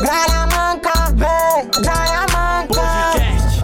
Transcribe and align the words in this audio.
Gralha 0.00 0.46
manca, 0.46 0.92
vem, 1.14 1.70
manca. 2.32 2.80
Podcast. 3.12 3.60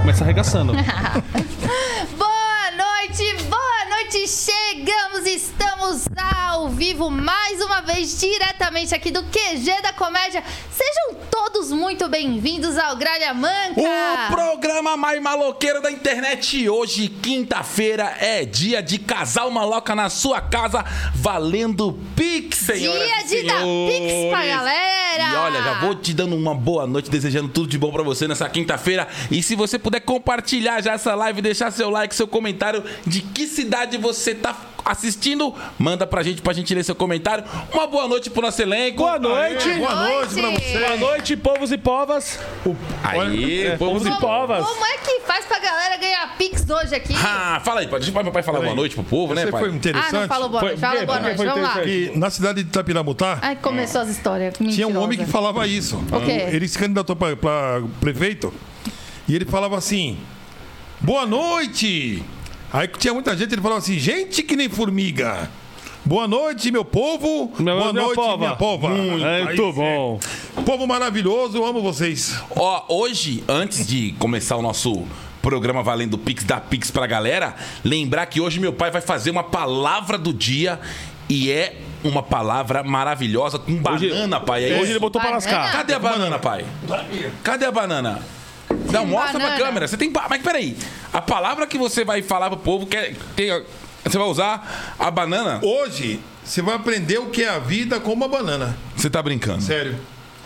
Começa 0.00 0.24
arregaçando. 0.24 0.72
Boa 2.18 2.70
noite, 2.76 3.36
boa 3.44 3.84
noite. 3.90 4.26
Chegamos, 4.28 5.26
estamos 5.26 6.06
ao 6.52 6.68
vivo 6.68 7.10
mais 7.10 7.62
uma 7.62 7.80
vez 7.80 8.20
diretamente 8.20 8.94
aqui 8.94 9.10
do 9.10 9.22
QG 9.22 9.80
da 9.82 9.90
Comédia. 9.94 10.44
Sejam 10.70 11.18
todos 11.30 11.72
muito 11.72 12.10
bem-vindos 12.10 12.76
ao 12.76 12.94
Gralha 12.94 13.32
Manca. 13.32 13.80
O 13.80 14.30
programa 14.30 14.94
mais 14.94 15.20
maloqueiro 15.22 15.80
da 15.80 15.90
internet. 15.90 16.68
Hoje, 16.68 17.08
quinta-feira, 17.08 18.14
é 18.20 18.44
dia 18.44 18.82
de 18.82 18.98
casal 18.98 19.50
maloca 19.50 19.94
na 19.94 20.10
sua 20.10 20.42
casa, 20.42 20.84
valendo 21.14 21.98
Pix, 22.14 22.58
senhoras 22.58 23.08
Dia 23.08 23.24
de 23.24 23.46
dar 23.46 23.62
Pix 23.62 24.30
pra 24.30 24.44
galera. 24.44 25.32
E 25.32 25.34
olha, 25.34 25.62
já 25.62 25.80
vou 25.80 25.94
te 25.94 26.12
dando 26.12 26.36
uma 26.36 26.54
boa 26.54 26.86
noite, 26.86 27.10
desejando 27.10 27.48
tudo 27.48 27.68
de 27.68 27.78
bom 27.78 27.90
pra 27.90 28.02
você 28.02 28.28
nessa 28.28 28.46
quinta-feira. 28.50 29.08
E 29.30 29.42
se 29.42 29.56
você 29.56 29.78
puder 29.78 30.00
compartilhar 30.00 30.82
já 30.82 30.92
essa 30.92 31.14
live, 31.14 31.40
deixar 31.40 31.70
seu 31.70 31.88
like, 31.88 32.14
seu 32.14 32.28
comentário 32.28 32.84
de 33.06 33.22
que 33.22 33.46
cidade 33.46 33.96
você 33.96 34.34
tá 34.34 34.54
assistindo, 34.84 35.54
manda 35.78 36.06
pra 36.06 36.22
gente, 36.22 36.42
pra 36.42 36.52
gente 36.52 36.74
ler 36.74 36.84
seu 36.84 36.94
comentário. 36.94 37.44
Uma 37.72 37.86
boa 37.86 38.08
noite 38.08 38.30
pro 38.30 38.42
nosso 38.42 38.60
elenco. 38.60 38.98
Boa 38.98 39.18
noite. 39.18 39.68
Boa 39.74 39.94
noite 39.94 40.34
pra 40.34 40.50
você. 40.50 40.78
Boa 40.78 40.96
noite, 40.96 41.36
povos 41.36 41.72
e 41.72 41.78
povas. 41.78 42.38
Aí, 43.02 43.66
É, 43.66 43.76
povos 43.76 44.02
povos 44.02 44.16
e 44.18 44.20
povas. 44.20 44.66
Como 44.66 44.84
é 44.86 44.98
que 44.98 45.20
faz 45.20 45.44
pra 45.46 45.58
galera 45.58 45.96
ganhar 45.96 46.36
Pix 46.36 46.68
hoje 46.68 46.94
aqui? 46.94 47.14
Ah, 47.16 47.60
fala 47.64 47.80
aí. 47.80 47.86
Deixa 47.86 48.10
o 48.10 48.22
meu 48.22 48.32
pai 48.32 48.42
falar 48.42 48.60
boa 48.60 48.74
noite 48.74 48.94
pro 48.94 49.04
povo, 49.04 49.34
né, 49.34 49.46
pai? 49.46 49.60
foi 49.60 49.70
Ah, 49.70 49.74
interessante. 49.74 50.12
não 50.12 50.28
falou 50.28 50.48
boa 50.48 50.60
Foi- 50.60 50.68
noite. 50.70 50.80
Fala 50.80 51.06
boa 51.06 51.20
noite. 51.20 51.36
foi 51.36 51.46
Vamos 51.46 51.62
lá. 51.62 51.80
Que 51.80 52.12
na 52.16 52.30
cidade 52.30 52.62
de 52.62 52.68
Itapiramutá 52.68 53.38
Ai, 53.42 53.56
começou 53.56 54.00
as 54.00 54.08
histórias. 54.08 54.54
tinha 54.54 54.64
um 54.66 54.70
mentirosa. 54.90 54.98
homem 55.00 55.18
que 55.18 55.26
falava 55.26 55.66
isso. 55.66 55.96
O 56.10 56.20
quê? 56.24 56.46
Ele 56.50 56.66
se 56.68 56.78
candidatou 56.78 57.14
pra, 57.16 57.36
pra 57.36 57.82
prefeito 58.00 58.52
e 59.28 59.34
ele 59.34 59.44
falava 59.44 59.76
assim: 59.76 60.18
Boa 61.00 61.26
noite! 61.26 62.22
Aí 62.72 62.88
tinha 62.88 63.12
muita 63.12 63.36
gente, 63.36 63.52
ele 63.54 63.60
falava 63.62 63.80
assim: 63.80 63.98
Gente 63.98 64.42
que 64.42 64.56
nem 64.56 64.68
formiga. 64.68 65.50
Boa 66.04 66.26
noite, 66.26 66.70
meu 66.72 66.84
povo. 66.84 67.52
Meu- 67.60 67.78
Boa 67.78 67.92
noite, 67.92 68.14
pova. 68.16 68.36
minha 68.38 68.56
pova. 68.56 68.88
Muito, 68.88 69.24
Aí, 69.24 69.56
bom. 69.72 70.18
Povo 70.66 70.84
maravilhoso, 70.86 71.56
eu 71.56 71.64
amo 71.64 71.80
vocês. 71.80 72.36
Ó, 72.56 72.84
hoje, 72.88 73.44
antes 73.48 73.86
de 73.86 74.12
começar 74.18 74.56
o 74.56 74.62
nosso 74.62 75.06
programa 75.40 75.80
Valendo 75.82 76.18
Pix, 76.18 76.42
da 76.44 76.58
Pix 76.60 76.90
pra 76.90 77.06
galera, 77.06 77.54
lembrar 77.84 78.26
que 78.26 78.40
hoje 78.40 78.58
meu 78.58 78.72
pai 78.72 78.90
vai 78.90 79.00
fazer 79.00 79.30
uma 79.30 79.44
palavra 79.44 80.18
do 80.18 80.32
dia 80.32 80.80
e 81.28 81.50
é 81.52 81.76
uma 82.02 82.22
palavra 82.22 82.82
maravilhosa 82.82 83.56
com 83.58 83.72
banana, 83.76 84.40
pai. 84.40 84.64
É 84.64 84.74
Hoje 84.74 84.82
isso? 84.82 84.92
ele 84.92 84.98
botou 84.98 85.20
pra 85.20 85.30
Banana? 85.30 85.44
lascar. 85.52 85.72
Cadê 85.72 85.94
a 85.94 85.98
banana, 86.00 86.38
pai? 86.38 86.64
Cadê 87.44 87.64
a 87.64 87.70
banana? 87.70 88.20
Não, 88.90 89.06
mostra 89.06 89.32
pra 89.38 89.48
banana. 89.50 89.64
câmera. 89.64 89.88
Você 89.88 89.96
tem. 89.96 90.10
Mas 90.30 90.42
peraí. 90.42 90.76
A 91.12 91.20
palavra 91.20 91.66
que 91.66 91.76
você 91.78 92.04
vai 92.04 92.22
falar 92.22 92.48
pro 92.50 92.58
povo 92.58 92.86
que 92.86 92.96
é- 92.96 93.14
tem- 93.36 93.62
Você 94.04 94.18
vai 94.18 94.26
usar 94.26 94.94
a 94.98 95.10
banana? 95.10 95.60
Hoje, 95.62 96.18
você 96.44 96.60
vai 96.60 96.74
aprender 96.74 97.18
o 97.18 97.26
que 97.26 97.42
é 97.44 97.48
a 97.50 97.58
vida 97.60 98.00
com 98.00 98.12
uma 98.12 98.26
banana. 98.26 98.76
Você 98.96 99.08
tá 99.08 99.22
brincando? 99.22 99.62
Sério. 99.62 99.96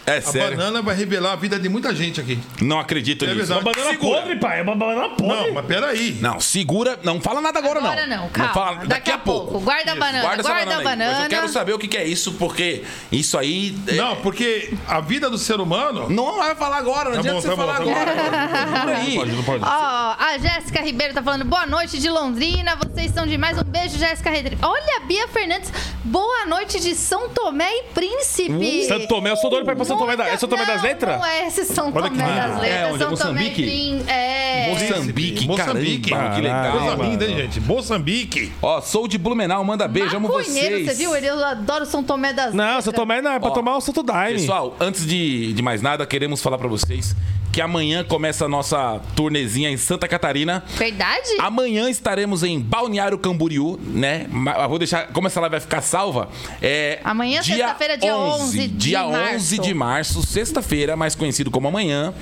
É 0.06 0.18
A 0.18 0.22
sério? 0.22 0.56
banana 0.56 0.80
vai 0.82 0.94
revelar 0.94 1.32
a 1.32 1.36
vida 1.36 1.58
de 1.58 1.68
muita 1.68 1.92
gente 1.94 2.20
aqui. 2.20 2.38
Não 2.62 2.78
acredito 2.78 3.24
É 3.24 3.28
nisso. 3.34 3.38
verdade. 3.38 3.60
Uma 3.60 3.72
banana 3.72 3.90
Segura. 3.90 4.20
podre, 4.20 4.36
pai. 4.36 4.60
É 4.60 4.62
uma 4.62 4.76
banana 4.76 5.08
podre. 5.10 5.26
Não, 5.46 5.54
mas 5.54 5.66
peraí. 5.66 6.16
Não, 6.20 6.38
segura. 6.38 6.98
Não 7.02 7.20
fala 7.20 7.40
nada 7.40 7.58
agora, 7.58 7.80
não. 7.80 7.90
Agora 7.90 8.06
não, 8.06 8.28
calma. 8.28 8.52
fala, 8.54 8.86
daqui, 8.86 9.10
a 9.10 9.18
pouco. 9.18 9.58
Guarda 9.58 9.92
a 9.92 9.96
banana, 9.96 10.22
Guarda 10.22 10.42
guarda, 10.44 10.60
banana, 10.64 10.74
a 10.74 10.78
aí. 10.78 10.84
banana. 10.84 11.12
Mas 11.14 11.22
eu 11.24 11.28
quero 11.30 11.48
saber 11.48 11.72
o 11.72 11.78
que 11.78 11.96
é 11.96 12.06
isso, 12.06 12.32
porque 12.34 12.84
isso 13.10 13.36
aí. 13.36 13.76
é- 13.88 13.94
Não, 13.94 14.14
porque 14.16 14.72
a 14.86 15.00
vida 15.00 15.28
do 15.28 15.36
ser 15.38 15.58
humano. 15.60 16.08
Não 16.08 16.36
vai 16.36 16.54
falar 16.54 16.76
agora, 16.78 17.10
não 17.10 17.14
Tá 17.14 17.18
adianta 17.20 17.34
bom, 17.34 17.40
você 17.40 17.48
tá 17.48 17.56
falar 17.56 17.78
tá 17.78 17.84
bom. 17.84 17.90
agora. 17.90 18.76
Segura 18.76 18.96
aí. 18.98 19.14
Pode, 19.16 19.32
não 19.32 19.42
pode. 19.42 19.64
Ó, 19.64 19.66
a 19.66 20.38
Jéssica 20.38 20.82
Ribeiro 20.82 21.14
tá 21.14 21.22
falando 21.22 21.44
boa 21.44 21.66
noite 21.66 21.98
de 21.98 22.08
Londrina, 22.08 22.76
vocês 22.76 23.10
são 23.12 23.26
demais. 23.26 23.58
Um 23.58 23.64
beijo, 23.64 23.98
Jéssica 23.98 24.30
Ribeiro. 24.30 24.56
Olha, 24.62 24.98
a 24.98 25.00
Bia 25.06 25.26
Fernandes, 25.28 25.72
boa 26.04 26.46
noite 26.46 26.78
de 26.78 26.94
São 26.94 27.28
Tomé 27.30 27.68
e 27.70 27.82
Príncipe. 27.92 28.84
Santo 28.86 29.08
Tomé, 29.08 29.32
eu 29.32 29.36
sou 29.36 29.50
doido 29.50 29.64
pra 29.64 29.72
ir 29.72 29.76
pra 29.76 29.84
São 29.84 29.95
Tomé 29.96 30.16
da- 30.16 30.28
é 30.28 30.36
São 30.36 30.48
Tomé 30.48 30.64
das 30.66 30.76
Não, 30.76 30.82
Letras? 30.88 31.18
Não 31.18 31.26
é 31.26 31.46
esse 31.46 31.64
São 31.64 31.84
Olha 31.86 31.94
Tomé 31.94 32.10
que 32.10 32.16
das. 32.16 32.60
Letras, 32.60 32.62
É, 32.64 32.68
é 32.76 32.88
São 32.88 32.98
Tomé 32.98 33.10
Moçambique? 33.10 33.62
Príncipe. 33.62 34.10
É. 34.10 34.70
Moçambique, 34.70 35.46
Moçambique. 35.46 36.10
caramba, 36.10 36.34
que 36.34 36.40
legal. 36.40 36.72
Coisa 36.72 37.02
linda, 37.02 37.24
hein, 37.26 37.36
gente? 37.36 37.60
Moçambique. 37.60 38.52
Ó, 38.62 38.80
sou 38.80 39.06
de 39.08 39.18
Blumenau, 39.18 39.64
manda 39.64 39.86
beijo, 39.88 40.16
amo 40.16 40.28
vocês. 40.28 40.86
você 40.86 40.94
viu? 40.94 41.14
Eu 41.16 41.44
adoro 41.44 41.84
São 41.86 42.02
Tomé 42.02 42.32
das 42.32 42.54
Não, 42.54 42.64
Letras. 42.64 42.84
São 42.84 42.92
Tomé 42.92 43.20
não 43.20 43.32
é 43.32 43.38
pra 43.38 43.50
Ó, 43.50 43.52
tomar 43.52 43.76
o 43.76 43.80
Santo 43.80 44.02
Daime. 44.02 44.40
Pessoal, 44.40 44.76
antes 44.80 45.06
de, 45.06 45.52
de 45.52 45.62
mais 45.62 45.80
nada, 45.82 46.04
queremos 46.06 46.40
falar 46.42 46.58
pra 46.58 46.68
vocês 46.68 47.14
que 47.52 47.60
amanhã 47.62 48.04
começa 48.04 48.44
a 48.44 48.48
nossa 48.48 49.00
turnezinha 49.14 49.70
em 49.70 49.78
Santa 49.78 50.06
Catarina. 50.06 50.62
Verdade? 50.76 51.36
Amanhã 51.40 51.88
estaremos 51.88 52.42
em 52.42 52.60
Balneário 52.60 53.16
Camboriú, 53.16 53.80
né? 53.82 54.26
Eu 54.62 54.68
Vou 54.68 54.78
deixar. 54.78 55.06
Como 55.06 55.26
essa 55.26 55.40
live 55.40 55.52
vai 55.52 55.60
ficar 55.60 55.80
salva? 55.80 56.28
É. 56.60 57.00
Amanhã, 57.02 57.42
sexta-feira, 57.42 57.96
dia 57.96 58.14
11 58.14 58.58
de 58.68 58.88
Dia 58.88 59.02
março. 59.04 59.34
11 59.36 59.58
de 59.58 59.72
março, 59.74 59.85
sexta-feira, 60.22 60.96
mais 60.96 61.14
conhecido 61.14 61.50
como 61.50 61.68
amanhã. 61.68 62.12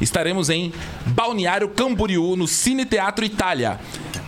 Estaremos 0.00 0.48
em 0.48 0.72
Balneário 1.06 1.68
Camboriú, 1.68 2.36
no 2.36 2.46
Cine 2.46 2.84
Teatro 2.84 3.24
Itália. 3.24 3.78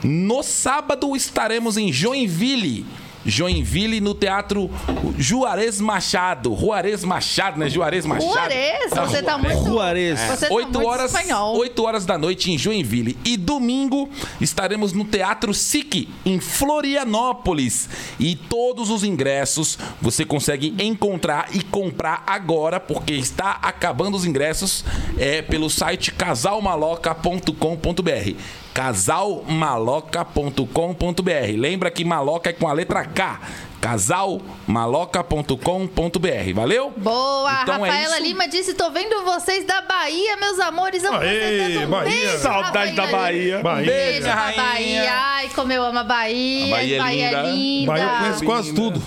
No 0.04 0.42
sábado 0.42 1.14
estaremos 1.16 1.76
em 1.76 1.92
Joinville. 1.92 2.84
Joinville 3.24 4.00
no 4.00 4.14
Teatro 4.14 4.70
Juarez 5.19 5.80
Machado. 5.80 6.56
Juarez 6.58 7.04
Machado, 7.04 7.58
né? 7.58 7.69
Juarez 7.69 8.06
Machado. 8.06 8.32
Juarez, 8.32 8.90
você 8.90 9.22
tá 9.22 9.38
muito... 9.38 9.64
Juarez. 9.64 10.20
Você 10.20 10.48
tá 10.48 10.54
8 10.54 10.70
muito 10.70 10.86
horas, 10.86 11.14
espanhol. 11.14 11.56
8 11.58 11.82
horas 11.82 12.06
da 12.06 12.19
noite 12.19 12.50
em 12.50 12.58
Joinville. 12.58 13.16
E 13.24 13.36
domingo 13.36 14.08
estaremos 14.40 14.92
no 14.92 15.04
Teatro 15.04 15.54
SIC, 15.54 16.08
em 16.24 16.40
Florianópolis. 16.40 17.88
E 18.19 18.34
todos 18.34 18.90
os 18.90 19.04
ingressos 19.04 19.78
você 20.00 20.24
consegue 20.24 20.74
encontrar 20.78 21.48
e 21.52 21.62
comprar 21.62 22.24
agora, 22.26 22.80
porque 22.80 23.12
está 23.12 23.58
acabando 23.62 24.16
os 24.16 24.24
ingressos 24.24 24.84
é 25.19 25.42
pelo 25.42 25.70
site 25.70 26.12
casalmaloca.com.br. 26.12 28.36
casalmaloca.com.br. 28.74 31.56
Lembra 31.56 31.90
que 31.90 32.04
maloca 32.04 32.50
é 32.50 32.52
com 32.52 32.69
a 32.69 32.72
letra 32.72 33.04
K. 33.04 33.40
casalmaloca.com.br. 33.80 36.54
Valeu? 36.54 36.92
Boa! 36.96 37.62
Então 37.62 37.84
é 37.84 37.90
Rafaela 37.90 38.14
isso. 38.16 38.22
Lima 38.22 38.46
disse: 38.48 38.74
tô 38.74 38.90
vendo 38.90 39.24
vocês 39.24 39.64
da 39.66 39.80
Bahia, 39.82 40.36
meus 40.36 40.58
amores. 40.60 41.02
Amo 41.04 41.19
Aê. 41.19 41.84
Um 41.84 41.90
Bahia. 41.90 42.10
Beijo, 42.10 42.38
Saudade 42.38 42.92
da 42.92 43.06
Bahia. 43.08 43.58
Bahia. 43.60 43.86
Beijo. 43.86 44.26
Bahia. 44.28 45.10
Ai, 45.12 45.48
como 45.54 45.72
eu 45.72 45.82
amo 45.82 45.98
a 45.98 46.04
Bahia. 46.04 46.66
A 46.66 46.70
Bahia 46.78 46.96
é 46.96 46.98
Bahia 46.98 47.26
linda. 47.28 47.38
é 47.38 47.42
linda. 47.52 47.92
Bahia 47.92 48.04
eu 48.04 48.19
conheço 48.19 48.44
quase 48.44 48.72
tudo. 48.74 49.02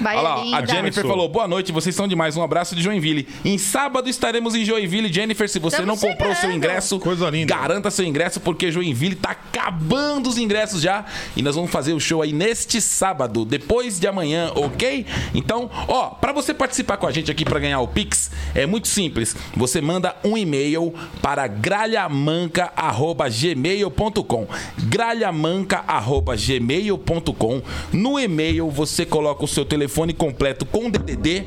Bahia 0.00 0.20
Olha 0.20 0.28
lá, 0.28 0.42
linda. 0.42 0.56
a 0.56 0.60
Jennifer 0.66 1.02
Começou. 1.02 1.10
falou: 1.10 1.28
boa 1.28 1.46
noite, 1.46 1.70
vocês 1.72 1.94
são 1.94 2.08
demais. 2.08 2.34
Um 2.36 2.42
abraço 2.42 2.74
de 2.74 2.82
Joinville. 2.82 3.28
Em 3.44 3.58
sábado 3.58 4.08
estaremos 4.08 4.54
em 4.54 4.64
Joinville. 4.64 5.12
Jennifer, 5.12 5.46
se 5.48 5.58
você 5.58 5.76
Estamos 5.76 6.00
não 6.00 6.08
comprou 6.10 6.30
chegando. 6.34 6.40
seu 6.40 6.52
ingresso, 6.56 6.98
Coisa 6.98 7.28
linda. 7.28 7.54
garanta 7.54 7.90
seu 7.90 8.06
ingresso, 8.06 8.40
porque 8.40 8.72
Joinville 8.72 9.14
tá 9.14 9.30
acabando 9.32 10.26
os 10.28 10.38
ingressos 10.38 10.80
já. 10.80 11.04
E 11.36 11.42
nós 11.42 11.54
vamos 11.54 11.70
fazer 11.70 11.92
o 11.92 12.00
show 12.00 12.22
aí 12.22 12.32
neste 12.32 12.80
sábado, 12.80 13.44
depois 13.44 14.00
de 14.00 14.06
amanhã, 14.06 14.50
ok? 14.54 15.04
Então, 15.34 15.68
ó, 15.88 16.06
pra 16.10 16.32
você 16.32 16.54
participar 16.54 16.96
com 16.96 17.06
a 17.06 17.10
gente 17.12 17.30
aqui 17.30 17.44
pra 17.44 17.58
ganhar 17.58 17.80
o 17.80 17.88
Pix, 17.88 18.30
é 18.54 18.64
muito 18.66 18.88
simples. 18.88 19.36
Você 19.56 19.80
manda 19.80 20.16
um 20.24 20.36
e-mail 20.36 20.94
para 21.20 21.46
gralhamanca.gmail.com. 21.46 24.46
Gralhamanca.gmail.com. 24.78 27.62
No 27.92 28.18
e-mail 28.18 28.70
você 28.70 29.04
coloca 29.04 29.44
o 29.44 29.48
seu 29.48 29.64
telefone 29.64 29.89
completo 30.16 30.64
com 30.64 30.90
DDD, 30.90 31.44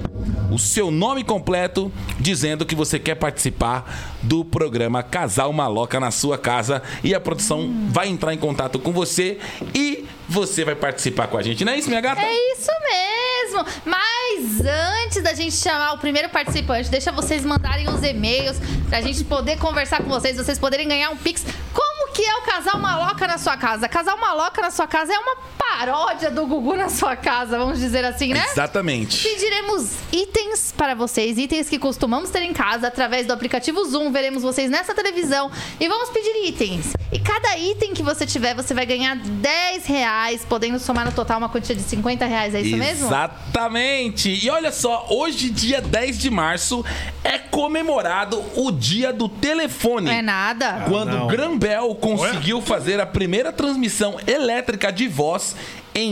o 0.51 0.60
seu 0.60 0.92
nome 0.92 1.24
completo, 1.24 1.92
dizendo 2.19 2.66
que 2.66 2.75
você 2.75 3.00
quer 3.00 3.16
participar 3.16 4.18
do 4.22 4.45
programa 4.45 5.01
Casal 5.01 5.51
Maloca 5.51 6.00
na 6.00 6.12
sua 6.12 6.38
casa 6.38 6.81
e 7.04 7.16
a 7.16 7.19
produção 7.19 7.88
vai 7.90 8.07
entrar 8.07 8.34
em 8.34 8.38
contato 8.38 8.78
com 8.80 8.92
você 8.92 9.38
e 9.74 10.06
você 10.28 10.63
vai 10.63 10.75
participar 10.75 11.28
com 11.28 11.38
a 11.38 11.42
gente, 11.42 11.66
não 11.66 11.74
é 11.74 11.78
isso, 11.78 11.90
minha 11.90 12.01
gata? 12.01 12.22
É 12.22 12.54
isso 12.54 12.72
mesmo. 12.81 13.66
Mas 13.86 14.62
antes 15.06 15.22
da 15.22 15.34
gente 15.34 15.56
chamar 15.56 15.94
o 15.94 15.98
primeiro 15.98 16.30
participante, 16.30 16.89
deixa 16.89 17.12
vocês 17.12 17.46
mandarem 17.46 17.88
os 17.89 18.04
e-mails 18.04 18.57
pra 18.89 19.01
gente 19.01 19.24
poder 19.24 19.57
conversar 19.57 20.01
com 20.01 20.10
vocês, 20.10 20.38
vocês 20.38 20.57
poderem 20.57 20.88
ganhar 20.88 21.10
um 21.10 21.18
Pix. 21.18 21.46
Como 21.74 21.93
que 22.24 22.30
é 22.30 22.36
o 22.38 22.42
Casal 22.44 22.80
Maloca 22.80 23.28
na 23.28 23.38
sua 23.38 23.58
casa. 23.58 23.90
Casal 23.90 24.18
Maloca 24.18 24.62
na 24.62 24.72
sua 24.72 24.88
casa 24.88 25.14
é 25.14 25.20
uma 25.20 25.36
paródia 25.58 26.31
do 26.31 26.48
Gugu 26.48 26.78
na 26.78 26.88
sua 26.88 27.18
casa, 27.18 27.58
vamos 27.58 27.80
dizer 27.80 28.06
assim, 28.06 28.34
né? 28.34 28.46
Exatamente. 28.50 29.28
Pediremos 29.28 29.92
itens 30.10 30.72
para 30.72 30.96
vocês, 30.96 31.38
itens 31.38 31.68
que 31.68 31.78
costumamos 31.78 32.30
ter 32.30 32.42
em 32.44 32.54
casa 32.54 32.88
através 32.88 33.28
do 33.28 33.34
aplicativo 33.34 33.84
Zoom. 33.84 34.10
Veremos 34.10 34.42
vocês 34.42 34.72
nessa 34.72 34.94
televisão 34.94 35.52
e 35.81 35.88
vamos 35.90 36.12
pedir 36.12 36.48
itens. 36.48 36.94
E 37.12 37.20
cada 37.20 37.58
item 37.58 37.94
que 37.94 38.02
você 38.02 38.25
tiver, 38.25 38.56
você 38.56 38.74
vai 38.74 38.86
ganhar 38.86 39.16
10 39.16 39.86
reais, 39.86 40.46
podendo 40.48 40.80
somar 40.80 41.06
no 41.06 41.12
total 41.12 41.38
uma 41.40 41.50
quantia 41.50 41.75
de 41.75 41.81
50 41.81 42.25
reais. 42.25 42.56
É 42.56 42.62
isso 42.62 42.78
mesmo? 42.78 43.08
Exatamente. 43.08 44.30
E 44.44 44.50
olha 44.50 44.72
só, 44.72 45.08
hoje, 45.10 45.50
dia 45.50 45.81
10 45.81 46.18
de 46.18 46.31
março, 46.31 46.84
é 47.24 47.38
comemorado 47.38 48.44
o 48.56 48.72
dia 48.72 49.14
do 49.14 49.30
telefone. 49.30 50.08
Não 50.08 50.12
é 50.12 50.22
nada. 50.22 50.86
Quando 50.88 51.12
não. 51.12 51.28
Grambel 51.28 51.94
conseguiu 52.18 52.62
fazer 52.62 53.00
a 53.00 53.06
primeira 53.06 53.51
transmissão 53.51 54.18
elétrica 54.27 54.92
de 54.92 55.07
voz 55.07 55.56
em 55.95 56.12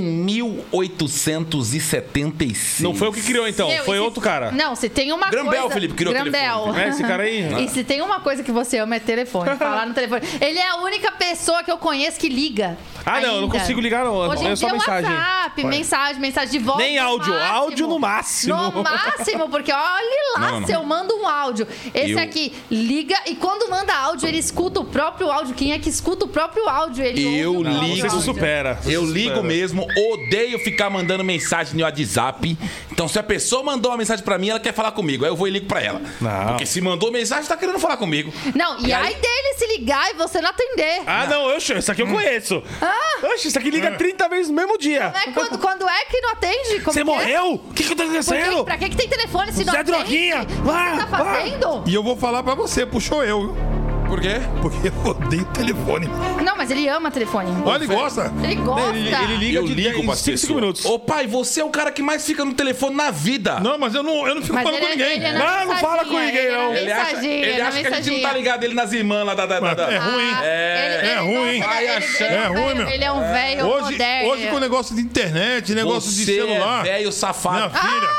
1876. 1.51 2.80
Não 2.81 2.94
foi 2.94 3.07
o 3.07 3.13
que 3.13 3.21
criou, 3.21 3.48
então. 3.48 3.68
Meu, 3.68 3.83
foi 3.83 3.95
e 3.98 4.00
se- 4.00 4.03
outro 4.06 4.21
cara. 4.21 4.51
Não, 4.51 4.75
se 4.75 4.88
tem 4.89 5.12
uma 5.12 5.30
Grambel, 5.30 5.62
coisa... 5.62 5.74
Felipe, 5.74 5.94
criou 5.95 6.12
o 6.13 6.15
Grambel. 6.15 6.31
telefone. 6.63 6.80
É, 6.83 6.89
esse 6.89 7.03
cara 7.03 7.24
aí? 7.24 7.42
E 7.65 7.68
se 7.69 7.83
tem 7.83 8.01
uma 8.01 8.19
coisa 8.19 8.44
que 8.44 8.51
você 8.51 8.77
ama 8.77 8.95
é 8.95 9.00
telefone. 9.00 9.56
Falar 9.57 9.86
no 9.88 9.94
telefone. 9.94 10.21
Ele 10.39 10.59
é 10.59 10.68
a 10.69 10.75
única 10.77 11.12
pessoa 11.12 11.63
que 11.63 11.71
eu 11.71 11.77
conheço 11.77 12.19
que 12.19 12.30
liga. 12.30 12.77
Ah, 13.03 13.19
não, 13.19 13.27
eu 13.30 13.33
não 13.42 13.44
ainda. 13.45 13.59
consigo 13.59 13.81
ligar, 13.81 14.06
não. 14.06 14.13
Hoje 14.15 14.44
em 14.44 14.50
É 14.51 14.56
só 14.56 14.68
dia 14.68 14.77
mensagem. 14.77 15.09
WhatsApp, 15.12 15.63
mensagem, 15.63 16.21
mensagem 16.21 16.51
de 16.51 16.59
voz. 16.59 16.77
Nem 16.77 17.00
áudio, 17.00 17.33
máximo. 17.33 17.56
áudio 17.56 17.88
no 17.88 18.00
máximo. 18.00 18.56
No 18.71 18.83
máximo, 18.83 19.50
porque 19.50 19.71
olhe 19.74 20.18
lá 20.38 20.51
Não, 20.51 20.59
não. 20.59 20.68
se 20.68 20.74
eu 20.74 20.83
mando 20.83 21.15
um 21.15 21.27
áudio. 21.27 21.68
Esse 21.94 22.12
Eu- 22.12 22.19
aqui 22.19 22.53
liga 22.69 23.15
e 23.25 23.33
quando 23.36 23.68
manda 23.71 23.94
áudio, 23.95 24.27
ele 24.27 24.38
escuta 24.38 24.80
o 24.80 24.86
próprio 24.86 25.31
áudio. 25.31 25.56
Quem 25.56 25.71
é 25.74 25.80
que 25.80 25.91
escuta 25.92 26.26
o 26.26 26.28
próprio 26.28 26.68
áudio? 26.68 27.04
Ele 27.06 27.40
Eu 27.40 27.56
ouve 27.56 27.70
o 27.70 27.72
próprio 27.72 27.94
ligo. 27.96 28.10
Você 28.10 28.18
se 28.18 28.24
supera. 28.26 28.76
você 28.82 28.96
Eu 28.96 29.06
se 29.06 29.12
ligo 29.14 29.30
supera. 29.36 29.44
mesmo, 29.48 29.88
odeio 30.14 30.60
ficar 30.60 30.90
mandando 30.90 31.24
mensagem 31.24 31.76
no 31.76 31.84
WhatsApp. 31.84 32.58
Então, 32.92 33.08
se 33.08 33.18
a 33.20 33.24
pessoa 33.24 33.64
mandou 33.64 33.92
uma 33.92 33.98
mensagem 33.98 34.24
pra 34.24 34.38
mim, 34.38 34.50
ela 34.50 34.60
quer 34.60 34.74
falar 34.74 34.92
comigo. 34.92 35.24
Aí 35.26 35.32
eu 35.32 35.36
vou 35.36 35.48
e 35.48 35.52
ligo 35.52 35.66
pra 35.68 35.82
ela. 35.82 36.02
Não. 36.20 36.48
Porque 36.48 36.66
se 36.66 36.82
mandou 36.82 37.12
mensagem, 37.12 37.48
tá 37.48 37.56
querendo 37.58 37.80
falar 37.80 37.98
comigo. 37.98 38.32
Não, 38.56 38.80
e 38.80 38.88
E 38.88 38.94
aí 38.94 39.08
aí- 39.08 39.16
dele 39.16 39.54
se 39.58 39.68
ligar 39.68 40.10
e 40.12 40.14
você 40.16 40.42
não 40.42 40.50
atender. 40.50 41.02
Ah, 41.06 41.28
não, 41.28 41.56
oxe, 41.56 41.74
isso 41.78 41.92
aqui 41.92 42.02
eu 42.02 42.08
conheço. 42.08 42.64
Ah. 42.82 43.28
Oxe, 43.34 43.48
isso 43.50 43.58
aqui 43.60 43.70
liga 43.70 43.92
30 43.92 44.28
vezes 44.30 44.50
no 44.50 44.56
mesmo 44.56 44.78
dia. 44.78 45.14
É 45.26 45.32
quando, 45.32 45.58
quando 45.60 45.88
é 45.88 46.06
que 46.06 46.20
não 46.22 46.32
atende? 46.32 46.80
Como 46.80 46.94
Você 46.94 46.94
que 46.94 47.00
é? 47.00 47.04
morreu? 47.04 47.54
O 47.54 47.74
que 47.74 47.84
que 47.84 47.96
tá 47.96 48.04
acontecendo? 48.04 48.64
Pra 48.66 48.78
que, 48.78 48.90
que 48.90 48.96
tem 48.98 49.08
telefone 49.08 49.52
se 49.52 49.64
não 49.64 49.72
Você 49.74 49.78
é 49.78 49.82
atende? 49.82 49.98
droguinha. 49.98 50.42
O 50.42 50.46
que 50.46 50.54
Vá, 50.62 50.92
você 50.96 50.98
tá 51.00 51.08
fazendo? 51.08 51.84
E 51.88 51.94
eu 51.94 52.04
vou 52.04 52.16
falar 52.16 52.44
pra 52.44 52.56
você, 52.56 52.86
puxou 52.86 53.24
eu, 53.24 53.42
viu? 53.54 53.71
Por 54.12 54.19
quê? 54.19 54.42
Porque 54.62 54.90
eu 54.90 55.10
odeio 55.10 55.46
telefone. 55.46 56.06
Não, 56.44 56.58
mas 56.58 56.69
ele 56.69 56.86
ama 56.90 57.10
telefone. 57.10 57.50
Olha, 57.66 57.78
ele 57.81 57.88
gosta. 57.96 58.30
Ele 58.44 58.56
gosta. 58.56 58.90
Ele, 58.90 59.08
ele 59.16 59.38
liga 59.38 59.60
Eu 59.60 59.63
de 59.66 59.74
ligo 59.74 60.00
em 60.00 60.06
pra 60.06 60.16
5 60.18 60.31
pessoa. 60.31 60.60
minutos. 60.60 60.84
Ô 60.84 61.00
pai, 61.00 61.28
você 61.28 61.62
é 61.62 61.63
o 61.63 61.69
cara 61.69 61.94
que 61.94 62.02
mais 62.04 62.25
fica 62.25 62.44
no 62.44 62.54
telefone 62.54 62.94
na 62.94 63.10
vida. 63.10 63.62
Não, 63.62 63.78
mas 63.78 63.96
eu 63.96 64.04
não, 64.04 64.28
eu 64.28 64.36
não 64.36 64.42
fico 64.42 64.54
Mas 64.54 64.63
falando 64.66 64.80
ele, 64.84 64.86
com 64.88 64.92
ninguém. 65.00 65.13
ele 65.16 65.25
é 65.28 65.31
Não, 65.31 65.66
não 65.66 65.78
fala 65.78 66.04
com 66.04 66.12
ninguém, 66.19 66.28
ele 66.28 66.48
é 66.48 66.52
não. 66.58 66.74
Ele 66.75 66.92
acha, 66.92 67.25
ele 67.25 67.58
na 67.62 67.68
acha 67.69 67.81
que 67.81 67.88
a 67.88 68.02
gente 68.02 68.12
não 68.22 68.30
tá 68.30 68.34
ligado 68.36 68.63
ele 68.66 68.74
nas 68.74 68.92
irmãs 68.92 69.25
lá 69.25 69.34
da. 69.34 69.46
da, 69.46 69.60
da, 69.62 69.74
da- 69.75 69.92
É 69.94 69.98
ruim. 69.98 70.31
Ah, 70.36 70.42
É, 70.44 71.00
ele- 71.00 71.08
é 71.08 71.18
ruim. 71.19 71.58
gosta, 71.60 71.74
Vai 71.74 71.84
ele- 71.84 71.92
achando. 71.94 72.22
ele 72.25 72.36
É 72.36 72.48
ruim, 72.48 72.75
meu. 72.75 72.90
Ele 72.90 73.04
é 73.06 73.12
um 73.13 73.31
velho 73.31 73.66
Hoje, 73.66 73.92
moderno. 73.92 74.30
hoje 74.30 74.48
com 74.48 74.56
o 74.58 74.60
negócio 74.60 74.94
de 74.94 75.02
internet, 75.02 75.74
negócio 75.74 76.12
de 76.12 76.25
Você 76.25 76.36
celular. 76.36 76.81
é 76.86 76.90
velho 76.92 77.00
Minha 77.00 77.12
safado. 77.13 77.69
filha. 77.80 78.10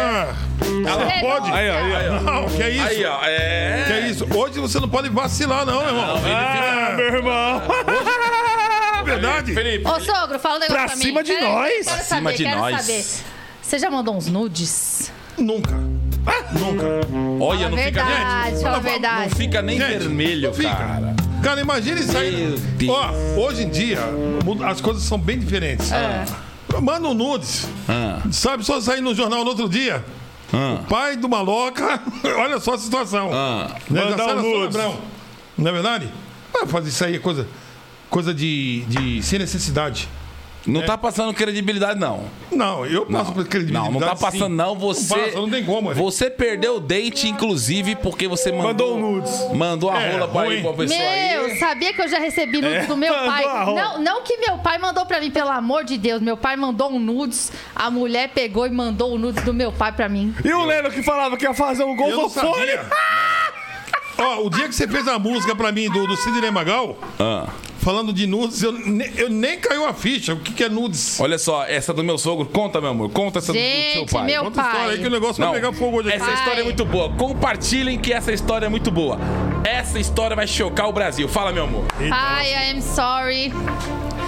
Ah, 0.00 0.34
Você 0.58 1.20
pode? 1.20 1.50
Aí, 1.52 1.70
ó, 1.70 1.74
aí, 1.96 2.08
ó. 2.08 2.20
Não, 2.20 2.48
que 2.48 2.62
é 2.62 2.70
isso? 2.70 2.86
Aí, 2.88 3.04
ó. 3.04 3.18
É. 3.24 3.84
Que 3.86 3.92
é 3.92 4.08
isso? 4.08 4.26
Hoje 4.36 4.58
você 4.60 4.80
não 4.80 4.88
pode 4.88 5.08
vacilar, 5.08 5.64
não, 5.64 5.78
meu 5.80 5.88
irmão. 5.88 6.16
Ah, 6.26 6.92
meu 6.96 7.06
irmão. 7.06 7.62
É 8.98 9.02
verdade. 9.04 9.54
Felipe. 9.54 9.88
Ô, 9.88 10.00
sogro, 10.00 10.38
fala 10.38 10.56
um 10.56 10.58
negócio 10.60 10.74
Pra 10.76 10.86
pra, 10.86 10.96
cima 10.96 11.20
mim. 11.20 11.26
de 11.26 11.32
Quero- 11.34 11.46
nós. 11.52 11.68
Quero 11.72 11.84
Pra 11.84 11.92
saber, 11.94 12.06
cima 12.06 12.32
de 12.34 12.44
nós. 12.56 12.80
saber. 12.80 13.04
Você 13.62 13.78
já 13.78 13.90
mandou 13.90 14.16
uns 14.16 14.26
nudes? 14.28 15.12
Nunca. 15.36 15.74
Nunca. 16.52 16.86
Olha, 17.40 17.68
não 17.68 17.78
a 17.78 17.80
fica 17.82 18.04
nem. 18.04 18.14
verdade, 18.14 18.56
fala 18.62 18.68
a 18.68 18.72
Não 18.76 18.80
verdade. 18.82 19.34
fica 19.34 19.62
nem 19.62 19.78
Gente, 19.78 19.98
vermelho, 19.98 20.48
não 20.48 20.54
fica. 20.54 20.74
cara. 20.74 21.14
Cara, 21.42 21.60
imagina 21.60 22.00
isso 22.00 22.16
aí. 22.18 22.36
Meu 22.48 22.58
Deus. 22.58 22.90
Ó, 22.92 23.10
hoje 23.40 23.62
em 23.62 23.68
dia, 23.70 23.98
as 24.68 24.80
coisas 24.80 25.02
são 25.04 25.18
bem 25.18 25.38
diferentes. 25.38 25.90
Manda 26.82 27.08
um 27.08 27.14
nudes. 27.14 27.66
Ah. 27.88 28.20
Sabe, 28.32 28.64
só 28.64 28.80
sair 28.80 29.00
no 29.00 29.14
jornal 29.14 29.42
no 29.44 29.50
outro 29.50 29.68
dia. 29.68 30.04
Ah. 30.52 30.82
Pai 30.88 31.16
do 31.16 31.28
maloca, 31.28 32.00
olha 32.38 32.58
só 32.58 32.74
a 32.74 32.78
situação. 32.78 33.30
Ah. 33.32 33.76
Né, 33.90 34.04
Mandar 34.04 34.36
um. 34.36 34.96
Não 35.56 35.70
é 35.70 35.72
verdade? 35.72 36.12
Ah, 36.54 36.66
fazer 36.66 36.88
isso 36.88 37.04
aí 37.04 37.16
é 37.16 37.18
coisa, 37.18 37.46
coisa 38.08 38.32
de, 38.32 38.84
de 38.86 39.22
sem 39.22 39.38
necessidade. 39.38 40.08
Não 40.66 40.84
tá 40.84 40.98
passando 40.98 41.32
credibilidade, 41.32 41.98
não. 41.98 42.24
Não, 42.52 42.84
eu 42.84 43.06
passo 43.06 43.32
por 43.32 43.46
credibilidade. 43.46 43.86
Não, 43.92 44.00
não 44.00 44.06
tá 44.06 44.14
passando, 44.16 44.50
sim. 44.50 44.56
não. 44.56 44.74
Você. 44.78 45.14
Não 45.16 45.24
passa, 45.24 45.36
não 45.38 45.50
tem 45.50 45.64
como. 45.64 45.94
gente. 45.94 46.02
Você 46.02 46.28
perdeu 46.28 46.76
o 46.76 46.80
date, 46.80 47.28
inclusive, 47.28 47.94
porque 47.96 48.28
você 48.28 48.50
mandou. 48.52 48.68
Mandou 48.68 48.96
um 48.96 49.00
nudes. 49.16 49.52
Mandou 49.54 49.90
a 49.90 50.02
É, 50.02 50.12
rola 50.12 50.28
pra, 50.28 50.46
ir 50.48 50.62
pra 50.62 50.72
pessoa 50.74 50.98
Meu, 50.98 51.44
aí. 51.46 51.56
sabia 51.58 51.94
que 51.94 52.02
eu 52.02 52.08
já 52.08 52.18
recebi 52.18 52.60
nudes 52.60 52.84
É, 52.84 52.86
do 52.86 52.96
meu 52.96 53.12
mandou 53.14 53.30
pai? 53.32 53.44
a 53.44 53.64
rola. 53.64 53.80
Não, 53.82 54.02
não 54.02 54.22
que 54.22 54.36
meu 54.38 54.58
pai 54.58 54.78
mandou 54.78 55.06
pra 55.06 55.20
mim, 55.20 55.30
pelo 55.30 55.50
amor 55.50 55.84
de 55.84 55.96
Deus. 55.96 56.20
Meu 56.20 56.36
pai 56.36 56.56
mandou 56.56 56.90
um 56.92 56.98
nudes, 56.98 57.50
a 57.74 57.90
mulher 57.90 58.28
pegou 58.34 58.66
e 58.66 58.70
mandou 58.70 59.14
o 59.14 59.18
nudes 59.18 59.42
do 59.44 59.54
meu 59.54 59.72
pai 59.72 59.92
pra 59.92 60.08
mim. 60.08 60.34
E 60.44 60.52
o 60.52 60.64
Leno 60.64 60.90
que 60.90 61.02
falava 61.02 61.36
que 61.36 61.44
ia 61.44 61.54
fazer 61.54 61.84
um 61.84 61.96
gol 61.96 62.08
Eu 62.10 62.16
não 62.16 62.22
do 62.24 62.30
fone. 62.30 62.54
sabia. 62.66 62.84
Ó, 64.18 64.44
o 64.46 64.50
dia 64.50 64.68
que 64.68 64.74
você 64.74 64.86
fez 64.88 65.06
a 65.06 65.18
música 65.18 65.54
pra 65.54 65.70
mim 65.72 65.88
do, 65.88 66.06
do 66.06 66.16
Sidney 66.16 66.50
Magal, 66.50 66.96
Ah. 67.20 67.46
falando 67.80 68.12
de 68.12 68.26
nudes, 68.26 68.62
eu, 68.62 68.72
ne- 68.72 69.10
eu 69.16 69.28
nem 69.30 69.58
caiu 69.58 69.86
a 69.86 69.94
ficha. 69.94 70.34
O 70.34 70.40
que, 70.40 70.52
que 70.52 70.64
é 70.64 70.68
nudes? 70.68 71.20
Olha 71.20 71.38
só, 71.38 71.64
essa 71.64 71.94
do 71.94 72.02
meu 72.02 72.18
sogro. 72.18 72.44
Conta, 72.46 72.80
meu 72.80 72.90
amor. 72.90 73.10
Conta 73.10 73.38
essa 73.38 73.52
do- 73.52 73.58
do 73.58 73.60
seu 73.64 74.00
Gente, 74.00 74.12
pai. 74.12 74.26
meu 74.26 74.44
Conta 74.44 74.60
a 74.60 74.64
história 74.66 74.84
aí 74.86 74.90
pai. 74.94 74.98
que 74.98 75.06
o 75.06 75.10
negócio 75.10 75.40
Não, 75.40 75.52
vai 75.52 75.60
pegar 75.60 75.72
fogo 75.72 75.98
hoje 75.98 76.08
aqui. 76.08 76.16
Essa 76.22 76.32
história 76.32 76.60
é 76.60 76.64
muito 76.64 76.84
boa. 76.84 77.12
Compartilhem 77.12 77.98
que 77.98 78.12
essa 78.12 78.32
história 78.32 78.66
é 78.66 78.68
muito 78.68 78.90
boa. 78.90 79.18
Essa 79.64 79.98
história 80.00 80.34
vai 80.34 80.46
chocar 80.48 80.88
o 80.88 80.92
Brasil. 80.92 81.28
Fala, 81.28 81.52
meu 81.52 81.64
amor. 81.64 81.84
Hi, 82.00 82.44
I 82.48 82.70
am 82.72 82.80
sorry, 82.82 83.52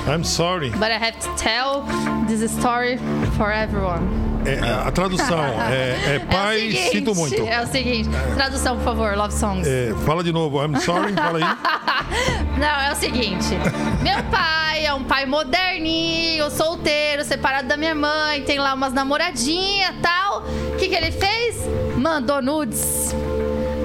I'm 0.06 0.24
sorry. 0.24 0.70
but 0.70 0.84
I 0.90 0.94
have 0.94 1.18
to 1.18 1.28
tell 1.36 1.84
this 2.28 2.42
story 2.52 2.98
for 3.36 3.50
everyone. 3.50 4.29
É, 4.44 4.88
a 4.88 4.90
tradução 4.90 5.38
é, 5.70 6.16
é 6.16 6.18
pai, 6.30 6.56
é 6.56 6.70
seguinte, 6.70 6.90
sinto 6.90 7.14
muito. 7.14 7.42
É 7.46 7.62
o 7.62 7.66
seguinte, 7.66 8.08
tradução, 8.34 8.76
por 8.76 8.84
favor, 8.84 9.16
love 9.16 9.34
songs. 9.34 9.66
É, 9.66 9.94
fala 10.06 10.24
de 10.24 10.32
novo, 10.32 10.62
I'm 10.62 10.78
sorry, 10.80 11.12
fala 11.12 11.38
aí. 11.38 11.44
Não, 12.58 12.80
é 12.80 12.92
o 12.92 12.96
seguinte. 12.96 13.54
Meu 14.02 14.22
pai 14.30 14.84
é 14.84 14.94
um 14.94 15.04
pai 15.04 15.26
moderninho, 15.26 16.50
solteiro, 16.50 17.24
separado 17.24 17.68
da 17.68 17.76
minha 17.76 17.94
mãe, 17.94 18.42
tem 18.42 18.58
lá 18.58 18.74
umas 18.74 18.92
namoradinhas 18.92 19.94
e 19.96 20.00
tal. 20.00 20.42
O 20.72 20.76
que, 20.76 20.88
que 20.88 20.94
ele 20.94 21.12
fez? 21.12 21.56
Mandou 21.96 22.42
nudes. 22.42 23.14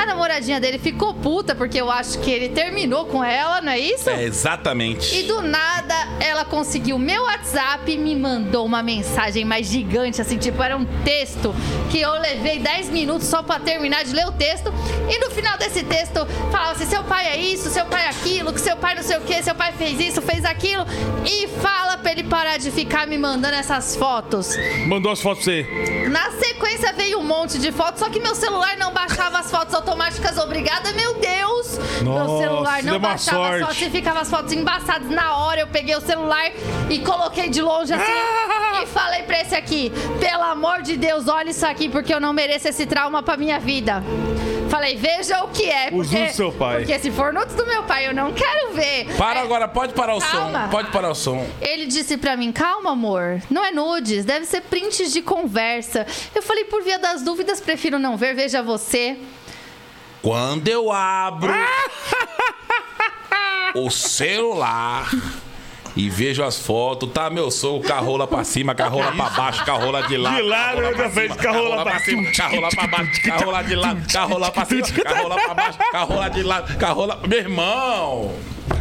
A 0.06 0.10
namoradinha 0.10 0.60
dele 0.62 0.78
ficou 0.78 1.16
puta 1.16 1.56
porque 1.56 1.82
eu 1.82 1.90
acho 1.90 2.20
que 2.20 2.30
ele 2.30 2.50
terminou 2.50 3.08
com 3.08 3.24
ela, 3.24 3.60
não 3.60 3.72
é 3.72 3.80
isso? 3.80 4.08
É, 4.08 4.24
exatamente. 4.24 5.16
E 5.18 5.24
do 5.24 5.42
nada 5.42 5.96
ela 6.20 6.46
conseguiu 6.46 7.00
meu 7.00 7.24
WhatsApp 7.24 7.92
e 7.92 7.98
me 7.98 8.16
mandou 8.16 8.64
uma 8.68 8.84
mensagem 8.84 9.44
mais 9.44 9.66
gigante, 9.66 10.22
assim, 10.22 10.38
tipo, 10.38 10.62
era 10.62 10.78
um 10.78 10.86
texto 11.04 11.56
que 11.90 12.00
eu 12.00 12.12
levei 12.22 12.60
10 12.60 12.90
minutos 12.90 13.28
só 13.28 13.42
pra 13.42 13.58
terminar 13.58 14.04
de 14.04 14.14
ler 14.14 14.28
o 14.28 14.32
texto. 14.32 14.72
E 15.10 15.18
no 15.18 15.32
final 15.32 15.58
desse 15.58 15.84
texto 15.84 16.24
falava 16.52 16.74
assim: 16.74 16.86
seu 16.86 17.04
pai 17.04 17.26
é 17.26 17.38
isso, 17.38 17.72
seu 17.72 17.86
pai 17.88 18.06
é 18.06 18.10
aquilo, 18.10 18.54
que 18.54 18.62
seu 18.62 18.78
pai 18.78 18.94
não 18.94 19.02
sei 19.02 19.18
o 19.18 19.22
que, 19.22 19.42
seu 19.42 19.56
pai 19.56 19.72
fez 19.72 20.00
isso, 20.00 20.22
fez 20.22 20.46
aquilo. 20.46 20.86
E 21.26 21.48
fala 21.48 21.98
pra 21.98 22.12
ele 22.12 22.24
parar 22.24 22.58
de 22.58 22.70
ficar 22.70 23.08
me 23.08 23.18
mandando 23.18 23.56
essas 23.56 23.96
fotos. 23.96 24.56
Mandou 24.86 25.12
as 25.12 25.20
fotos 25.20 25.44
pra 25.44 25.54
você. 25.54 26.08
Na 26.10 26.30
sequência 26.32 26.94
veio 26.94 27.18
um 27.18 27.24
monte 27.24 27.58
de 27.58 27.72
fotos, 27.72 28.00
só 28.00 28.08
que 28.08 28.20
meu 28.20 28.36
celular 28.36 28.78
não 28.78 28.94
baixava 28.94 29.40
as 29.40 29.50
fotos 29.50 29.74
automáticas. 29.74 29.95
Obrigada, 30.44 30.92
meu 30.94 31.14
Deus! 31.16 31.78
meu 32.02 32.14
Nossa, 32.14 32.44
celular 32.44 32.82
deu 32.84 32.94
não 32.94 33.00
baixava 33.00 33.42
as 33.44 33.60
sorte. 33.60 33.66
fotos 33.66 33.82
e 33.82 33.90
ficava 33.90 34.20
as 34.22 34.30
fotos 34.30 34.54
embaçadas. 34.54 35.10
Na 35.10 35.38
hora 35.38 35.62
eu 35.62 35.68
peguei 35.68 35.96
o 35.96 36.02
celular 36.02 36.52
e 36.90 37.00
coloquei 37.00 37.50
de 37.50 37.62
longe 37.62 37.94
assim 37.94 38.12
e 38.84 38.86
falei 38.88 39.24
pra 39.24 39.42
esse 39.42 39.56
aqui: 39.56 39.92
pelo 40.20 40.44
amor 40.44 40.82
de 40.82 40.98
Deus, 40.98 41.28
olha 41.28 41.50
isso 41.50 41.66
aqui, 41.66 41.90
porque 41.90 42.14
eu 42.14 42.20
não 42.20 42.34
mereço 42.34 42.68
esse 42.68 42.86
trauma 42.86 43.24
pra 43.24 43.38
minha 43.38 43.60
vida. 43.60 44.04
Falei, 44.70 44.98
veja 44.98 45.44
o 45.44 45.50
que 45.50 45.70
é. 45.70 45.90
Porque, 45.92 46.26
do 46.26 46.34
seu 46.34 46.52
pai. 46.52 46.78
Porque 46.80 47.00
se 47.00 47.12
for 47.12 47.32
nudes 47.32 47.56
do 47.56 47.66
meu 47.66 47.84
pai, 47.84 48.08
eu 48.08 48.14
não 48.14 48.34
quero 48.34 48.74
ver. 48.74 49.08
Para 49.16 49.40
É, 49.40 49.44
agora, 49.44 49.68
pode 49.68 49.94
parar 49.94 50.16
o 50.16 50.20
Calma. 50.20 50.64
som. 50.64 50.70
Pode 50.70 50.92
parar 50.92 51.10
o 51.12 51.16
som. 51.16 51.48
ele 51.62 51.86
disse 51.86 52.18
pra 52.18 52.36
mim, 52.36 52.52
calma, 52.52 52.92
amor, 52.92 53.42
não 53.50 53.64
é 53.64 53.72
nudes, 53.72 54.26
deve 54.26 54.46
ser 54.46 54.62
prints 54.62 55.14
de 55.14 55.22
conversa. 55.22 56.06
Eu 56.34 56.42
falei, 56.42 56.66
por 56.66 56.84
via 56.84 56.98
das 57.00 57.22
dúvidas, 57.22 57.62
prefiro 57.62 57.98
não 58.00 58.18
ver, 58.18 58.34
veja 58.36 58.62
você. 58.62 59.18
Quando 60.26 60.68
eu 60.68 60.92
abro 60.92 61.54
o 63.76 63.92
celular 63.92 65.08
e 65.96 66.10
vejo 66.10 66.44
as 66.44 66.60
fotos, 66.60 67.10
tá 67.12 67.30
meu 67.30 67.50
sogro, 67.50 67.88
carrola 67.88 68.28
pra 68.28 68.44
cima, 68.44 68.76
carrola 68.76 69.12
pra 69.12 69.30
baixo, 69.30 69.64
carrola 69.66 70.02
de 70.04 70.18
lado. 70.18 70.36
De 70.36 70.42
lado, 70.42 70.82
pra 70.96 71.10
frente, 71.10 71.32
cima, 71.34 71.36
carrola 71.44 71.84
pra 71.84 72.00
cima, 72.00 72.32
carrola 72.32 72.70
pra 72.70 72.88
baixo, 72.88 73.22
carrola 73.24 73.62
de 73.64 73.76
lado, 73.76 74.08
carrola 74.12 74.52
pra 74.52 74.66
cima, 74.66 74.88
carrola 75.04 75.36
pra 75.36 75.54
baixo, 75.54 75.78
carrola 75.92 76.30
de 76.30 76.44
lado, 76.44 76.78
carrola. 76.78 77.20
Meu 77.28 77.40
irmão! 77.40 78.36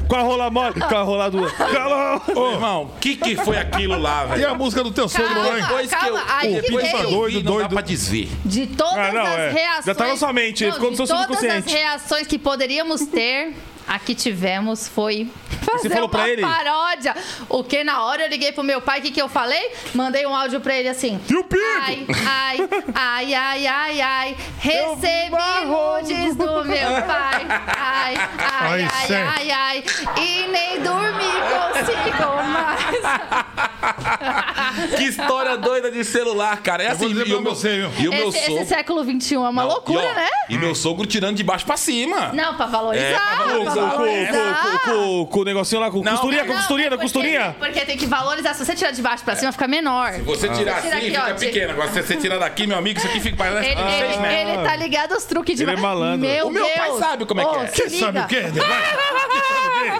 Com 0.08 0.16
a 0.16 0.20
rola 0.22 0.50
mole, 0.50 0.80
com 0.80 0.96
a 0.96 1.02
rola 1.02 1.30
dura. 1.30 1.50
Calma. 1.50 2.20
Ô, 2.34 2.52
irmão, 2.52 2.82
o 2.84 2.98
que, 3.00 3.16
que 3.16 3.36
foi 3.36 3.56
aquilo 3.56 3.98
lá, 3.98 4.24
E 4.26 4.28
velho? 4.38 4.50
a 4.50 4.54
música 4.54 4.82
do 4.84 4.90
teu 4.90 5.08
sogro 5.08 5.34
lá, 5.40 5.58
hein? 5.58 5.64
Calma. 5.64 5.78
Depois 5.78 5.90
que 5.94 6.06
eu, 6.06 6.18
aí 6.28 6.60
depois 6.60 6.88
que 6.90 6.96
eu 6.96 7.10
Doido, 7.10 7.38
vi, 7.38 7.42
não 7.42 7.52
dá 7.52 7.58
doido. 7.58 7.68
pra 7.70 7.80
desver. 7.80 8.28
De 8.44 8.66
todas 8.66 8.96
Ah, 8.98 9.12
não, 9.12 9.22
as 9.22 9.38
é. 9.38 9.50
reações. 9.50 9.84
Já 9.86 9.94
tá 9.94 10.06
na 10.08 10.16
sua 10.16 10.32
mente, 10.32 10.64
ficou 10.70 10.84
no 10.84 10.90
de 10.90 10.96
seu 10.98 11.06
todas 11.06 11.22
subconsciente. 11.26 11.68
as 11.68 11.72
reações 11.72 12.26
que 12.26 12.38
poderíamos 12.38 13.06
ter. 13.06 13.54
A 13.86 13.98
que 13.98 14.14
tivemos 14.14 14.88
foi 14.88 15.28
fazer 15.62 15.88
falou 15.90 16.04
uma 16.04 16.08
pra 16.08 16.28
ele? 16.28 16.40
paródia. 16.42 17.14
O 17.48 17.62
que 17.62 17.84
na 17.84 18.02
hora 18.04 18.22
eu 18.22 18.28
liguei 18.28 18.50
pro 18.52 18.62
meu 18.64 18.80
pai, 18.80 19.00
o 19.00 19.02
que, 19.02 19.10
que 19.10 19.20
eu 19.20 19.28
falei? 19.28 19.72
Mandei 19.94 20.26
um 20.26 20.34
áudio 20.34 20.60
pra 20.60 20.74
ele 20.74 20.88
assim. 20.88 21.20
E 21.28 21.36
o 21.36 21.44
Pico? 21.44 21.62
Ai, 21.80 22.06
ai, 22.26 22.68
ai, 22.94 23.34
ai, 23.34 23.66
ai, 23.66 24.00
ai. 24.00 24.36
Recebi 24.58 25.30
barro. 25.30 25.96
nudes 26.00 26.34
do 26.36 26.64
meu 26.64 26.90
pai. 27.06 27.46
Ai, 27.76 28.14
ai, 28.16 28.28
Ai, 28.38 28.88
ai, 29.10 29.50
ai, 29.50 29.50
ai. 29.50 29.84
E 30.18 30.46
nem 30.48 30.80
dormir 30.80 31.34
consigo 31.50 32.42
mais. 32.48 33.64
Que 34.96 35.04
história 35.04 35.56
doida 35.56 35.90
de 35.90 36.04
celular, 36.04 36.60
cara. 36.62 36.82
É 36.82 36.88
assim, 36.90 37.06
e 37.06 37.22
o 37.22 37.26
meu, 37.26 37.42
você, 37.42 37.88
e 37.98 38.08
o 38.08 38.10
meu 38.12 38.28
Esse, 38.28 38.40
sogro... 38.40 38.60
esse 38.62 38.68
século 38.68 39.04
XXI 39.20 39.34
é 39.34 39.38
uma 39.38 39.52
Não, 39.52 39.68
loucura, 39.68 40.02
e, 40.02 40.06
ó, 40.10 40.14
né? 40.14 40.28
E 40.50 40.58
meu 40.58 40.74
sogro 40.74 41.06
tirando 41.06 41.36
de 41.36 41.42
baixo 41.44 41.64
pra 41.66 41.76
cima. 41.76 42.32
Não, 42.32 42.54
pra 42.54 42.66
valorizar. 42.66 43.04
É, 43.06 43.14
pra 43.36 43.44
valorizar. 43.46 43.73
Com, 43.74 43.80
com, 43.90 43.96
valorizar. 43.96 44.80
com, 44.84 44.90
com, 44.90 45.26
com 45.26 45.40
o 45.40 45.44
negocinho 45.44 45.80
lá, 45.80 45.90
com 45.90 46.02
Não. 46.02 46.12
costurinha, 46.12 46.44
com 46.44 46.52
costurinha, 46.54 46.90
da 46.90 46.98
costurinha. 46.98 47.56
Porque 47.58 47.80
tem 47.80 47.96
que 47.96 48.06
valorizar. 48.06 48.54
Se 48.54 48.64
você 48.64 48.74
tirar 48.74 48.90
de 48.92 49.02
baixo 49.02 49.24
pra 49.24 49.36
cima, 49.36 49.52
fica 49.52 49.66
menor. 49.68 50.12
Você 50.22 50.48
tirar 50.48 50.80
Tira 50.82 50.96
assim, 50.96 51.06
aqui, 51.08 51.20
fica 51.20 51.34
pequeno. 51.34 51.70
Agora, 51.72 51.90
se 51.92 52.02
você 52.02 52.16
tirar 52.16 52.38
daqui, 52.38 52.66
meu 52.66 52.78
amigo, 52.78 52.98
isso 52.98 53.08
aqui 53.08 53.20
fica 53.20 53.36
parece 53.36 53.68
Ele, 53.70 53.80
ele, 53.80 54.50
ele 54.52 54.62
tá 54.64 54.76
ligado 54.76 55.12
aos 55.12 55.24
truques 55.24 55.56
de 55.56 55.62
Ele 55.64 55.72
é 55.72 55.76
malandro. 55.76 56.20
Meu 56.20 56.46
O 56.46 56.50
meu 56.50 56.64
pai 56.68 56.88
Deus. 56.88 56.98
sabe 56.98 57.26
como 57.26 57.40
é 57.40 57.44
que 57.44 57.56
é. 57.56 57.66
se 57.68 57.74
Você 57.90 57.98
sabe 57.98 58.18
o 58.20 58.26
quê? 58.26 58.42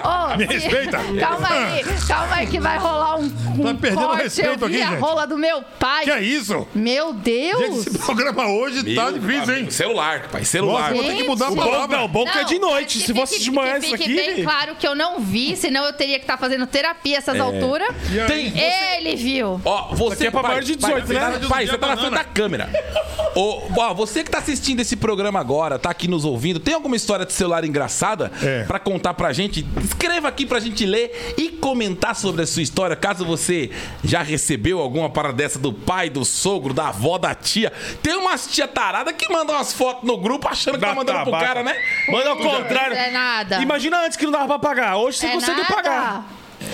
Ô, 0.03 0.37
Me 0.37 0.47
se- 0.47 0.53
respeita. 0.53 0.97
Calma 1.19 1.49
aí, 1.49 1.83
calma 2.07 2.35
aí 2.35 2.47
que 2.47 2.59
vai 2.59 2.77
rolar 2.77 3.17
um, 3.17 3.23
um 3.23 3.63
Tá 3.63 3.73
perdendo 3.79 4.05
corte. 4.07 4.23
respeito 4.23 4.63
eu 4.63 4.69
vi 4.69 4.75
aqui, 4.75 4.83
a 4.83 4.89
gente. 4.91 4.99
rola 4.99 5.25
do 5.27 5.37
meu 5.37 5.63
pai. 5.79 6.03
Que 6.03 6.11
é 6.11 6.21
isso? 6.21 6.67
Meu 6.73 7.13
Gente, 7.13 7.23
Deus. 7.23 7.87
esse 7.87 7.97
programa 7.99 8.47
hoje 8.47 8.95
tá 8.95 9.03
Meu 9.11 9.13
difícil, 9.19 9.43
amigo, 9.43 9.51
hein? 9.59 9.69
Celular, 9.71 10.21
pai, 10.31 10.41
Nossa, 10.41 10.45
celular. 10.51 10.93
vou 10.93 11.03
ter 11.03 11.15
que 11.15 11.23
mudar 11.23 11.47
a 11.47 11.49
Gente. 11.49 11.59
Palavra. 11.59 11.97
não, 11.97 12.07
bom 12.07 12.25
que 12.25 12.37
é 12.37 12.43
de 12.43 12.59
noite. 12.59 12.99
Se 12.99 13.13
fosse 13.13 13.39
de 13.41 13.51
manhã 13.51 13.64
que 13.73 13.85
isso 13.87 13.97
fique 13.97 14.03
aqui. 14.03 14.15
bem 14.15 14.43
claro 14.43 14.75
que 14.75 14.87
eu 14.87 14.95
não 14.95 15.19
vi, 15.19 15.55
senão 15.55 15.83
eu 15.85 15.93
teria 15.93 16.17
que 16.19 16.23
estar 16.23 16.37
fazendo 16.37 16.65
terapia 16.67 17.17
essas 17.17 17.39
alturas. 17.39 17.89
E 18.11 18.19
aí? 18.19 18.27
Tem, 18.27 18.53
Ele 18.97 19.15
viu. 19.15 19.61
Ó, 19.63 19.93
você 19.95 20.13
aqui 20.13 20.27
é 20.27 20.31
pra 20.31 20.43
maior 20.43 20.61
de 20.63 20.75
18, 20.75 21.07
pai, 21.07 21.15
né? 21.15 21.19
Pai, 21.39 21.47
pai, 21.49 21.67
você 21.67 21.77
tá 21.77 21.87
na 21.87 21.97
frente 21.97 22.13
da 22.13 22.23
câmera. 22.23 22.69
Ô, 23.35 23.61
ó, 23.77 23.93
você 23.93 24.23
que 24.23 24.31
tá 24.31 24.37
assistindo 24.37 24.79
esse 24.79 24.95
programa 24.95 25.39
agora, 25.39 25.77
tá 25.77 25.89
aqui 25.89 26.07
nos 26.07 26.23
ouvindo, 26.23 26.59
tem 26.59 26.73
alguma 26.73 26.95
história 26.95 27.25
de 27.25 27.33
celular 27.33 27.65
engraçada 27.65 28.31
É. 28.41 28.63
pra 28.63 28.79
contar 28.79 29.13
pra 29.13 29.33
gente? 29.33 29.65
Escreva 29.83 30.29
aqui 30.29 30.45
pra 30.45 30.59
gente 30.59 30.85
ler 30.85 31.33
e 31.37 31.49
comentar 31.49 32.15
sobre 32.15 32.43
a 32.43 32.47
sua 32.47 32.61
história, 32.61 32.95
caso 32.95 33.25
você 33.25 33.69
já 34.03 34.21
recebeu 34.21 34.79
alguma 34.79 35.09
parada 35.09 35.33
dessa 35.33 35.59
do 35.59 35.73
pai, 35.73 36.09
do 36.09 36.23
sogro, 36.23 36.73
da 36.73 36.87
avó, 36.87 37.17
da 37.17 37.35
tia. 37.35 37.73
Tem 38.01 38.15
umas 38.15 38.47
tia 38.47 38.67
tarada 38.67 39.11
que 39.11 39.27
mandam 39.31 39.55
umas 39.55 39.73
fotos 39.73 40.03
no 40.07 40.17
grupo 40.17 40.47
achando 40.47 40.75
que 40.75 40.79
Da 40.81 40.87
tá 40.89 40.95
mandando 40.95 41.21
pro 41.23 41.31
tabaca. 41.31 41.45
cara, 41.47 41.63
né? 41.63 41.75
Manda 42.09 42.29
ao 42.29 42.37
contrário. 42.37 42.95
É 42.95 43.11
nada. 43.11 43.54
Imagina 43.61 44.05
antes 44.05 44.17
que 44.17 44.25
não 44.25 44.31
dava 44.31 44.47
pra 44.47 44.59
pagar. 44.59 44.97
Hoje 44.97 45.17
você 45.17 45.27
É 45.27 45.31
consegue 45.31 45.61
nada. 45.61 45.73
pagar. 45.73 46.25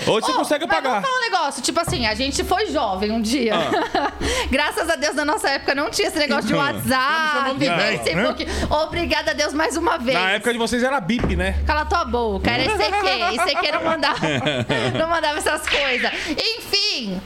Hoje 0.06 0.26
você 0.26 0.32
consegue 0.32 0.66
mas 0.66 0.76
pagar. 0.76 1.00
Vamos 1.00 1.06
falar 1.08 1.18
um 1.18 1.20
negócio, 1.30 1.62
tipo 1.62 1.78
assim, 1.80 2.06
a 2.06 2.14
gente 2.14 2.42
foi 2.44 2.66
jovem 2.66 3.10
um 3.10 3.20
dia. 3.20 3.52
Ah. 3.54 4.12
Graças 4.50 4.88
a 4.88 4.96
Deus, 4.96 5.14
na 5.14 5.24
nossa 5.24 5.48
época 5.48 5.74
não 5.74 5.90
tinha 5.90 6.08
esse 6.08 6.18
negócio 6.18 6.46
de 6.46 6.54
WhatsApp, 6.54 7.56
Facebook. 7.58 8.46
Obrigada 8.70 9.30
a 9.32 9.34
Deus 9.34 9.52
mais 9.52 9.76
uma 9.76 9.98
vez. 9.98 10.18
Na 10.18 10.30
época 10.32 10.52
de 10.52 10.58
vocês 10.58 10.82
era 10.82 11.00
bip, 11.00 11.36
né? 11.36 11.62
Cala 11.66 11.84
tua 11.84 12.04
boca, 12.04 12.50
era 12.50 12.64
ICQ. 12.72 13.50
ICQ 13.50 13.72
não 13.72 13.84
mandava, 13.84 14.18
não 14.98 15.08
mandava 15.08 15.38
essas 15.38 15.68
coisas. 15.68 16.10
Enfim, 16.30 17.20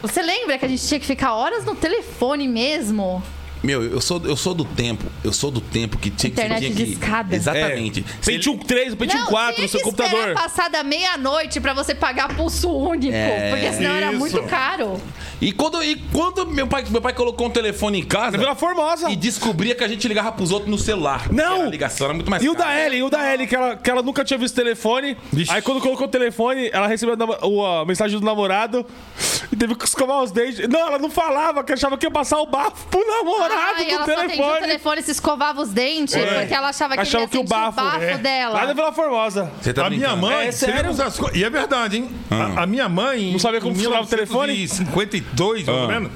você 0.00 0.22
lembra 0.22 0.56
que 0.58 0.64
a 0.64 0.68
gente 0.68 0.86
tinha 0.86 1.00
que 1.00 1.06
ficar 1.06 1.34
horas 1.34 1.64
no 1.64 1.74
telefone 1.74 2.46
mesmo? 2.48 3.22
Meu, 3.64 3.82
eu 3.82 4.00
sou, 4.00 4.20
eu 4.24 4.36
sou 4.36 4.52
do 4.54 4.64
tempo. 4.64 5.04
Eu 5.24 5.32
sou 5.32 5.50
do 5.50 5.60
tempo 5.60 5.96
que 5.96 6.10
tinha, 6.10 6.30
que- 6.30 6.38
Internet 6.40 6.66
que. 6.70 6.84
discada. 6.84 7.34
Exatamente. 7.34 8.04
É. 8.20 8.24
Pentium 8.24 8.58
3, 8.58 8.92
o 8.92 8.96
Pentium 8.96 9.20
não, 9.20 9.26
4, 9.26 9.54
tinha 9.54 9.66
o 9.66 9.68
seu 9.70 9.80
computador. 9.80 10.34
passar 10.34 10.68
da 10.68 10.82
meia-noite 10.84 11.60
pra 11.60 11.72
você 11.72 11.94
pagar 11.94 12.36
pulso 12.36 12.70
único, 12.70 13.14
É. 13.14 13.48
porque 13.50 13.72
senão 13.72 13.90
era 13.94 14.10
Isso. 14.10 14.18
muito 14.18 14.42
caro. 14.44 15.00
E 15.40 15.50
quando, 15.50 15.82
e 15.82 15.96
quando 16.12 16.46
meu, 16.46 16.66
pai, 16.66 16.84
meu 16.90 17.00
pai 17.00 17.12
colocou 17.14 17.46
um 17.46 17.50
telefone 17.50 18.00
em 18.00 18.04
casa 18.04 18.36
Vila 18.38 18.54
Formosa. 18.54 19.10
e 19.10 19.16
descobria 19.16 19.74
que 19.74 19.82
a 19.82 19.88
gente 19.88 20.06
ligava 20.06 20.30
pros 20.32 20.50
outros 20.50 20.70
no 20.70 20.78
celular. 20.78 21.32
Não! 21.32 21.56
Era 21.56 21.66
a 21.66 21.70
ligação 21.70 22.06
era 22.06 22.14
muito 22.14 22.30
mais 22.30 22.42
E 22.42 22.48
o 22.50 22.54
cara. 22.54 22.70
da 22.70 22.80
Ellen, 22.86 23.02
o 23.02 23.10
da 23.10 23.32
Ellen, 23.34 23.46
que 23.46 23.54
ela, 23.56 23.76
que 23.76 23.90
ela 23.90 24.02
nunca 24.02 24.24
tinha 24.24 24.38
visto 24.38 24.54
telefone. 24.54 25.16
Vixe. 25.32 25.50
Aí 25.50 25.62
quando 25.62 25.80
colocou 25.80 26.06
o 26.06 26.10
telefone, 26.10 26.68
ela 26.72 26.86
recebeu 26.86 27.16
a, 27.40 27.46
o- 27.46 27.64
a 27.80 27.84
mensagem 27.86 28.18
do 28.18 28.24
namorado 28.24 28.84
e 29.52 29.56
teve 29.56 29.74
que 29.74 29.84
escovar 29.84 30.22
os 30.22 30.30
dentes. 30.30 30.68
Não, 30.68 30.80
ela 30.80 30.98
não 30.98 31.10
falava, 31.10 31.62
que 31.64 31.72
achava 31.72 31.96
que 31.98 32.06
ia 32.06 32.10
passar 32.10 32.38
o 32.40 32.46
bafo 32.46 32.86
pro 32.88 33.00
namorado 33.06 33.54
Ai, 33.54 33.84
do 33.84 33.90
ela 33.90 34.04
só 34.04 34.12
atendia 34.12 34.26
o 34.26 34.28
telefone. 34.36 34.60
telefone 34.60 35.00
e 35.00 35.04
se 35.04 35.10
escovava 35.10 35.60
os 35.62 35.68
dentes, 35.70 36.14
É. 36.14 36.38
porque 36.40 36.54
ela 36.54 36.68
achava 36.68 36.94
que 36.94 37.00
Achava 37.00 37.16
ele 37.16 37.22
ia 37.24 37.28
que 37.28 37.36
o 37.36 37.40
sentir 37.40 37.50
bafo, 37.50 38.02
é. 38.02 38.18
dela. 38.18 38.54
Lá 38.54 38.66
na 38.66 38.72
Vila 38.72 38.92
Formosa. 38.92 39.52
Você 39.60 39.72
tá 39.72 39.86
a 39.86 39.90
minha 39.90 40.14
mãe, 40.16 40.46
É 40.48 40.52
sério? 40.52 40.90
e 41.34 41.44
é 41.44 41.50
verdade, 41.50 41.96
hein? 41.98 42.10
A, 42.30 42.62
a 42.62 42.66
minha 42.66 42.88
mãe. 42.88 43.32
Não 43.32 43.38
sabia 43.38 43.60
como 43.60 43.74
funcionava 43.74 44.04
o 44.04 44.06
telefone? 44.08 44.52
1952, 44.52 45.64
mais 45.66 45.78
ou 45.78 45.88
menos, 45.88 46.10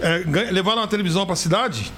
é, 0.00 0.50
levaram 0.52 0.82
uma 0.82 0.88
televisão 0.88 1.26
pra 1.26 1.36
cidade. 1.36 1.92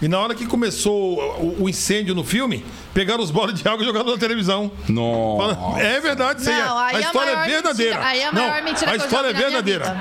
E 0.00 0.06
na 0.06 0.20
hora 0.20 0.34
que 0.34 0.46
começou 0.46 1.18
o, 1.40 1.64
o 1.64 1.68
incêndio 1.68 2.14
no 2.14 2.22
filme, 2.22 2.64
pegaram 2.98 3.22
os 3.22 3.30
bolas 3.30 3.54
de 3.54 3.68
água 3.68 3.80
e 3.80 3.86
jogaram 3.86 4.10
na 4.10 4.18
televisão. 4.18 4.72
Nossa. 4.88 5.54
Fala- 5.54 5.80
É 5.80 6.00
verdade, 6.00 6.40
isso 6.40 6.50
aí. 6.50 6.56
Não, 6.56 6.80
é- 6.80 6.82
aí 6.88 6.94
a 6.94 6.96
a 6.96 7.00
história 7.00 7.30
é 7.30 7.46
verdadeira. 7.46 7.94
mentira- 7.94 8.06
aí 8.10 8.22
a 8.24 8.32
Não, 8.32 8.48
maior 8.48 8.62
mentira 8.64 8.90
a 8.90 8.94
que 8.94 9.00
eu 9.00 9.04
história 9.04 9.28
é 9.28 9.32
verdadeira. 9.32 9.96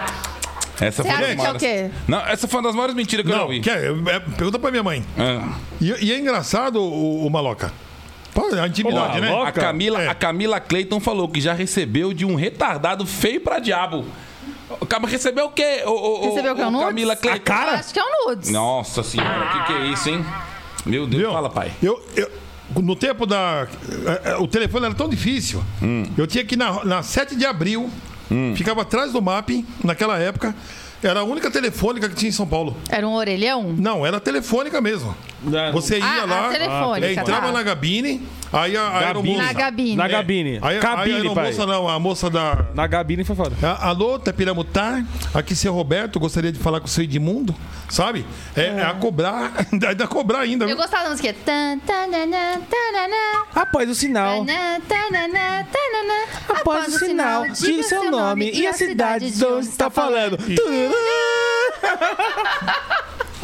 Essa 0.82 1.04
foi 1.04 1.12
que 1.16 1.24
é 1.24 1.34
o 1.34 1.38
maiores. 1.38 1.60
quê? 1.62 1.92
Não, 2.08 2.20
essa 2.26 2.48
foi 2.48 2.60
uma 2.60 2.64
das 2.70 2.76
maiores 2.76 2.96
mentiras 2.96 3.24
que 3.24 3.32
eu 3.32 3.36
já 3.36 3.40
Não, 3.42 3.46
ouvi. 3.48 3.62
que 3.62 3.70
é, 3.70 3.86
é- 3.86 4.20
pergunta 4.20 4.58
pra 4.58 4.72
minha 4.72 4.82
mãe. 4.84 5.06
Ah. 5.16 5.54
E, 5.80 6.06
e 6.08 6.12
é 6.12 6.18
engraçado, 6.18 6.82
o, 6.82 7.26
o 7.28 7.30
Maloca. 7.30 7.72
Pô, 8.34 8.50
é 8.56 8.60
a 8.62 8.68
intimidade, 8.68 9.20
Ô, 9.20 9.22
né? 9.22 9.30
Maloca. 9.30 9.50
A 9.50 9.52
Camila, 9.52 10.02
É. 10.02 10.08
a 10.08 10.16
Camila 10.16 10.60
Clayton 10.60 11.00
falou 11.00 11.30
que 11.30 11.40
já 11.40 11.54
recebeu 11.54 12.14
de 12.14 12.26
um 12.26 12.34
retardado 12.34 13.06
feio 13.06 13.42
pra 13.42 13.60
diabo. 13.60 14.06
O 14.80 14.86
Caba 14.88 15.08
recebeu 15.08 15.46
o 15.46 15.52
quê? 15.52 15.84
O, 15.86 15.92
o, 15.92 16.30
Recebeu 16.30 16.54
o 16.54 16.56
quê? 16.56 16.64
Um 16.64 16.72
nudes? 16.72 16.88
Camila 16.88 17.16
Clayton. 17.16 17.38
A 17.38 17.56
cara? 17.56 17.72
Eu 17.74 17.76
acho 17.78 17.94
que 17.94 18.00
é 18.00 18.04
um 18.04 18.28
nudes. 18.30 18.50
Nossa 18.50 19.04
senhora, 19.04 19.46
o 19.46 19.52
que, 19.52 19.64
que 19.68 19.74
é 19.74 19.86
isso, 19.86 20.10
hein? 20.10 20.26
Meu 20.86 21.06
Deus, 21.06 21.22
Viu? 21.22 21.32
fala, 21.32 21.50
pai. 21.50 21.72
Eu, 21.82 22.04
eu- 22.16 22.30
no 22.82 22.96
tempo 22.96 23.26
da. 23.26 23.68
eh, 24.06 24.22
eh, 24.32 24.36
O 24.38 24.48
telefone 24.48 24.86
era 24.86 24.96
tão 24.96 25.10
difícil. 25.10 25.64
Hum. 25.82 26.04
Eu 26.18 26.28
tinha 26.28 26.44
que 26.46 26.56
ir 26.56 26.58
na, 26.58 26.84
na 26.86 27.04
7 27.04 27.36
de 27.36 27.46
abril, 27.46 27.90
ficava 28.56 28.82
atrás 28.82 29.12
do 29.14 29.22
MAP, 29.22 29.66
naquela 29.84 30.18
época. 30.20 30.56
Era 31.04 31.20
a 31.20 31.24
única 31.24 31.52
telefônica 31.52 32.10
que 32.10 32.16
tinha 32.16 32.30
em 32.30 32.32
São 32.32 32.48
Paulo. 32.48 32.76
Era 32.90 33.08
um 33.08 33.14
orelhão? 33.14 33.64
Não, 33.78 34.06
era 34.06 34.20
telefônica 34.20 34.82
mesmo. 34.82 35.16
Na- 35.44 35.70
Você 35.72 36.00
ia 36.00 36.04
Ah, 36.06 36.22
a 36.24 36.26
lá, 36.26 36.98
eh, 37.00 37.14
entrava 37.14 37.48
tá. 37.48 37.52
na 37.52 37.62
gabine, 37.62 38.28
aí 38.52 38.76
a, 38.76 38.82
a 38.82 39.00
aeromoça. 39.06 39.44
Na 39.44 39.54
gabine. 39.54 39.96
Na 39.96 40.06
É. 40.06 40.10
gabine. 40.10 40.50
Aí, 40.60 40.60
aí 40.64 40.78
a 40.78 40.82
Cabine, 40.82 41.12
pai. 41.36 41.46
aeromoça 41.46 41.66
não, 41.68 41.88
a 41.88 42.00
moça 42.00 42.30
da. 42.32 42.66
Na 42.74 42.88
gabine 42.88 43.24
foi 43.24 43.36
foda. 43.36 43.56
a- 43.62 43.90
Alô, 43.90 44.18
Tapiramutá, 44.18 45.04
aqui 45.36 45.56
seu 45.56 45.72
Roberto, 45.72 46.20
gostaria 46.20 46.52
de 46.52 46.58
falar 46.58 46.80
com 46.80 46.88
o 46.88 46.90
seu 46.90 47.04
Edmundo, 47.04 47.54
sabe? 47.88 48.26
É, 48.56 48.66
é 48.66 48.84
a 48.84 48.94
cobrar, 48.96 49.54
ainda 49.88 50.08
cobrar 50.08 50.40
ainda. 50.40 50.66
Eu 50.66 50.76
gostava 50.76 51.04
da 51.04 51.10
música. 51.12 51.32
Tan, 51.46 51.78
tanana, 51.86 52.60
tanana, 52.68 53.46
Após 53.54 53.88
o 53.88 53.94
sinal. 53.96 54.44
Após 56.70 56.96
o 56.96 57.00
sinal, 57.00 57.48
diga 57.50 57.84
seu 57.84 58.12
nome 58.12 58.52
e 58.52 58.68
a 58.68 58.74
cidade 58.74 59.32
de 59.32 59.46
onde 59.46 59.68
está 59.68 59.90
falando. 59.90 60.38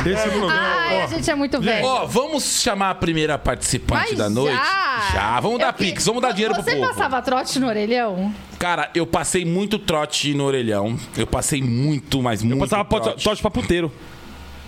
Esse 0.05 0.27
programa. 0.29 0.51
Ai, 0.51 0.97
ó. 0.99 1.03
a 1.03 1.07
gente 1.07 1.31
é 1.31 1.35
muito 1.35 1.61
velho. 1.61 1.85
Ó, 1.85 2.05
vamos 2.05 2.61
chamar 2.61 2.89
a 2.89 2.95
primeira 2.95 3.37
participante 3.37 4.09
Mas 4.09 4.17
da 4.17 4.29
noite? 4.29 4.53
já? 4.57 5.09
Já, 5.13 5.39
vamos 5.39 5.59
dar 5.59 5.67
Eu 5.69 5.73
que- 5.73 5.85
pix, 5.85 6.05
vamos 6.05 6.21
dar 6.21 6.31
dinheiro 6.31 6.53
pro 6.53 6.61
Você 6.63 6.75
povo. 6.75 6.87
passava 6.89 7.21
trote 7.21 7.57
no 7.59 7.67
orelhão? 7.67 8.33
Cara, 8.59 8.89
eu 8.93 9.07
passei 9.07 9.45
muito 9.45 9.79
trote 9.79 10.33
no 10.33 10.43
orelhão. 10.43 10.97
Eu 11.15 11.25
passei 11.25 11.61
muito, 11.61 12.21
mas 12.21 12.43
muito 12.43 12.59
Passava 12.59 12.83
trote. 12.83 13.23
tote 13.23 13.41
pra 13.41 13.49
puteiro. 13.51 13.89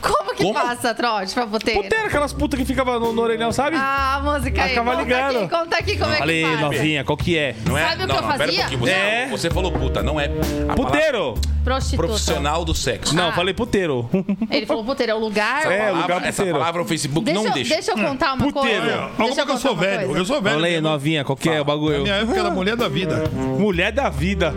Como 0.05 0.35
que 0.35 0.43
Como? 0.43 0.53
passa 0.53 0.93
trote 0.93 1.33
pra 1.33 1.47
puteiro? 1.47 1.81
Puteiro, 1.81 2.05
aquelas 2.05 2.31
putas 2.33 2.59
que 2.59 2.65
ficavam 2.65 2.99
no, 2.99 3.11
no 3.13 3.21
orelhão, 3.21 3.51
sabe? 3.51 3.75
Ah, 3.79 4.21
música 4.23 4.61
aí. 4.63 4.69
Ficava 4.69 4.91
Conta 4.91 5.03
ligado. 5.03 5.37
aqui, 5.37 5.47
conta 5.49 5.77
aqui 5.77 5.97
como 5.97 6.11
é 6.11 6.13
que 6.13 6.19
Falei, 6.19 6.43
faz. 6.43 6.59
novinha, 6.61 7.03
qual 7.03 7.17
que 7.17 7.37
é? 7.37 7.55
Não 7.65 7.77
é? 7.77 7.89
Sabe 7.89 8.03
o 8.03 8.07
não, 8.07 8.15
que 8.15 8.21
eu 8.21 8.21
não, 8.21 8.27
pera 8.37 8.43
um 8.43 8.45
fazia? 8.45 8.59
pouquinho. 8.61 8.79
Você, 8.79 8.91
É. 8.91 9.21
falou, 9.23 9.37
você 9.37 9.49
falou 9.49 9.71
puta, 9.71 10.03
não 10.03 10.19
é. 10.19 10.25
A 10.25 10.29
palavra 10.29 10.75
Puteiro! 10.75 11.33
Prostituta. 11.63 12.07
Profissional 12.07 12.63
do 12.63 12.75
sexo. 12.75 13.15
Não, 13.15 13.29
Ah. 13.29 13.33
falei 13.33 13.53
puteiro. 13.53 14.07
Ele 14.51 14.65
falou 14.67 14.83
puteiro, 14.85 15.11
é 15.13 15.15
o 15.15 15.19
lugar. 15.19 15.65
É, 15.71 15.77
palavra, 15.87 16.01
lugar 16.01 16.17
essa 16.27 16.31
puteiro. 16.43 16.59
palavra 16.59 16.81
o 16.81 16.85
Facebook 16.85 17.25
Deixa, 17.25 17.39
não 17.39 17.47
eu, 17.47 17.53
deixa. 17.53 17.73
deixa 17.73 17.91
eu 17.91 17.95
contar 17.97 18.33
uma 18.33 18.51
Puteiro. 18.51 18.81
coisa. 18.81 18.95
Olha 18.97 19.07
Deixa 19.07 19.15
como 19.17 19.33
que 19.35 19.39
eu 19.41 19.45
contar 19.47 19.57
sou 19.59 19.71
uma 19.71 19.81
velho. 19.81 20.05
coisa. 20.05 20.19
Eu 20.21 20.25
sou 20.25 20.41
velho. 20.41 20.55
Falei, 20.55 20.81
novinha, 20.81 21.23
qual 21.23 21.35
que 21.35 21.49
é 21.49 21.53
o 21.53 21.57
Na 21.59 21.63
bagulho? 21.63 22.03
minha 22.03 22.15
época 22.15 22.39
era 22.39 22.51
mulher 22.51 22.75
da 22.75 22.87
vida. 22.87 23.23
Mulher 23.33 23.91
da 23.91 24.09
vida. 24.09 24.53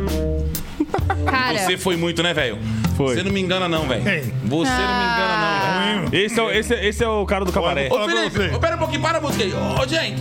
Cara, 1.26 1.58
Você 1.58 1.76
foi 1.76 1.96
muito, 1.96 2.22
né, 2.22 2.32
velho? 2.34 2.58
Foi. 2.96 3.14
Você 3.14 3.22
não 3.22 3.30
me 3.32 3.40
engana, 3.40 3.68
não, 3.68 3.86
velho. 3.86 4.02
Você 4.02 4.10
não 4.10 4.22
me 4.22 5.04
engana, 5.04 5.38
não, 5.38 5.80
velho. 5.84 6.06
Hum. 6.06 6.08
Esse 6.12 6.38
é, 6.38 6.42
o- 6.42 6.50
esse, 6.50 6.74
esse 6.74 7.04
é 7.04 7.08
o 7.08 7.24
cara 7.26 7.44
do 7.44 7.52
cabaré. 7.52 7.88
Ô, 7.90 8.04
Felipe, 8.08 8.54
ô, 8.54 8.58
pera 8.58 8.76
um 8.76 8.78
pouquinho, 8.78 9.00
para 9.02 9.18
a 9.18 9.20
música 9.20 9.44
aí. 9.44 9.52
Ô, 9.52 9.86
gente, 9.86 10.20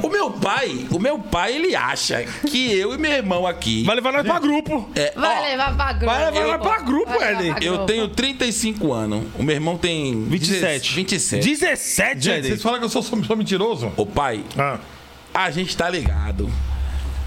O 0.00 0.08
meu 0.08 0.30
pai, 0.30 0.86
o 0.92 0.98
meu 1.00 1.18
pai, 1.18 1.56
ele 1.56 1.74
acha 1.74 2.22
que 2.48 2.72
eu 2.72 2.94
e 2.94 2.98
meu 2.98 3.10
irmão 3.10 3.44
aqui. 3.44 3.82
Vai 3.82 3.96
levar 3.96 4.12
nós 4.12 4.22
pra 4.24 4.38
grupo. 4.38 4.88
É, 4.94 5.12
Vai 5.16 5.38
ó, 5.38 5.42
levar 5.50 5.76
pra 5.76 5.92
grupo. 5.92 6.06
vai 6.14 6.30
levar 6.30 6.52
Eu- 6.54 6.58
pra 6.60 6.78
grupo, 6.80 7.18
vai 7.18 7.34
levar 7.34 7.54
pra 7.56 7.64
eu 7.64 7.72
grupo. 7.72 7.86
tenho 7.86 8.08
35 8.08 8.92
anos. 8.92 9.24
O 9.36 9.42
meu 9.42 9.56
irmão 9.56 9.76
tem 9.76 10.24
27. 10.24 10.94
27. 10.94 11.42
17, 11.48 12.20
Gente, 12.20 12.28
Eden. 12.38 12.50
vocês 12.50 12.62
falam 12.62 12.78
que 12.78 12.84
eu 12.84 12.88
sou, 12.88 13.02
sou, 13.02 13.24
sou 13.24 13.36
mentiroso? 13.36 13.92
Ô 13.96 14.06
pai, 14.06 14.44
Ah. 14.56 14.78
a 15.34 15.50
gente 15.50 15.76
tá 15.76 15.90
ligado. 15.90 16.48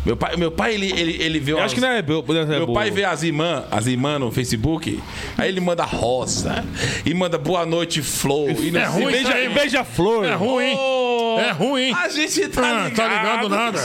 Meu 0.05 0.17
pai, 0.17 0.35
meu 0.35 0.51
pai 0.51 0.73
ele, 0.73 0.91
ele, 0.99 1.21
ele 1.23 1.39
vê 1.39 1.51
Eu 1.51 1.57
umas- 1.57 1.65
acho 1.65 1.75
que 1.75 1.81
não 1.81 1.89
é, 1.89 2.01
bo- 2.01 2.23
não 2.27 2.41
é 2.41 2.45
Meu 2.45 2.65
boa. 2.65 2.79
pai 2.79 2.89
vê 2.89 3.03
as 3.05 3.21
irmãs 3.21 3.65
as 3.69 3.85
irmã 3.85 4.17
no 4.17 4.31
Facebook, 4.31 4.99
aí 5.37 5.47
ele 5.49 5.59
manda 5.59 5.83
rosa, 5.83 6.65
e 7.05 7.13
manda 7.13 7.37
boa 7.37 7.65
noite, 7.65 8.01
flor. 8.01 8.49
E 8.49 8.75
É 8.75 8.85
ruim 8.85 9.05
Beija, 9.11 9.29
mano. 9.29 9.53
beija-flor. 9.53 10.25
É 10.25 10.33
ruim. 10.33 10.73
Ô, 10.75 11.39
É 11.39 11.51
ruim. 11.51 11.93
A 11.93 12.09
gente 12.09 12.47
tá 12.49 12.61
Ah, 12.61 12.83
ligado. 12.89 12.95
tá 12.95 13.07
ligado 13.07 13.49
nada. 13.49 13.79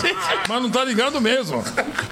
Mas 0.49 0.63
não 0.63 0.71
tá 0.71 0.85
ligado 0.85 1.21
mesmo. 1.21 1.63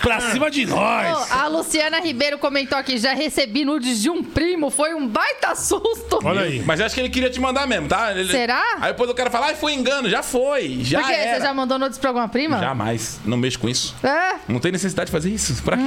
Pra 0.01 0.21
cima 0.31 0.49
de 0.51 0.65
nós. 0.67 1.31
Ô, 1.31 1.35
A 1.35 1.49
Luciana 1.49 1.99
Ribeiro 2.01 2.39
comentou 2.39 2.79
aqui: 2.79 2.99
já 2.99 3.15
recebi 3.15 3.65
nudes 3.65 4.01
de 4.01 4.09
um 4.11 4.23
primo, 4.23 4.71
foi 4.71 4.95
um 4.95 5.09
baita 5.09 5.55
susto. 5.57 6.21
Olha 6.23 6.43
aí. 6.43 6.63
Mas 6.65 6.81
acho 6.81 6.95
que 6.95 7.01
ele 7.01 7.09
queria 7.09 7.31
te 7.31 7.41
mandar 7.41 7.67
mesmo, 7.67 7.89
tá? 7.89 8.13
Ele- 8.13 8.31
Será? 8.31 8.63
Aí 8.81 8.93
depois 8.93 9.11
o 9.11 9.15
cara 9.15 9.29
fala, 9.31 9.47
ai, 9.47 9.55
foi 9.57 9.73
engano, 9.75 10.09
já 10.09 10.23
foi, 10.23 10.79
já 10.83 11.01
Por 11.01 11.09
quê? 11.09 11.15
era. 11.15 11.37
Você 11.40 11.43
já 11.47 11.55
mandou 11.55 11.79
nudes 11.79 11.99
pra 11.99 12.11
alguma 12.11 12.29
prima? 12.29 12.59
Jamais, 12.61 13.19
não 13.25 13.37
mexo 13.37 13.59
com 13.59 13.69
isso. 13.69 13.93
É. 14.02 14.35
Não 14.48 14.61
tem 14.61 14.72
necessidade 14.72 15.07
de 15.07 15.12
fazer 15.12 15.30
isso. 15.30 15.62
Pra 15.62 15.76
quê? 15.76 15.83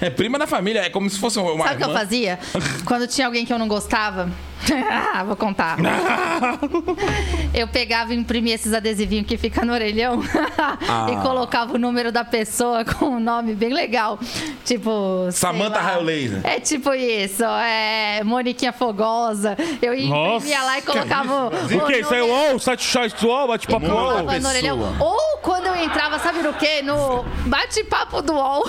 É 0.00 0.10
prima 0.10 0.38
da 0.38 0.46
família, 0.46 0.80
é 0.80 0.90
como 0.90 1.08
se 1.10 1.18
fosse 1.18 1.38
uma 1.38 1.52
Hum. 1.52 1.58
Sabe 1.58 1.74
o 1.74 1.78
que 1.78 1.84
eu 1.84 1.92
fazia? 1.94 2.38
Quando 2.84 3.06
tinha 3.06 3.26
alguém 3.26 3.44
que 3.44 3.52
eu 3.52 3.58
não 3.58 3.68
gostava. 3.68 4.30
Vou 5.26 5.36
contar. 5.36 5.76
eu 7.54 7.66
pegava 7.68 8.12
e 8.14 8.16
imprimia 8.16 8.54
esses 8.54 8.72
adesivinhos 8.72 9.26
que 9.26 9.36
fica 9.36 9.64
no 9.64 9.72
orelhão 9.72 10.20
Ah. 10.88 11.06
e 11.10 11.16
colocava 11.22 11.74
o 11.74 11.78
número 11.78 12.10
da 12.12 12.24
pessoa 12.24 12.84
com 12.84 13.06
um 13.06 13.20
nome 13.20 13.54
bem 13.54 13.72
legal. 13.72 14.18
Tipo. 14.64 15.28
lá. 15.78 15.80
Raio 15.80 16.02
Laser. 16.02 16.40
É 16.44 16.60
tipo 16.60 16.92
isso. 16.94 17.44
É 17.44 18.22
Moniquinha 18.24 18.72
Fogosa. 18.72 19.56
Eu 19.80 19.94
imprimia 19.94 20.08
Nossa, 20.58 20.62
lá 20.64 20.78
e 20.78 20.82
colocava 20.82 21.34
o. 21.34 21.46
O 21.48 21.86
que? 21.86 21.96
Isso 21.98 22.14
aí 22.14 22.20
é 22.20 22.22
UOL? 22.22 22.58
Site? 22.58 22.82
Bate-papo 23.48 23.86
UOL? 23.86 23.94
da 23.94 24.22
Colocava 24.22 24.22
no 24.22 24.28
pessoa. 24.30 24.50
orelhão. 24.52 24.96
Ou 25.00 25.38
quando 25.42 25.66
eu 25.66 25.76
entrava, 25.76 26.18
sabe 26.18 26.40
no 26.42 26.52
quê? 26.54 26.82
No 26.82 27.24
bate-papo 27.46 28.22
do 28.22 28.34
UOL. 28.34 28.64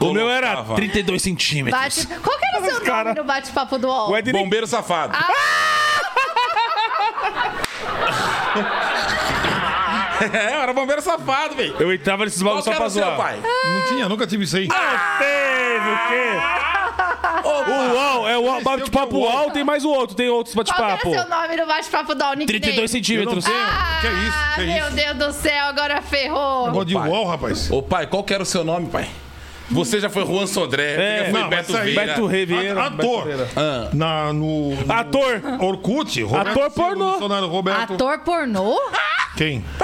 O 0.00 0.12
meu 0.12 0.28
era 0.30 0.48
Colocava. 0.48 0.74
32 0.76 1.22
centímetros. 1.22 1.80
Bate... 1.82 2.06
Qual 2.20 2.38
que 2.38 2.46
era 2.46 2.60
o 2.60 2.64
seu 2.70 2.80
cara- 2.82 3.04
nome 3.10 3.20
no 3.20 3.24
bate-papo 3.24 3.78
do 3.78 3.88
UOL? 3.88 4.10
O 4.10 4.16
Ed 4.16 4.32
Bombeiro 4.38 4.66
safado. 4.66 5.16
Ah. 5.16 5.24
é, 10.32 10.52
era 10.62 10.72
bombeiro 10.72 11.02
safado, 11.02 11.54
velho. 11.54 11.76
Eu 11.78 11.92
entrava 11.92 12.24
nesses 12.24 12.42
Qual 12.42 12.56
bagulhos 12.56 12.64
só 12.64 12.72
pra 12.74 12.86
o 12.86 12.90
zoar. 12.90 13.16
pai? 13.16 13.40
Não 13.42 13.88
tinha, 13.88 14.08
nunca 14.08 14.26
tive 14.26 14.44
isso 14.44 14.56
aí. 14.56 14.68
Ah, 14.72 15.16
teve 15.18 15.90
o 15.90 15.98
quê? 16.08 16.24
O 17.44 17.48
UOL, 17.94 18.28
é 18.28 18.38
o 18.38 18.42
UOL, 18.42 18.62
bate-papo 18.62 19.16
UOL, 19.18 19.50
tem 19.50 19.64
mais 19.64 19.84
o 19.84 19.90
outro, 19.90 20.14
tem 20.16 20.28
outros 20.28 20.54
Qual 20.54 20.64
que 20.64 20.72
era 20.72 20.92
bate-papo. 20.92 21.14
seu 21.14 21.28
nome 21.28 21.56
no 21.56 21.66
bate-papo 21.66 22.14
do 22.14 22.24
UOL? 22.24 22.34
Nickname? 22.36 22.60
32 22.60 22.90
centímetros. 22.90 23.46
Eu. 23.46 23.52
Ah, 23.54 23.98
Que 24.00 24.06
é 24.06 24.12
isso? 24.12 24.54
Que 24.54 24.60
é 24.62 24.66
meu 24.66 24.86
isso? 24.88 24.96
Deus 24.96 25.16
do 25.18 25.32
céu, 25.32 25.66
agora 25.66 26.00
ferrou. 26.02 26.66
Negócio 26.66 26.84
de. 26.86 26.96
UOL, 26.96 27.26
rapaz. 27.26 27.70
Ô 27.70 27.82
pai, 27.82 28.06
qual 28.06 28.22
que 28.24 28.32
era 28.32 28.42
o 28.42 28.46
seu 28.46 28.64
nome, 28.64 28.88
pai? 28.88 29.08
Você 29.70 29.98
já 29.98 30.10
foi 30.10 30.26
Juan 30.26 30.46
Sodré, 30.46 30.94
É, 30.94 31.24
já 31.24 31.30
foi 31.30 31.40
não, 31.40 31.48
Beto 31.48 31.72
Vieira. 31.72 32.06
Beto 32.06 32.26
Ribeiro. 32.26 32.78
A- 32.80 32.86
ator. 32.86 33.26
Ah, 33.56 33.88
Na, 33.94 34.32
no, 34.32 34.74
no 34.74 34.92
Ator. 34.92 35.40
Orkut, 35.60 36.22
Roberto 36.22 36.48
Ator 36.60 36.70
pornô. 36.70 37.10
Bolsonaro, 37.12 37.48
Roberto. 37.48 37.94
Ator 37.94 38.18
pornô? 38.18 38.78
Quem? 39.36 39.64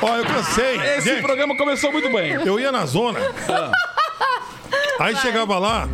Ó, 0.00 0.16
eu 0.16 0.24
cansei. 0.24 0.76
esse 0.96 1.10
Gente, 1.10 1.22
programa 1.22 1.56
começou 1.56 1.92
muito 1.92 2.10
bem. 2.12 2.32
eu 2.44 2.58
ia 2.58 2.72
na 2.72 2.84
zona. 2.86 3.20
Aí 4.98 5.14
chegava 5.16 5.58
lá. 5.58 5.88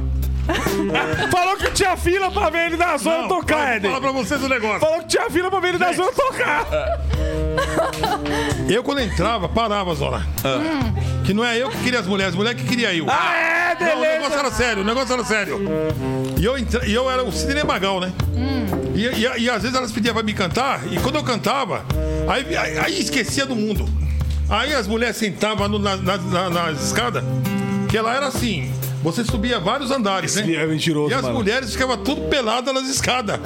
Falou 1.31 1.57
que 1.57 1.71
tinha 1.73 1.97
fila 1.97 2.31
pra 2.31 2.49
ver 2.51 2.67
ele 2.67 2.77
na 2.77 2.97
zona 2.97 3.19
Não, 3.23 3.29
tocar, 3.29 3.77
Eden. 3.77 3.91
falar 3.91 4.01
pra 4.01 4.13
vocês 4.13 4.43
o 4.43 4.49
negócio. 4.49 4.81
Falou 4.81 5.01
que 5.01 5.09
tinha 5.09 5.29
fila 5.31 5.51
pra 5.51 5.61
ver 5.61 5.69
ele 5.69 5.79
na 5.79 5.93
zona 5.93 6.13
tocar. 6.13 6.67
Eu, 8.69 8.83
quando 8.83 9.01
entrava, 9.01 9.49
parava 9.49 9.93
a 9.93 9.95
zona. 9.95 10.27
Que 11.25 11.35
não 11.35 11.45
é 11.45 11.57
eu 11.59 11.69
que 11.71 11.79
queria 11.79 12.01
as 12.01 12.07
mulheres, 12.07 12.33
as 12.33 12.37
mulheres 12.39 12.61
que 12.61 12.67
queria 12.69 12.95
eu. 12.95 13.07
Ah, 13.09 13.35
é, 13.37 13.77
Não, 13.85 13.99
o 13.99 14.01
negócio 14.01 14.21
beleza. 14.31 14.35
era 14.39 14.51
sério, 14.51 14.83
o 14.83 14.87
negócio 14.87 15.13
era 15.13 15.25
sério. 15.25 15.61
E 16.39 16.45
eu, 16.45 16.57
entra... 16.59 16.87
e 16.87 16.95
eu 16.95 17.11
era 17.11 17.23
o 17.23 17.31
Sidney 17.33 17.65
Magal, 17.65 18.01
né? 18.01 18.13
E, 18.95 19.05
e- 19.07 19.43
e 19.43 19.51
às 19.51 19.63
vezes 19.63 19.77
elas 19.77 19.93
pediam 19.93 20.15
pra 20.15 20.23
me 20.23 20.33
cantar, 20.33 20.81
e 20.91 20.99
quando 20.99 21.17
eu 21.17 21.23
cantava, 21.23 21.85
aí, 22.29 22.57
aí- 22.57 22.79
aí 22.79 23.01
esquecia 23.01 23.45
do 23.47 23.55
mundo. 23.55 23.89
Aí 24.49 24.73
as 24.75 24.87
mulheres 24.87 25.17
sentavam 25.17 25.69
no- 25.69 25.79
na, 25.79 25.97
na, 25.97 26.17
na- 26.17 26.51
nas 26.51 26.81
escadas, 26.87 27.23
que 27.91 27.97
ela 27.97 28.15
era 28.15 28.27
assim. 28.27 28.73
Você 29.03 29.25
subia 29.25 29.61
vários 29.61 29.91
andares, 29.91 30.37
Esse 30.37 30.47
né? 30.47 30.57
é 30.63 30.67
mentiroso, 30.67 31.11
E 31.11 31.15
as 31.15 31.23
mano. 31.23 31.35
mulheres 31.37 31.73
ficavam 31.73 31.97
tudo 31.99 32.23
peladas 32.29 32.75
nas 32.75 32.89
escadas. 32.89 33.39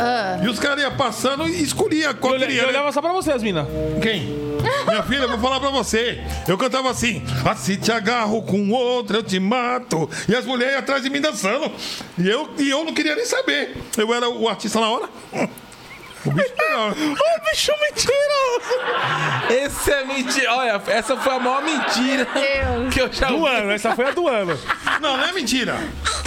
E 0.43 0.49
os 0.49 0.59
caras 0.59 0.83
iam 0.83 0.97
passando 0.97 1.47
e 1.47 1.63
escolhia 1.63 2.15
qual 2.15 2.33
Eu, 2.35 2.39
olha- 2.39 2.47
queria. 2.47 2.63
eu 2.63 2.67
né? 2.67 2.73
olhava 2.73 2.91
só 2.93 3.01
pra 3.03 3.13
vocês, 3.13 3.43
mina. 3.43 3.67
Quem? 4.01 4.41
Minha 4.87 5.03
filha, 5.03 5.23
eu 5.25 5.29
vou 5.29 5.39
falar 5.39 5.61
pra 5.61 5.71
você. 5.71 6.21
Eu 6.49 6.57
cantava 6.57 6.91
assim: 6.91 7.23
assim 7.45 7.77
te 7.77 7.91
agarro 7.93 8.43
com 8.43 8.71
outro, 8.71 9.17
eu 9.19 9.23
te 9.23 9.39
mato. 9.39 10.09
E 10.29 10.35
as 10.35 10.45
mulheres 10.47 10.73
iam 10.75 10.81
atrás 10.81 11.03
de 11.03 11.11
mim 11.11 11.21
dançando. 11.21 11.71
E 12.19 12.29
eu, 12.29 12.49
e 12.59 12.71
eu 12.71 12.85
não 12.85 12.95
queria 12.95 13.15
nem 13.17 13.27
saber. 13.27 13.77
Eu 13.97 14.13
era 14.15 14.29
o 14.29 14.49
artista 14.49 14.81
na 14.81 14.89
hora. 14.89 15.09
O 16.25 16.31
bicho 16.31 16.53
pegava. 16.57 16.91
Ô, 16.91 17.51
bicho 17.51 17.73
mentiroso. 17.81 18.83
Esse 19.51 19.91
é 19.93 20.05
mentira. 20.05 20.55
Olha, 20.55 20.83
essa 20.87 21.17
foi 21.17 21.33
a 21.35 21.39
maior 21.39 21.63
mentira 21.63 22.27
Deus. 22.33 22.95
que 22.95 23.01
eu 23.01 23.13
já 23.13 23.27
Do 23.29 23.39
ouvi. 23.39 23.49
ano, 23.57 23.71
essa 23.73 23.95
foi 23.95 24.07
a 24.07 24.11
do 24.13 24.29
ano. 24.29 24.59
Não, 25.01 25.17
não 25.17 25.25
é 25.25 25.33
mentira. 25.33 25.77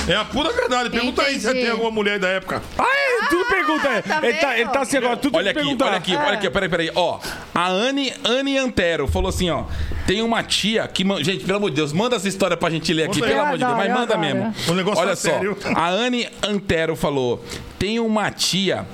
É 0.08 0.16
a 0.16 0.26
pura 0.26 0.52
verdade. 0.52 0.90
Pergunta 0.90 1.22
aí 1.24 1.40
se 1.40 1.48
Entendi. 1.48 1.62
tem 1.62 1.72
alguma 1.72 1.92
mulher 1.92 2.20
da 2.20 2.28
época. 2.28 2.62
Ai, 2.78 3.28
tudo 3.30 3.46
pergunta. 3.46 3.88
é. 3.88 4.02
tá 4.02 4.20
ele, 4.22 4.38
tá, 4.38 4.60
ele 4.60 4.70
tá 4.70 4.82
assim 4.82 4.98
agora, 4.98 5.18
tudo 5.18 5.38
Olha 5.38 5.52
aqui, 5.52 5.60
pergunta. 5.62 5.86
olha 5.86 5.98
aqui, 5.98 6.16
olha 6.16 6.34
aqui, 6.34 6.50
peraí, 6.50 6.70
peraí. 6.70 6.92
Ó, 6.94 7.20
a 7.54 7.68
Anne, 7.68 8.14
Anne 8.24 8.58
Antero 8.58 9.08
falou 9.08 9.30
assim, 9.30 9.50
ó. 9.50 9.64
Tem 10.06 10.22
uma 10.22 10.44
tia 10.44 10.88
que. 10.88 11.04
Gente, 11.24 11.46
pelo 11.46 11.58
amor 11.58 11.70
de 11.72 11.78
Deus, 11.78 11.92
manda 11.92 12.16
essa 12.18 12.28
história 12.28 12.56
pra 12.56 12.70
gente 12.70 12.94
ler 12.94 13.06
aqui, 13.06 13.24
aí. 13.24 13.30
pelo 13.30 13.42
amor 13.42 13.58
de 13.58 13.64
Deus. 13.66 13.72
Mas 13.78 13.86
adoro, 13.90 13.90
eu 13.90 14.00
manda 14.00 14.14
adoro. 14.14 14.36
mesmo. 14.36 14.56
O 14.68 14.74
negócio 14.76 15.02
Olha 15.02 15.16
só. 15.16 15.30
sério. 15.32 15.58
A 15.76 15.88
Anne 15.90 16.30
Antero 16.44 16.96
falou: 16.96 17.44
tem 17.80 18.00
uma 18.00 18.30
tia 18.30 18.86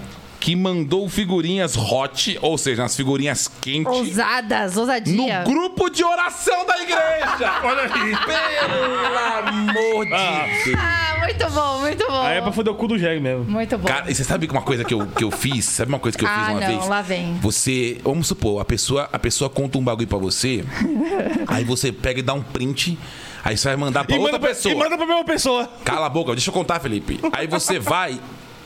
que 0.41 0.55
mandou 0.55 1.07
figurinhas 1.07 1.77
hot, 1.77 2.37
ou 2.41 2.57
seja, 2.57 2.83
as 2.83 2.95
figurinhas 2.95 3.47
quentes, 3.61 3.85
Ousadas, 3.93 4.73
no 4.73 4.81
ousadia. 4.81 5.43
grupo 5.43 5.87
de 5.89 6.03
oração 6.03 6.65
da 6.65 6.77
igreja. 6.81 7.59
Olha 7.63 7.83
aí. 7.83 8.15
Pelo 8.25 9.19
amor 9.47 10.05
de 10.05 10.11
Deus. 10.11 10.79
Ah, 10.79 11.15
muito 11.19 11.49
bom, 11.51 11.79
muito 11.81 12.07
bom. 12.07 12.21
Aí 12.23 12.37
é 12.39 12.41
pra 12.41 12.51
foder 12.51 12.73
o 12.73 12.75
cu 12.75 12.87
do 12.87 12.97
Jeg 12.97 13.19
mesmo. 13.21 13.45
Muito 13.45 13.77
bom. 13.77 13.87
Cara, 13.87 14.09
e 14.09 14.15
você 14.15 14.23
sabe 14.23 14.47
que 14.47 14.51
uma 14.53 14.63
coisa 14.63 14.83
que 14.83 14.93
eu, 14.95 15.05
que 15.05 15.23
eu 15.23 15.29
fiz? 15.29 15.63
Sabe 15.65 15.89
uma 15.91 15.99
coisa 15.99 16.17
que 16.17 16.25
eu 16.25 16.27
Ah, 16.29 16.39
fiz 16.39 16.49
uma 16.55 16.59
não, 16.59 16.67
vez? 16.67 16.87
lá 16.87 17.01
vem. 17.03 17.35
Você, 17.39 18.01
vamos 18.03 18.25
supor, 18.27 18.59
a 18.59 18.65
pessoa, 18.65 19.07
a 19.13 19.19
pessoa 19.19 19.47
conta 19.47 19.77
um 19.77 19.83
bagulho 19.83 20.07
pra 20.07 20.17
você, 20.17 20.65
aí 21.47 21.63
você 21.63 21.91
pega 21.91 22.19
e 22.19 22.23
dá 22.23 22.33
um 22.33 22.41
print, 22.41 22.97
aí 23.43 23.55
você 23.55 23.67
vai 23.67 23.77
mandar 23.77 24.05
pra 24.05 24.15
E 24.15 24.19
outra 24.19 24.33
manda, 24.33 24.39
pra, 24.43 24.49
pessoa. 24.55 24.73
e 24.73 24.77
manda 24.77 24.97
pra 24.97 25.05
mesma 25.05 25.23
pessoa. 25.23 25.69
Cala 25.85 26.07
a 26.07 26.09
boca, 26.09 26.31
deixa 26.31 26.49
eu 26.49 26.53
contar, 26.53 26.79
Felipe. 26.79 27.19
Aí 27.31 27.45
você 27.45 27.77
vai 27.79 28.19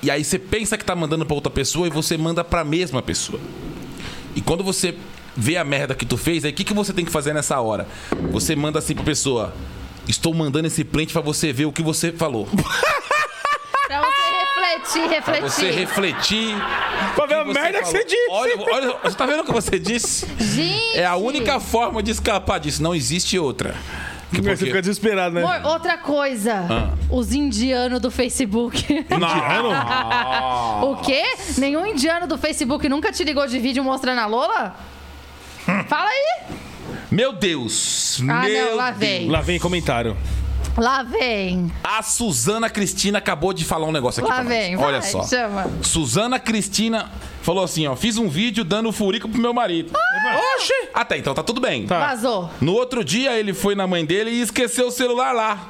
e 0.06 0.12
aí 0.12 0.24
você 0.24 0.38
pensa 0.38 0.78
que 0.78 0.86
tá 0.86 0.96
mandando 0.96 1.26
pra 1.26 1.34
outra 1.34 1.50
pessoa 1.52 1.88
e 1.88 1.90
você 1.90 2.16
manda 2.18 2.44
pra 2.44 2.64
mesma 2.64 3.02
pessoa. 3.02 3.40
E 4.36 4.42
quando 4.42 4.64
você 4.64 4.96
vê 5.36 5.58
a 5.58 5.64
merda 5.64 5.96
que 5.96 6.06
tu 6.06 6.16
fez, 6.16 6.46
aí 6.46 6.52
o 6.52 6.54
que, 6.54 6.64
que 6.64 6.74
você 6.74 6.94
tem 6.94 7.04
que 7.04 7.12
fazer 7.12 7.34
nessa 7.34 7.60
hora? 7.60 7.88
Você 8.32 8.56
manda 8.56 8.78
assim 8.80 8.94
pra 8.94 9.04
pessoa: 9.04 9.54
Estou 10.08 10.34
mandando 10.34 10.68
esse 10.68 10.84
print 10.84 11.12
pra 11.12 11.22
você 11.22 11.52
ver 11.52 11.66
o 11.66 11.72
que 11.72 11.82
você 11.82 12.12
falou. 12.12 12.48
Pra 13.88 14.02
você 14.02 14.32
refletir, 14.32 15.22
Pra 15.24 15.34
refletir. 15.34 15.50
você 15.52 15.72
refletir. 15.72 16.56
Pra 17.16 17.26
ver 17.28 17.36
a 17.36 17.44
você 17.44 17.54
merda 17.54 17.78
que 17.80 17.86
falou. 17.86 17.92
você 18.02 18.04
disse. 18.04 18.30
Olha, 18.30 18.56
olha, 18.58 18.98
você 19.04 19.16
tá 19.16 19.26
vendo 19.28 19.42
o 19.42 19.46
que 19.46 19.52
você 19.54 19.78
disse? 19.80 20.26
Gente. 20.40 20.98
É 20.98 21.06
a 21.06 21.16
única 21.16 21.60
forma 21.60 22.02
de 22.02 22.10
escapar 22.12 22.60
disso. 22.60 22.82
Não 22.82 22.96
existe 22.96 23.38
outra. 23.38 23.76
Que 24.36 24.42
Você 24.42 24.50
porque- 24.50 24.66
fica 24.66 24.82
desesperado, 24.82 25.36
né? 25.36 25.44
Amor, 25.44 25.72
outra 25.72 25.98
coisa. 25.98 26.66
Ah. 26.70 26.90
Os 27.10 27.32
indianos 27.34 28.00
do 28.02 28.12
Facebook. 28.12 28.84
Indiano? 29.10 29.70
o 30.84 30.96
quê? 30.98 31.24
Nenhum 31.58 31.86
indiano 31.86 32.28
do 32.28 32.38
Facebook 32.38 32.88
nunca 32.90 33.12
te 33.12 33.24
ligou 33.24 33.48
de 33.48 33.58
vídeo 33.60 33.84
mostrando 33.84 34.20
a 34.20 34.26
Lola? 34.26 34.76
Fala 35.88 36.10
aí. 36.10 36.56
Meu 37.10 37.34
Deus. 37.34 38.20
Ah, 38.30 38.44
meu 38.44 38.72
não, 38.72 38.76
lá 38.78 38.92
Deus. 38.92 39.00
vem. 39.00 39.30
Lá 39.30 39.42
vem 39.42 39.60
comentário. 39.60 40.18
Lá 40.78 41.04
vem. 41.04 41.72
A 41.84 42.04
Suzana 42.04 42.70
Cristina 42.70 43.18
acabou 43.20 43.54
de 43.54 43.64
falar 43.64 43.88
um 43.88 43.92
negócio 43.92 44.22
aqui 44.22 44.30
Lá 44.30 44.42
pra 44.42 44.44
nós. 44.44 44.54
vem. 44.54 44.76
Olha 44.76 45.00
vai, 45.00 45.10
só. 45.10 45.24
Chama. 45.24 45.70
Suzana 45.82 46.38
Cristina 46.40 47.10
falou 47.42 47.64
assim, 47.64 47.88
ó. 47.88 47.96
Fiz 47.96 48.18
um 48.18 48.28
vídeo 48.28 48.64
dando 48.64 48.92
furico 48.92 49.30
pro 49.30 49.40
meu 49.40 49.54
marido. 49.54 49.94
Oxi! 50.58 50.74
Até 50.94 51.18
então 51.18 51.34
tá 51.34 51.44
tudo 51.44 51.62
bem. 51.62 51.86
Tá. 51.88 52.00
Vazou. 52.08 52.50
No 52.60 52.74
outro 52.74 53.04
dia 53.04 53.38
ele 53.38 53.54
foi 53.54 53.74
na 53.76 53.88
mãe 53.88 54.06
dele 54.06 54.32
e 54.32 54.42
esqueceu 54.42 54.88
o 54.88 54.92
celular 54.92 55.32
lá. 55.34 55.70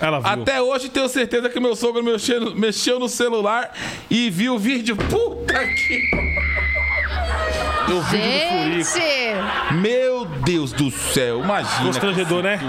Ela 0.00 0.18
viu. 0.20 0.28
Até 0.28 0.60
hoje 0.60 0.88
tenho 0.88 1.08
certeza 1.08 1.48
que 1.48 1.60
meu 1.60 1.76
sogro 1.76 2.02
mexeu, 2.02 2.54
mexeu 2.54 2.98
no 2.98 3.08
celular 3.08 3.72
e 4.10 4.28
viu 4.30 4.54
o 4.54 4.58
vídeo. 4.58 4.96
Puta 4.96 5.54
que. 5.66 6.10
O 7.88 8.00
vídeo 8.02 8.78
do 8.78 8.84
Furico. 8.84 9.74
Meu 9.74 10.24
Deus 10.24 10.72
do 10.72 10.90
céu, 10.90 11.40
imagina. 11.42 11.84
Constrangedor, 11.86 12.42
né? 12.42 12.60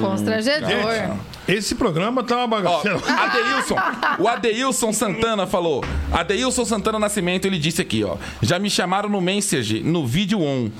Constrangedor. 0.00 0.68
Gente, 0.68 1.20
esse 1.48 1.74
programa 1.74 2.22
tá 2.22 2.36
uma 2.36 2.44
Ó, 2.44 2.46
bagaceira. 2.46 2.98
Adeilson, 2.98 3.76
o 4.18 4.28
Adeilson 4.28 4.92
Santana 4.92 5.46
falou. 5.46 5.84
Adeilson 6.12 6.64
Santana 6.64 6.98
Nascimento, 6.98 7.46
ele 7.46 7.58
disse 7.58 7.82
aqui, 7.82 8.04
ó. 8.04 8.16
Já 8.40 8.58
me 8.58 8.70
chamaram 8.70 9.08
no 9.08 9.20
Message, 9.20 9.82
no 9.82 10.06
vídeo 10.06 10.40
on. 10.40 10.70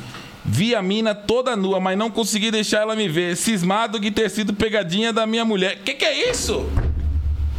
Vi 0.45 0.75
a 0.75 0.83
mina 0.83 1.15
toda 1.15 1.55
nua, 1.57 1.79
mas 1.79 1.97
não 1.97 2.11
consegui 2.11 2.51
deixar 2.51 2.81
ela 2.83 2.97
me 2.97 3.09
ver. 3.09 3.37
Cismado 3.37 3.99
de 3.99 4.11
ter 4.11 4.29
sido 4.29 4.53
pegadinha 4.53 5.13
da 5.13 5.27
minha 5.27 5.45
mulher. 5.45 5.79
Que 5.85 5.95
que 5.95 6.05
é 6.05 6.31
isso? 6.31 6.69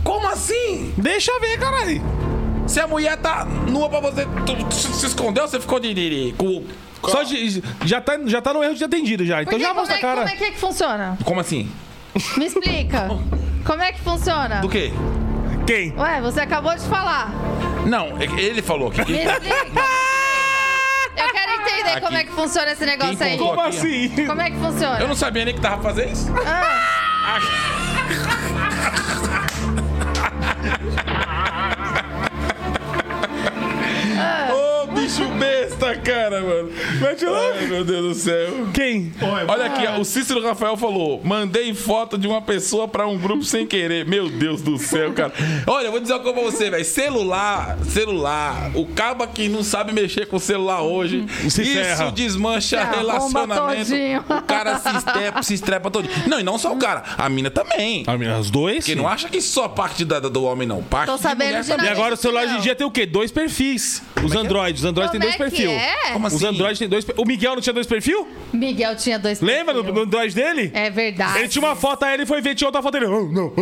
Como 0.03 0.27
assim? 0.27 0.93
Deixa 0.97 1.31
eu 1.31 1.39
ver, 1.39 1.57
caralho. 1.57 2.22
Se 2.67 2.79
a 2.79 2.87
mulher 2.87 3.17
tá 3.17 3.45
nua 3.45 3.89
pra 3.89 3.99
você, 3.99 4.25
tu, 4.45 4.55
tu 4.65 4.73
se 4.75 5.05
escondeu, 5.05 5.47
você 5.47 5.59
ficou 5.59 5.79
de, 5.79 5.93
de, 5.93 6.27
de- 6.29 6.33
com, 6.33 6.63
Só 7.07 7.23
de- 7.23 7.61
já, 7.85 8.01
tá, 8.01 8.17
já 8.25 8.41
tá 8.41 8.53
no 8.53 8.63
erro 8.63 8.73
de 8.75 8.83
atendido 8.83 9.25
já. 9.25 9.41
Então 9.41 9.51
Porque 9.51 9.63
já 9.63 9.69
como, 9.69 9.79
mostra 9.81 9.95
é, 9.95 9.99
a 9.99 10.01
cara. 10.01 10.21
como 10.21 10.33
é 10.33 10.37
que 10.37 10.43
é 10.45 10.51
que 10.51 10.59
funciona? 10.59 11.17
Como 11.23 11.39
assim? 11.39 11.69
Me 12.37 12.45
explica. 12.45 13.09
Como 13.65 13.81
é 13.81 13.93
que 13.93 14.01
funciona? 14.01 14.59
Do 14.59 14.67
quê? 14.67 14.91
Quem? 15.65 15.93
Ué, 15.97 16.19
você 16.19 16.41
acabou 16.41 16.75
de 16.75 16.81
falar. 16.81 17.31
Não, 17.85 18.07
é 18.19 18.25
ele 18.41 18.61
falou 18.61 18.91
que. 18.91 18.97
Me 19.09 19.23
explica. 19.23 19.39
Eu 21.15 21.31
quero 21.31 21.51
entender 21.61 21.91
Aqui. 21.91 22.01
como 22.01 22.17
é 22.17 22.23
que 22.25 22.31
funciona 22.33 22.71
esse 22.71 22.85
negócio 22.85 23.23
aí. 23.23 23.37
Como 23.37 23.61
aqui, 23.61 23.77
assim? 23.77 24.25
Como 24.27 24.41
é 24.41 24.51
que 24.51 24.57
funciona? 24.57 24.99
Eu 24.99 25.07
não 25.07 25.15
sabia 25.15 25.45
nem 25.45 25.53
que 25.55 25.61
tava 25.61 25.81
fazendo 25.81 26.11
isso. 26.11 26.27
Ô, 34.15 34.69
bicho 35.03 35.27
besta, 35.37 35.95
cara, 35.97 36.41
mano. 36.41 36.71
Mete 37.01 37.25
lá. 37.25 37.39
Ai, 37.59 37.65
meu 37.67 37.83
Deus 37.83 38.03
do 38.07 38.13
céu. 38.15 38.67
Quem? 38.73 39.11
Olha 39.47 39.65
aqui, 39.65 39.85
ó, 39.85 39.99
o 39.99 40.05
Cícero 40.05 40.41
Rafael 40.41 40.77
falou: 40.77 41.21
mandei 41.23 41.73
foto 41.73 42.17
de 42.17 42.25
uma 42.27 42.41
pessoa 42.41 42.87
pra 42.87 43.05
um 43.05 43.17
grupo 43.17 43.43
sem 43.43 43.67
querer. 43.67 44.05
Meu 44.05 44.29
Deus 44.29 44.61
do 44.61 44.77
céu, 44.77 45.11
cara. 45.13 45.33
Olha, 45.67 45.87
eu 45.87 45.91
vou 45.91 45.99
dizer 45.99 46.13
uma 46.13 46.19
coisa 46.19 46.39
pra 46.39 46.49
você, 46.49 46.69
velho. 46.69 46.85
Celular, 46.85 47.77
celular. 47.83 48.71
O 48.75 48.85
cabo 48.87 49.27
que 49.27 49.49
não 49.49 49.63
sabe 49.63 49.91
mexer 49.91 50.27
com 50.27 50.37
o 50.37 50.39
celular 50.39 50.81
hoje. 50.81 51.25
Se 51.49 51.61
isso 51.61 51.73
ferra. 51.73 52.11
desmancha 52.11 52.79
arromba 52.79 52.97
relacionamento. 52.97 53.91
O 54.29 54.41
cara 54.43 54.79
se 54.79 54.95
estrepa, 54.95 55.43
se 55.43 55.53
estrepa 55.53 55.91
todo. 55.91 56.07
Não, 56.27 56.39
e 56.39 56.43
não 56.43 56.57
só 56.57 56.71
o 56.71 56.77
cara, 56.77 57.03
a 57.17 57.27
mina 57.27 57.51
também. 57.51 58.05
Ah, 58.07 58.39
Os 58.39 58.49
dois? 58.49 58.77
Porque 58.77 58.91
sim. 58.91 58.97
não 58.97 59.07
acha 59.07 59.27
que 59.27 59.41
só 59.41 59.67
parte 59.67 60.05
da, 60.05 60.19
do 60.19 60.43
homem, 60.43 60.67
não. 60.67 60.81
Parte 60.81 61.07
Tô 61.09 61.15
de 61.15 61.21
sabendo 61.21 61.47
mulher 61.47 61.61
de 61.63 61.67
também. 61.67 61.85
E 61.85 61.89
nada. 61.89 61.99
agora 61.99 62.13
o 62.13 62.17
celular 62.17 62.45
hoje 62.45 62.57
em 62.57 62.61
dia 62.61 62.75
tem 62.75 62.87
o 62.87 62.91
quê? 62.91 63.05
Dois 63.05 63.31
perfis. 63.31 64.01
Os 64.23 64.33
Androids. 64.35 64.81
Os 64.81 64.85
Androids 64.93 65.11
Como 65.11 65.11
têm 65.11 65.19
dois 65.19 65.35
é 65.35 65.37
perfis. 65.37 65.69
é? 65.69 66.11
Como 66.13 66.27
Os 66.27 66.33
assim? 66.35 66.45
Androids 66.47 66.79
têm 66.79 66.87
dois. 66.87 67.03
per- 67.05 67.15
O 67.19 67.25
Miguel 67.25 67.55
não 67.55 67.61
tinha 67.61 67.73
dois 67.73 67.87
perfil? 67.87 68.27
Miguel 68.53 68.95
tinha 68.95 69.19
dois 69.19 69.41
Lembra 69.41 69.73
do, 69.73 69.83
do 69.83 69.99
Android 70.01 70.33
dele? 70.33 70.71
É 70.73 70.89
verdade. 70.89 71.39
Ele 71.39 71.47
tinha 71.47 71.63
uma 71.65 71.75
foto, 71.75 72.03
aí 72.03 72.13
ele 72.13 72.25
foi 72.25 72.39
ver, 72.41 72.55
tinha 72.55 72.67
outra 72.67 72.81
foto 72.81 72.93
dele. 72.93 73.05
"Ah, 73.07 73.09
não, 73.09 73.53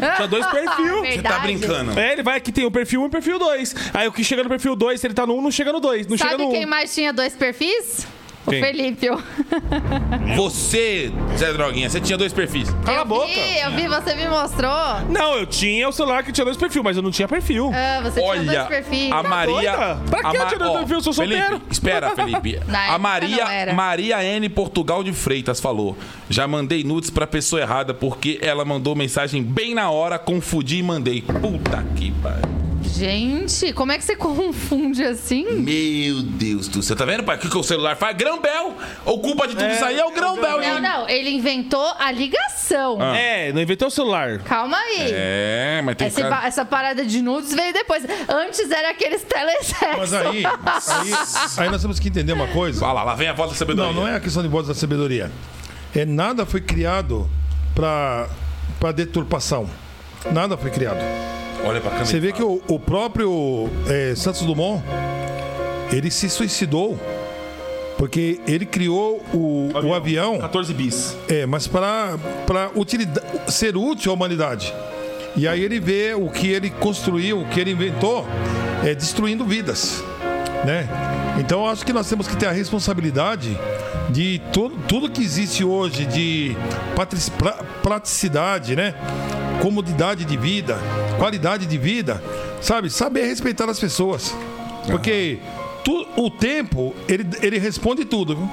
ah, 0.00 0.16
Tinha 0.16 0.28
dois 0.28 0.46
perfil. 0.50 1.04
Você 1.04 1.22
tá 1.22 1.38
brincando. 1.40 1.98
É, 1.98 2.12
ele 2.12 2.22
vai 2.22 2.36
aqui, 2.38 2.50
tem 2.50 2.64
o 2.64 2.70
perfil 2.70 3.00
1 3.00 3.04
e 3.04 3.06
o 3.06 3.10
perfil 3.10 3.38
2. 3.38 3.74
Aí 3.92 4.08
o 4.08 4.12
que 4.12 4.24
chega 4.24 4.42
no 4.42 4.48
perfil 4.48 4.74
2, 4.74 5.00
se 5.00 5.06
ele 5.06 5.14
tá 5.14 5.26
no 5.26 5.36
1, 5.36 5.42
não 5.42 5.50
chega 5.50 5.72
no 5.72 5.80
2. 5.80 6.06
Não 6.06 6.16
chega 6.16 6.30
Sabe 6.30 6.42
no 6.42 6.48
1. 6.48 6.52
quem 6.52 6.66
mais 6.66 6.94
tinha 6.94 7.12
dois 7.12 7.34
perfis? 7.34 8.06
Quem? 8.48 8.60
O 8.62 8.64
Felipe. 8.66 9.08
Você, 10.36 11.12
Zé 11.36 11.52
Droguinha, 11.52 11.88
você 11.88 12.00
tinha 12.00 12.16
dois 12.18 12.32
perfis. 12.32 12.68
Cala 12.84 13.02
a 13.02 13.04
boca. 13.04 13.26
vi, 13.26 13.58
eu 13.60 13.70
vi, 13.72 13.88
você 13.88 14.14
me 14.14 14.28
mostrou. 14.28 14.70
Não, 15.08 15.36
eu 15.36 15.46
tinha 15.46 15.88
o 15.88 15.92
celular 15.92 16.22
que 16.22 16.32
tinha 16.32 16.44
dois 16.44 16.56
perfis, 16.56 16.82
mas 16.82 16.96
eu 16.96 17.02
não 17.02 17.10
tinha 17.10 17.28
perfil. 17.28 17.70
Ah, 17.72 18.00
você 18.02 18.20
tinha 18.20 18.30
Olha, 18.30 18.42
dois 18.42 18.68
perfis. 18.68 19.12
a 19.12 19.22
Maria. 19.22 19.54
doida? 19.54 19.98
Pra 20.10 20.20
a 20.20 20.30
que 20.30 20.36
eu 20.36 20.40
Ma- 20.42 20.46
tirei 20.50 20.66
ó, 20.66 20.70
do 20.72 20.78
perfil? 20.78 20.96
Eu 20.96 21.00
sou 21.02 21.12
Felipe, 21.12 21.40
solteiro. 21.40 21.62
Espera, 21.70 22.10
Felipe. 22.14 22.60
A 22.68 22.98
Maria. 22.98 23.72
Maria 23.74 24.22
N. 24.24 24.48
Portugal 24.48 25.02
de 25.02 25.12
Freitas 25.12 25.60
falou: 25.60 25.96
Já 26.28 26.46
mandei 26.46 26.84
nudes 26.84 27.10
pra 27.10 27.26
pessoa 27.26 27.60
errada 27.62 27.94
porque 27.94 28.38
ela 28.42 28.64
mandou 28.64 28.94
mensagem 28.94 29.42
bem 29.42 29.74
na 29.74 29.90
hora, 29.90 30.18
confundi 30.18 30.78
e 30.78 30.82
mandei. 30.82 31.22
Puta 31.22 31.84
que 31.96 32.10
pariu. 32.12 32.63
Gente, 32.98 33.72
como 33.72 33.90
é 33.92 33.98
que 33.98 34.04
você 34.04 34.14
confunde 34.16 35.02
assim? 35.04 35.44
Meu 35.44 36.22
Deus 36.22 36.68
do 36.68 36.82
céu. 36.82 36.94
Tá 36.96 37.04
vendo, 37.04 37.24
pai? 37.24 37.36
O 37.36 37.38
que, 37.40 37.48
que 37.50 37.58
o 37.58 37.62
celular 37.62 37.96
faz? 37.96 38.16
Grão-Bel. 38.16 38.74
O 39.04 39.18
culpa 39.18 39.46
de 39.48 39.54
tudo 39.54 39.64
É, 39.64 39.74
isso 39.74 39.84
aí 39.84 39.98
é 39.98 40.04
o 40.04 40.12
Grão-Bel, 40.12 40.58
Não, 40.58 40.62
hein? 40.76 40.80
não, 40.80 41.08
ele 41.08 41.30
inventou 41.30 41.84
a 41.98 42.10
ligação. 42.12 42.98
É, 43.14 43.52
não 43.52 43.60
inventou 43.60 43.88
o 43.88 43.90
celular. 43.90 44.38
Calma 44.40 44.76
aí. 44.76 45.08
É, 45.12 45.82
mas 45.84 45.96
tem 45.96 46.06
Essa, 46.06 46.22
cara... 46.22 46.36
pa- 46.36 46.46
essa 46.46 46.64
parada 46.64 47.04
de 47.04 47.20
nudes 47.20 47.52
veio 47.52 47.72
depois. 47.72 48.04
Antes 48.28 48.70
era 48.70 48.90
aqueles 48.90 49.22
telesexo. 49.22 49.98
Mas 49.98 50.12
aí, 50.14 50.44
aí, 50.46 51.12
aí 51.58 51.70
nós 51.70 51.82
temos 51.82 51.98
que 51.98 52.08
entender 52.08 52.32
uma 52.32 52.46
coisa. 52.48 52.84
Lá, 52.86 53.02
lá 53.02 53.14
vem 53.14 53.28
a 53.28 53.32
voz 53.32 53.50
da 53.50 53.56
sabedoria. 53.56 53.92
Não, 53.92 54.02
não 54.02 54.08
é 54.08 54.16
a 54.16 54.20
questão 54.20 54.42
de 54.42 54.48
voz 54.48 54.66
da 54.68 54.74
sabedoria. 54.74 55.30
É, 55.94 56.04
nada 56.04 56.46
foi 56.46 56.60
criado 56.60 57.28
para 57.74 58.28
deturpação. 58.94 59.68
Nada 60.32 60.56
foi 60.56 60.70
criado. 60.70 60.98
Olha 61.64 61.80
pra 61.80 61.90
câmera. 61.90 62.06
Você 62.06 62.20
vê 62.20 62.32
que 62.32 62.42
o, 62.42 62.60
o 62.68 62.78
próprio 62.78 63.68
é, 63.88 64.14
Santos 64.14 64.42
Dumont, 64.42 64.82
ele 65.90 66.10
se 66.10 66.28
suicidou 66.28 66.98
porque 67.96 68.40
ele 68.46 68.66
criou 68.66 69.24
o, 69.32 69.70
o 69.84 69.94
avião, 69.94 70.38
14 70.38 70.74
bis. 70.74 71.16
é, 71.28 71.46
mas 71.46 71.66
para 71.66 72.18
ser 73.48 73.76
útil 73.76 74.10
à 74.10 74.14
humanidade. 74.14 74.74
E 75.36 75.48
aí 75.48 75.62
ele 75.62 75.80
vê 75.80 76.14
o 76.14 76.28
que 76.30 76.48
ele 76.48 76.70
construiu, 76.70 77.40
o 77.40 77.46
que 77.46 77.60
ele 77.60 77.70
inventou, 77.72 78.26
é, 78.84 78.94
destruindo 78.94 79.44
vidas, 79.44 80.02
né? 80.64 80.88
Então 81.38 81.64
eu 81.64 81.70
acho 81.70 81.84
que 81.84 81.92
nós 81.92 82.08
temos 82.08 82.28
que 82.28 82.36
ter 82.36 82.46
a 82.46 82.52
responsabilidade 82.52 83.58
de 84.10 84.40
tudo, 84.52 84.76
tudo 84.86 85.10
que 85.10 85.22
existe 85.22 85.64
hoje 85.64 86.04
de 86.06 86.56
praticidade, 87.82 88.76
né? 88.76 88.94
Comodidade 89.60 90.24
de 90.24 90.36
vida, 90.36 90.78
qualidade 91.18 91.66
de 91.66 91.78
vida, 91.78 92.22
sabe? 92.60 92.90
Saber 92.90 93.24
respeitar 93.26 93.68
as 93.68 93.78
pessoas. 93.80 94.34
Porque 94.90 95.38
tu- 95.82 96.06
o 96.16 96.30
tempo, 96.30 96.94
ele, 97.08 97.26
ele 97.40 97.58
responde 97.58 98.04
tudo, 98.04 98.36
viu? 98.36 98.48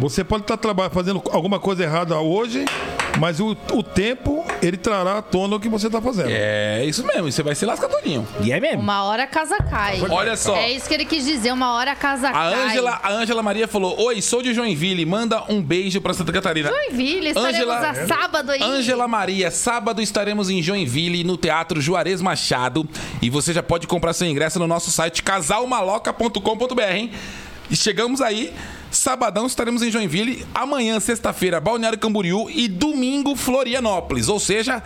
Você 0.00 0.22
pode 0.24 0.42
estar 0.42 0.56
trabalhando, 0.56 0.92
fazendo 0.92 1.22
alguma 1.30 1.58
coisa 1.58 1.82
errada 1.84 2.18
hoje, 2.18 2.64
mas 3.18 3.38
o, 3.40 3.56
o 3.72 3.82
tempo, 3.82 4.44
ele 4.60 4.76
trará 4.76 5.18
à 5.18 5.22
tona 5.22 5.56
o 5.56 5.60
que 5.60 5.68
você 5.68 5.86
está 5.86 6.00
fazendo. 6.00 6.28
É 6.30 6.84
isso 6.84 7.04
mesmo, 7.06 7.28
e 7.28 7.32
você 7.32 7.42
vai 7.42 7.54
se 7.54 7.64
lascar 7.64 7.88
todinho. 7.88 8.26
E 8.42 8.52
é 8.52 8.58
mesmo. 8.60 8.80
Uma 8.80 9.04
hora 9.04 9.22
a 9.24 9.26
casa 9.26 9.56
cai. 9.58 10.00
Olha 10.10 10.36
só. 10.36 10.56
É 10.56 10.72
isso 10.72 10.88
que 10.88 10.94
ele 10.94 11.04
quis 11.04 11.24
dizer, 11.24 11.52
uma 11.52 11.72
hora 11.74 11.92
a 11.92 11.96
casa 11.96 12.28
A 12.28 12.32
cai. 12.32 12.54
Ângela, 12.66 13.00
a 13.02 13.12
Ângela 13.12 13.42
Maria 13.42 13.68
falou: 13.68 14.00
Oi, 14.04 14.20
sou 14.20 14.42
de 14.42 14.52
Joinville, 14.52 15.04
manda 15.06 15.44
um 15.48 15.62
beijo 15.62 16.00
pra 16.00 16.12
Santa 16.12 16.32
Catarina. 16.32 16.68
Joinville, 16.70 17.28
estaremos 17.28 17.54
Ângela- 17.56 17.90
a 17.90 18.06
sábado 18.06 18.50
aí. 18.50 18.62
Ângela 18.62 19.06
Maria, 19.08 19.50
sábado 19.50 20.02
estaremos 20.02 20.50
em 20.50 20.62
Joinville, 20.62 21.24
no 21.24 21.36
Teatro 21.36 21.80
Juarez 21.80 22.20
Machado. 22.20 22.88
E 23.22 23.30
você 23.30 23.52
já 23.52 23.62
pode 23.62 23.86
comprar 23.86 24.12
seu 24.12 24.26
ingresso 24.26 24.58
no 24.58 24.66
nosso 24.66 24.90
site 24.90 25.22
casalmaloca.com.br, 25.22 26.82
hein? 26.92 27.10
E 27.70 27.76
chegamos 27.76 28.20
aí. 28.20 28.52
Sabadão 28.94 29.46
estaremos 29.46 29.82
em 29.82 29.90
Joinville. 29.90 30.46
Amanhã, 30.54 30.98
sexta-feira, 31.00 31.60
Balneário 31.60 31.98
Camboriú. 31.98 32.48
E 32.50 32.68
domingo, 32.68 33.34
Florianópolis. 33.36 34.28
Ou 34.28 34.38
seja, 34.40 34.82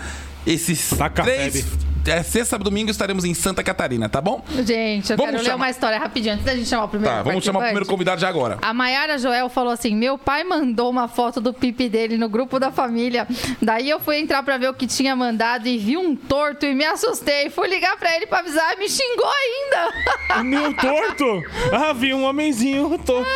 esses 0.46 0.90
Taca 0.90 1.22
três. 1.22 1.54
febre. 1.56 1.88
É, 2.06 2.22
sexta 2.22 2.56
e 2.56 2.58
domingo 2.60 2.90
estaremos 2.90 3.22
em 3.26 3.34
Santa 3.34 3.62
Catarina, 3.62 4.08
tá 4.08 4.18
bom? 4.18 4.42
Gente, 4.64 5.10
eu 5.10 5.16
Vamos 5.18 5.32
quero 5.32 5.42
ler 5.42 5.50
chamar- 5.50 5.56
uma 5.56 5.68
história 5.70 5.98
rapidinho, 5.98 6.34
antes 6.36 6.46
da 6.46 6.54
gente 6.56 6.66
chamar 6.66 6.84
o 6.84 6.88
primeiro 6.88 7.14
Tá, 7.16 7.22
vamos 7.22 7.44
chamar 7.44 7.58
o 7.58 7.62
primeiro 7.64 7.84
convidado 7.84 8.18
já 8.18 8.30
agora. 8.30 8.56
A 8.62 8.72
Mayara 8.72 9.18
Joel 9.18 9.50
falou 9.50 9.70
assim: 9.74 9.94
Meu 9.94 10.16
pai 10.16 10.42
mandou 10.42 10.88
uma 10.88 11.06
foto 11.06 11.38
do 11.38 11.52
pipi 11.52 11.86
dele 11.86 12.16
no 12.16 12.26
grupo 12.26 12.58
da 12.58 12.72
família. 12.72 13.28
Daí 13.60 13.90
eu 13.90 14.00
fui 14.00 14.16
entrar 14.20 14.42
pra 14.42 14.56
ver 14.56 14.70
o 14.70 14.74
que 14.74 14.86
tinha 14.86 15.14
mandado 15.14 15.68
e 15.68 15.76
vi 15.76 15.98
um 15.98 16.16
torto 16.16 16.64
e 16.64 16.74
me 16.74 16.84
assustei. 16.86 17.50
Fui 17.50 17.68
ligar 17.68 17.98
pra 17.98 18.16
ele 18.16 18.26
pra 18.26 18.38
avisar 18.38 18.72
e 18.72 18.78
me 18.78 18.88
xingou 18.88 19.28
ainda. 19.28 20.42
Meu 20.44 20.72
torto? 20.74 21.42
Ah, 21.70 21.92
vi 21.92 22.14
um 22.14 22.24
homenzinho 22.24 22.96
torto. 23.04 23.28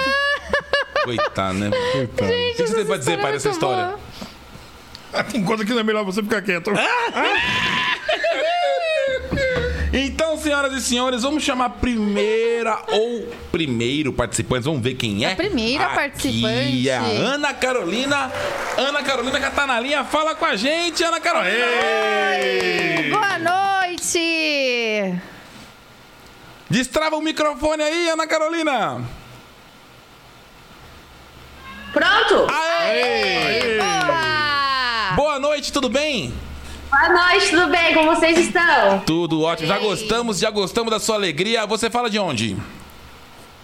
Coitado, 1.05 1.55
né? 1.59 1.69
o 1.69 1.71
que 2.57 2.63
você 2.67 2.75
tem 2.75 2.87
pra 2.87 2.97
dizer, 2.97 3.21
pai, 3.21 3.33
dessa 3.33 3.49
história? 3.51 3.95
Tem 5.31 5.45
coisa 5.45 5.65
que 5.65 5.73
não 5.73 5.81
é 5.81 5.83
melhor 5.85 6.05
você 6.05 6.23
ficar 6.23 6.41
quieto. 6.43 6.71
Então, 9.93 10.39
senhoras 10.39 10.73
e 10.73 10.81
senhores, 10.81 11.23
vamos 11.23 11.43
chamar 11.43 11.67
a 11.67 11.71
primeira 11.71 12.81
ou 12.89 13.29
primeiro 13.51 14.11
participante. 14.13 14.65
Vamos 14.65 14.81
ver 14.81 14.95
quem 14.95 15.23
é. 15.25 15.33
A 15.33 15.37
primeira 15.37 15.85
Aqui 15.85 15.95
participante. 15.95 16.89
é 16.89 16.97
a 16.97 17.03
Ana 17.03 17.53
Carolina. 17.53 18.33
Ana 18.79 19.03
Carolina 19.03 19.39
que 19.39 19.51
tá 19.51 19.67
na 19.67 19.79
linha. 19.79 20.03
Fala 20.03 20.35
com 20.35 20.47
a 20.47 20.57
gente, 20.57 21.05
Ana 21.05 21.21
Carolina. 21.21 21.67
Boa 23.11 23.39
noite! 23.39 25.15
Destrava 26.71 27.17
o 27.17 27.21
microfone 27.21 27.83
aí, 27.83 28.09
Ana 28.09 28.27
Carolina. 28.27 29.03
Pronto? 31.93 32.47
Aê! 32.51 33.77
Boa! 33.79 35.13
Boa 35.17 35.39
noite, 35.39 35.73
tudo 35.73 35.89
bem? 35.89 36.33
Boa 36.91 37.09
noite, 37.09 37.51
tudo 37.51 37.67
bem? 37.69 37.95
Como 37.95 38.15
vocês 38.15 38.39
estão? 38.39 39.01
Tudo 39.01 39.43
ótimo. 39.43 39.69
Já 39.69 39.79
gostamos, 39.79 40.39
já 40.39 40.51
gostamos 40.51 40.91
da 40.91 40.99
sua 41.01 41.17
alegria. 41.17 41.67
Você 41.67 41.91
fala 41.91 42.09
de 42.09 42.19
onde? 42.19 42.57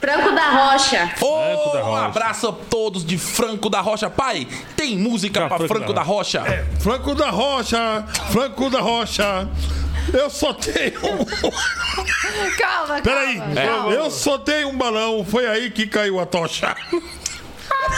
Franco 0.00 0.30
da 0.32 0.48
Rocha. 0.50 1.10
Ô, 1.20 1.72
da 1.72 1.80
um 1.84 1.86
Rocha. 1.90 2.04
abraço 2.06 2.48
a 2.48 2.52
todos 2.52 3.04
de 3.04 3.18
Franco 3.18 3.68
da 3.68 3.80
Rocha. 3.80 4.08
Pai, 4.08 4.46
tem 4.76 4.96
música 4.96 5.40
Tá, 5.40 5.48
pra 5.48 5.56
Franco 5.58 5.74
Franco 5.74 5.92
da 5.92 6.00
da 6.00 6.06
Rocha? 6.06 6.44
Franco 6.80 7.14
da 7.14 7.30
Rocha, 7.30 8.04
Franco 8.30 8.70
da 8.70 8.80
Rocha. 8.80 9.48
Eu 10.12 10.30
só 10.30 10.54
tenho. 10.54 10.92
Calma, 12.58 13.00
Peraí, 13.02 13.36
calma. 13.38 13.54
calma. 13.54 13.90
eu 13.92 14.10
só 14.10 14.38
tenho 14.38 14.68
um 14.68 14.76
balão. 14.78 15.24
Foi 15.24 15.46
aí 15.46 15.70
que 15.70 15.86
caiu 15.86 16.18
a 16.20 16.24
tocha. 16.24 16.74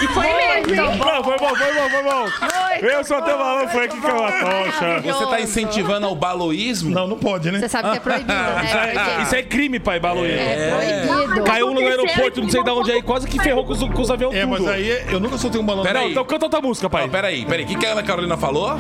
E 0.03 0.07
foi 0.09 0.27
mesmo, 0.27 0.75
hein? 0.75 0.99
Não, 0.99 1.23
foi 1.25 1.39
bom, 1.39 1.49
foi 1.55 1.75
bom, 1.75 1.91
foi 1.91 2.03
bom. 2.03 2.21
Muito 2.23 2.85
Eu 2.87 3.05
só 3.05 3.21
bom, 3.21 3.27
balão, 3.27 3.69
foi 3.69 3.81
muito 3.81 3.97
que 3.97 4.01
caiu 4.01 4.25
a 4.25 4.31
bom, 4.31 4.39
tocha. 4.41 5.01
Você 5.01 5.27
tá 5.27 5.41
incentivando 5.41 6.07
ao 6.07 6.15
baloísmo? 6.15 6.91
Não, 6.91 7.07
não 7.07 7.19
pode, 7.19 7.51
né? 7.51 7.59
Você 7.61 7.69
sabe 7.69 7.91
que 7.91 7.97
é 7.97 8.01
proibido, 8.01 8.33
né? 8.33 8.63
Isso 8.65 8.77
é, 8.77 9.23
isso 9.23 9.35
é 9.37 9.43
crime, 9.43 9.79
pai, 9.79 10.01
Baloeiro. 10.01 10.39
É 10.39 11.07
proibido. 11.07 11.45
Caiu 11.45 11.69
um 11.69 11.75
no 11.75 11.81
aeroporto, 11.81 12.41
não 12.41 12.49
sei 12.49 12.63
de 12.63 12.71
onde 12.71 12.93
aí, 12.93 13.03
quase 13.03 13.27
que 13.29 13.39
ferrou 13.43 13.65
com 13.65 13.73
os, 13.73 13.81
com 13.81 14.01
os 14.01 14.11
aviões 14.11 14.35
É, 14.35 14.41
tudo. 14.47 14.51
mas 14.51 14.69
aí 14.69 14.89
eu 15.13 15.21
nunca 15.21 15.37
soltei 15.37 15.61
um 15.61 15.65
balão. 15.65 15.83
Pera 15.83 15.99
Não, 16.01 16.07
aí. 16.07 16.13
então 16.13 16.25
canta 16.25 16.47
outra 16.47 16.61
música, 16.61 16.89
pai. 16.89 17.05
Ó, 17.05 17.09
peraí, 17.09 17.45
peraí. 17.45 17.65
O 17.65 17.69
que, 17.69 17.77
que 17.77 17.87
a 17.87 17.93
Ana 17.93 18.03
Carolina 18.03 18.37
falou? 18.37 18.79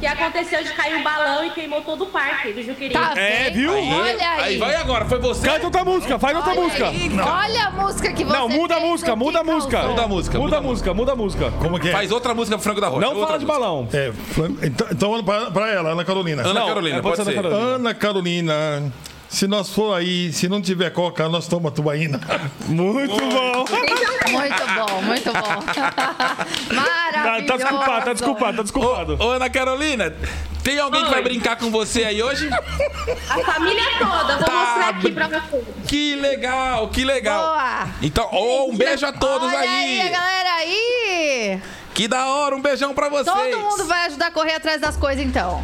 Que 0.00 0.06
aconteceu 0.06 0.62
de 0.62 0.70
cair 0.74 0.94
um 0.96 1.02
balão 1.02 1.44
e 1.44 1.50
queimou 1.50 1.80
todo 1.82 2.04
o 2.04 2.06
parque 2.06 2.52
do 2.52 2.62
Juqueri. 2.62 2.92
Tá 2.94 3.12
É, 3.16 3.50
viu? 3.50 3.72
Olha 3.72 4.30
aí. 4.30 4.40
Aí 4.42 4.56
vai 4.58 4.76
agora, 4.76 5.04
foi 5.06 5.18
você? 5.18 5.46
Canta 5.46 5.64
outra 5.66 5.84
música, 5.84 6.18
faz 6.18 6.36
outra 6.36 6.52
Olha 6.52 6.60
música. 6.60 6.88
aí. 6.88 7.10
Olha 7.20 7.66
a 7.66 7.70
música 7.70 8.12
que 8.12 8.24
você 8.24 8.32
Não, 8.38 8.48
muda 8.48 8.76
a 8.76 8.78
fez, 8.78 8.90
música, 8.90 9.10
o 9.12 9.16
que 9.18 9.24
muda 9.24 9.40
a 9.40 9.44
música. 9.44 9.70
causou. 9.72 9.90
Muda 9.90 10.02
a 10.04 10.08
música. 10.08 10.38
Muda 10.38 10.56
a 10.56 10.60
música, 10.60 10.94
muda 10.94 11.12
a 11.12 11.16
música. 11.16 11.50
Como 11.58 11.80
que 11.80 11.88
é? 11.88 11.92
Faz 11.92 12.12
outra 12.12 12.32
música 12.34 12.56
pro 12.56 12.64
Franco 12.64 12.80
da 12.80 12.88
Rocha. 12.88 13.00
Não 13.00 13.08
outra 13.08 13.26
fala 13.26 13.38
de 13.38 13.44
música. 13.46 13.60
balão. 13.60 13.88
É, 13.92 14.12
então, 14.66 14.86
então 14.92 15.24
pra, 15.24 15.50
pra 15.50 15.68
ela, 15.68 15.90
Ana 15.90 16.04
Carolina. 16.04 16.42
Ana 16.42 16.60
Não, 16.60 16.66
Carolina, 16.68 16.98
é, 16.98 17.02
pode 17.02 17.16
ser 17.16 17.24
ser. 17.24 17.44
Ana 17.46 17.92
Carolina. 17.94 18.92
Se 19.28 19.46
nós 19.46 19.68
for 19.68 19.94
aí, 19.94 20.32
se 20.32 20.48
não 20.48 20.60
tiver 20.62 20.90
coca, 20.90 21.28
nós 21.28 21.46
tomamos 21.46 21.72
tubaína. 21.74 22.18
Muito 22.66 23.14
bom. 23.14 23.64
Muito 24.30 24.66
bom, 24.74 25.02
muito 25.02 25.32
bom. 25.32 26.72
Maravilhoso. 26.74 27.46
tá 27.46 27.56
desculpado, 27.56 28.04
tá 28.06 28.12
desculpado, 28.14 28.56
tá 28.56 28.62
desculpado. 28.62 29.16
Ô, 29.20 29.30
Ana 29.32 29.50
Carolina, 29.50 30.14
tem 30.62 30.78
alguém 30.78 31.04
que 31.04 31.10
vai 31.10 31.22
brincar 31.22 31.56
com 31.56 31.70
você 31.70 32.04
aí 32.04 32.22
hoje? 32.22 32.48
A 32.48 33.38
família 33.52 33.82
toda, 33.98 34.36
vou 34.38 34.46
Tá 34.46 34.52
mostrar 34.52 34.88
aqui 34.88 35.12
pra 35.12 35.28
vocês. 35.28 35.64
Que 35.86 36.14
legal, 36.16 36.88
que 36.88 37.04
legal. 37.04 37.42
Boa. 37.42 37.88
Então, 38.00 38.28
ô, 38.32 38.70
um 38.70 38.76
beijo 38.76 39.04
a 39.04 39.12
todos 39.12 39.48
Olha 39.48 39.58
aí. 39.58 40.00
aí, 40.00 40.08
a 40.08 40.10
galera 40.10 40.54
aí. 40.54 41.60
Que 41.94 42.08
da 42.08 42.26
hora, 42.28 42.56
um 42.56 42.62
beijão 42.62 42.94
pra 42.94 43.08
vocês. 43.08 43.26
Todo 43.26 43.60
mundo 43.60 43.84
vai 43.84 44.06
ajudar 44.06 44.28
a 44.28 44.30
correr 44.30 44.54
atrás 44.54 44.80
das 44.80 44.96
coisas, 44.96 45.22
então. 45.24 45.62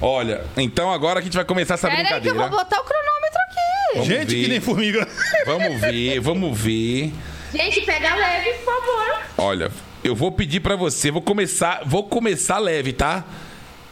Olha, 0.00 0.44
então 0.56 0.90
agora 0.92 1.16
que 1.20 1.24
a 1.24 1.24
gente 1.26 1.36
vai 1.36 1.44
começar 1.44 1.74
essa 1.74 1.88
Pera 1.88 2.00
aí 2.00 2.06
que 2.06 2.12
eu 2.14 2.20
brincadeira. 2.20 2.48
vou 2.48 2.58
botar 2.58 2.80
o 2.80 2.84
cronômetro 2.84 3.38
aqui. 3.48 3.92
Vamos 3.94 4.08
Gente 4.08 4.34
ver. 4.36 4.42
que 4.42 4.48
nem 4.48 4.60
formiga. 4.60 5.08
Vamos 5.46 5.80
ver, 5.80 6.20
vamos 6.20 6.58
ver. 6.58 7.12
Gente, 7.52 7.80
pega 7.82 8.14
leve, 8.14 8.50
por 8.58 8.64
favor. 8.64 9.22
Olha, 9.36 9.70
eu 10.04 10.14
vou 10.14 10.30
pedir 10.30 10.60
pra 10.60 10.76
você, 10.76 11.10
vou 11.10 11.20
começar, 11.20 11.82
vou 11.84 12.04
começar 12.04 12.58
leve, 12.58 12.92
tá? 12.92 13.24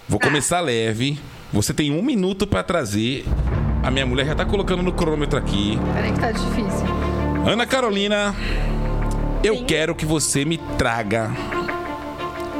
Vou 0.09 0.21
começar 0.21 0.61
leve. 0.61 1.19
Você 1.53 1.75
tem 1.75 1.91
um 1.91 2.03
minuto 2.03 2.47
pra 2.47 2.63
trazer. 2.63 3.25
A 3.83 3.91
minha 3.91 4.07
mulher 4.07 4.27
já 4.27 4.35
tá 4.35 4.45
colocando 4.45 4.83
no 4.83 4.93
cronômetro 4.93 5.39
aqui. 5.39 5.79
Pera 5.95 6.07
aí 6.07 6.13
que 6.13 6.21
tá 6.21 6.31
difícil. 6.31 6.87
Ana 7.47 7.67
Carolina, 7.67 8.35
eu 9.43 9.65
quero 9.65 9.95
que 9.95 10.07
você 10.07 10.45
me 10.45 10.59
traga 10.79 11.31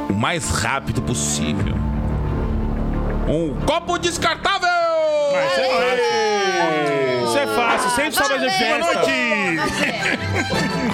o 0.09 0.13
mais 0.13 0.49
rápido 0.49 1.01
possível 1.01 1.75
um 3.29 3.55
copo 3.65 3.97
descartável. 3.97 4.67
Isso 5.51 5.59
é 5.59 5.67
fácil. 5.69 7.25
Isso 7.25 7.37
é 7.37 7.47
fácil, 7.47 7.89
sempre 7.91 8.11
sobra 8.15 8.39
de 8.39 8.49
festa. 8.49 8.93
Vamos 8.99 9.79
ver. 9.79 10.19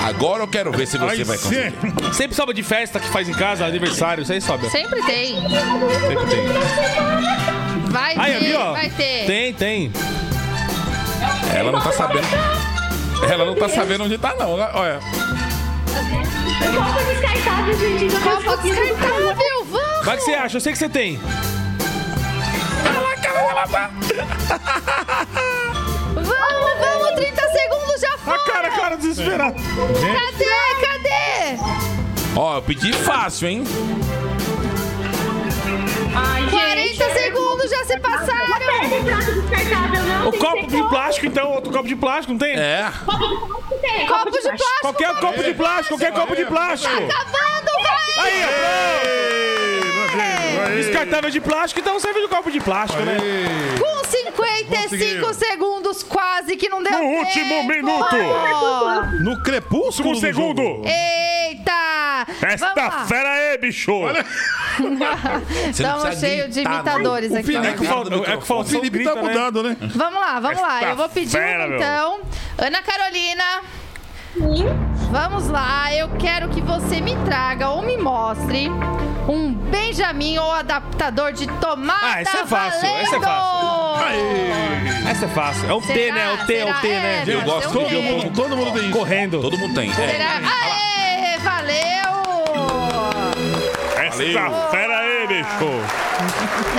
Agora 0.05 0.43
eu 0.43 0.47
quero 0.47 0.71
ver 0.71 0.85
se 0.85 0.97
você 0.97 1.23
vai 1.23 1.37
conseguir. 1.37 1.73
Sempre 2.13 2.35
sobra 2.35 2.53
de 2.53 2.61
festa 2.61 2.99
que 2.99 3.07
faz 3.07 3.29
em 3.29 3.33
casa, 3.33 3.65
aniversário. 3.65 4.25
Sempre 4.25 4.57
tem. 4.61 4.69
Sempre 4.69 5.01
tem. 5.01 5.35
Vai 7.87 8.15
Aí, 8.17 8.39
ter, 8.39 8.55
ó? 8.55 8.73
vai 8.73 8.89
ter. 8.89 9.25
Tem, 9.25 9.53
tem. 9.53 9.91
Ela 11.55 11.71
não 11.71 11.81
tá 11.81 11.91
sabendo. 11.93 12.27
Ela 13.31 13.45
não 13.45 13.55
tá 13.55 13.69
sabendo 13.69 14.03
onde 14.03 14.17
tá, 14.17 14.35
não. 14.37 14.51
Olha. 14.51 14.99
Copa 16.75 17.03
descartável, 17.03 17.73
gente. 17.79 18.15
Copo 18.17 18.57
descartável, 18.61 19.65
vamos. 19.71 20.05
Vai 20.05 20.17
que 20.17 20.23
você 20.23 20.33
acha, 20.33 20.57
eu 20.57 20.61
sei 20.61 20.73
que 20.73 20.77
você 20.77 20.89
tem. 20.89 21.19
Vamos, 26.15 26.79
vamos, 26.79 27.11
30 27.15 27.41
segundos 27.49 28.01
já 28.01 28.17
foi. 28.17 28.33
A 28.33 28.39
cara, 28.39 28.67
a 28.67 28.71
cara 28.71 28.95
desesperada. 28.97 29.55
Cadê, 29.55 30.45
cadê? 30.81 31.59
Ó, 32.35 32.55
eu 32.57 32.61
pedi 32.61 32.93
fácil, 32.93 33.47
hein? 33.47 33.63
Ai, 36.15 36.49
40 36.49 37.13
segundos 37.13 37.69
já 37.69 37.85
se 37.85 37.99
passaram. 37.99 38.45
O 40.27 40.31
copo 40.31 40.67
de 40.67 40.83
plástico, 40.89 41.25
então, 41.27 41.51
outro 41.51 41.71
copo 41.71 41.87
de 41.87 41.95
plástico, 41.95 42.31
não 42.33 42.39
tem? 42.39 42.55
É. 42.55 42.91
Copo 43.05 43.27
de 43.27 43.37
plástico 43.37 43.75
tem. 43.81 44.07
Copo 44.07 44.31
de 44.31 44.39
plástico. 44.41 44.81
Qualquer 44.81 45.15
copo 45.19 45.43
de 45.43 45.53
plástico, 45.53 45.97
qualquer 45.97 46.13
copo 46.13 46.35
de 46.35 46.45
plástico. 46.45 46.93
Acabando, 46.93 47.71
vai. 47.83 48.25
Aí, 48.25 48.43
ó. 48.43 49.54
Descartável 50.69 51.29
de 51.29 51.39
plástico, 51.41 51.79
então 51.79 51.99
serve 51.99 52.21
de 52.21 52.27
copo 52.27 52.51
de 52.51 52.59
plástico, 52.59 53.01
né? 53.03 53.17
Com 53.79 54.03
55 54.07 54.81
Conseguiu. 54.83 55.33
segundos, 55.33 56.03
quase 56.03 56.55
que 56.55 56.67
não 56.69 56.81
deu 56.83 56.91
No 56.91 56.99
tempo. 56.99 57.19
último 57.19 57.63
minuto. 57.63 58.15
No 59.23 59.41
crepúsculo 59.43 60.09
Um 60.09 60.13
do 60.13 60.19
segundo. 60.19 60.61
jogo. 60.61 60.85
Eita! 60.85 62.27
Esta 62.41 62.73
lá. 62.75 63.05
fera 63.05 63.29
aí, 63.31 63.57
bicho. 63.57 63.91
Estamos 65.69 66.17
cheios 66.19 66.49
de 66.53 66.63
não. 66.63 66.73
imitadores 66.73 67.31
O 67.31 67.35
aqui. 67.35 67.43
Felipe- 67.47 67.67
É 67.67 67.73
que 67.73 67.85
falta, 67.85 68.15
é 68.15 68.37
que 68.37 68.45
falta 68.47 68.63
O 68.69 68.71
Felipe 68.71 69.03
tá 69.03 69.11
grita, 69.13 69.15
né? 69.15 69.21
mudado, 69.33 69.63
né? 69.63 69.77
Vamos 69.95 70.19
lá, 70.19 70.39
vamos 70.39 70.61
lá. 70.61 70.75
Esta 70.79 70.89
Eu 70.91 70.95
vou 70.95 71.09
pedir 71.09 71.31
fera, 71.31 71.59
uma, 71.59 71.67
meu. 71.67 71.77
então. 71.77 72.19
Ana 72.57 72.81
Carolina. 72.81 73.43
Vamos 75.11 75.47
lá, 75.49 75.93
eu 75.93 76.09
quero 76.19 76.49
que 76.49 76.61
você 76.61 76.99
me 76.99 77.15
traga 77.25 77.69
ou 77.69 77.81
me 77.81 77.97
mostre 77.97 78.69
um 79.29 79.53
Benjamin 79.53 80.37
ou 80.37 80.51
adaptador 80.51 81.31
de 81.31 81.47
tomada 81.59 81.99
Ah, 82.03 82.21
essa 82.21 82.39
é 82.39 82.45
fácil, 82.45 82.87
essa 82.97 83.15
é 83.15 83.19
valendo. 83.19 85.09
Essa 85.09 85.25
é 85.25 85.29
fácil. 85.29 85.69
É 85.69 85.73
o 85.73 85.81
T, 85.81 86.11
né? 86.11 86.25
É 86.25 86.33
o 86.33 86.45
T, 86.45 86.55
é 86.55 86.65
o 86.65 86.73
T, 86.81 86.87
né? 86.89 87.17
É, 87.17 87.21
Eu 87.21 87.25
deve 87.25 87.41
gosto 87.45 87.69
um 87.69 87.73
Todo 87.73 87.87
T. 87.89 88.01
mundo, 88.01 88.33
todo 88.35 88.57
mundo 88.57 88.71
tem 88.73 88.89
isso. 88.89 88.97
Correndo. 88.99 89.41
Todo 89.41 89.57
mundo 89.57 89.73
tem. 89.73 89.93
Será? 89.93 90.25
Aê, 90.35 91.37
valeu! 91.39 91.85
Esta 93.97 94.69
fera 94.69 94.97
aí, 94.99 95.27
bicho. 95.27 95.49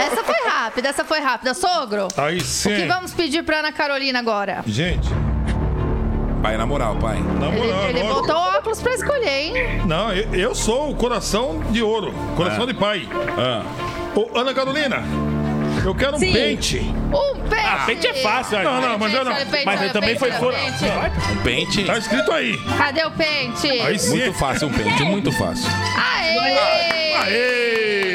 Essa 0.01 0.23
foi 0.25 0.49
rápida, 0.51 0.89
essa 0.89 1.05
foi 1.05 1.21
rápida. 1.21 1.55
Sogro, 1.55 2.09
Aí 2.17 2.37
o 2.37 2.41
que 2.41 2.45
sim. 2.45 2.87
vamos 2.87 3.13
pedir 3.15 3.43
pra 3.45 3.59
Ana 3.61 3.73
Carolina 3.73 4.19
agora? 4.19 4.63
Gente, 4.67 5.09
Pai, 6.43 6.57
na 6.57 6.67
moral, 6.67 6.97
pai. 6.97 7.17
na 7.41 7.49
Ele, 7.49 7.57
moral, 7.57 7.89
ele 7.89 7.99
lógico. 8.03 8.21
botou 8.21 8.37
óculos 8.37 8.81
pra 8.81 8.95
escolher, 8.95 9.29
hein? 9.29 9.55
Não, 9.87 10.13
eu, 10.13 10.33
eu 10.35 10.55
sou 10.55 10.91
o 10.91 10.95
coração 10.95 11.61
de 11.71 11.83
ouro. 11.83 12.13
Coração 12.37 12.67
de 12.67 12.75
pai. 12.75 13.09
Ah. 13.37 13.63
Ô, 14.15 14.39
Ana 14.39 14.55
Carolina, 14.55 15.03
eu 15.85 15.95
quero 15.95 16.17
um 16.17 16.19
Sim. 16.19 16.33
pente. 16.33 16.79
Um 16.79 17.41
pente! 17.49 17.63
Ah, 17.67 17.83
pente 17.87 18.07
é 18.07 18.15
fácil. 18.15 18.63
Não, 18.63 18.77
olha. 18.79 18.89
não, 18.91 18.99
mas 18.99 19.15
eu 19.15 19.25
não. 19.25 19.35
Pente, 19.35 19.65
Mas 19.65 19.81
ele 19.81 19.91
o 19.91 19.93
também 19.93 20.17
foi 20.19 20.31
fora. 20.33 20.57
pente. 20.57 20.85
Um 21.33 21.37
pente. 21.43 21.85
Tá 21.85 21.99
escrito 21.99 22.31
aí. 22.33 22.57
Cadê 22.79 23.05
o 23.05 23.11
pente? 23.11 23.69
Aí 23.69 23.99
sim. 23.99 24.11
Muito 24.11 24.33
fácil 24.35 24.69
um 24.69 24.73
pente, 24.73 25.03
muito 25.05 25.33
fácil. 25.33 25.69
Aê! 25.97 27.15
Aê! 27.15 28.06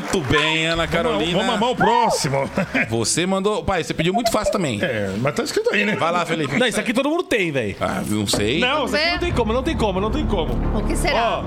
Muito 0.00 0.20
bem, 0.20 0.66
Ana 0.66 0.86
Carolina. 0.86 1.38
Vamos 1.38 1.54
amar 1.54 1.70
o 1.70 1.76
próximo. 1.76 2.50
Você 2.90 3.24
mandou. 3.24 3.64
Pai, 3.64 3.82
você 3.82 3.94
pediu 3.94 4.12
muito 4.12 4.30
fácil 4.30 4.52
também. 4.52 4.78
É, 4.82 5.14
mas 5.18 5.34
tá 5.34 5.42
escrito 5.42 5.72
aí, 5.72 5.84
né? 5.86 5.96
Vai 5.96 6.12
lá, 6.12 6.26
Felipe. 6.26 6.58
Não, 6.58 6.66
isso 6.66 6.78
aqui 6.78 6.92
todo 6.92 7.08
mundo 7.08 7.22
tem, 7.22 7.50
velho. 7.50 7.74
Ah, 7.80 8.02
não 8.06 8.26
sei. 8.26 8.60
Não, 8.60 8.84
isso 8.84 8.94
aqui 8.96 9.10
não 9.10 9.18
tem 9.18 9.32
como, 9.32 9.52
não 9.52 9.62
tem 9.62 9.76
como, 9.76 10.00
não 10.00 10.10
tem 10.10 10.26
como. 10.26 10.52
O 10.78 10.84
que 10.84 10.94
será? 10.96 11.40
Ó. 11.40 11.44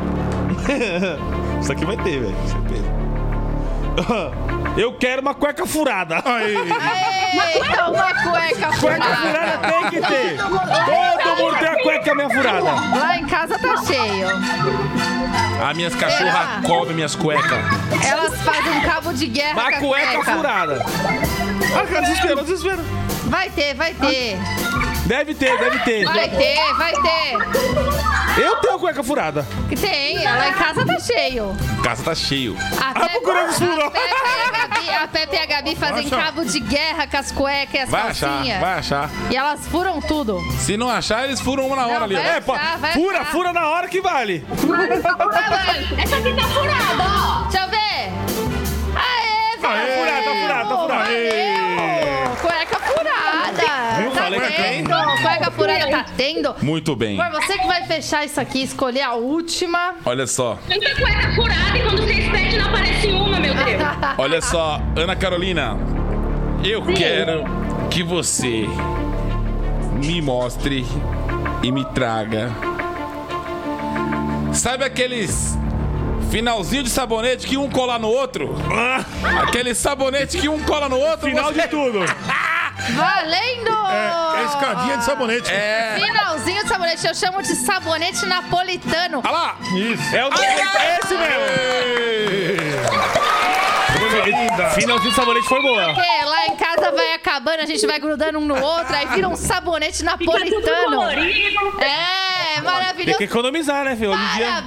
isso 1.62 1.72
aqui 1.72 1.86
vai 1.86 1.98
ter, 1.98 2.22
velho. 2.22 2.36
certeza. 2.48 3.00
Eu 4.78 4.94
quero 4.94 5.22
uma 5.22 5.34
cueca 5.34 5.66
furada. 5.66 6.22
Aí. 6.26 6.56
Eita, 7.34 7.90
uma 7.90 8.14
cueca 8.14 8.68
Cueca 8.68 8.72
furada. 8.74 9.16
furada 9.16 9.68
tem 9.68 9.90
que 9.90 10.08
ter. 10.08 10.38
Todo 10.38 11.38
mundo 11.38 11.58
tem 11.60 11.68
a 11.68 11.84
cueca 11.84 12.16
minha 12.16 12.30
furada. 12.30 12.72
Lá 12.98 13.18
em 13.18 13.26
casa 13.26 13.60
tá 13.60 13.78
cheio. 13.86 14.28
As 15.70 15.76
minhas 15.76 15.94
cachorras 15.96 16.66
comem 16.66 16.96
minhas 16.96 17.16
cuecas. 17.16 17.60
Elas 18.08 18.36
fazem 18.42 18.72
um 18.72 18.82
cabo 18.82 19.14
de 19.14 19.28
guerra 19.28 19.54
Uma 19.54 19.72
com 19.72 19.76
a 19.76 19.80
cueca 19.80 20.24
furada. 20.24 20.86
Ah, 21.76 21.86
cara, 21.86 22.02
desespero, 22.02 22.44
desespero. 22.44 22.82
Vai 23.26 23.50
ter, 23.50 23.74
vai 23.76 23.94
ter. 23.94 24.38
Deve 25.06 25.36
ter, 25.36 25.58
deve 25.60 25.80
ter. 25.80 26.06
Vai 26.06 26.30
ter, 26.30 26.74
vai 26.76 26.94
ter. 26.94 28.09
Eu 28.42 28.56
tenho 28.58 28.80
cueca 28.80 29.04
furada. 29.04 29.46
Que 29.68 29.76
tem, 29.76 30.24
lá 30.24 30.50
em 30.50 30.54
casa 30.54 30.86
tá 30.86 31.00
cheio. 31.00 31.56
A 31.80 31.84
casa 31.84 32.04
tá 32.04 32.16
cheio. 32.16 32.56
A 32.82 32.90
Ah, 32.92 33.10
procurando 33.10 33.50
os 33.50 33.58
furos. 33.60 33.84
a 33.84 33.90
Pepe 33.92 34.06
e 34.16 34.42
a 34.42 34.68
Gabi, 34.68 34.90
a 35.04 35.08
Pepe 35.08 35.36
e 35.36 35.40
a 35.40 35.46
Gabi 35.46 35.76
fazem 35.76 36.06
achar. 36.08 36.26
cabo 36.26 36.46
de 36.46 36.60
guerra 36.62 37.08
com 37.08 37.18
as 37.18 37.32
cuecas 37.32 37.74
e 37.74 37.78
as 37.80 37.90
Vai 37.90 38.02
achar, 38.10 38.30
calcinhas. 38.30 38.60
vai 38.62 38.74
achar. 38.80 39.10
E 39.30 39.36
elas 39.36 39.68
furam 39.68 40.00
tudo. 40.02 40.40
Se 40.60 40.78
não 40.78 40.90
achar, 40.90 41.26
eles 41.26 41.42
furam 41.42 41.68
uma 41.68 41.76
na 41.76 41.88
hora 41.88 42.00
Não, 42.00 42.04
ali. 42.06 42.16
ó. 42.16 42.22
vai 42.22 42.38
É, 42.38 42.42
pô, 42.42 42.54
achar, 42.54 42.78
vai 42.78 42.94
fura, 42.94 43.20
achar. 43.22 43.32
fura 43.32 43.54
na 43.54 43.68
hora 43.68 43.88
que 43.90 44.02
vale. 44.02 44.46
Essa 46.02 46.16
aqui 46.18 46.34
tá 46.34 46.48
furada, 46.48 47.04
ó. 47.04 47.44
Deixa 47.50 47.66
eu 47.66 47.70
ver. 47.70 48.12
Aê, 48.96 49.58
valeu. 49.60 49.98
furada, 49.98 50.24
tá 50.24 50.36
furada, 50.42 50.70
tá 50.70 50.78
furada. 50.78 51.04
Valeu. 51.04 52.36
Cueca 52.42 52.80
furada. 52.80 54.02
Viu? 54.02 54.12
Tá 54.12 54.19
Falei 54.30 54.40
que 54.42 54.62
tem. 54.62 54.84
tendo. 54.84 55.22
Cueca 55.22 55.52
furada 55.52 55.90
tá 55.90 56.06
tendo. 56.16 56.56
Muito 56.62 56.96
bem. 56.96 57.20
Amor, 57.20 57.42
você 57.42 57.58
que 57.58 57.68
vai 57.68 57.84
fechar 57.86 58.26
isso 58.26 58.40
aqui, 58.40 58.62
escolher 58.64 59.02
a 59.02 59.14
última. 59.14 59.96
Olha 60.06 60.28
só, 60.28 60.60
Tanta 60.68 60.96
cueca 60.96 61.34
furada 61.36 61.78
e 61.78 61.82
quando 61.82 62.02
vocês 62.04 62.30
pedem 62.30 62.58
não 62.58 62.68
aparece 62.68 63.08
uma, 63.08 63.40
meu 63.40 63.54
Deus. 63.54 63.82
olha 64.18 64.42
só, 64.42 64.80
Ana 64.96 65.16
Carolina. 65.16 65.78
Eu 66.64 66.84
quero 66.84 67.44
que 67.90 68.04
você 68.04 68.66
me 69.94 70.22
mostre 70.22 70.86
e 71.64 71.72
me 71.72 71.86
traga. 71.86 72.52
Sabe 74.54 74.84
aqueles 74.84 75.58
finalzinho 76.30 76.84
de 76.84 76.90
sabonete 76.90 77.48
que 77.48 77.58
um 77.58 77.70
cola 77.70 77.98
no 78.00 78.08
outro? 78.10 78.56
Aquele 79.44 79.74
sabonete 79.74 80.38
que 80.38 80.48
um 80.50 80.60
cola 80.64 80.88
no 80.90 80.98
outro? 81.00 81.28
Final 81.30 81.46
você- 81.54 81.62
de 81.62 81.68
tudo. 81.68 82.00
Valendo! 82.96 83.88
É 84.38 84.46
escadinha 84.46 84.98
de 84.98 85.04
sabonete. 85.04 85.52
É. 85.52 85.96
Finalzinho 86.00 86.64
de 86.64 86.70
sabonete. 86.70 87.08
Eu 87.08 87.14
chamo 87.14 87.42
de 87.42 87.54
sabonete 87.56 88.26
napolitano. 88.26 89.20
Olha 89.24 89.32
lá! 89.32 89.58
Isso. 89.76 90.16
É, 90.16 90.26
o, 90.26 90.30
é 90.34 91.00
esse 91.04 91.14
mesmo. 91.14 91.40
Finalzinho 94.76 95.10
de 95.10 95.16
sabonete 95.16 95.48
foi 95.48 95.62
boa. 95.62 95.94
Porque 95.94 96.26
lá 96.26 96.46
em 96.48 96.56
casa 96.56 96.92
vai 96.92 97.14
acabando, 97.14 97.62
a 97.62 97.66
gente 97.66 97.86
vai 97.86 98.00
grudando 98.00 98.40
um 98.40 98.46
no 98.46 98.60
outro, 98.62 98.96
aí 98.96 99.08
vira 99.08 99.28
um 99.28 99.36
sabonete 99.36 99.98
Fica 99.98 100.16
tudo 100.18 100.26
napolitano. 100.26 100.96
colorido. 100.98 101.82
É, 101.82 102.54
Tem 102.56 102.64
maravilhoso. 102.64 103.18
que 103.18 103.24
economizar, 103.26 103.84
né, 103.84 103.96
filho? 103.96 104.16
Dia. 104.36 104.62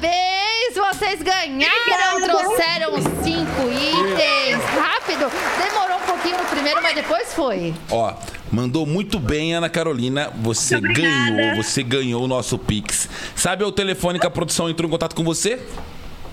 Parabéns, 0.72 0.98
vocês 0.98 1.22
ganharam, 1.22 2.20
trouxeram 2.22 2.94
os 2.94 3.04
cinco 3.24 3.70
itens. 3.70 4.62
Rápido, 4.78 5.30
demorou 5.62 5.96
um 5.98 6.06
pouquinho 6.06 6.38
no 6.38 6.44
primeiro, 6.44 6.82
mas 6.82 6.94
depois 6.94 7.32
foi. 7.34 7.74
Ó, 7.90 8.14
mandou 8.50 8.86
muito 8.86 9.18
bem, 9.18 9.54
Ana 9.54 9.68
Carolina. 9.68 10.32
Você 10.36 10.80
ganhou, 10.80 11.56
você 11.56 11.82
ganhou 11.82 12.22
o 12.24 12.28
nosso 12.28 12.58
Pix. 12.58 13.08
Sabe 13.34 13.64
o 13.64 13.72
telefone 13.72 14.18
que 14.18 14.26
a 14.26 14.30
produção 14.30 14.68
entrou 14.68 14.88
em 14.88 14.90
contato 14.90 15.14
com 15.14 15.24
você? 15.24 15.60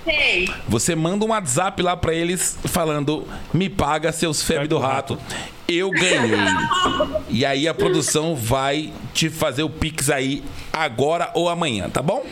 Sei. 0.05 0.49
Você 0.67 0.95
manda 0.95 1.25
um 1.25 1.29
WhatsApp 1.29 1.81
lá 1.81 1.95
pra 1.97 2.13
eles 2.13 2.57
falando: 2.65 3.27
me 3.53 3.69
paga 3.69 4.11
seus 4.11 4.41
febre 4.41 4.67
do 4.67 4.77
rato. 4.77 5.19
Eu 5.71 5.91
ganhei. 5.91 6.31
E 7.29 7.45
aí 7.45 7.67
a 7.67 7.73
produção 7.73 8.35
vai 8.35 8.91
te 9.13 9.29
fazer 9.29 9.61
o 9.63 9.69
Pix 9.69 10.09
aí 10.09 10.43
agora 10.73 11.29
ou 11.35 11.47
amanhã, 11.47 11.89
tá 11.89 12.01
bom? 12.01 12.25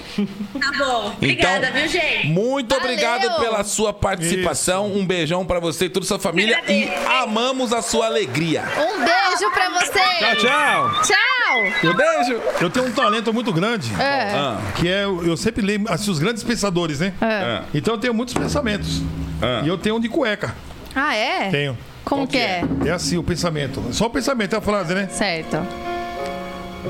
Tá 0.60 0.72
bom. 0.78 1.14
Obrigada, 1.18 1.70
viu, 1.72 1.88
gente? 1.88 2.28
Muito 2.28 2.74
Valeu. 2.74 2.84
obrigado 2.92 3.40
pela 3.40 3.64
sua 3.64 3.94
participação. 3.94 4.88
Um 4.88 5.06
beijão 5.06 5.46
pra 5.46 5.60
você 5.60 5.86
e 5.86 5.90
toda 5.90 6.04
a 6.06 6.08
sua 6.08 6.18
família. 6.20 6.62
E 6.68 6.90
amamos 7.22 7.72
a 7.74 7.82
sua 7.82 8.08
alegria. 8.08 8.64
Um 8.76 9.04
beijo 9.04 9.52
pra 9.54 9.70
vocês. 9.70 10.20
Tchau, 10.20 10.36
tchau. 10.38 11.02
Tchau. 11.04 11.92
Um 11.92 11.94
beijo. 11.96 12.42
Eu 12.60 12.70
tenho 12.70 12.88
um 12.88 12.92
talento 12.92 13.32
muito 13.34 13.54
grande, 13.54 13.92
É. 14.00 14.32
Ah, 14.36 14.60
que 14.76 14.88
é, 14.88 15.04
eu 15.06 15.38
sempre 15.38 15.62
leio 15.64 15.84
assim, 15.90 16.10
os 16.12 16.20
grandes 16.20 16.44
pensadores, 16.44 17.00
né? 17.00 17.14
ah, 17.22 17.64
Então 17.74 17.94
eu 17.94 18.00
tenho 18.00 18.14
muitos 18.14 18.34
pensamentos. 18.34 19.02
Ah. 19.42 19.62
E 19.64 19.68
eu 19.68 19.78
tenho 19.78 19.96
um 19.96 20.00
de 20.00 20.10
cueca. 20.10 20.56
Ah, 20.96 21.16
é? 21.16 21.50
Tenho. 21.50 21.78
Como 22.08 22.26
que 22.28 22.38
que 22.38 22.44
é? 22.44 22.64
É 22.86 22.92
assim, 22.92 23.18
o 23.18 23.24
pensamento. 23.24 23.84
Só 23.92 24.06
o 24.06 24.10
pensamento, 24.10 24.54
é 24.56 24.58
a 24.58 24.62
frase, 24.62 24.94
né? 24.94 25.08
Certo. 25.12 25.58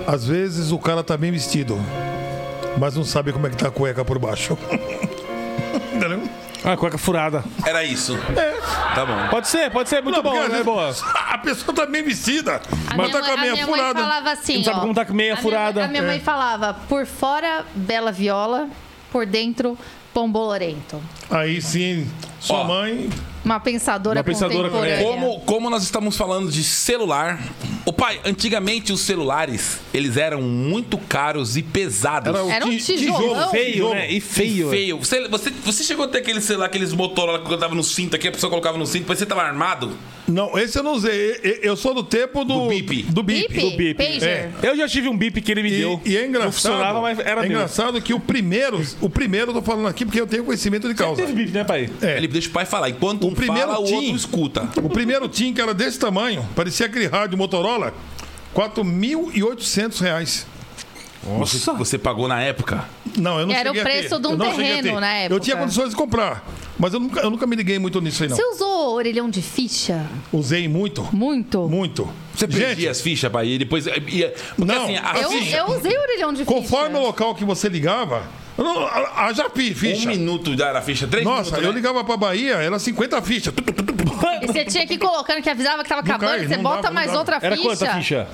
Às 0.05 0.25
vezes 0.25 0.71
o 0.71 0.77
cara 0.79 1.03
tá 1.03 1.17
bem 1.17 1.31
vestido, 1.31 1.79
mas 2.77 2.95
não 2.95 3.03
sabe 3.03 3.31
como 3.33 3.47
é 3.47 3.49
que 3.49 3.57
tá 3.57 3.67
a 3.67 3.71
cueca 3.71 4.05
por 4.05 4.19
baixo. 4.19 4.57
Entendeu? 5.93 6.21
Ah, 6.63 6.75
cueca 6.75 6.97
furada. 6.97 7.43
era 7.65 7.83
isso. 7.83 8.17
Tá 8.95 9.05
bom. 9.05 9.27
Pode 9.29 9.47
ser, 9.47 9.71
pode 9.71 9.89
ser. 9.89 10.01
Muito 10.03 10.17
Não, 10.17 10.23
bom, 10.23 10.47
né? 10.47 10.63
Boa. 10.63 10.93
A 11.29 11.37
pessoa 11.37 11.73
tá 11.73 11.85
bem 11.85 12.03
vestida, 12.03 12.55
A 12.91 12.95
mas 12.95 13.09
minha, 13.09 13.09
tá 13.09 13.19
mãe, 13.19 13.23
com 13.23 13.29
a 13.29 13.33
a 13.33 13.37
meia 13.41 13.53
minha 13.53 13.67
mãe 13.67 13.75
furada. 13.75 13.99
falava 13.99 14.31
assim, 14.31 14.57
Não 14.57 14.63
sabe 14.63 14.77
ó. 14.77 14.81
como 14.81 14.93
tá 14.93 15.05
com 15.05 15.13
meia 15.13 15.33
a 15.33 15.35
minha- 15.35 15.41
furada. 15.43 15.85
a 15.85 15.87
minha 15.87 16.03
mãe 16.03 16.17
É. 16.17 16.19
falava, 16.19 16.73
por 16.89 17.05
fora, 17.05 17.63
bela 17.75 18.11
viola, 18.11 18.67
por 19.11 19.25
dentro, 19.25 19.77
pombolorento. 20.13 20.99
Aí 21.29 21.61
sim, 21.61 22.07
sua 22.39 22.59
Ó. 22.61 22.63
mãe. 22.65 23.09
Uma 23.47 23.59
pensadora 23.61 24.19
Uma 24.19 24.23
pensadora 24.25 24.69
contemporânea. 24.69 25.03
Como, 25.03 25.39
como 25.41 25.69
nós 25.69 25.83
estamos 25.83 26.17
falando 26.17 26.51
de 26.51 26.63
celular, 26.63 27.39
o 27.85 27.93
pai, 27.93 28.19
antigamente 28.25 28.91
os 28.91 28.99
celulares, 29.01 29.79
eles 29.93 30.17
eram 30.17 30.41
muito 30.41 30.97
caros 30.97 31.55
e 31.55 31.63
pesados. 31.63 32.35
Era 32.35 32.53
Era 32.55 32.65
um 32.65 32.69
ti- 32.77 32.83
tijolão. 32.97 33.49
Feio, 33.49 33.71
tijolo. 33.71 33.93
né? 33.95 34.11
E 34.11 34.19
feio. 34.19 34.69
Feio. 34.69 34.97
Você, 34.97 35.27
você, 35.29 35.49
você 35.63 35.83
chegou 35.83 36.03
a 36.03 36.07
ter 36.09 36.17
aquele 36.17 36.41
celular, 36.41 36.65
aqueles 36.65 36.91
Motorola 36.91 37.39
que 37.39 37.45
colocava 37.45 37.73
no 37.73 37.83
cinto 37.83 38.15
aqui, 38.17 38.27
a 38.27 38.31
pessoa 38.33 38.49
colocava 38.49 38.77
no 38.77 38.85
cinto, 38.85 39.01
depois 39.03 39.17
você 39.17 39.25
tava 39.25 39.43
armado? 39.43 39.97
Não, 40.27 40.57
esse 40.59 40.77
eu 40.77 40.83
não 40.83 40.93
usei. 40.93 41.39
E- 41.43 41.59
Eu 41.63 41.77
sou 41.77 41.93
do 41.93 42.03
tempo 42.03 42.43
do. 42.43 42.53
Do 42.63 42.67
bip. 42.67 43.03
Do 43.03 43.23
bip. 43.23 43.47
Bip? 43.47 43.61
Do 43.71 43.77
bip. 43.77 44.03
É. 44.25 44.49
Eu 44.61 44.75
já 44.75 44.87
tive 44.87 45.07
um 45.07 45.17
bip 45.17 45.39
que 45.41 45.51
ele 45.51 45.63
me 45.63 45.69
deu. 45.71 46.01
E, 46.05 46.11
e 46.11 46.17
é 46.17 46.21
Não 46.21 46.27
engraçado. 46.27 46.51
funcionava, 46.53 47.01
mas 47.01 47.19
era 47.19 47.31
é 47.45 47.47
meu. 47.47 47.51
engraçado 47.57 48.01
que 48.01 48.13
o 48.13 48.19
primeiro, 48.19 48.81
o 48.99 49.09
primeiro 49.09 49.51
eu 49.51 49.53
tô 49.55 49.61
falando 49.61 49.87
aqui 49.87 50.03
porque 50.05 50.19
eu 50.19 50.27
tenho 50.27 50.43
conhecimento 50.43 50.87
de 50.87 50.93
causa. 50.95 51.21
Teve 51.21 51.33
bip, 51.33 51.51
né, 51.51 51.63
pai? 51.63 51.89
É. 52.01 52.17
Ele 52.17 52.27
deixa 52.27 52.49
o 52.49 52.51
pai 52.51 52.65
falar. 52.65 52.89
Enquanto 52.89 53.25
um 53.25 53.33
primeiro 53.33 53.67
fala, 53.69 53.79
o 53.79 53.85
tim- 53.85 53.95
outro 53.95 54.15
escuta. 54.15 54.69
O 54.83 54.89
primeiro 54.89 55.27
TIM, 55.29 55.53
que 55.53 55.61
era 55.61 55.73
desse 55.73 55.97
tamanho, 55.97 56.45
parecia 56.55 56.85
aquele 56.87 57.07
rádio 57.07 57.37
Motorola, 57.37 57.93
4.800 58.53 59.99
reais. 60.01 60.45
Você, 61.23 61.71
você 61.73 61.97
pagou 61.97 62.27
na 62.27 62.41
época? 62.41 62.85
Não, 63.17 63.39
eu 63.39 63.47
não 63.47 63.53
Era 63.53 63.71
o 63.71 63.73
preço 63.73 64.19
de 64.19 64.27
um 64.27 64.37
terreno 64.37 64.93
ter. 64.93 64.99
na 65.01 65.23
Eu 65.25 65.39
tinha 65.39 65.53
época. 65.55 65.65
condições 65.65 65.89
de 65.89 65.95
comprar, 65.95 66.45
mas 66.79 66.93
eu 66.93 66.99
nunca, 66.99 67.19
eu 67.21 67.29
nunca 67.29 67.45
me 67.47 67.55
liguei 67.55 67.79
muito 67.79 67.99
nisso 67.99 68.23
aí, 68.23 68.29
não. 68.29 68.35
Você 68.37 68.43
usou 68.45 68.93
orelhão 68.93 69.29
de 69.29 69.41
ficha? 69.41 70.05
Usei 70.31 70.67
muito, 70.67 71.03
Muito? 71.11 71.67
muito. 71.67 72.07
Você 72.33 72.47
perdia 72.47 72.91
as 72.91 73.01
fichas, 73.01 73.31
pai, 73.31 73.47
e 73.47 73.57
depois 73.57 73.87
ia... 73.87 74.33
Porque 74.55 74.71
Não. 74.71 74.83
assim, 74.83 74.95
Eu, 75.21 75.31
ficha... 75.31 75.57
eu 75.57 75.65
usei 75.71 75.97
orelhão 75.97 76.31
de 76.33 76.45
conforme 76.45 76.89
o 76.95 76.97
ficha. 76.99 77.07
local 77.07 77.35
que 77.35 77.43
você 77.43 77.67
ligava, 77.67 78.21
a, 79.15 79.33
Japi, 79.33 79.71
Um 79.71 79.75
ficha. 79.75 80.07
minuto 80.09 80.51
era 80.61 80.79
a 80.79 80.81
ficha, 80.81 81.07
três 81.07 81.25
Nossa, 81.25 81.43
minutos, 81.45 81.63
eu 81.63 81.69
né? 81.71 81.75
ligava 81.75 82.03
pra 82.03 82.15
Bahia, 82.15 82.53
era 82.55 82.77
50 82.79 83.21
fichas. 83.23 83.53
E 84.41 84.47
você 84.47 84.63
tinha 84.65 84.85
que 84.85 84.93
ir 84.93 84.97
colocando 84.99 85.41
que 85.41 85.49
avisava 85.49 85.81
que 85.83 85.89
tava 85.89 86.01
acabando, 86.01 86.29
cai, 86.29 86.47
você 86.47 86.57
bota 86.57 86.83
dava, 86.83 86.93
mais 86.93 87.13
outra 87.13 87.39
Era 87.41 87.55
ficha. 87.57 87.67
quanta 87.69 87.93
ficha? 87.95 88.27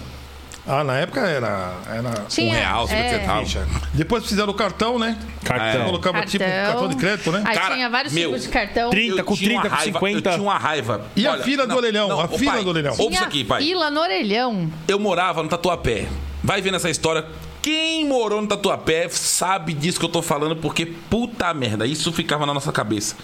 Ah, 0.65 0.83
na 0.83 0.97
época 0.97 1.19
era. 1.19 1.73
era... 1.89 2.09
Tinha, 2.29 2.53
Um 2.53 2.55
real, 2.55 2.87
cinquenta 2.87 3.59
é. 3.59 3.65
Depois 3.93 4.25
fizeram 4.25 4.49
o 4.49 4.53
cartão, 4.53 4.97
né? 4.97 5.17
Cartão. 5.43 5.85
Colocava 5.85 6.25
tipo 6.25 6.45
cartão 6.45 6.87
de 6.87 6.95
crédito, 6.95 7.31
né? 7.33 7.43
Aí 7.45 7.55
Cara, 7.57 7.75
tinha 7.75 7.89
vários 7.89 8.13
meu, 8.13 8.29
tipos 8.29 8.43
de 8.43 8.49
cartão. 8.49 8.89
30 8.89 9.17
Eu 9.19 9.25
com 9.25 9.35
tinha 9.35 9.51
uma 9.51 9.61
30, 9.61 9.69
com 9.69 9.75
raiva, 9.75 9.99
50. 9.99 10.29
Eu 10.29 10.33
tinha 10.33 10.43
uma 10.43 10.57
raiva. 10.57 11.05
E 11.17 11.27
a 11.27 11.37
fila 11.39 11.67
do 11.67 11.75
orelhão, 11.75 12.19
a 12.19 12.25
ô, 12.25 12.37
fila 12.37 12.53
pai, 12.53 12.63
do 12.63 12.69
orelhão. 12.69 12.95
Ouve 12.97 13.15
isso 13.15 13.23
aqui, 13.23 13.43
pai. 13.43 13.61
fila 13.61 13.91
no 13.91 13.99
orelhão. 13.99 14.71
Eu 14.87 14.99
morava 14.99 15.43
no 15.43 15.49
Tatuapé. 15.49 16.07
Vai 16.41 16.61
vendo 16.61 16.75
essa 16.75 16.89
história. 16.89 17.25
Quem 17.61 18.05
morou 18.05 18.41
no 18.41 18.47
Tatuapé 18.47 19.09
sabe 19.09 19.73
disso 19.73 19.99
que 19.99 20.05
eu 20.05 20.09
tô 20.09 20.21
falando, 20.21 20.55
porque 20.55 20.85
puta 20.85 21.53
merda, 21.53 21.85
isso 21.85 22.11
ficava 22.13 22.45
na 22.45 22.53
nossa 22.53 22.71
cabeça. 22.71 23.15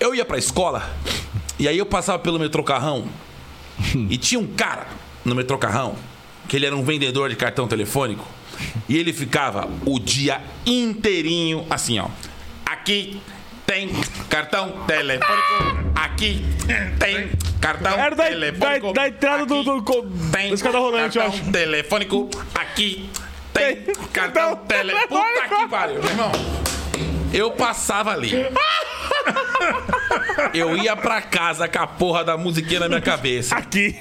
Eu 0.00 0.14
ia 0.14 0.24
pra 0.24 0.36
escola, 0.38 0.90
e 1.58 1.68
aí 1.68 1.78
eu 1.78 1.86
passava 1.86 2.18
pelo 2.18 2.38
metrô 2.38 2.62
Carrão, 2.62 3.06
e 4.10 4.18
tinha 4.18 4.38
um 4.38 4.46
cara 4.46 4.86
no 5.24 5.34
metrô 5.34 5.56
Carrão, 5.56 5.94
que 6.48 6.56
ele 6.56 6.66
era 6.66 6.76
um 6.76 6.82
vendedor 6.82 7.28
de 7.30 7.36
cartão 7.36 7.66
telefônico, 7.68 8.26
e 8.88 8.96
ele 8.96 9.12
ficava 9.12 9.68
o 9.84 9.98
dia 9.98 10.40
inteirinho 10.66 11.66
assim, 11.70 11.98
ó. 11.98 12.08
Aqui 12.64 13.20
tem 13.66 13.88
cartão 14.28 14.84
telefônico. 14.86 15.92
Aqui 15.94 16.44
tem 16.98 17.30
cartão 17.60 17.92
Era 17.92 18.14
da, 18.14 18.24
telefônico. 18.26 18.92
da, 18.92 19.02
da 19.02 19.08
entrada 19.08 19.46
do, 19.46 19.54
Aqui 19.54 19.64
do, 19.64 19.80
do, 19.80 20.02
tem 20.30 20.48
da 20.48 20.54
escada 20.54 20.78
rolante, 20.78 21.16
eu 21.16 21.22
cartão 21.22 21.40
acho. 21.40 21.50
telefônico 21.52 22.30
aqui. 22.54 23.08
Tem 23.52 23.76
Tem 23.76 23.94
cartão 24.12 24.56
telefônico. 24.56 25.08
Puta 25.08 25.56
que 25.62 25.68
pariu, 25.68 26.00
meu 26.02 26.10
irmão. 26.10 26.32
Eu 27.34 27.50
passava 27.50 28.12
ali. 28.12 28.32
Eu 30.52 30.76
ia 30.76 30.94
pra 30.96 31.20
casa 31.20 31.66
com 31.66 31.78
a 31.80 31.86
porra 31.86 32.22
da 32.22 32.36
musiquinha 32.36 32.80
na 32.80 32.88
minha 32.88 33.00
cabeça. 33.00 33.56
Aqui 33.56 33.96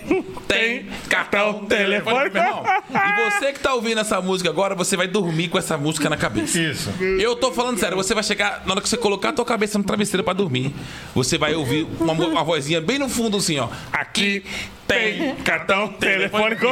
Tem 0.48 0.88
cartão 1.10 1.66
telefônico, 1.66 2.34
meu 2.34 2.44
irmão. 2.44 2.64
E 2.92 3.32
você 3.32 3.52
que 3.54 3.60
tá 3.60 3.74
ouvindo 3.74 4.00
essa 4.00 4.22
música 4.22 4.50
agora, 4.50 4.76
você 4.76 4.96
vai 4.96 5.08
dormir 5.08 5.48
com 5.48 5.58
essa 5.58 5.78
música 5.78 6.10
na 6.10 6.18
cabeça. 6.18 6.60
Isso. 6.60 6.92
Eu 7.20 7.36
tô 7.36 7.52
falando 7.52 7.80
sério, 7.80 7.98
você 7.98 8.14
vai 8.14 8.24
chegar, 8.24 8.62
na 8.66 8.74
hora 8.74 8.82
que 8.82 8.88
você 8.90 8.98
colocar 8.98 9.30
a 9.30 9.34
tua 9.34 9.46
cabeça 9.46 9.78
no 9.78 9.84
travesseiro 9.84 10.24
pra 10.24 10.34
dormir, 10.34 10.74
você 11.16 11.38
vai 11.38 11.56
ouvir 11.56 11.88
uma, 12.00 12.14
uma 12.14 12.44
vozinha 12.44 12.80
bem 12.80 13.00
no 13.00 13.10
fundo 13.10 13.38
assim, 13.38 13.58
ó. 13.58 13.68
Aqui 13.92 14.44
tem 14.88 15.36
cartão 15.38 15.90
telefônico. 15.94 16.66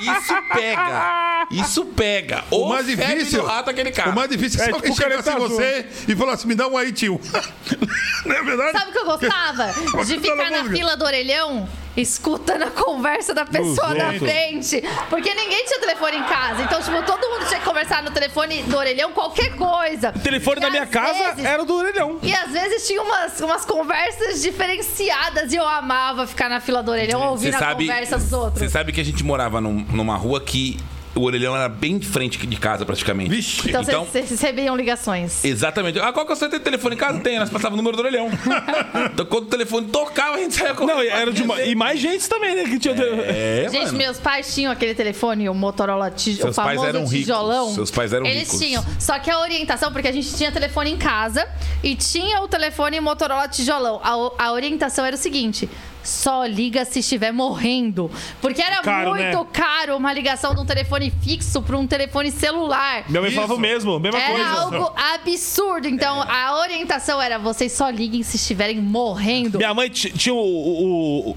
Isso 0.00 0.34
pega. 0.54 1.46
Isso 1.50 1.84
pega. 1.86 2.44
O 2.50 2.68
mais 2.68 2.86
difícil. 2.86 3.44
rato 3.44 3.70
aquele 3.70 3.90
cara. 3.90 4.10
O 4.10 4.14
mais 4.14 4.30
difícil 4.30 4.60
é 4.60 4.62
É 4.62 4.66
se 4.66 4.72
tipo 4.72 4.76
alguém 4.76 4.94
chegasse 4.94 5.30
em 5.30 5.36
você 5.36 5.86
e 6.08 6.16
falasse, 6.16 6.46
me 6.46 6.54
dá 6.54 6.68
um 6.68 6.76
aí, 6.76 6.92
tio. 6.92 7.20
Não 8.24 8.36
é 8.36 8.42
verdade? 8.42 8.72
Sabe 8.72 8.90
o 8.90 8.92
que 8.92 8.98
eu 8.98 9.04
gostava? 9.04 9.66
De 10.04 10.14
tá 10.14 10.22
ficar 10.22 10.50
na 10.50 10.64
fila 10.64 10.96
do 10.96 11.04
orelhão 11.04 11.68
escutando 12.00 12.62
a 12.62 12.70
conversa 12.70 13.32
da 13.34 13.44
pessoa 13.44 13.94
da 13.94 14.12
frente. 14.14 14.82
Porque 15.08 15.34
ninguém 15.34 15.64
tinha 15.66 15.80
telefone 15.80 16.16
em 16.18 16.24
casa. 16.24 16.62
Então, 16.62 16.80
tipo, 16.82 17.02
todo 17.04 17.28
mundo 17.28 17.46
tinha 17.46 17.58
que 17.60 17.64
conversar 17.66 18.02
no 18.02 18.10
telefone 18.10 18.62
do 18.64 18.76
orelhão, 18.76 19.12
qualquer 19.12 19.54
coisa. 19.56 20.12
O 20.14 20.18
telefone 20.20 20.58
E 20.58 20.60
da 20.60 20.70
minha 20.70 20.86
casa 20.86 21.30
vezes- 21.34 21.44
era 21.44 21.62
o 21.62 21.66
do 21.66 21.74
orelhão. 21.74 22.18
E 22.22 22.34
às 22.34 22.50
vezes 22.52 22.86
tinha 22.86 23.02
umas, 23.02 23.40
umas 23.40 23.64
conversas 23.64 24.40
diferenciadas 24.42 25.52
e 25.52 25.56
eu 25.56 25.66
amava 25.66 26.26
ficar 26.26 26.48
na 26.48 26.60
fila 26.60 26.82
do 26.82 26.90
orelhão 26.90 27.22
ouvindo 27.28 27.54
a 27.56 27.74
conversa 27.74 28.18
dos 28.18 28.32
outros. 28.32 28.58
você 28.60 28.68
sabe 28.68 28.92
que 28.92 29.00
a 29.00 29.04
gente 29.04 29.22
morava 29.24 29.60
num- 29.60 29.84
numa 29.90 30.16
rua 30.16 30.40
que 30.40 30.78
o 31.14 31.22
orelhão 31.22 31.54
era 31.56 31.68
bem 31.68 31.98
de 31.98 32.06
frente 32.06 32.38
de 32.46 32.56
casa, 32.56 32.86
praticamente. 32.86 33.30
Vixe. 33.30 33.68
Então, 33.68 33.82
então- 33.82 34.04
vocês 34.04 34.30
recebiam 34.30 34.76
ligações. 34.76 35.44
Exatamente. 35.44 35.98
Ah, 35.98 36.12
qual 36.12 36.24
que 36.26 36.34
você 36.34 36.48
tem 36.48 36.60
telefone 36.60 36.94
em 36.94 36.98
casa? 36.98 37.18
Tem, 37.20 37.38
nós 37.38 37.50
passava 37.50 37.74
o 37.74 37.76
número 37.76 37.96
do 37.96 38.00
orelhão. 38.02 38.28
então, 39.12 39.26
quando 39.26 39.44
o 39.44 39.48
telefone 39.48 39.88
tocava, 39.88 40.36
a 40.36 40.38
gente 40.38 40.54
saia 40.54 40.74
com 40.74 40.86
Não, 40.86 41.00
era 41.00 41.32
de 41.32 41.42
uma... 41.42 41.60
E 41.62 41.74
mais 41.74 41.98
gente 42.00 42.28
também, 42.28 42.54
né? 42.54 42.64
Que 42.64 42.78
tinha... 42.78 42.94
É, 42.94 43.66
Gente, 43.70 43.86
mano. 43.86 43.98
meus 43.98 44.18
pais 44.18 44.54
tinham 44.54 44.70
aquele 44.72 44.94
telefone, 44.94 45.48
o 45.48 45.54
Motorola, 45.54 46.10
tij... 46.10 46.34
o 46.34 46.42
Seus 46.42 46.56
pais 46.56 46.68
famoso 46.80 46.86
eram 46.86 47.00
ricos. 47.02 47.18
tijolão. 47.18 47.74
Seus 47.74 47.90
pais 47.90 48.12
eram 48.12 48.26
Eles 48.26 48.42
ricos. 48.44 48.58
tinham. 48.58 48.84
Só 48.98 49.18
que 49.18 49.30
a 49.30 49.40
orientação, 49.40 49.92
porque 49.92 50.08
a 50.08 50.12
gente 50.12 50.34
tinha 50.34 50.50
telefone 50.52 50.90
em 50.92 50.96
casa 50.96 51.46
e 51.82 51.94
tinha 51.94 52.40
o 52.42 52.48
telefone 52.48 53.00
Motorola 53.00 53.48
tijolão. 53.48 54.00
A, 54.02 54.16
o- 54.16 54.32
a 54.38 54.52
orientação 54.52 55.04
era 55.04 55.16
o 55.16 55.18
seguinte: 55.18 55.68
só 56.02 56.44
liga 56.44 56.84
se 56.84 57.00
estiver 57.00 57.32
morrendo. 57.32 58.10
Porque 58.40 58.60
era 58.62 58.80
Caro, 58.82 59.10
muito 59.10 59.20
né? 59.38 59.46
caro 59.52 59.96
uma 59.96 60.12
ligação 60.12 60.54
de 60.54 60.60
um 60.60 60.64
telefone 60.66 61.12
fixo 61.22 61.60
para 61.62 61.76
um 61.76 61.86
telefone 61.86 62.30
celular. 62.30 63.04
Minha 63.08 63.22
mãe 63.22 63.30
falava 63.30 63.54
o 63.54 63.58
mesmo, 63.58 63.98
mesma 63.98 64.18
Era 64.18 64.30
coisa. 64.32 64.60
algo 64.60 64.92
absurdo. 65.14 65.88
Então, 65.88 66.22
a 66.22 66.58
orientação 66.60 67.20
era: 67.20 67.38
vocês 67.38 67.72
só 67.72 67.88
liguem 67.90 68.22
se 68.22 68.36
estiverem 68.36 68.80
morrendo. 68.80 69.58
Minha 69.58 69.74
mãe 69.74 69.88
ti- 69.88 70.10
tinha 70.12 70.34
o... 70.34 70.38
o- 70.38 71.30
o- 71.30 71.36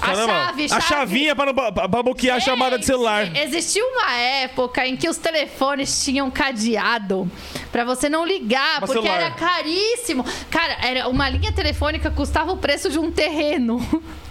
A 0.00 0.06
caramba, 0.06 0.32
chave, 0.32 0.64
a 0.64 0.68
chave. 0.68 0.82
chavinha 0.82 1.36
para, 1.36 1.54
pra, 1.54 1.72
pra 1.88 2.02
bloquear 2.02 2.36
a 2.36 2.40
chamada 2.40 2.78
de 2.78 2.84
celular. 2.86 3.24
Gente, 3.26 3.38
Existiu 3.40 3.84
uma 3.86 4.12
época 4.12 4.86
em 4.86 4.96
que 4.96 5.08
os 5.08 5.16
telefones 5.16 6.04
tinham 6.04 6.30
cadeado 6.30 7.30
pra 7.72 7.84
você 7.84 8.08
não 8.08 8.24
ligar, 8.26 8.78
Pra 8.78 8.86
porque 8.86 9.02
celular. 9.02 9.20
era 9.22 9.30
caríssimo. 9.32 10.24
Cara, 10.50 10.76
era 10.82 11.08
uma 11.08 11.28
linha 11.28 11.52
telefônica 11.52 12.10
custava 12.10 12.52
o 12.52 12.56
preço 12.58 12.90
de 12.90 12.98
um 12.98 13.10
terreno. 13.10 13.80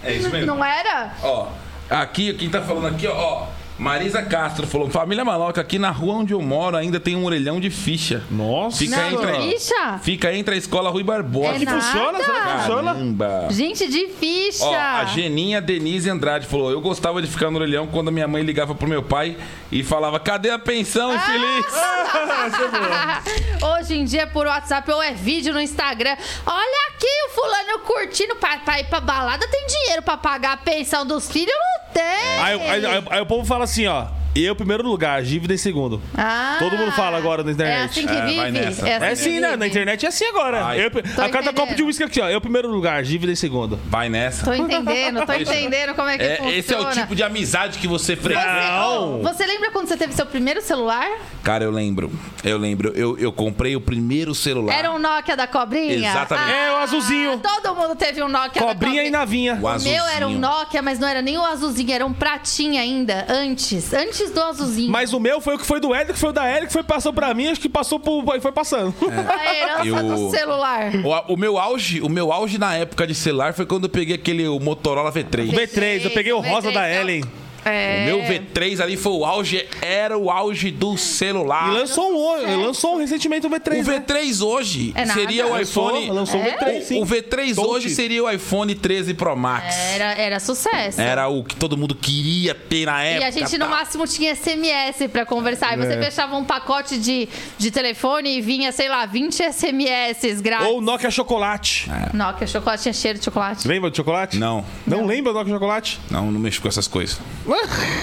É 0.02 0.12
isso 0.12 0.28
mesmo. 0.30 0.46
Não 0.46 0.64
era? 0.64 1.14
Ó, 1.22 1.48
aqui, 1.90 2.32
quem 2.34 2.48
tá 2.48 2.62
falando 2.62 2.86
aqui, 2.94 3.06
ó, 3.06 3.14
ó. 3.14 3.46
Marisa 3.78 4.22
Castro 4.22 4.66
falou: 4.66 4.88
Família 4.88 5.24
Maloca, 5.24 5.60
aqui 5.60 5.78
na 5.78 5.90
rua 5.90 6.14
onde 6.14 6.32
eu 6.32 6.40
moro 6.40 6.76
ainda 6.76 6.98
tem 6.98 7.14
um 7.14 7.24
orelhão 7.24 7.60
de 7.60 7.68
ficha. 7.68 8.22
Nossa. 8.30 8.78
Fica 8.78 8.96
Não, 8.96 9.10
entre, 9.10 9.52
ficha? 9.58 9.98
fica 10.02 10.34
entre 10.34 10.54
a 10.54 10.58
escola 10.58 10.88
Rui 10.90 11.02
Barbosa. 11.02 11.56
É 11.56 11.58
Que 11.58 11.66
funciona? 11.66 12.24
Será 12.24 12.40
que 12.40 12.58
funciona? 12.58 12.94
Caramba. 12.94 13.46
Gente 13.50 13.86
de 13.88 14.08
ficha. 14.08 14.64
Ó, 14.64 14.74
a 14.74 15.04
Geninha 15.04 15.60
Denise 15.60 16.08
Andrade 16.08 16.46
falou: 16.46 16.70
Eu 16.70 16.80
gostava 16.80 17.20
de 17.20 17.28
ficar 17.28 17.50
no 17.50 17.58
orelhão 17.58 17.86
quando 17.86 18.08
a 18.08 18.12
minha 18.12 18.26
mãe 18.26 18.42
ligava 18.42 18.74
pro 18.74 18.88
meu 18.88 19.02
pai 19.02 19.36
e 19.70 19.82
falava: 19.84 20.18
Cadê 20.18 20.50
a 20.50 20.58
pensão, 20.58 21.14
infeliz? 21.14 21.66
Hoje 23.80 23.98
em 23.98 24.04
dia, 24.04 24.26
por 24.26 24.46
WhatsApp 24.46 24.90
ou 24.90 25.02
é 25.02 25.12
vídeo 25.12 25.52
no 25.52 25.60
Instagram. 25.60 26.16
Olha 26.46 26.88
aqui 26.88 27.06
o 27.28 27.34
fulano 27.34 27.78
curtindo 27.80 28.36
pra, 28.36 28.56
pra 28.58 28.80
ir 28.80 28.84
pra 28.84 29.00
balada. 29.00 29.46
Tem 29.48 29.66
dinheiro 29.66 30.02
pra 30.02 30.16
pagar 30.16 30.52
a 30.52 30.56
pensão 30.56 31.04
dos 31.04 31.30
filhos? 31.30 31.52
Não 31.54 31.92
tem. 31.92 32.02
Aí, 32.42 32.60
aí- 32.70 32.86
aí- 32.86 33.04
aí 33.10 33.20
o 33.20 33.26
povo 33.26 33.44
fala 33.44 33.65
assim, 33.66 33.86
ó. 33.86 34.06
Eu, 34.44 34.54
primeiro 34.54 34.82
lugar, 34.86 35.22
dívida 35.22 35.54
em 35.54 35.56
segundo. 35.56 36.00
Ah, 36.16 36.56
Todo 36.58 36.76
mundo 36.76 36.92
fala 36.92 37.16
agora 37.16 37.42
na 37.42 37.52
internet. 37.52 37.80
É 37.80 37.84
assim 37.84 38.06
que 38.06 38.12
É, 38.12 38.36
vai 38.36 38.50
nessa. 38.50 38.82
assim 38.82 38.90
É 38.90 39.08
que 39.10 39.16
sim, 39.16 39.40
né? 39.40 39.46
vive. 39.48 39.56
Na 39.58 39.66
internet 39.66 40.04
é 40.04 40.08
assim 40.08 40.24
agora. 40.26 40.76
Eu- 40.76 40.86
a 40.88 40.90
cada 40.90 41.02
entendendo. 41.28 41.54
copo 41.54 41.74
de 41.74 41.82
uísque 41.82 42.04
aqui, 42.04 42.20
ó. 42.20 42.28
Eu, 42.28 42.40
primeiro 42.40 42.68
lugar, 42.68 43.02
dívida 43.02 43.32
em 43.32 43.36
segundo. 43.36 43.78
Vai 43.86 44.08
nessa. 44.08 44.44
Tô 44.44 44.52
entendendo, 44.52 45.24
tô 45.24 45.32
entendendo 45.34 45.94
como 45.94 46.08
é 46.08 46.18
que 46.18 46.24
É, 46.24 46.36
funciona. 46.36 46.56
esse 46.56 46.74
é 46.74 46.78
o 46.78 46.90
tipo 46.90 47.14
de 47.14 47.22
amizade 47.22 47.78
que 47.78 47.88
você 47.88 48.14
frequenta. 48.16 48.46
Não. 48.46 49.22
você 49.22 49.46
lembra 49.46 49.70
quando 49.70 49.88
você 49.88 49.96
teve 49.96 50.12
seu 50.12 50.26
primeiro 50.26 50.60
celular? 50.62 51.06
Cara, 51.42 51.64
eu 51.64 51.70
lembro. 51.70 52.10
Eu 52.44 52.58
lembro. 52.58 52.92
Eu, 52.94 53.16
eu 53.18 53.32
comprei 53.32 53.74
o 53.76 53.80
primeiro 53.80 54.34
celular. 54.34 54.74
Era 54.76 54.92
um 54.92 54.98
Nokia 54.98 55.36
da 55.36 55.46
cobrinha? 55.46 56.10
Exatamente. 56.10 56.52
É, 56.52 56.72
o 56.72 56.76
azulzinho. 56.78 57.38
Todo 57.38 57.74
mundo 57.74 57.94
teve 57.96 58.22
um 58.22 58.28
Nokia 58.28 58.60
da 58.62 58.68
Cobrinha 58.68 59.04
e 59.04 59.10
navinha. 59.10 59.54
O 59.54 59.56
O 59.58 59.60
meu 59.60 59.68
azulzinho. 59.70 60.02
era 60.14 60.26
um 60.28 60.38
Nokia, 60.38 60.82
mas 60.82 60.98
não 60.98 61.06
era 61.08 61.22
nem 61.22 61.38
o 61.38 61.44
azulzinho, 61.44 61.92
era 61.92 62.04
um 62.04 62.12
pratinha 62.12 62.80
ainda, 62.82 63.24
antes. 63.28 63.92
Antes 63.94 64.25
do 64.30 64.42
azulzinho. 64.42 64.90
Mas 64.90 65.12
o 65.12 65.20
meu 65.20 65.40
foi 65.40 65.54
o 65.54 65.58
que 65.58 65.66
foi 65.66 65.80
do 65.80 65.94
Hélio, 65.94 66.12
que 66.14 66.18
foi 66.20 66.30
o 66.30 66.32
da 66.32 66.46
Hélio, 66.46 66.66
que 66.66 66.72
foi 66.72 66.82
passou 66.82 67.12
pra 67.12 67.32
mim, 67.34 67.48
acho 67.48 67.60
que 67.60 67.68
passou 67.68 67.98
pro. 68.00 68.22
Foi 68.40 68.52
passando. 68.52 68.94
A 69.28 69.54
herança 69.56 69.86
Eu- 69.86 70.02
do 70.02 70.30
celular. 70.30 70.92
O, 71.28 71.34
o 71.34 71.36
meu 71.36 71.58
auge, 71.58 72.00
o 72.00 72.08
meu 72.08 72.32
auge 72.32 72.58
na 72.58 72.74
época 72.74 73.06
de 73.06 73.14
celular 73.14 73.54
foi 73.54 73.66
quando 73.66 73.84
eu 73.84 73.90
peguei 73.90 74.14
aquele 74.16 74.46
o 74.48 74.58
Motorola 74.60 75.12
V3. 75.12 75.50
V3, 75.50 76.04
eu 76.04 76.10
peguei 76.10 76.32
o 76.32 76.40
rosa 76.40 76.70
V3, 76.70 76.74
da 76.74 76.80
não. 77.22 77.45
É. 77.68 78.02
O 78.02 78.04
meu 78.04 78.18
V3 78.22 78.80
ali 78.80 78.96
foi 78.96 79.12
o 79.12 79.24
auge, 79.24 79.66
era 79.82 80.16
o 80.16 80.30
auge 80.30 80.70
do 80.70 80.96
celular. 80.96 81.68
E 81.72 81.74
lançou 81.78 82.12
um, 82.12 82.16
hoje- 82.16 82.54
lançou 82.56 82.94
um 82.94 82.98
recentemente 82.98 83.46
o 83.46 83.50
V3. 83.50 83.84
O 83.86 83.90
né? 83.90 84.00
V3 84.06 84.40
hoje 84.46 84.92
É 84.94 85.04
nada. 85.04 85.18
seria 85.20 85.46
o 85.46 85.50
Lançou, 85.52 85.88
iPhone. 85.90 86.10
lançou 86.10 86.40
É? 86.40 86.42
o 86.42 86.58
V3, 86.58 86.82
sim. 86.82 86.98
O, 87.00 87.02
o 87.02 87.06
V3 87.06 87.54
Touch. 87.54 87.68
hoje 87.70 87.90
seria 87.90 88.22
o 88.24 88.30
iPhone 88.30 88.74
13 88.74 89.14
Pro 89.14 89.36
Max. 89.36 89.74
Era, 89.94 90.12
era 90.14 90.40
sucesso. 90.40 91.00
Era 91.00 91.28
o 91.28 91.42
que 91.42 91.56
todo 91.56 91.76
mundo 91.76 91.94
queria 91.94 92.54
ter 92.54 92.86
na 92.86 93.02
época. 93.02 93.24
E 93.24 93.28
a 93.28 93.30
gente, 93.30 93.58
no 93.58 93.64
tá? 93.66 93.70
máximo, 93.70 94.06
tinha 94.06 94.34
SMS 94.34 95.08
pra 95.08 95.26
conversar. 95.26 95.74
E 95.74 95.76
você 95.76 95.94
É. 95.94 96.02
fechava 96.02 96.36
um 96.36 96.44
pacote 96.44 96.98
de, 96.98 97.28
de 97.58 97.70
telefone 97.70 98.38
e 98.38 98.40
vinha, 98.40 98.70
sei 98.72 98.88
lá, 98.88 99.04
20 99.06 99.42
SMS 99.42 100.40
grátis. 100.40 100.68
Ou 100.68 100.80
Nokia 100.80 101.10
Chocolate. 101.10 101.88
Nokia, 102.14 102.46
chocolate 102.46 102.82
tinha 102.84 102.92
cheiro 102.92 103.18
de 103.18 103.24
chocolate. 103.24 103.66
Lembra 103.66 103.90
de 103.90 103.96
chocolate? 103.96 104.36
Não, 104.38 104.64
Não, 104.86 105.04
lembra 105.04 105.32
do 105.32 105.38
Nokia 105.38 105.52
Chocolate? 105.54 105.98
não, 106.10 106.30
não 106.30 106.38
mexo 106.40 106.60
com 106.62 106.68
essas 106.68 106.86
coisas. 106.86 107.18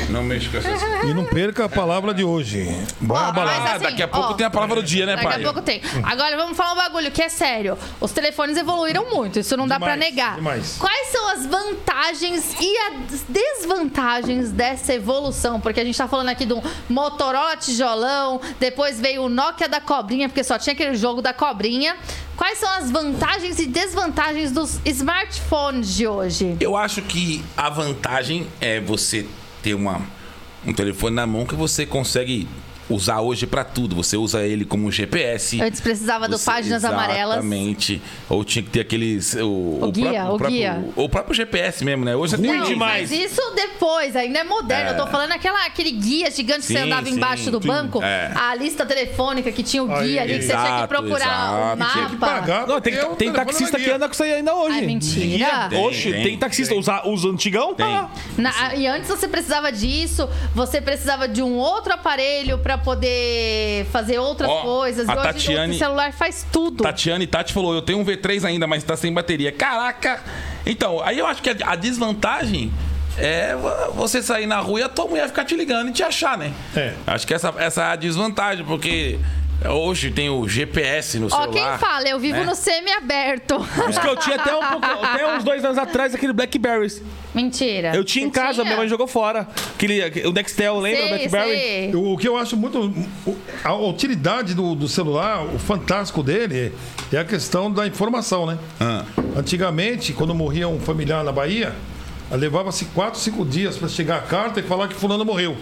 Não 0.09 0.23
mexo 0.23 0.49
com 0.51 0.57
essas 0.57 0.81
coisas. 0.81 1.09
E 1.09 1.13
não 1.13 1.25
perca 1.25 1.65
a 1.65 1.69
palavra 1.69 2.13
de 2.13 2.23
hoje. 2.23 2.65
Bora 2.99 3.29
Ó, 3.29 3.31
balada. 3.31 3.59
mas 3.59 3.69
Ah, 3.71 3.75
assim, 3.75 3.83
daqui 3.83 4.03
a 4.03 4.07
pouco 4.07 4.29
ó, 4.31 4.33
tem 4.33 4.45
a 4.45 4.49
palavra 4.49 4.75
do 4.77 4.83
dia, 4.83 5.05
né, 5.05 5.13
Daqui 5.15 5.27
pai? 5.27 5.41
a 5.41 5.43
pouco 5.43 5.61
tem. 5.61 5.81
Agora 6.03 6.35
vamos 6.37 6.55
falar 6.57 6.73
um 6.73 6.75
bagulho 6.77 7.11
que 7.11 7.21
é 7.21 7.29
sério. 7.29 7.77
Os 7.99 8.11
telefones 8.11 8.57
evoluíram 8.57 9.09
muito, 9.09 9.39
isso 9.39 9.55
não 9.57 9.67
dá 9.67 9.79
pra 9.79 9.93
Demais, 9.93 10.11
negar. 10.11 10.35
demais. 10.35 10.75
Quais 10.79 11.07
são 11.07 11.29
as 11.29 11.45
vantagens 11.45 12.55
e 12.59 12.77
as 12.77 13.21
desvantagens 13.29 14.51
dessa 14.51 14.93
evolução? 14.93 15.59
Porque 15.59 15.79
a 15.79 15.85
gente 15.85 15.97
tá 15.97 16.07
falando 16.07 16.29
aqui 16.29 16.45
do 16.45 16.61
Motorola 16.89 17.55
tijolão, 17.57 18.39
depois 18.59 18.99
veio 18.99 19.23
o 19.23 19.29
Nokia 19.29 19.67
da 19.67 19.79
cobrinha, 19.81 20.27
porque 20.29 20.43
só 20.43 20.57
tinha 20.57 20.73
aquele 20.73 20.95
jogo 20.95 21.21
da 21.21 21.33
cobrinha. 21.33 21.95
Quais 22.35 22.57
são 22.57 22.69
as 22.69 22.89
vantagens 22.89 23.59
e 23.59 23.67
desvantagens 23.67 24.51
dos 24.51 24.79
smartphones 24.85 25.95
de 25.95 26.07
hoje? 26.07 26.57
Eu 26.59 26.75
acho 26.75 27.01
que 27.03 27.43
a 27.55 27.69
vantagem 27.69 28.47
é 28.59 28.79
você 28.79 29.25
ter 29.63 29.73
uma, 29.73 30.01
um 30.67 30.73
telefone 30.73 31.15
na 31.15 31.25
mão 31.25 31.45
que 31.45 31.55
você 31.55 31.85
consegue 31.85 32.47
usar 32.89 33.21
hoje 33.21 33.45
pra 33.47 33.63
tudo. 33.63 33.95
Você 33.95 34.17
usa 34.17 34.43
ele 34.45 34.65
como 34.65 34.91
GPS. 34.91 35.61
Antes 35.61 35.79
precisava 35.81 36.27
do 36.27 36.37
Você- 36.37 36.45
páginas 36.45 36.83
amarelas. 36.85 37.37
Exatamente. 37.37 38.01
Ou 38.29 38.43
tinha 38.43 38.63
que 38.63 38.69
ter 38.69 38.81
aqueles. 38.81 39.33
O, 39.35 39.79
O 39.81 39.91
guia, 39.91 40.03
próprio, 40.11 40.23
o 40.23 40.37
próprio- 40.37 40.49
guia. 40.49 40.85
O 40.95 41.09
próprio 41.09 41.35
GPS 41.35 41.83
mesmo, 41.85 42.05
né? 42.05 42.15
Hoje 42.15 42.35
você 42.35 42.47
Ruim 42.47 42.59
tem. 42.61 42.69
demais. 42.73 43.09
Mas 43.09 43.19
isso 43.19 43.41
depois, 43.55 44.15
ainda 44.15 44.39
é 44.39 44.43
moderno. 44.43 44.91
Eu 44.91 44.97
tô 44.97 45.07
falando 45.07 45.31
aquela, 45.31 45.65
aquele 45.65 45.91
guia 45.91 46.29
gigante 46.31 46.61
que 46.61 46.67
você 46.67 46.73
Sim, 46.73 46.85
andava 46.85 47.07
sim, 47.07 47.15
embaixo 47.15 47.51
do 47.51 47.61
sim. 47.61 47.67
banco. 47.67 48.01
É. 48.03 48.31
A 48.35 48.55
lista 48.55 48.85
telefônica 48.85 49.51
que 49.51 49.63
tinha 49.63 49.83
o 49.83 49.91
Aí, 49.93 50.07
guia 50.09 50.21
ali, 50.21 50.35
que 50.39 50.41
você 50.43 50.55
tinha 50.55 50.81
que 50.81 50.87
procurar 50.87 51.15
exato. 51.25 51.53
o 51.53 51.77
mapa. 51.77 51.91
Tinha 51.93 52.09
que 52.09 52.15
pagar. 52.17 52.67
Não, 52.67 52.81
tem, 52.81 52.99
o 53.03 53.15
tem 53.15 53.31
taxista 53.31 53.79
que 53.79 53.89
anda 53.89 54.07
com 54.07 54.13
isso 54.13 54.23
aí 54.23 54.33
ainda 54.33 54.53
hoje. 54.53 54.77
Ai, 54.79 54.85
mentira. 54.85 55.67
Tem, 55.69 55.79
Oxe, 55.85 56.11
tem, 56.11 56.23
tem, 56.23 56.37
taxista. 56.37 56.75
Os, 56.75 56.87
os 57.05 57.25
antigão? 57.25 57.73
Tem. 57.73 57.85
Ah, 57.85 58.09
Na- 58.37 58.75
e 58.75 58.87
antes 58.87 59.07
você 59.09 59.27
precisava 59.27 59.71
disso, 59.71 60.27
você 60.53 60.81
precisava 60.81 61.27
de 61.27 61.41
um 61.41 61.55
outro 61.57 61.93
aparelho 61.93 62.57
pra 62.59 62.77
poder 62.83 63.85
fazer 63.91 64.19
outras 64.19 64.49
Ó, 64.49 64.61
coisas. 64.61 65.07
a 65.09 65.13
e 65.13 65.17
hoje 65.17 65.23
Tatiane- 65.27 65.75
o 65.75 65.77
celular 65.79 66.13
faz 66.13 66.45
tudo. 66.51 66.83
Tatiane 66.83 67.25
Tati 67.27 67.53
falou: 67.53 67.73
Eu 67.73 67.81
tenho 67.81 67.99
um 67.99 68.05
V3 68.05 68.45
ainda, 68.45 68.67
mas 68.67 68.83
tá 68.83 68.95
sem 68.95 69.11
bateria. 69.13 69.51
Caraca! 69.51 70.21
Então, 70.65 71.01
aí 71.01 71.19
eu 71.19 71.25
acho 71.27 71.41
que 71.41 71.49
a, 71.49 71.55
a 71.65 71.75
desvantagem 71.75 72.71
é 73.17 73.55
vo- 73.55 73.91
você 73.93 74.21
sair 74.21 74.45
na 74.47 74.59
rua 74.59 74.79
e 74.79 74.83
a 74.83 74.89
tua 74.89 75.07
mulher 75.07 75.27
ficar 75.27 75.45
te 75.45 75.55
ligando 75.55 75.89
e 75.89 75.91
te 75.91 76.03
achar, 76.03 76.37
né? 76.37 76.51
É. 76.75 76.93
Acho 77.05 77.27
que 77.27 77.33
essa, 77.33 77.53
essa 77.57 77.81
é 77.83 77.85
a 77.91 77.95
desvantagem, 77.95 78.65
porque 78.65 79.19
hoje 79.69 80.11
tem 80.11 80.29
o 80.29 80.47
GPS 80.47 81.19
no 81.19 81.27
Ó, 81.27 81.29
celular. 81.29 81.51
quem 81.51 81.77
fala, 81.89 82.07
eu 82.07 82.19
vivo 82.19 82.39
né? 82.39 82.43
no 82.45 82.55
semi-aberto. 82.55 83.55
Isso 83.89 83.99
que 84.01 84.07
eu 84.07 84.15
tinha 84.17 84.35
até, 84.35 84.55
um 84.55 84.61
pouco, 84.61 84.85
até 85.05 85.35
uns 85.37 85.43
dois 85.43 85.63
anos 85.63 85.77
atrás, 85.77 86.13
aquele 86.13 86.33
Blackberry. 86.33 87.01
Mentira. 87.33 87.95
Eu 87.95 88.03
tinha 88.03 88.25
em 88.25 88.29
casa, 88.29 88.53
tinha? 88.53 88.65
minha 88.65 88.77
mãe 88.77 88.87
jogou 88.87 89.07
fora. 89.07 89.47
Aquele, 89.75 90.27
o 90.27 90.31
Nextel, 90.31 90.79
lembra 90.79 90.99
o 90.99 91.07
Sei, 91.07 91.17
Blackberry? 91.29 91.51
sei. 91.59 91.95
O 91.95 92.17
que 92.17 92.27
eu 92.27 92.37
acho 92.37 92.55
muito. 92.57 92.79
o- 93.25 93.37
A 93.63 93.73
utilidade 93.75 94.53
do, 94.53 94.75
do 94.75 94.87
celular, 94.87 95.43
o 95.45 95.57
fantástico 95.59 96.21
dele, 96.21 96.73
é 97.11 97.17
a 97.17 97.25
questão 97.25 97.71
da 97.71 97.87
informação, 97.87 98.45
né? 98.45 98.57
Ah. 98.79 99.03
Antigamente, 99.35 100.13
quando 100.13 100.33
morria 100.35 100.67
um 100.67 100.79
familiar 100.79 101.23
na 101.23 101.31
Bahia, 101.31 101.73
levava-se 102.31 102.85
4, 102.85 103.19
5 103.19 103.45
dias 103.45 103.77
para 103.77 103.87
chegar 103.87 104.17
a 104.17 104.21
carta 104.21 104.59
e 104.59 104.63
falar 104.63 104.87
que 104.87 104.93
fulano 104.95 105.23
morreu. 105.25 105.55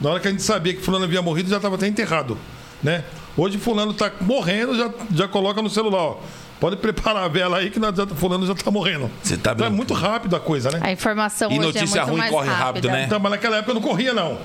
Na 0.00 0.10
hora 0.10 0.20
que 0.20 0.28
a 0.28 0.30
gente 0.30 0.42
sabia 0.42 0.72
que 0.74 0.80
fulano 0.80 1.04
havia 1.04 1.20
morrido, 1.20 1.50
já 1.50 1.56
estava 1.56 1.74
até 1.74 1.86
enterrado, 1.86 2.38
né? 2.82 3.04
Hoje 3.40 3.56
fulano 3.56 3.92
está 3.92 4.12
morrendo, 4.20 4.76
já, 4.76 4.90
já 5.14 5.26
coloca 5.26 5.62
no 5.62 5.70
celular, 5.70 5.98
ó. 5.98 6.16
Pode 6.60 6.76
preparar 6.76 7.24
a 7.24 7.28
vela 7.28 7.56
aí 7.56 7.70
que 7.70 7.78
nós 7.78 7.96
já, 7.96 8.06
fulano 8.06 8.46
já 8.46 8.54
tá 8.54 8.70
morrendo. 8.70 9.10
Você 9.22 9.34
tá 9.38 9.52
Então 9.52 9.66
é 9.66 9.70
muito 9.70 9.94
rápido 9.94 10.36
a 10.36 10.40
coisa, 10.40 10.70
né? 10.70 10.78
A 10.82 10.92
informação 10.92 11.50
E 11.50 11.58
hoje 11.58 11.66
notícia 11.68 12.00
é 12.00 12.02
muito 12.02 12.10
ruim 12.10 12.18
mais 12.18 12.30
corre 12.30 12.50
rápido, 12.50 12.88
né? 12.88 13.04
Então, 13.06 13.18
mas 13.18 13.30
naquela 13.30 13.56
época 13.56 13.70
eu 13.70 13.74
não 13.76 13.80
corria, 13.82 14.12
não. 14.12 14.36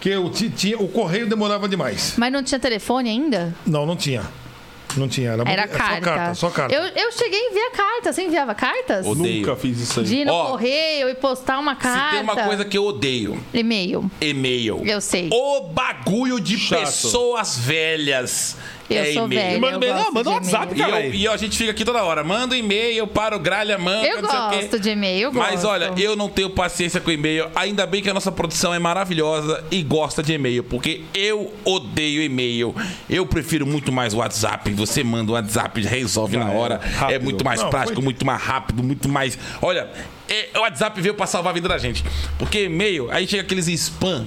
Porque 0.00 0.30
ti- 0.30 0.48
tinha, 0.48 0.78
o 0.78 0.88
correio 0.88 1.28
demorava 1.28 1.68
demais. 1.68 2.14
Mas 2.16 2.32
não 2.32 2.42
tinha 2.42 2.58
telefone 2.58 3.10
ainda? 3.10 3.54
Não, 3.66 3.84
não 3.84 3.96
tinha. 3.96 4.22
Não 4.96 5.08
tinha. 5.08 5.32
Era, 5.32 5.42
Era 5.50 5.62
é 5.62 5.66
carta. 5.68 5.94
Só 5.94 6.00
carta, 6.00 6.34
só 6.34 6.50
carta. 6.50 6.74
Eu, 6.74 6.82
eu 7.04 7.12
cheguei 7.12 7.38
a 7.40 7.50
enviar 7.50 7.70
carta. 7.72 8.12
Você 8.12 8.22
enviava 8.24 8.54
cartas? 8.54 9.06
Odeio. 9.06 9.40
Nunca 9.46 9.56
fiz 9.56 9.78
isso 9.80 10.00
aí. 10.00 10.06
De 10.06 10.16
ir 10.16 10.24
no 10.24 10.32
Ó, 10.32 10.50
correio 10.50 11.08
e 11.08 11.14
postar 11.14 11.58
uma 11.58 11.74
carta. 11.76 12.10
Se 12.10 12.10
tem 12.16 12.22
uma 12.22 12.36
coisa 12.36 12.64
que 12.64 12.76
eu 12.76 12.84
odeio, 12.84 13.42
E-mail. 13.52 14.10
e-mail. 14.20 14.82
Eu 14.84 15.00
sei. 15.00 15.28
O 15.32 15.60
bagulho 15.68 16.40
de 16.40 16.58
Chato. 16.58 16.80
pessoas 16.80 17.56
velhas. 17.58 18.56
Eu 18.90 19.02
é 19.02 19.12
sou 19.12 19.24
e-mail. 19.24 19.60
velha. 19.60 19.60
Manda 19.60 19.86
Não, 19.94 20.12
manda 20.12 20.22
de 20.22 20.28
um 20.28 20.32
WhatsApp, 20.32 20.74
e-mail. 20.80 21.14
E, 21.14 21.24
eu- 21.24 21.32
e 21.32 21.34
a 21.34 21.36
gente 21.36 21.56
fica 21.56 21.70
aqui 21.70 21.84
toda 21.84 22.02
hora. 22.02 22.22
Manda 22.22 22.54
um 22.54 22.58
e-mail 22.58 23.06
para 23.06 23.34
o 23.36 23.38
Gralha 23.38 23.78
Manca. 23.78 24.06
Eu 24.06 24.22
não 24.22 24.30
sei 24.30 24.38
o 24.38 24.50
quê. 24.50 24.56
gosto 24.56 24.80
de 24.80 24.90
e-mail, 24.90 25.32
Mas 25.32 25.52
gosto. 25.62 25.68
olha, 25.68 25.92
eu 25.96 26.14
não 26.16 26.28
tenho 26.28 26.50
paciência 26.50 27.00
com 27.00 27.10
e-mail. 27.10 27.48
Ainda 27.54 27.86
bem 27.86 28.02
que 28.02 28.10
a 28.10 28.14
nossa 28.14 28.30
produção 28.30 28.74
é 28.74 28.78
maravilhosa 28.78 29.64
e 29.70 29.82
gosta 29.82 30.22
de 30.22 30.32
e-mail, 30.34 30.62
porque 30.64 31.02
eu 31.14 31.52
odeio 31.64 32.22
e-mail. 32.22 32.74
Eu 33.08 33.24
prefiro 33.26 33.66
muito 33.66 33.90
mais 33.90 34.12
o 34.14 34.18
WhatsApp. 34.18 34.70
Você 34.72 35.02
manda 35.02 35.32
o 35.32 35.34
WhatsApp, 35.34 35.80
resolve 35.82 36.36
na 36.36 36.50
hora. 36.50 36.80
É 36.84 36.88
rápido. 36.88 37.22
muito 37.24 37.44
mais 37.44 37.62
Não, 37.62 37.70
prático, 37.70 37.94
foi- 37.94 38.04
muito 38.04 38.26
mais 38.26 38.42
rápido, 38.42 38.82
muito 38.82 39.08
mais. 39.08 39.38
Olha. 39.60 39.88
É, 40.32 40.58
O 40.58 40.60
WhatsApp 40.62 41.00
veio 41.00 41.14
pra 41.14 41.26
salvar 41.26 41.50
a 41.50 41.54
vida 41.54 41.68
da 41.68 41.78
gente. 41.78 42.04
Porque 42.38 42.64
e-mail, 42.64 43.10
aí 43.10 43.26
chega 43.26 43.42
aqueles 43.42 43.68
spam 43.68 44.26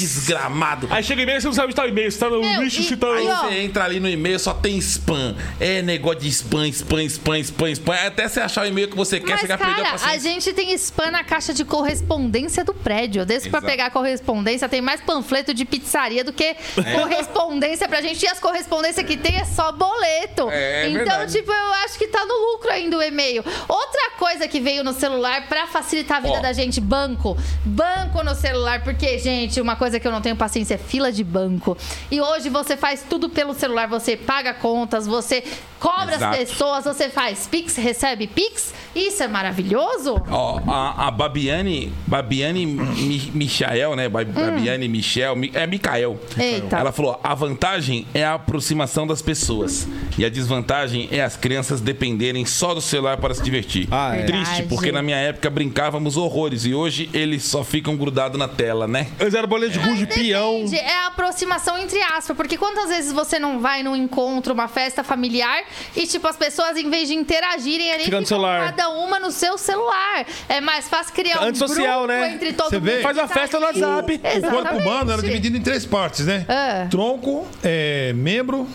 desgramado. 0.00 0.88
Aí 0.90 1.02
chega 1.02 1.22
e-mail, 1.22 1.40
você 1.40 1.46
não 1.46 1.54
sabe 1.54 1.66
onde 1.66 1.76
tá 1.76 1.84
o 1.84 1.88
e-mail. 1.88 2.10
Você 2.10 2.18
tá 2.18 2.28
no 2.30 2.40
Meu, 2.40 2.62
lixo, 2.62 2.80
e- 2.80 2.84
você 2.84 2.96
tá 2.96 3.06
Aí 3.12 3.26
ó, 3.28 3.36
você 3.48 3.54
entra 3.60 3.84
ali 3.84 4.00
no 4.00 4.08
e-mail, 4.08 4.38
só 4.38 4.54
tem 4.54 4.76
spam. 4.78 5.34
É 5.58 5.82
negócio 5.82 6.20
de 6.20 6.28
spam, 6.28 6.66
spam, 6.68 7.02
spam, 7.04 7.38
spam, 7.38 7.70
spam. 7.70 7.94
Até 7.94 8.28
você 8.28 8.40
achar 8.40 8.64
o 8.64 8.66
e-mail 8.68 8.88
que 8.88 8.96
você 8.96 9.20
quer, 9.20 9.32
Mas, 9.32 9.40
você 9.42 9.46
já 9.46 9.58
perdeu 9.58 9.74
a 9.74 9.76
cara, 9.78 9.88
a 9.88 9.92
paciência. 9.98 10.20
gente 10.30 10.52
tem 10.52 10.72
spam 10.74 11.10
na 11.10 11.24
caixa 11.24 11.52
de 11.52 11.64
correspondência 11.64 12.64
do 12.64 12.74
prédio. 12.74 13.24
Desde 13.26 13.48
pra 13.50 13.58
Exato. 13.58 13.70
pegar 13.70 13.90
correspondência, 13.90 14.68
tem 14.68 14.80
mais 14.80 15.00
panfleto 15.00 15.52
de 15.54 15.64
pizzaria 15.64 16.24
do 16.24 16.32
que 16.32 16.44
É. 16.44 16.56
correspondência 16.98 17.88
pra 17.88 18.00
gente. 18.00 18.22
E 18.24 18.28
as 18.28 18.38
correspondências 18.38 19.04
que 19.06 19.16
tem 19.16 19.36
é 19.36 19.44
só 19.44 19.72
boleto. 19.72 20.48
É, 20.50 20.84
é 20.84 20.88
então, 20.90 21.04
verdade. 21.04 21.32
tipo, 21.32 21.50
eu 21.52 21.72
acho 21.84 21.98
que 21.98 22.06
tá 22.08 22.24
no 22.24 22.34
lucro 22.52 22.70
ainda 22.70 22.96
o 22.96 23.02
e-mail. 23.02 23.44
Outra 23.68 24.10
coisa 24.18 24.46
que 24.48 24.60
veio 24.60 24.82
no 24.84 24.92
celular 24.92 25.39
pra 25.40 25.66
facilitar 25.66 26.18
a 26.18 26.20
vida 26.20 26.38
Ó. 26.38 26.40
da 26.40 26.52
gente, 26.52 26.80
banco. 26.80 27.36
Banco 27.64 28.22
no 28.22 28.34
celular, 28.34 28.82
porque, 28.82 29.18
gente, 29.18 29.60
uma 29.60 29.76
coisa 29.76 29.98
que 29.98 30.06
eu 30.06 30.12
não 30.12 30.20
tenho 30.20 30.36
paciência 30.36 30.74
é 30.74 30.78
fila 30.78 31.10
de 31.10 31.24
banco. 31.24 31.76
E 32.10 32.20
hoje 32.20 32.48
você 32.48 32.76
faz 32.76 33.04
tudo 33.08 33.28
pelo 33.28 33.54
celular, 33.54 33.88
você 33.88 34.16
paga 34.16 34.54
contas, 34.54 35.06
você 35.06 35.42
cobra 35.78 36.16
Exato. 36.16 36.34
as 36.34 36.48
pessoas, 36.48 36.84
você 36.84 37.08
faz 37.08 37.46
Pix, 37.46 37.76
recebe 37.76 38.26
Pix. 38.26 38.74
Isso 38.94 39.22
é 39.22 39.28
maravilhoso. 39.28 40.20
Ó, 40.30 40.60
a, 40.66 41.06
a 41.08 41.10
Babiane, 41.10 41.92
Babiane 42.06 42.66
Mi, 42.66 43.30
Michael, 43.34 43.96
né? 43.96 44.08
Ba- 44.08 44.24
Babiane 44.24 44.88
Michel, 44.88 45.36
Mi- 45.36 45.50
é 45.54 45.66
Micael. 45.66 46.12
Hum. 46.36 46.40
Eita. 46.40 46.76
Ela 46.78 46.92
falou: 46.92 47.18
a 47.22 47.34
vantagem 47.34 48.06
é 48.12 48.24
a 48.24 48.34
aproximação 48.34 49.06
das 49.06 49.22
pessoas. 49.22 49.86
E 50.18 50.24
a 50.24 50.28
desvantagem 50.28 51.08
é 51.10 51.22
as 51.22 51.36
crianças 51.36 51.80
dependerem 51.80 52.44
só 52.44 52.74
do 52.74 52.80
celular 52.80 53.16
para 53.18 53.32
se 53.34 53.42
divertir. 53.42 53.86
Ah, 53.90 54.16
é. 54.16 54.24
Triste, 54.24 54.64
porque 54.64 54.90
na 54.92 55.02
minha 55.02 55.16
época 55.16 55.48
brincávamos 55.50 56.16
horrores 56.16 56.64
e 56.64 56.74
hoje 56.74 57.08
eles 57.14 57.44
só 57.44 57.62
ficam 57.64 57.96
grudados 57.96 58.38
na 58.38 58.48
tela, 58.48 58.86
né? 58.88 59.06
Antes 59.20 59.34
era 59.34 59.46
bolinha 59.46 59.70
de 59.70 59.78
gude, 59.78 60.06
peão. 60.06 60.64
Depende, 60.64 60.76
é 60.76 60.94
a 61.04 61.06
aproximação 61.06 61.78
entre 61.78 62.00
aspas, 62.02 62.36
porque 62.36 62.56
quantas 62.56 62.88
vezes 62.88 63.12
você 63.12 63.38
não 63.38 63.60
vai 63.60 63.82
num 63.82 63.94
encontro, 63.96 64.52
uma 64.52 64.68
festa 64.68 65.02
familiar 65.04 65.62
e 65.96 66.06
tipo 66.06 66.26
as 66.26 66.36
pessoas 66.36 66.76
em 66.76 66.90
vez 66.90 67.08
de 67.08 67.14
interagirem 67.14 67.92
ali 67.92 68.04
Fica 68.04 68.20
no 68.20 68.26
ficam 68.26 68.38
celular. 68.38 68.60
Cada 68.80 68.88
uma 68.88 69.20
no 69.20 69.30
seu 69.30 69.58
celular. 69.58 70.24
É 70.48 70.60
mais 70.60 70.88
fácil 70.88 71.12
criar 71.12 71.42
um 71.42 71.48
Antissocial, 71.48 72.06
grupo 72.06 72.12
né? 72.12 72.32
entre 72.32 72.52
todo 72.54 72.70
Você 72.70 72.78
mundo. 72.78 72.84
vê? 72.86 73.02
Faz 73.02 73.16
uma 73.18 73.28
tá 73.28 73.34
festa 73.34 73.60
no. 73.60 73.66
WhatsApp. 73.66 74.20
O 74.38 74.50
corpo 74.50 74.76
humano 74.76 75.12
era 75.12 75.22
dividido 75.22 75.56
em 75.56 75.60
três 75.60 75.84
partes, 75.84 76.24
né? 76.26 76.46
Ah. 76.48 76.86
Tronco, 76.90 77.46
é, 77.62 78.12
membro 78.14 78.66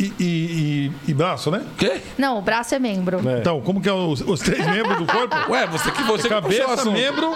e, 0.00 0.12
e- 0.18 0.24
e- 0.24 0.92
e 1.08 1.14
braço, 1.14 1.50
né? 1.50 1.62
Quê? 1.78 2.00
Não, 2.18 2.38
o 2.38 2.42
braço 2.42 2.74
é 2.74 2.78
membro. 2.78 3.20
É. 3.28 3.38
Então, 3.38 3.60
como 3.60 3.80
que 3.80 3.88
é 3.88 3.92
os, 3.92 4.20
os 4.22 4.40
três 4.40 4.64
membros 4.66 4.96
do 4.98 5.06
corpo? 5.06 5.36
Ué, 5.52 5.66
você 5.66 5.90
que 5.90 6.02
você 6.02 6.28
que 6.28 6.34
puxou 6.34 6.38
o 6.38 6.42
Cabeça, 6.42 6.72
assunto. 6.74 6.92
membro. 6.92 7.34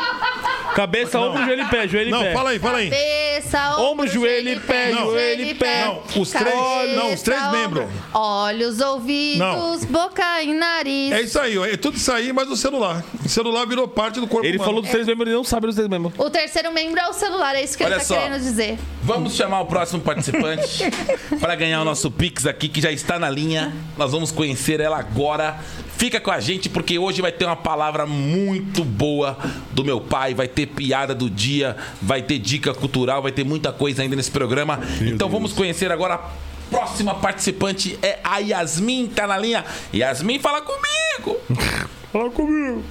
Cabeça, 0.74 1.20
ombro, 1.20 1.44
joelho 1.44 1.62
e 1.62 1.66
pé. 1.68 1.86
Joelho 1.88 2.08
e 2.08 2.10
Não, 2.10 2.20
pé. 2.22 2.32
fala 2.32 2.50
aí, 2.50 2.58
fala 2.58 2.78
aí. 2.78 2.90
Cabeça, 2.90 3.76
Ombro, 3.80 4.06
joelho 4.08 4.48
e 4.50 4.60
pé, 4.60 4.90
Não. 4.90 5.04
joelho 5.10 5.44
e 5.44 5.54
pé. 5.54 5.84
Não, 5.84 6.02
os 6.20 6.30
três- 6.30 6.54
cabeça, 6.54 6.96
não, 6.96 7.12
os 7.12 7.22
três 7.22 7.50
membros. 7.52 7.84
Olhos, 8.12 8.80
ouvidos, 8.80 9.38
Não. 9.38 9.78
boca 9.86 10.42
e 10.42 10.52
nariz. 10.54 11.12
É 11.12 11.20
isso 11.22 11.38
aí, 11.38 11.56
é 11.58 11.76
tudo 11.76 11.96
isso 11.96 12.10
aí, 12.10 12.32
mas 12.32 12.48
o 12.50 12.56
celular. 12.56 13.04
O 13.24 13.28
celular 13.28 13.66
virou 13.66 13.88
parte 13.88 14.20
do 14.20 14.26
corpo 14.26 14.46
Ele 14.46 14.56
humano. 14.58 14.64
falou 14.68 14.82
dos 14.82 14.90
três 14.90 15.06
membros, 15.06 15.26
ele 15.28 15.36
não 15.36 15.44
sabe 15.44 15.66
dos 15.66 15.74
três 15.76 15.88
membros. 15.88 16.12
O 16.18 16.28
terceiro 16.28 16.72
membro 16.72 17.00
é 17.00 17.08
o 17.08 17.12
celular, 17.12 17.54
é 17.54 17.64
isso 17.64 17.76
que 17.76 17.82
Olha 17.84 17.94
ele 17.94 18.00
tá 18.00 18.04
só. 18.06 18.16
querendo 18.16 18.40
dizer. 18.40 18.78
Vamos 19.02 19.34
chamar 19.34 19.60
o 19.60 19.66
próximo 19.66 20.02
participante 20.02 20.84
para 21.40 21.54
ganhar 21.54 21.80
o 21.80 21.84
nosso 21.84 22.10
Pix 22.10 22.46
aqui, 22.46 22.68
que 22.68 22.80
já 22.80 22.92
está 22.92 23.18
na 23.18 23.30
linha. 23.30 23.72
Nós 23.96 24.12
vamos 24.12 24.30
conhecer 24.30 24.78
ela 24.80 24.98
agora. 24.98 25.58
Fica 25.96 26.20
com 26.20 26.30
a 26.30 26.40
gente, 26.40 26.68
porque 26.68 26.98
hoje 26.98 27.22
vai 27.22 27.32
ter 27.32 27.44
uma 27.46 27.56
palavra 27.56 28.04
muito 28.04 28.84
boa 28.84 29.38
do 29.72 29.84
meu 29.84 30.00
pai. 30.00 30.34
Vai 30.34 30.48
ter 30.48 30.66
piada 30.66 31.14
do 31.14 31.30
dia, 31.30 31.76
vai 32.02 32.20
ter 32.20 32.38
dica 32.38 32.74
cultural, 32.74 33.22
vai 33.22 33.32
ter 33.32 33.44
muita 33.44 33.72
coisa 33.72 34.02
ainda 34.02 34.16
nesse 34.16 34.30
programa. 34.30 34.80
então 35.00 35.28
vamos 35.28 35.52
conhecer 35.52 35.90
agora. 35.90 36.14
A 36.14 36.76
próxima 36.76 37.14
participante 37.14 37.96
é 38.02 38.18
a 38.24 38.38
Yasmin, 38.38 39.06
tá 39.06 39.26
na 39.26 39.38
linha. 39.38 39.64
Yasmin, 39.94 40.40
fala 40.40 40.60
comigo. 40.60 41.38
Fala 42.14 42.30
comigo. 42.30 42.84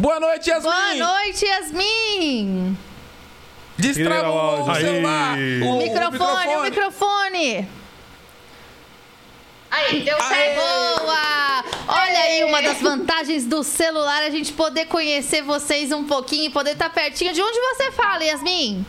Boa 0.00 0.18
noite, 0.18 0.48
Yasmin. 0.48 0.70
Boa 0.70 0.94
noite, 0.94 1.44
Yasmin. 1.44 2.78
Destrava 3.76 4.20
Tira 4.20 4.30
o 4.30 4.74
celular. 4.74 5.36
O, 5.36 5.76
microfone, 5.76 6.56
o 6.56 6.62
microfone. 6.62 7.68
Aí, 9.70 10.00
deu 10.00 10.16
certo. 10.16 10.56
Boa! 10.56 11.64
Olha 11.86 12.18
aí 12.18 12.44
uma 12.44 12.62
das 12.62 12.80
vantagens 12.80 13.44
do 13.44 13.62
celular, 13.62 14.22
a 14.22 14.30
gente 14.30 14.54
poder 14.54 14.86
conhecer 14.86 15.42
vocês 15.42 15.92
um 15.92 16.04
pouquinho 16.04 16.46
e 16.46 16.50
poder 16.50 16.72
estar 16.72 16.88
pertinho. 16.88 17.34
De 17.34 17.42
onde 17.42 17.60
você 17.60 17.92
fala, 17.92 18.24
Yasmin? 18.24 18.86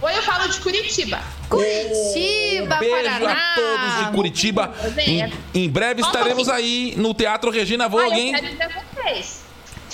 Hoje 0.00 0.16
eu 0.16 0.22
falo 0.22 0.48
de 0.48 0.58
Curitiba. 0.58 1.22
Curitiba, 1.50 2.76
Beijo 2.76 2.96
Paraná. 2.96 3.32
a 3.32 3.54
todos 3.54 4.06
de 4.06 4.16
Curitiba. 4.16 4.74
Em, 5.06 5.32
em 5.66 5.68
breve 5.68 6.00
estaremos 6.00 6.48
aí 6.48 6.94
no 6.96 7.12
Teatro 7.12 7.50
Regina 7.50 7.84
eu 7.84 7.90
Vogue, 7.90 8.18
hein? 8.18 8.32
quero 8.32 8.56
ver 8.56 8.84
vocês. 8.94 9.43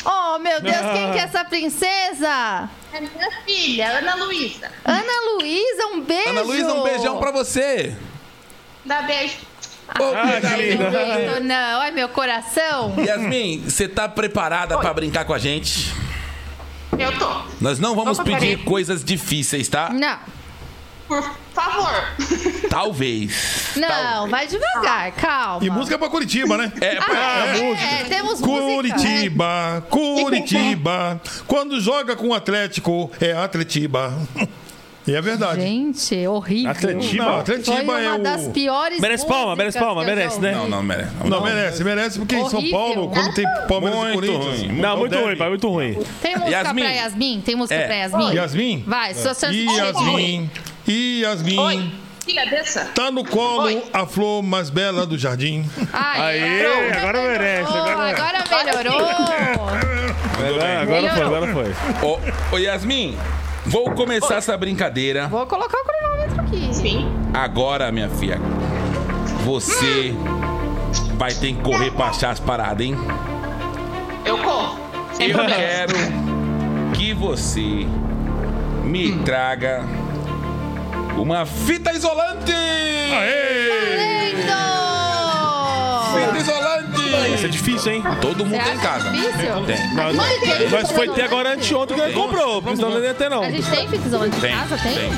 Oh, 0.04 0.38
meu 0.38 0.60
Deus, 0.60 0.76
quem 0.94 1.12
que 1.12 1.18
é 1.18 1.22
essa 1.22 1.44
princesa? 1.44 2.68
É 2.92 3.00
minha 3.00 3.30
filha, 3.44 3.98
Ana 3.98 4.14
Luísa. 4.16 4.70
Ana 4.84 5.32
Luísa, 5.34 5.86
um 5.92 6.00
beijo. 6.00 6.28
Ana 6.30 6.42
Luísa, 6.42 6.72
um 6.74 6.82
beijão 6.82 7.18
pra 7.18 7.30
você. 7.30 7.94
Dá 8.84 9.02
beijo. 9.02 9.36
Ô, 9.98 10.04
Ah, 10.14 10.40
que 10.40 10.62
linda. 10.62 11.40
Não, 11.40 11.40
não, 11.40 11.80
ai 11.80 11.90
meu 11.90 12.08
coração. 12.08 12.94
Yasmin, 12.98 13.62
você 13.68 13.88
tá 13.88 14.08
preparada 14.08 14.78
pra 14.78 14.94
brincar 14.94 15.24
com 15.24 15.34
a 15.34 15.38
gente? 15.38 15.92
Eu 16.98 17.16
tô. 17.18 17.28
Nós 17.60 17.78
não 17.78 17.94
vamos 17.94 18.18
Opa, 18.18 18.24
pedir 18.30 18.56
peraí. 18.58 18.64
coisas 18.64 19.04
difíceis, 19.04 19.68
tá? 19.68 19.90
Não, 19.90 20.18
Por 21.10 21.22
favor. 21.52 21.90
Talvez. 22.70 23.72
não, 23.76 24.28
vai 24.28 24.46
devagar, 24.46 25.10
calma. 25.12 25.64
E 25.66 25.68
música 25.68 25.98
pra 25.98 26.08
Curitiba, 26.08 26.56
né? 26.56 26.72
É, 26.80 26.98
Ah, 27.00 27.46
é, 27.48 27.62
música. 27.62 27.84
é, 27.84 28.04
temos 28.04 28.40
música. 28.40 28.48
Curitiba, 28.48 29.84
Curitiba. 29.90 31.20
Quando 31.48 31.80
joga 31.80 32.14
com 32.14 32.28
o 32.28 32.34
Atlético, 32.34 33.10
é 33.20 33.32
Atletiba. 33.32 34.16
E 35.06 35.14
é 35.14 35.20
verdade. 35.20 35.60
Gente, 35.62 36.26
horrível. 36.28 36.70
Atletiba? 36.70 37.24
Não, 37.24 37.32
Foi 37.32 37.40
Atletiba 37.40 37.82
uma 37.92 38.00
é 38.00 38.18
das 38.18 38.42
o. 38.46 38.50
piores 38.50 39.00
Merece 39.00 39.26
palma, 39.26 39.56
merece 39.56 39.78
palma, 39.78 40.04
merece, 40.04 40.40
né? 40.40 40.52
Não, 40.52 40.68
não 40.68 40.82
merece. 40.82 41.10
Não, 41.24 41.42
merece, 41.42 41.82
merece, 41.84 42.18
porque 42.18 42.36
em 42.36 42.48
São 42.48 42.58
Horrível. 42.60 42.78
Paulo, 42.78 43.10
quando 43.10 43.34
tem 43.34 43.44
Palmeiras 43.66 43.98
e 43.98 44.02
Muito 44.02 44.14
Corinthians. 44.14 44.60
ruim. 44.60 44.80
Não, 44.80 44.96
muito 44.98 45.10
deve. 45.10 45.24
ruim, 45.24 45.36
pai, 45.36 45.48
muito 45.48 45.68
ruim. 45.68 45.98
Tem 46.22 46.36
música 46.36 46.50
Yasmin. 46.50 46.82
pra 46.82 46.90
Yasmin? 46.92 47.42
Tem 47.44 47.54
música 47.56 47.74
É. 47.80 47.86
pra 47.86 47.94
Yasmin? 47.96 48.32
Yasmin? 48.34 48.84
Vai, 48.86 49.14
sua 49.14 49.34
chance 49.34 49.46
E 49.56 49.66
de 49.66 49.74
Yasmin, 49.74 50.50
e 50.90 51.20
Yasmin, 51.22 51.58
Oi. 51.58 51.92
Tá 52.94 53.10
no 53.10 53.24
colo 53.24 53.62
Oi. 53.64 53.82
a 53.92 54.06
flor 54.06 54.42
mais 54.42 54.70
bela 54.70 55.04
do 55.06 55.18
jardim. 55.18 55.68
Ai, 55.92 56.40
Aê, 56.40 56.62
pronto. 56.62 56.98
agora 56.98 57.22
merece, 57.22 57.72
Oh, 57.72 57.76
agora- 57.76 58.08
agora 58.10 58.44
melhorou. 58.54 59.08
Agora, 60.38 60.82
agora 60.82 61.10
foi, 61.14 61.22
agora 61.22 61.46
foi. 61.52 62.08
Ô, 62.08 62.18
ô, 62.54 62.58
Yasmin, 62.58 63.16
vou 63.66 63.90
começar 63.92 64.36
essa 64.36 64.56
brincadeira. 64.56 65.26
Vou 65.28 65.44
colocar 65.46 65.76
o 65.78 65.84
cronômetro 65.84 66.40
aqui. 66.42 66.74
Sim. 66.74 67.08
Agora, 67.34 67.90
minha 67.90 68.08
filha, 68.08 68.38
você 69.44 70.14
vai 71.16 71.32
ter 71.34 71.54
que 71.54 71.62
correr 71.62 71.90
pra 71.92 72.06
achar 72.06 72.30
as 72.30 72.40
paradas, 72.40 72.86
hein? 72.86 72.96
Eu 74.24 74.38
corro. 74.38 74.78
Sem 75.14 75.28
Eu 75.30 75.36
problema. 75.38 75.60
quero 75.60 75.94
que 76.94 77.12
você 77.12 77.86
me 78.84 79.16
traga 79.24 79.84
uma 81.16 81.44
fita 81.46 81.92
isolante! 81.92 82.52
Aê! 82.52 84.30
Fita 84.34 84.50
Lindo! 86.32 87.34
Essa 87.34 87.46
é 87.46 87.48
difícil, 87.48 87.92
hein? 87.92 88.02
Todo 88.20 88.44
mundo 88.44 88.62
tem 88.62 88.74
em 88.74 88.78
casa. 88.78 89.10
difícil? 89.10 89.64
Tem. 89.66 89.94
Nós, 89.94 90.16
tem 90.40 90.68
nós 90.70 90.90
foi 90.92 91.08
ter 91.08 91.22
agora 91.22 91.50
isolante? 91.50 91.66
anteontem 91.66 91.96
que 91.96 92.02
ele 92.02 92.12
comprou, 92.14 92.62
porque 92.62 92.76
senão 92.76 92.90
não 92.90 93.00
ia 93.00 93.14
ter, 93.14 93.30
não. 93.30 93.42
A 93.42 93.50
gente 93.50 93.68
tem 93.70 93.88
fita 93.88 94.06
isolante 94.06 94.36
em 94.36 94.40
Tem. 94.40 94.56
casa? 94.56 94.76
Tem? 94.78 94.94
tem. 94.94 95.12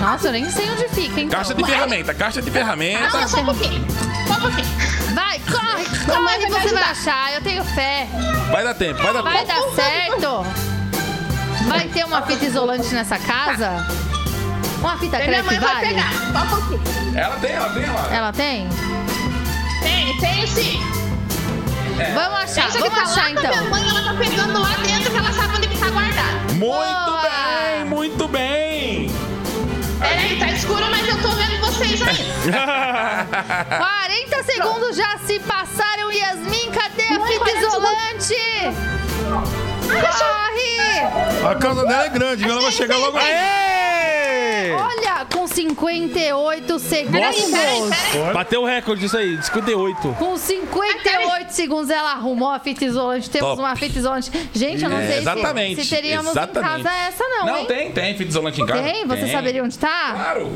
Nossa, 0.00 0.28
eu 0.28 0.32
nem 0.32 0.50
sei 0.50 0.70
onde 0.70 0.88
fica, 0.88 1.20
então. 1.20 1.38
Caixa 1.38 1.54
de 1.54 1.64
ferramenta, 1.64 2.14
caixa 2.14 2.42
de 2.42 2.50
ferramenta. 2.50 3.08
Calma, 3.08 3.28
só 3.28 3.40
um 3.40 3.44
pouquinho. 3.44 3.84
Só 4.26 4.34
um 4.34 4.40
pouquinho. 4.40 4.66
Vai, 5.14 5.38
corre, 5.40 5.84
corre, 6.06 6.46
você 6.50 6.74
vai 6.74 6.82
achar. 6.82 7.32
Eu 7.34 7.40
tenho 7.40 7.64
fé. 7.64 8.06
Vai 8.50 8.64
dar 8.64 8.74
tempo, 8.74 9.02
vai 9.02 9.12
dar 9.12 9.22
Vai 9.22 9.44
tempo. 9.44 9.60
dar 9.60 9.82
certo. 9.82 10.46
Vai 11.68 11.88
ter 11.88 12.04
uma 12.04 12.22
fita 12.22 12.44
isolante 12.44 12.92
nessa 12.94 13.18
casa? 13.18 13.86
Uma 14.86 14.96
fita 14.98 15.16
Minha 15.16 15.28
crepe 15.28 15.46
mãe 15.46 15.58
vai 15.58 15.74
vale? 15.74 15.86
pegar. 15.88 16.12
Só 16.12 16.38
um 16.44 16.46
pouquinho. 16.48 17.18
Ela 17.18 17.36
tem, 17.40 17.50
ela 17.52 17.68
tem, 17.70 17.82
ela. 17.84 18.14
Ela 18.16 18.32
tem? 18.32 18.68
Tem, 19.82 20.16
tem 20.18 20.46
sim. 20.46 20.80
Vamos 22.14 22.38
achar, 22.38 22.70
Deixa 22.70 22.82
que 22.82 22.88
vamos 22.88 22.94
tá 22.98 23.02
achar 23.02 23.26
a 23.26 23.30
minha 23.30 23.50
então. 23.50 23.70
mãe, 23.70 23.88
ela 23.88 24.02
tá 24.04 24.14
pegando 24.14 24.60
lá 24.60 24.76
dentro 24.76 25.10
que 25.10 25.16
ela 25.16 25.32
sabe 25.32 25.56
onde 25.56 25.66
que 25.66 25.76
tá 25.78 25.90
guardado. 25.90 26.52
Muito 26.54 26.60
Boa. 26.60 27.22
bem, 27.22 27.84
muito 27.86 28.28
bem. 28.28 29.10
Peraí, 29.98 30.38
tá 30.38 30.46
escuro, 30.52 30.86
mas 30.88 31.08
eu 31.08 31.20
tô 31.20 31.30
vendo 31.30 31.58
vocês 31.62 32.02
aí. 32.02 32.32
40 34.38 34.42
segundos 34.44 34.96
já 34.96 35.18
se 35.26 35.40
passaram. 35.40 36.12
Yasmin, 36.12 36.70
cadê 36.70 37.08
a 37.08 37.26
fita 37.26 37.50
isolante? 37.58 38.36
Corre! 39.88 41.50
A 41.50 41.54
casa 41.56 41.84
dela 41.84 42.04
é 42.04 42.08
grande? 42.08 42.44
Ela 42.48 42.60
vai 42.62 42.70
chegar 42.72 42.96
logo 42.98 43.18
aí. 43.18 43.75
Olha, 44.72 45.26
com 45.32 45.46
58 45.46 46.78
segundos. 46.78 47.20
Nossa! 47.50 48.32
Bateu 48.32 48.62
o 48.62 48.66
recorde 48.66 49.02
disso 49.02 49.16
aí, 49.16 49.40
58. 49.42 50.16
Com 50.18 50.36
58 50.36 51.50
segundos 51.50 51.90
ela 51.90 52.12
arrumou 52.12 52.50
a 52.50 52.58
fita 52.58 52.84
isolante. 52.84 53.28
Temos 53.30 53.48
Top. 53.50 53.60
uma 53.62 53.76
fita 53.76 53.98
isolante. 53.98 54.30
Gente, 54.54 54.82
eu 54.84 54.90
não 54.90 54.98
É, 54.98 55.06
sei 55.06 55.12
se- 55.14 55.18
exatamente. 55.20 55.84
se, 55.84 55.94
teríamos 55.94 56.30
exatamente. 56.30 56.80
em 56.80 56.82
casa 56.84 56.96
essa 56.96 57.24
não, 57.28 57.46
Não, 57.46 57.58
hein? 57.58 57.66
tem, 57.66 57.92
tem 57.92 58.16
fita 58.16 58.30
isolante 58.30 58.60
em 58.60 58.66
casa. 58.66 58.82
Tem? 58.82 59.06
Você 59.06 59.22
Tem. 59.22 59.32
saberia 59.32 59.62
onde 59.64 59.78
tá? 59.78 60.12
Claro. 60.14 60.52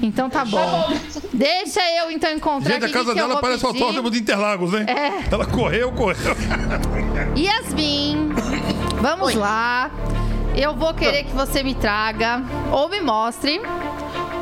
Então 0.00 0.30
tá 0.30 0.44
bom. 0.44 0.92
Deixa 1.32 1.80
eu 2.00 2.10
então 2.12 2.30
encontrar 2.30 2.74
Gente, 2.74 2.82
a 2.84 2.86
aqui 2.86 2.92
casa 2.94 3.06
que 3.06 3.10
eu 3.10 3.14
dela 3.16 3.32
vou 3.34 3.40
parece 3.40 3.64
o 3.64 3.68
pedir. 3.72 3.82
autódromo 3.82 4.10
de 4.12 4.18
Interlagos, 4.20 4.70
né? 4.72 4.86
É. 4.88 5.34
Ela 5.34 5.44
correu, 5.44 5.90
correu. 5.90 6.36
Yasmin, 7.36 8.28
vamos 9.00 9.34
lá. 9.34 9.90
Eu 10.56 10.74
vou 10.74 10.92
querer 10.94 11.24
que 11.24 11.32
você 11.32 11.62
me 11.62 11.74
traga 11.74 12.42
ou 12.72 12.88
me 12.88 13.00
mostre 13.00 13.60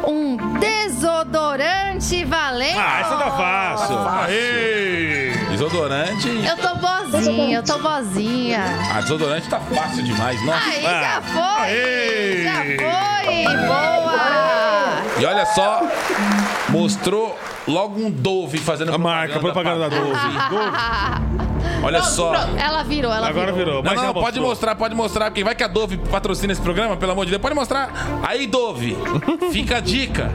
um 0.06 0.36
desodorante 0.58 2.24
valente. 2.24 2.78
Ah, 2.78 3.00
essa 3.00 3.16
tá 3.16 3.30
fácil. 3.30 3.98
Aê! 3.98 5.32
Desodorante. 5.50 6.28
Eu 6.28 6.56
tô 6.56 6.74
bozinha, 6.76 7.58
eu 7.58 7.62
tô 7.62 7.78
bozinha. 7.78 8.64
Ah, 8.94 9.00
desodorante 9.00 9.48
tá 9.48 9.58
fácil 9.60 10.02
demais. 10.02 10.44
Nossa. 10.44 10.68
Aí 10.68 10.82
já 10.82 11.22
foi, 11.22 11.62
Aê! 11.64 12.44
já 12.44 12.62
foi, 12.62 13.56
boa. 13.66 15.02
E 15.18 15.24
olha 15.24 15.46
só, 15.46 15.82
mostrou 16.68 17.38
logo 17.66 17.98
um 17.98 18.10
Dove 18.10 18.58
fazendo 18.58 18.94
A 18.94 18.98
marca, 18.98 19.40
propaganda 19.40 19.88
da 19.88 19.88
pra 19.88 19.98
Dove. 19.98 21.46
Olha 21.82 22.02
só. 22.02 22.34
Ela 22.58 22.82
virou, 22.82 23.12
ela 23.12 23.28
Agora 23.28 23.52
virou. 23.52 23.76
Não, 23.76 23.82
Mas 23.84 23.94
não, 23.94 24.06
já 24.06 24.12
pode 24.12 24.24
mostrou. 24.26 24.46
mostrar, 24.48 24.74
pode 24.74 24.94
mostrar, 24.94 25.24
porque 25.30 25.44
vai 25.44 25.54
que 25.54 25.62
a 25.64 25.68
Dove 25.68 25.96
patrocina 25.96 26.52
esse 26.52 26.62
programa, 26.62 26.96
pelo 26.96 27.12
amor 27.12 27.24
de 27.24 27.30
Deus. 27.30 27.42
Pode 27.42 27.54
mostrar. 27.54 27.90
Aí, 28.22 28.46
Dove, 28.46 28.96
fica 29.52 29.76
a 29.78 29.80
dica. 29.80 30.30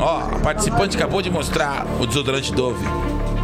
Ó, 0.00 0.18
a 0.36 0.38
participante 0.40 0.96
acabou 0.96 1.22
de 1.22 1.30
mostrar 1.30 1.86
o 2.00 2.06
desodorante 2.06 2.52
Dove. 2.52 2.84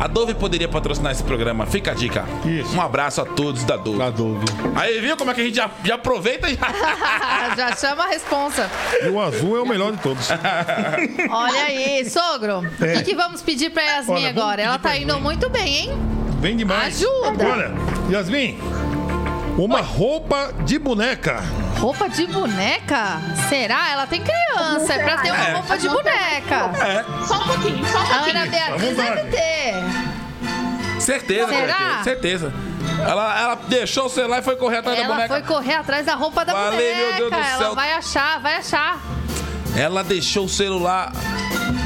A 0.01 0.07
Dove 0.07 0.33
poderia 0.33 0.69
patrocinar 0.69 1.11
esse 1.11 1.25
programa. 1.25 1.66
Fica 1.66 1.91
a 1.91 1.95
dica. 1.95 2.25
Isso. 2.45 2.75
Um 2.77 2.81
abraço 2.81 3.21
a 3.21 3.25
todos 3.25 3.64
da 3.64 3.77
Dove. 3.77 3.99
Da 3.99 4.11
Dove. 4.11 4.45
Aí, 4.77 5.01
viu 5.01 5.16
como 5.16 5.31
é 5.31 5.35
que 5.35 5.41
a 5.41 5.45
gente 5.45 5.57
já, 5.57 5.69
já 5.85 5.97
aproveita 5.97 6.49
e 6.49 6.55
já... 6.55 6.69
já 7.57 7.77
chama 7.77 8.05
a 8.05 8.09
responsa. 8.09 8.71
E 9.05 9.09
o 9.09 9.21
azul 9.21 9.57
é 9.57 9.61
o 9.61 9.66
melhor 9.66 9.91
de 9.93 9.99
todos. 9.99 10.29
Olha 11.31 11.62
aí, 11.64 12.09
sogro. 12.09 12.61
O 12.61 12.62
que, 12.97 13.03
que 13.03 13.14
vamos 13.16 13.43
pedir 13.43 13.71
pra 13.71 13.83
Yasmin 13.83 14.14
Olha, 14.14 14.23
vamos 14.33 14.39
agora? 14.43 14.57
pedir 14.57 14.69
Ela 14.69 14.79
pra 14.79 14.91
tá 14.91 14.97
indo 14.97 15.09
Yasmin. 15.09 15.23
muito 15.25 15.51
bem, 15.51 15.77
hein? 15.77 15.91
Bem 16.39 16.57
demais. 16.57 16.97
Ajuda. 16.97 17.47
Olha, 17.47 17.72
Yasmin, 18.11 18.59
uma 19.59 19.80
roupa 19.80 20.53
de 20.64 20.78
boneca. 20.78 21.43
Roupa 21.78 22.09
de 22.09 22.26
boneca? 22.26 23.20
Será? 23.49 23.91
Ela 23.93 24.07
tem 24.07 24.22
criança, 24.22 24.95
é 24.95 24.99
pra 25.05 25.16
ter 25.18 25.30
uma 25.32 25.45
É. 25.49 25.53
roupa 25.55 25.76
de 25.78 25.89
boneca. 25.89 26.70
Só 27.26 27.34
um 27.36 27.45
pouquinho, 27.47 27.86
só 27.86 27.99
um 27.99 28.03
A 28.03 28.05
Ana 28.05 28.22
pouquinho. 28.24 28.51
Beatriz 28.51 28.97
deve 28.97 29.30
ter. 29.30 29.74
Certeza, 31.01 31.49
Será? 31.49 32.01
certeza. 32.05 32.53
Ela, 33.07 33.41
ela 33.41 33.55
deixou 33.68 34.07
o 34.07 34.09
celular 34.09 34.39
e 34.41 34.43
foi 34.43 34.57
correr 34.57 34.78
atrás 34.78 34.99
da 34.99 35.05
Ela 35.05 35.14
boneca. 35.14 35.34
foi 35.34 35.43
correr 35.43 35.74
atrás 35.74 36.05
da 36.07 36.14
roupa 36.14 36.45
da 36.45 36.53
Falei, 36.53 36.95
boneca. 36.95 36.97
meu 36.99 37.16
Deus 37.16 37.30
do 37.30 37.36
Ela 37.49 37.59
céu. 37.59 37.74
vai 37.74 37.93
achar, 37.93 38.41
vai 38.41 38.57
achar. 38.57 39.01
Ela 39.76 40.03
deixou 40.03 40.45
o 40.47 40.49
celular 40.49 41.12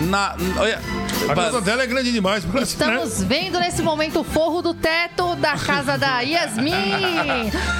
na. 0.08 0.34
Olha. 0.58 0.80
A 1.28 1.34
casa 1.34 1.60
dela 1.60 1.82
é 1.82 1.86
grande 1.86 2.12
demais. 2.12 2.44
Parece, 2.44 2.76
né? 2.78 2.86
Estamos 2.94 3.22
vendo 3.22 3.58
nesse 3.60 3.82
momento 3.82 4.20
o 4.20 4.24
forro 4.24 4.60
do 4.60 4.74
teto 4.74 5.34
da 5.36 5.56
casa 5.56 5.96
da 5.96 6.20
Yasmin. 6.20 6.72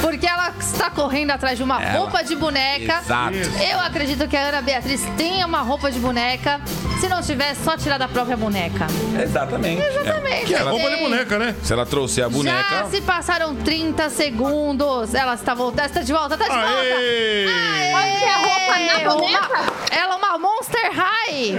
Porque 0.00 0.26
ela 0.26 0.52
está 0.58 0.90
correndo 0.90 1.32
atrás 1.32 1.56
de 1.58 1.62
uma 1.64 1.82
Ela- 1.82 1.98
roupa 1.98 2.22
de 2.22 2.34
boneca. 2.36 3.00
Exato. 3.04 3.36
Eu 3.70 3.80
acredito 3.80 4.26
que 4.28 4.36
a 4.36 4.48
Ana 4.48 4.62
Beatriz 4.62 5.02
tenha 5.16 5.46
uma 5.46 5.60
roupa 5.62 5.90
de 5.90 5.98
boneca. 5.98 6.60
Se 7.02 7.08
não 7.08 7.20
tiver, 7.20 7.50
é 7.50 7.54
só 7.56 7.76
tirar 7.76 7.98
da 7.98 8.06
própria 8.06 8.36
boneca. 8.36 8.86
Exatamente. 9.20 9.82
Exatamente. 9.82 10.46
Que 10.46 10.54
é 10.54 10.58
roupa 10.58 10.88
de 10.88 10.96
boneca, 10.98 11.36
né? 11.36 11.56
Se 11.60 11.72
ela 11.72 11.84
trouxer 11.84 12.24
a 12.24 12.28
Já 12.28 12.32
boneca. 12.32 12.86
se 12.92 13.00
passaram 13.00 13.56
30 13.56 14.08
segundos. 14.08 15.12
Ela 15.12 15.34
está 15.34 15.52
voltando. 15.52 15.86
Está 15.86 16.00
de 16.02 16.12
volta, 16.12 16.34
está 16.34 16.44
de 16.44 16.50
volta. 16.54 16.78
Aê! 16.78 17.46
Pode 17.90 18.18
ser 18.20 18.24
a 18.28 18.38
roupa 18.38 18.78
na 18.78 18.98
Uma- 19.10 19.14
boneca? 19.16 19.72
ela 19.90 20.14
é 20.14 20.16
uma 20.16 20.38
Monster 20.38 20.90
High. 20.92 21.56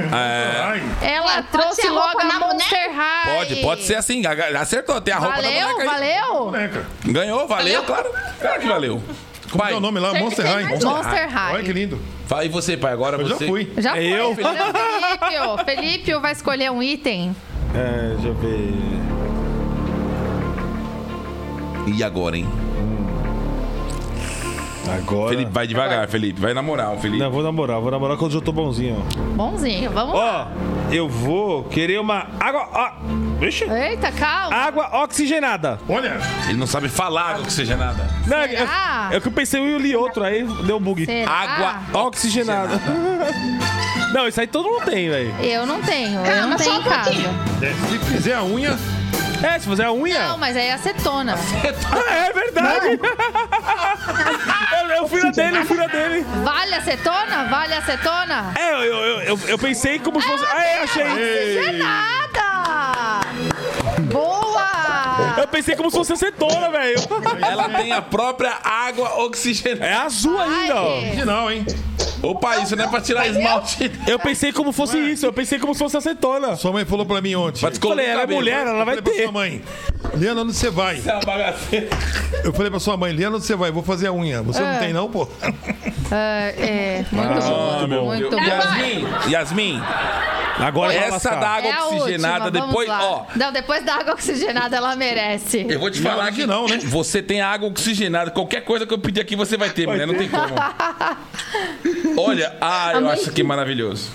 É, 1.01 1.13
Ela 1.15 1.31
É, 1.39 1.41
pode 1.41 1.47
trouxe 1.51 1.87
logo 1.89 1.99
roupa 2.07 2.21
a 2.21 2.25
na 2.25 2.39
Monster 2.39 2.91
High. 2.95 3.35
pode, 3.35 3.55
pode 3.57 3.83
ser 3.83 3.95
assim. 3.95 4.23
Acertou, 4.57 5.01
tem 5.01 5.13
a 5.13 5.17
roupa 5.17 5.35
Valeu, 5.41 5.51
da 5.67 5.73
boneca 5.73 5.91
valeu. 5.91 6.45
boneca. 6.45 6.85
Ganhou, 7.03 7.47
valeu, 7.49 7.83
claro. 7.83 8.09
Claro 8.39 8.61
que 8.61 8.67
valeu. 8.67 9.03
Como 9.53 9.63
Pai, 9.63 9.73
é 9.73 9.75
o 9.75 9.79
nome 9.79 9.99
lá? 9.99 10.15
Monster 10.15 10.43
High. 10.45 10.65
Monster 10.83 11.29
High. 11.29 11.53
Olha 11.53 11.63
que 11.63 11.71
lindo. 11.73 11.99
Vai 12.27 12.49
você, 12.49 12.75
pai, 12.75 12.91
agora 12.91 13.17
Eu 13.21 13.27
já 13.29 13.35
você. 13.35 13.45
fui. 13.45 13.71
Já 13.77 13.91
É 13.95 14.01
foi. 14.01 14.03
eu? 14.19 14.29
É 15.31 15.47
o 15.47 15.57
Felipe. 15.59 15.65
Felipe 15.65 16.15
vai 16.19 16.31
escolher 16.31 16.71
um 16.71 16.81
item. 16.81 17.35
É, 17.75 18.13
deixa 18.15 18.27
eu 18.29 18.33
ver. 18.33 18.73
E 21.95 22.03
agora, 22.03 22.35
hein? 22.35 22.47
Agora. 24.87 25.29
Felipe, 25.29 25.51
vai 25.51 25.65
devagar, 25.65 26.07
Felipe. 26.07 26.39
Vai 26.41 26.53
na 26.53 26.61
moral, 26.61 26.97
Felipe. 26.99 27.19
Não, 27.23 27.31
vou 27.31 27.41
namorar, 27.41 27.79
vou 27.79 27.89
namorar 27.89 28.17
quando 28.17 28.33
eu 28.33 28.41
tô 28.41 28.51
bonzinho. 28.51 29.01
ó. 29.17 29.21
Bonzinho, 29.35 29.89
vamos 29.91 30.13
lá. 30.15 30.51
Ó, 30.89 30.93
eu 30.93 31.07
vou 31.07 31.63
querer 31.65 31.99
uma 31.99 32.27
água. 32.39 32.67
Ó, 32.73 32.91
vixe. 33.39 33.63
Eita, 33.63 34.11
calma. 34.11 34.55
Água 34.55 35.03
oxigenada. 35.03 35.79
Olha, 35.87 36.17
Ele 36.49 36.57
não 36.57 36.67
sabe 36.67 36.89
falar 36.89 37.37
do 37.37 37.43
que 37.43 37.53
seja 37.53 37.77
nada. 37.77 38.07
Não, 38.27 38.43
Será? 38.43 39.09
é, 39.11 39.15
é 39.15 39.19
que 39.19 39.27
eu 39.27 39.31
pensei 39.31 39.59
um 39.61 39.67
e 39.69 39.71
eu 39.73 39.79
li 39.79 39.95
outro, 39.95 40.23
aí 40.23 40.43
deu 40.65 40.77
um 40.77 40.81
bug. 40.81 41.05
Será? 41.05 41.31
Água 41.31 42.03
Oxigenada. 42.07 42.79
Não, 44.13 44.27
isso 44.27 44.39
aí 44.39 44.45
todo 44.45 44.69
mundo 44.69 44.85
tem, 44.85 45.09
velho. 45.09 45.33
Eu 45.41 45.65
não 45.65 45.81
tenho, 45.81 46.19
eu 46.23 46.47
não 46.47 46.55
tenho 46.55 46.79
em 46.79 46.83
casa. 46.83 47.09
pouquinho. 47.09 47.29
se 47.89 47.97
fizer 48.11 48.35
a 48.35 48.43
unha, 48.43 48.77
É, 49.43 49.59
se 49.59 49.67
fazer 49.67 49.83
a 49.83 49.91
unha. 49.91 50.27
Não, 50.29 50.37
mas 50.37 50.55
aí 50.55 50.67
é 50.67 50.73
acetona. 50.73 51.35
Ah, 51.91 52.13
é 52.13 52.33
verdade. 52.33 52.99
eu, 54.81 54.89
eu 54.95 55.07
fui 55.07 55.21
na 55.21 55.31
dele, 55.31 55.57
eu 55.57 55.65
fui 55.65 55.77
na 55.77 55.87
dele. 55.87 56.25
Vale 56.43 56.75
acetona? 56.75 57.43
Vale 57.49 57.73
acetona? 57.73 58.53
É, 58.57 58.71
eu, 58.71 58.83
eu, 58.83 59.21
eu, 59.21 59.39
eu 59.47 59.57
pensei 59.57 59.99
como 59.99 60.21
se 60.21 60.27
fosse. 60.27 60.45
Ah, 60.45 60.63
é, 60.63 60.83
achei. 60.83 61.03
Oxigenada! 61.03 62.43
Boa! 64.11 64.63
Eu 65.37 65.47
pensei 65.47 65.75
como 65.75 65.91
se 65.91 65.97
fosse 65.97 66.13
acetona, 66.13 66.69
velho. 66.69 66.95
Ela 67.41 67.69
tem 67.69 67.91
a 67.91 68.01
própria 68.01 68.57
água 68.63 69.19
oxigenada. 69.23 69.85
É 69.85 69.93
azul 69.93 70.39
ainda, 70.39 70.81
ó. 70.81 70.97
Original, 70.99 71.51
hein? 71.51 71.65
Opa, 72.23 72.57
isso 72.59 72.75
não 72.75 72.85
é 72.85 72.87
pra 72.87 73.01
tirar 73.01 73.27
esmalte. 73.27 73.91
Eu 74.07 74.17
pensei 74.17 74.51
como 74.53 74.71
fosse 74.71 74.97
isso, 74.97 75.25
eu 75.25 75.33
pensei 75.33 75.59
como 75.59 75.73
se 75.73 75.79
fosse 75.79 75.97
acetona. 75.97 76.55
Sua 76.55 76.71
mãe 76.71 76.85
falou 76.85 77.05
pra 77.05 77.19
mim 77.21 77.35
ontem. 77.35 77.59
Pra 77.59 77.67
Eu 77.67 77.71
descolorir 77.71 78.05
falei, 78.05 78.09
o 78.09 78.13
ela 78.13 78.21
é 78.21 78.23
cabelo. 78.23 78.39
mulher, 78.39 78.65
ela 78.67 78.85
vai 78.85 78.95
Eu 78.97 78.97
falei 78.97 79.01
pra 79.01 79.13
ter. 79.13 79.23
sua 79.23 79.31
mãe, 79.31 79.61
Liana, 80.15 80.41
onde 80.41 80.53
você 80.53 80.69
vai? 80.69 81.01
É 81.05 81.11
uma 81.13 81.19
bagaceira. 81.21 81.89
Eu 82.43 82.53
falei 82.53 82.71
pra 82.71 82.79
sua 82.79 82.95
mãe, 82.97 83.11
Liana, 83.11 83.35
onde 83.35 83.45
você 83.45 83.55
vai? 83.55 83.71
Vou 83.71 83.83
fazer 83.83 84.07
a 84.07 84.13
unha. 84.13 84.41
Você 84.41 84.61
não 84.61 84.79
tem 84.79 84.93
não, 84.93 85.09
pô? 85.09 85.27
É, 86.11 86.55
é, 86.57 87.05
muito 87.11 87.41
bom, 87.41 87.87
meu 87.87 88.05
muito 88.05 88.29
Deus. 88.29 88.41
bom. 88.41 88.47
Yasmin, 88.47 89.07
Yasmin, 89.31 89.81
Agora 90.59 90.89
vai 90.93 90.97
essa 90.97 91.11
lascar. 91.13 91.39
da 91.39 91.49
água 91.49 91.69
É 91.69 91.73
a 91.73 91.87
oxigenada, 91.87 92.45
última, 92.45 92.65
depois, 92.67 92.87
lá. 92.87 93.03
ó. 93.05 93.25
Não, 93.35 93.51
depois 93.51 93.83
da 93.83 93.95
água 93.95 94.13
oxigenada 94.13 94.77
ela 94.77 94.95
merece. 94.95 95.65
Eu 95.67 95.79
vou 95.79 95.89
te 95.89 95.99
falar 95.99 96.31
que 96.31 96.45
não, 96.45 96.67
né? 96.67 96.77
você 96.83 97.21
tem 97.23 97.41
água 97.41 97.67
oxigenada. 97.67 98.29
Qualquer 98.29 98.61
coisa 98.61 98.85
que 98.85 98.93
eu 98.93 98.99
pedir 98.99 99.19
aqui, 99.21 99.35
você 99.35 99.57
vai 99.57 99.71
ter, 99.71 99.87
mulher. 99.87 100.05
Não 100.05 100.13
tem 100.13 100.29
como. 100.29 100.53
Olha, 102.17 102.55
ah, 102.61 102.91
eu 102.93 103.09
acho 103.09 103.31
que 103.31 103.43
maravilhoso. 103.43 104.11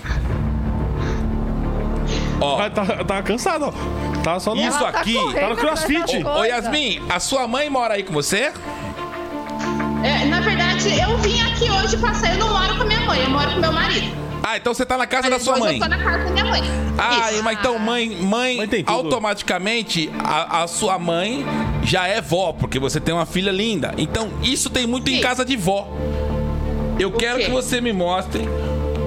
Ó, 2.41 2.59
Ah, 2.61 2.69
tá, 2.69 2.85
tá 3.03 3.21
cansado, 3.21 3.65
ó. 3.65 4.19
Tá 4.21 4.39
só 4.39 4.55
no... 4.55 4.61
Isso 4.61 4.79
tá 4.79 4.89
aqui- 4.89 5.13
correndo 5.13 5.39
tá 5.39 5.49
no 5.49 5.55
crossfit. 5.57 6.23
Ô. 6.25 6.43
Yasmin, 6.43 7.01
a 7.09 7.19
sua 7.19 7.47
mãe 7.47 7.69
mora 7.69 7.95
aí 7.95 8.03
com 8.03 8.13
você? 8.13 8.51
É, 10.03 10.25
na 10.25 10.39
verdade, 10.39 10.89
eu 10.99 11.17
vim 11.17 11.41
aqui 11.41 11.69
hoje 11.69 11.97
passar. 11.97 12.33
Eu 12.33 12.39
não 12.39 12.49
moro 12.49 12.75
com 12.77 12.83
a 12.83 12.85
minha 12.85 13.01
mãe, 13.01 13.21
eu 13.21 13.29
moro 13.29 13.51
com 13.51 13.59
meu 13.59 13.71
marido. 13.71 14.17
Ah, 14.41 14.55
então 14.55 14.73
você 14.73 14.85
tá 14.85 14.97
na 14.97 15.05
casa 15.05 15.29
da 15.29 15.35
Mas 15.35 15.43
sua 15.43 15.53
hoje 15.55 15.63
mãe. 15.63 15.73
Eu 15.75 15.81
tô 15.81 15.87
na 15.89 15.97
casa 16.01 16.23
da 16.23 16.31
minha 16.31 16.45
mãe. 16.45 16.61
Ah, 16.97 17.31
Isso. 17.31 17.43
mas 17.43 17.59
então 17.59 17.77
mãe, 17.77 18.09
mãe, 18.09 18.57
Mãe 18.57 18.83
automaticamente 18.87 20.09
a, 20.23 20.63
a 20.63 20.67
sua 20.67 20.97
mãe 20.97 21.45
já 21.83 22.07
é 22.07 22.21
vó, 22.21 22.53
porque 22.53 22.79
você 22.79 22.99
tem 23.01 23.13
uma 23.13 23.25
filha 23.25 23.51
linda. 23.51 23.93
Então 23.97 24.29
isso 24.41 24.69
tem 24.69 24.87
muito 24.87 25.09
em 25.11 25.15
Sim. 25.17 25.21
casa 25.21 25.43
de 25.43 25.57
vó. 25.57 25.89
Eu 26.99 27.11
quero 27.11 27.37
quê? 27.39 27.45
que 27.45 27.51
você 27.51 27.79
me 27.81 27.93
mostre 27.93 28.43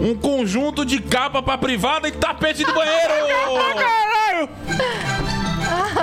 um 0.03 0.14
conjunto 0.14 0.84
de 0.84 1.01
capa 1.01 1.43
pra 1.43 1.59
privada 1.59 2.09
e 2.09 2.12
tapete 2.12 2.64
de 2.64 2.72
banheiro. 2.72 3.12
Caralho! 3.76 4.49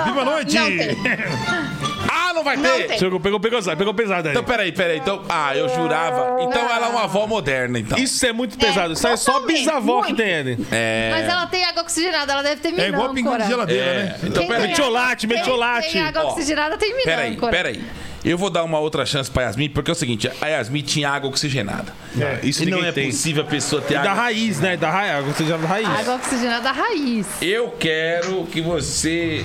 Viva 0.04 0.20
a 0.22 0.24
noite! 0.24 0.56
Não 0.58 0.66
tem. 0.68 0.96
ah, 2.10 2.32
não 2.32 2.44
vai 2.44 2.56
Não 2.56 2.62
ter? 2.70 2.86
tem. 2.86 2.98
Chegou, 2.98 3.20
pegou, 3.20 3.38
pegou, 3.40 3.60
pegou 3.76 3.92
pesado 3.94 4.28
aí. 4.28 4.32
Então 4.32 4.44
peraí, 4.44 4.72
peraí. 4.72 4.98
Então, 4.98 5.22
ah, 5.28 5.54
eu 5.56 5.68
jurava. 5.68 6.42
Então 6.42 6.62
ela 6.62 6.86
é 6.86 6.90
uma 6.90 7.02
avó 7.04 7.26
moderna, 7.26 7.78
então. 7.78 7.98
Isso 7.98 8.24
é 8.24 8.32
muito 8.32 8.56
pesado. 8.56 8.92
Isso 8.94 9.06
é 9.06 9.16
só 9.16 9.40
bisavó 9.40 10.00
que 10.02 10.08
muito. 10.08 10.16
tem 10.22 10.28
ele. 10.30 10.66
É. 10.70 11.10
Mas 11.12 11.28
ela 11.28 11.46
tem 11.46 11.64
água 11.64 11.82
oxigenada, 11.82 12.32
ela 12.32 12.42
deve 12.42 12.60
ter 12.60 12.78
É 12.80 12.88
igual 12.88 13.08
pinguim 13.08 13.16
de 13.16 13.22
minâncora. 13.22 13.48
geladeira, 13.48 13.84
É. 13.84 14.02
né? 14.04 14.16
Então 14.22 14.46
peraí. 14.46 14.60
tem 14.62 14.70
Metiolate, 14.70 15.26
metiolate. 15.26 15.82
Quem 15.88 15.92
tem 15.92 16.02
água 16.02 16.24
oxigenada 16.26 16.78
tem 16.78 16.94
Peraí, 17.04 17.30
minâncora. 17.30 17.52
peraí. 17.52 17.84
Eu 18.24 18.36
vou 18.36 18.50
dar 18.50 18.64
uma 18.64 18.78
outra 18.78 19.06
chance 19.06 19.30
pra 19.30 19.44
Yasmin, 19.44 19.70
porque 19.70 19.90
é 19.90 19.92
o 19.92 19.94
seguinte, 19.94 20.30
a 20.40 20.46
Yasmin 20.46 20.82
tinha 20.82 21.08
água 21.10 21.30
oxigenada. 21.30 21.92
É, 22.20 22.40
isso 22.42 22.62
E 22.64 22.66
não 22.70 22.84
é 22.84 22.92
tem. 22.92 23.06
possível 23.06 23.42
a 23.42 23.46
pessoa 23.46 23.80
ter 23.80 23.94
Da 23.94 24.00
água. 24.12 24.14
raiz, 24.14 24.60
né? 24.60 24.76
Da 24.76 24.90
raiz, 24.90 25.24
você 25.24 25.44
já 25.46 25.56
da 25.56 25.66
raiz. 25.66 25.88
Água 25.88 26.14
oxigenada 26.16 26.70
raiz. 26.72 27.26
Eu 27.40 27.70
quero 27.78 28.44
que 28.44 28.60
você 28.60 29.44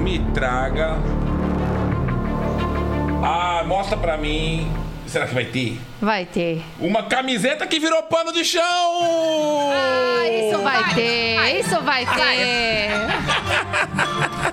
me 0.00 0.20
traga. 0.32 0.98
Ah, 3.24 3.64
mostra 3.66 3.96
pra 3.96 4.16
mim. 4.16 4.70
Será 5.06 5.26
que 5.26 5.34
vai 5.34 5.46
ter? 5.46 5.80
Vai 6.00 6.24
ter. 6.26 6.62
Uma 6.78 7.02
camiseta 7.04 7.66
que 7.66 7.80
virou 7.80 8.02
pano 8.04 8.30
de 8.32 8.44
chão! 8.44 8.62
Ah, 8.62 10.28
isso 10.28 10.58
vai 10.62 10.82
Vai, 10.84 10.94
ter. 10.94 11.34
vai. 11.36 11.60
Isso 11.60 11.80
vai 11.80 12.06
ter. 12.06 12.90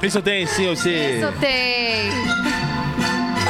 Isso 0.07 0.21
tem, 0.21 0.45
sim, 0.47 0.67
você. 0.69 1.19
Isso 1.19 1.31
tem. 1.39 2.09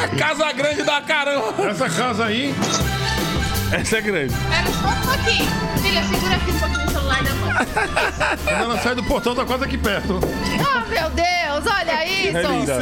A 0.06 0.08
casa 0.18 0.52
grande 0.52 0.84
da 0.84 1.02
caramba! 1.02 1.68
Essa 1.68 1.90
casa 1.90 2.26
aí, 2.26 2.54
Essa 3.72 3.98
é 3.98 4.02
grande. 4.02 4.34
Pega 4.36 4.72
só 4.72 4.88
um 4.88 5.02
pouquinho. 5.02 5.50
Filha, 5.82 6.04
segura 6.04 6.36
aqui 6.36 6.52
um 6.52 6.60
pouquinho 6.60 6.86
o 6.86 6.92
celular 6.92 7.24
da 7.24 7.34
mãe. 7.34 7.54
quando 8.44 8.62
ela 8.62 8.80
sai 8.82 8.96
do 8.96 9.04
portão, 9.04 9.34
tá 9.36 9.44
quase 9.46 9.64
aqui 9.64 9.78
perto. 9.80 10.20
Oh, 10.22 10.90
meu 10.90 11.10
Deus, 11.10 11.66
olha 11.76 12.04
É 12.04 12.08
isso. 12.08 12.48
linda. 12.52 12.78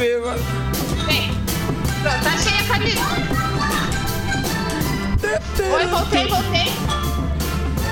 Vem. 1.06 1.30
Pronto, 2.02 2.22
tá 2.24 2.36
cheia 2.36 2.60
a 2.60 2.64
camisa. 2.64 3.00
Oi, 5.74 5.86
voltei, 5.86 6.26
voltei. 6.28 6.72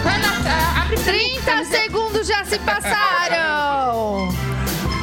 Ana, 0.05 0.83
abre 0.83 0.97
pra 0.99 1.13
mim. 1.15 1.41
30 1.43 1.65
segundos 1.65 2.27
já 2.27 2.45
se 2.45 2.59
passaram. 2.59 4.29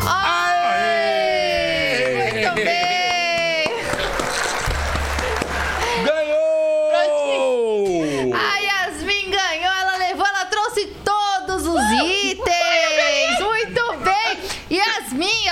Aê! 0.05 0.48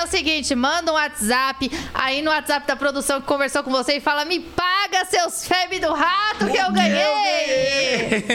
O 0.08 0.12
seguinte, 0.12 0.56
manda 0.56 0.92
um 0.92 0.96
WhatsApp 0.96 1.70
aí 1.94 2.22
no 2.22 2.32
WhatsApp 2.32 2.66
da 2.68 2.76
produção 2.76 3.20
que 3.22 3.28
conversou 3.28 3.64
com 3.64 3.72
você 3.72 3.98
e 3.98 4.00
fala: 4.02 4.26
me 4.26 4.40
paga 4.40 5.06
seus 5.06 5.48
febres 5.48 5.82
do 5.82 5.94
rato 5.94 6.48
que 6.50 6.58
eu 6.58 6.72
ganhei. 6.72 8.26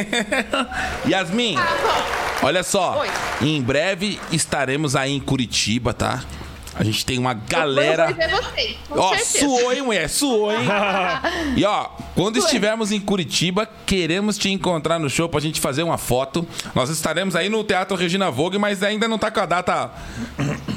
Yasmin, 1.09 1.55
Tá 1.57 1.62
bom. 1.83 2.47
olha 2.47 2.62
só. 2.62 3.01
Oi. 3.01 3.09
Em 3.41 3.61
breve 3.62 4.20
estaremos 4.31 4.95
aí 4.97 5.12
em 5.12 5.20
Curitiba, 5.20 5.93
tá? 5.93 6.23
A 6.75 6.83
gente 6.83 7.05
tem 7.05 7.18
uma 7.18 7.33
Eu 7.33 7.39
galera. 7.49 8.07
vou 8.07 8.14
ver 8.14 8.31
vocês, 8.31 8.77
com 8.89 8.99
Ó, 8.99 9.09
certeza. 9.16 9.39
suou, 9.41 9.73
hein, 9.73 9.83
mulher? 9.83 10.09
Suou, 10.09 10.51
hein? 10.53 10.59
e 11.57 11.64
ó, 11.64 11.89
quando 12.14 12.39
estivermos 12.39 12.91
em 12.91 12.99
Curitiba, 13.01 13.68
queremos 13.85 14.39
te 14.39 14.51
encontrar 14.51 14.99
no 14.99 15.11
show 15.11 15.29
pra 15.29 15.39
gente 15.41 15.61
fazer 15.61 15.83
uma 15.83 15.99
foto. 15.99 16.47
Nós 16.75 16.89
estaremos 16.89 17.37
aí 17.37 17.49
no 17.51 17.62
Teatro 17.62 17.97
Regina 17.97 18.31
Vogue, 18.31 18.57
mas 18.59 18.83
ainda 18.83 19.07
não 19.07 19.18
tá 19.18 19.31
com 19.31 19.41
a 19.41 19.47
data 19.47 19.91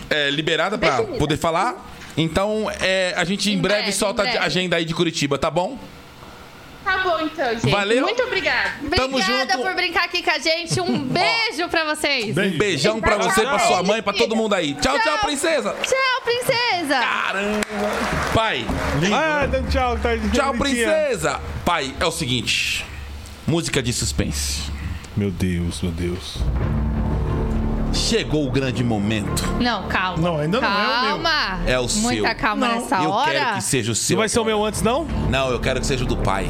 é, 0.10 0.30
liberada 0.30 0.78
pra 0.78 0.98
Definida. 0.98 1.18
poder 1.18 1.38
falar. 1.38 1.92
Então, 2.18 2.70
é, 2.82 3.14
a 3.18 3.24
gente 3.26 3.50
em, 3.50 3.56
Em 3.56 3.58
breve, 3.62 3.82
breve, 3.84 3.92
solta 3.98 4.22
em 4.24 4.26
breve. 4.26 4.38
a 4.40 4.44
agenda 4.44 4.76
aí 4.78 4.86
de 4.86 4.94
Curitiba, 4.94 5.38
tá 5.38 5.50
bom? 5.52 5.78
Tá 6.86 6.98
bom, 7.00 7.20
então, 7.20 7.50
gente. 7.56 7.70
Valeu. 7.70 8.04
Muito 8.04 8.22
obrigada. 8.24 8.74
Tamo 8.96 9.18
Obrigada 9.18 9.54
junto. 9.54 9.64
por 9.66 9.74
brincar 9.76 10.04
aqui 10.06 10.22
com 10.22 10.30
a 10.30 10.38
gente. 10.38 10.80
Um 10.80 11.00
beijo 11.00 11.68
pra 11.70 11.84
vocês. 11.96 12.38
Um 12.38 12.58
beijão 12.58 13.02
pra 13.02 13.18
você, 13.18 13.42
pra 13.42 13.58
sua 13.60 13.82
mãe, 13.82 14.02
pra 14.04 14.14
todo 14.14 14.36
mundo 14.36 14.54
aí. 14.54 14.76
Tchau, 14.76 14.94
tchau, 15.00 15.16
Tchau. 15.18 15.26
princesa. 15.26 15.76
Tchau, 15.82 16.22
princesa. 16.24 17.00
Caramba. 17.00 17.62
Pai, 18.34 18.66
Ah, 19.12 19.48
dá 19.48 19.62
tchau, 19.64 19.98
tá 19.98 20.10
tchau, 20.32 20.54
princesa. 20.54 21.42
Pai, 21.66 21.94
é 22.00 22.06
o 22.06 22.12
seguinte. 22.12 22.86
Música 23.48 23.82
de 23.82 23.92
suspense. 23.92 24.72
Meu 25.18 25.32
Deus, 25.32 25.82
meu 25.82 25.92
Deus. 25.92 26.38
Chegou 27.96 28.46
o 28.46 28.52
grande 28.52 28.84
momento. 28.84 29.44
Não, 29.60 29.88
calma. 29.88 30.18
Não, 30.22 30.38
ainda 30.38 30.60
não 30.62 30.68
é 30.68 30.72
o 30.72 31.02
meu. 31.02 31.10
Calma. 31.10 31.60
É 31.66 31.80
o 31.80 31.88
Muita 32.02 32.28
seu. 32.28 32.36
calma 32.36 32.68
Não. 32.68 32.76
nessa 32.82 32.96
eu 33.02 33.10
hora. 33.10 33.32
quero 33.32 33.54
que 33.56 33.62
seja 33.64 33.92
o 33.92 33.96
seu. 33.96 34.16
Não 34.16 34.20
vai 34.22 34.30
ser 34.30 34.40
o 34.40 34.46
meu 34.46 34.64
antes, 34.66 34.82
não? 34.82 35.06
Não, 35.30 35.50
eu 35.50 35.60
quero 35.60 35.80
que 35.80 35.88
seja 35.88 36.04
o 36.04 36.08
do 36.08 36.18
pai. 36.18 36.48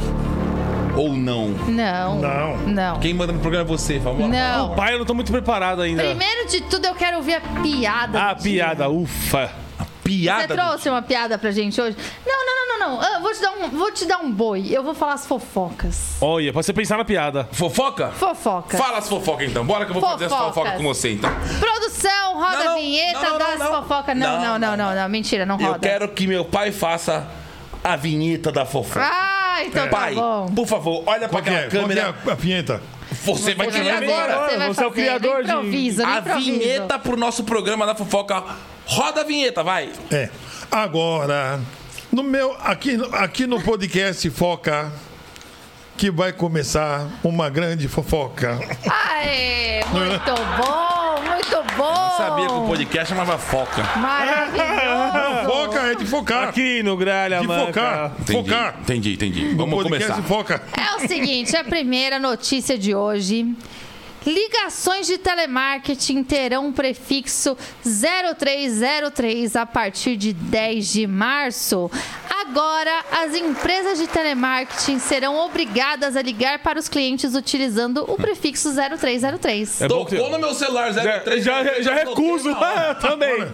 Ou 0.97 1.13
não. 1.15 1.49
Não. 1.67 2.19
Não. 2.19 2.57
Não. 2.67 2.99
Quem 2.99 3.13
manda 3.13 3.31
no 3.31 3.39
programa 3.39 3.65
é 3.65 3.67
você, 3.67 3.99
vamos 3.99 4.21
lá. 4.21 4.27
Não. 4.27 4.75
Pai, 4.75 4.93
eu 4.95 4.99
não 4.99 5.05
tô 5.05 5.13
muito 5.13 5.31
preparado 5.31 5.81
ainda. 5.81 6.03
Primeiro 6.03 6.47
de 6.49 6.61
tudo, 6.61 6.85
eu 6.87 6.95
quero 6.95 7.17
ouvir 7.17 7.35
a 7.35 7.41
piada. 7.61 8.21
Ah, 8.29 8.33
dia. 8.33 8.65
piada, 8.65 8.89
ufa. 8.89 9.51
Você 9.77 9.85
Piada. 10.03 10.47
do- 10.47 10.53
trouxe 10.55 10.87
uma 10.89 11.01
piada 11.01 11.37
pra 11.37 11.49
gente 11.51 11.79
hoje? 11.81 11.97
Não, 12.25 12.45
não, 12.45 12.55
não, 12.55 12.64
não. 12.87 13.01
Ah, 13.01 13.19
vou, 13.21 13.31
te 13.33 13.41
dar 13.41 13.51
um, 13.51 13.69
vou 13.69 13.91
te 13.91 14.05
dar 14.05 14.17
um 14.19 14.31
boi. 14.31 14.67
Eu 14.71 14.83
vou 14.83 14.93
falar 14.93 15.13
as 15.13 15.25
fofocas. 15.25 16.15
Olha, 16.21 16.51
pra 16.53 16.61
você 16.63 16.73
pensar 16.73 16.97
na 16.97 17.05
piada. 17.05 17.47
Fofoca? 17.51 18.09
Fofoca. 18.11 18.77
Fala 18.77 18.97
as 18.99 19.07
fofocas 19.09 19.49
então. 19.49 19.65
Bora 19.65 19.85
que 19.85 19.91
eu 19.91 19.99
vou 19.99 20.09
fazer 20.09 20.25
as 20.25 20.31
Fofocas. 20.31 20.53
fofocas 20.55 20.77
com 20.77 20.83
você 20.83 21.11
então. 21.13 21.29
Produção, 21.59 22.33
roda 22.35 22.57
Não, 22.57 22.65
não, 22.65 22.71
a 22.71 22.75
vinheta 22.75 23.21
não, 23.21 23.29
não, 23.31 23.37
das 23.39 23.59
não, 23.59 23.71
não. 23.71 23.81
fofocas. 23.83 24.17
Não, 24.17 24.27
Não, 24.27 24.37
não, 24.41 24.59
não, 24.59 24.77
não, 24.77 24.89
não, 24.89 24.95
não. 25.03 25.09
Mentira, 25.09 25.45
não 25.45 25.57
roda. 25.57 25.75
Eu 25.75 25.79
quero 25.79 26.07
que 26.09 26.27
meu 26.27 26.45
pai 26.45 26.71
faça 26.71 27.27
a 27.83 27.95
vinheta 27.95 28.51
da 28.51 28.65
fofoca. 28.65 29.01
Ah, 29.03 29.63
então 29.65 29.83
tá 29.85 29.89
pai, 29.89 30.15
bom. 30.15 30.47
por 30.55 30.67
favor, 30.67 31.03
olha 31.05 31.29
pra 31.29 31.41
Qual 31.41 31.43
que 31.43 31.49
aquela 31.49 31.65
é? 31.65 31.69
Qual 31.69 31.69
que 31.69 31.77
é 31.77 31.81
câmera. 32.01 32.15
a, 32.27 32.31
a 32.33 32.35
pinhenta? 32.35 32.81
Você 33.23 33.53
vai 33.55 33.67
criar 33.67 33.99
ver, 33.99 34.11
agora. 34.11 34.47
Você, 34.49 34.57
vai 34.57 34.67
Você 34.73 34.83
é 34.83 34.87
o 34.87 34.91
criador 34.91 35.43
de- 35.43 35.49
improviso, 35.51 36.01
no 36.01 36.07
A 36.09 36.17
improviso. 36.19 36.51
vinheta 36.59 36.99
pro 36.99 37.15
nosso 37.15 37.43
programa 37.43 37.85
da 37.85 37.93
fofoca. 37.95 38.43
Roda 38.87 39.21
a 39.21 39.23
vinheta, 39.23 39.63
vai. 39.63 39.91
É. 40.11 40.29
Agora, 40.71 41.59
no 42.11 42.23
meu, 42.23 42.55
aqui, 42.61 42.95
no- 42.97 43.13
aqui 43.15 43.45
no 43.47 43.61
podcast 43.61 44.29
Foca, 44.29 44.91
que 45.97 46.09
vai 46.11 46.31
começar 46.33 47.07
uma 47.23 47.49
grande 47.49 47.87
fofoca. 47.87 48.59
Aê, 48.89 49.83
muito 49.91 50.35
bom, 50.57 51.21
muito 51.23 51.75
bom. 51.77 52.11
Sabia 52.17 52.47
que 52.47 52.53
o 52.53 52.67
podcast 52.67 53.09
chamava 53.09 53.37
foca. 53.37 53.81
Maravilhoso. 53.97 55.45
Foca 55.45 55.79
é 55.79 55.95
de 55.95 56.05
focar. 56.05 56.49
Aqui 56.49 56.83
no 56.83 56.97
Gralha 56.97 57.39
de 57.39 57.47
Manca. 57.47 57.65
focar. 57.65 58.11
Entendi, 58.19 58.33
Focar. 58.49 58.75
entendi, 58.81 59.13
entendi. 59.13 59.55
Vamos 59.55 59.83
começar. 59.83 60.21
Foca. 60.23 60.61
É 60.77 60.95
o 61.03 61.07
seguinte, 61.07 61.55
a 61.55 61.63
primeira 61.63 62.19
notícia 62.19 62.77
de 62.77 62.93
hoje. 62.95 63.53
Ligações 64.25 65.05
de 65.05 65.19
telemarketing 65.19 66.23
terão 66.23 66.73
prefixo 66.73 67.55
0303 67.83 69.55
a 69.55 69.65
partir 69.67 70.17
de 70.17 70.33
10 70.33 70.87
de 70.87 71.05
março. 71.05 71.91
Agora, 72.49 73.03
as 73.11 73.33
empresas 73.33 73.97
de 73.97 74.07
telemarketing 74.07 74.99
serão 74.99 75.35
obrigadas 75.37 76.15
a 76.15 76.21
ligar 76.21 76.59
para 76.59 76.77
os 76.79 76.87
clientes 76.87 77.33
utilizando 77.33 78.03
o 78.07 78.15
prefixo 78.15 78.69
0303. 78.73 79.81
É 79.81 79.87
bom 79.87 80.05
que- 80.05 80.15
Tocou 80.15 80.31
no 80.31 80.39
meu 80.39 80.53
celular 80.53 80.91
Já, 80.93 81.19
03. 81.19 81.43
já, 81.43 81.81
já 81.81 81.93
recuso. 81.93 82.49
Ah, 82.51 82.89
eu 82.89 82.95
também. 83.09 83.47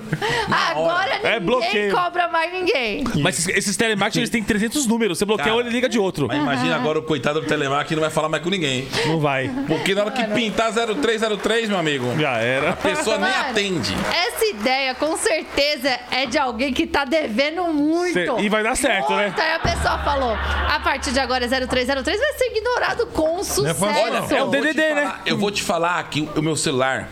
Agora 0.52 1.16
ninguém 1.16 1.32
É 1.32 1.40
bloqueio. 1.40 1.94
cobra 1.96 2.28
mais 2.28 2.52
ninguém. 2.52 3.04
Mas 3.22 3.40
esses, 3.40 3.58
esses 3.58 3.78
telemarketing, 3.78 4.20
eles 4.20 4.30
têm 4.30 4.44
300 4.44 4.86
números. 4.86 5.18
Você 5.18 5.26
bloqueia 5.26 5.46
Cara, 5.50 5.58
um, 5.58 5.60
ele 5.62 5.70
liga 5.70 5.88
de 5.88 5.98
outro. 5.98 6.28
Mas 6.28 6.38
imagina 6.38 6.76
agora 6.76 7.00
o 7.00 7.04
coitado 7.04 7.42
do 7.42 7.48
telemarketing 7.48 7.96
não 7.96 8.02
vai 8.02 8.12
falar 8.12 8.30
mais 8.30 8.44
com 8.44 8.50
ninguém. 8.50 8.88
Não 9.08 9.20
vai. 9.20 9.50
Porque 9.68 9.96
na 9.96 10.02
hora 10.04 10.12
que 10.12 10.24
pintar 10.28 10.72
0303, 10.74 11.70
meu 11.70 11.78
amigo, 11.78 12.14
Já 12.20 12.38
era. 12.38 12.72
a 12.72 12.76
pessoa 12.76 13.18
nem 13.18 13.30
Mano, 13.32 13.50
atende. 13.50 13.96
Essa 14.14 14.46
ideia, 14.46 14.94
com 14.96 15.16
certeza, 15.18 15.98
é 16.12 16.26
de 16.26 16.38
alguém 16.38 16.74
que 16.74 16.86
tá 16.86 17.06
devendo 17.06 17.64
muito. 17.66 18.14
Cê- 18.14 18.28
e 18.42 18.50
vai 18.50 18.64
dar 18.64 18.76
certo, 18.82 19.16
né? 19.16 19.24
muito. 19.28 19.42
Aí 19.42 19.54
a 19.54 19.60
pessoa 19.60 19.98
falou: 20.00 20.34
a 20.34 20.80
partir 20.80 21.12
de 21.12 21.20
agora 21.20 21.46
é 21.46 21.48
0303 21.48 22.20
vai 22.20 22.34
ser 22.34 22.46
ignorado 22.46 23.08
com 23.08 23.44
sucesso. 23.44 23.80
fácil, 23.80 24.04
Olha. 24.04 24.36
É 24.36 24.44
o 24.44 24.48
DDD, 24.48 24.94
né? 24.94 25.14
Eu 25.26 25.38
vou 25.38 25.52
te 25.52 25.64
falar 25.64 26.04
que 26.10 26.28
o 26.36 26.42
meu 26.42 26.56
celular, 26.56 27.08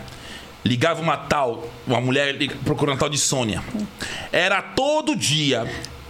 Ligava 0.63 1.01
uma 1.01 1.15
tal, 1.15 1.69
uma 1.87 2.01
mulher 2.01 2.35
procurando 2.65 2.95
a 2.95 2.99
tal 2.99 3.09
de 3.09 3.17
Sônia. 3.17 3.63
Era 4.31 4.61
todo 4.61 5.15
dia. 5.15 5.65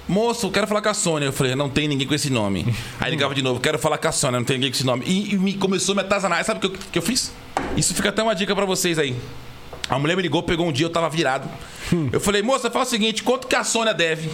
Moço, 0.08 0.48
eu 0.48 0.52
quero 0.52 0.66
falar 0.66 0.82
com 0.82 0.90
a 0.90 0.94
Sônia. 0.94 1.28
Eu 1.28 1.34
falei, 1.34 1.54
não 1.54 1.70
tem 1.70 1.88
ninguém 1.88 2.08
com 2.08 2.16
esse 2.16 2.32
nome. 2.32 2.66
Aí 3.00 3.12
ligava 3.12 3.36
de 3.36 3.44
novo, 3.44 3.60
quero 3.60 3.78
falar 3.78 4.00
com 4.00 4.08
a 4.08 4.12
Sônia, 4.12 4.40
não 4.40 4.46
tem 4.46 4.58
ninguém 4.58 4.72
com 4.72 4.76
esse 4.76 4.86
nome. 4.86 5.06
E, 5.06 5.36
e 5.36 5.38
me 5.38 5.54
começou 5.54 5.94
a 5.94 5.98
me 5.98 6.02
atazanar. 6.02 6.44
Sabe 6.44 6.58
o 6.58 6.70
que 6.70 6.76
eu, 6.76 6.80
que 6.92 6.98
eu 6.98 7.02
fiz? 7.04 7.32
Isso 7.78 7.94
fica 7.94 8.10
até 8.10 8.24
uma 8.24 8.34
dica 8.34 8.56
pra 8.56 8.66
vocês 8.66 8.98
aí. 8.98 9.16
A 9.88 10.00
mulher 10.00 10.16
me 10.16 10.24
ligou, 10.24 10.42
pegou 10.42 10.68
um 10.68 10.72
dia, 10.72 10.88
eu 10.88 10.90
tava 10.90 11.10
virado. 11.10 11.48
Eu 12.12 12.20
falei, 12.20 12.42
moça, 12.42 12.70
fala 12.72 12.86
o 12.86 12.88
seguinte, 12.88 13.24
quanto 13.24 13.48
que 13.48 13.56
a 13.56 13.64
Sônia 13.64 13.94
deve? 13.94 14.32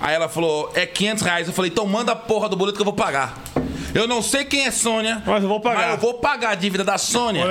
Aí 0.00 0.14
ela 0.14 0.28
falou, 0.28 0.70
é 0.74 0.84
500 0.86 1.22
reais. 1.22 1.46
Eu 1.48 1.52
falei, 1.54 1.70
então 1.70 1.86
manda 1.86 2.12
a 2.12 2.16
porra 2.16 2.48
do 2.48 2.56
boleto 2.56 2.76
que 2.76 2.82
eu 2.82 2.84
vou 2.84 2.94
pagar. 2.94 3.34
Eu 3.94 4.06
não 4.06 4.20
sei 4.20 4.44
quem 4.44 4.66
é 4.66 4.70
Sônia. 4.70 5.22
Mas 5.24 5.42
eu 5.42 5.48
vou 5.48 5.60
pagar. 5.60 5.78
Mas 5.82 5.90
eu 5.92 5.96
vou 5.98 6.14
pagar 6.14 6.50
a 6.50 6.54
dívida 6.54 6.84
da 6.84 6.98
Sônia. 6.98 7.44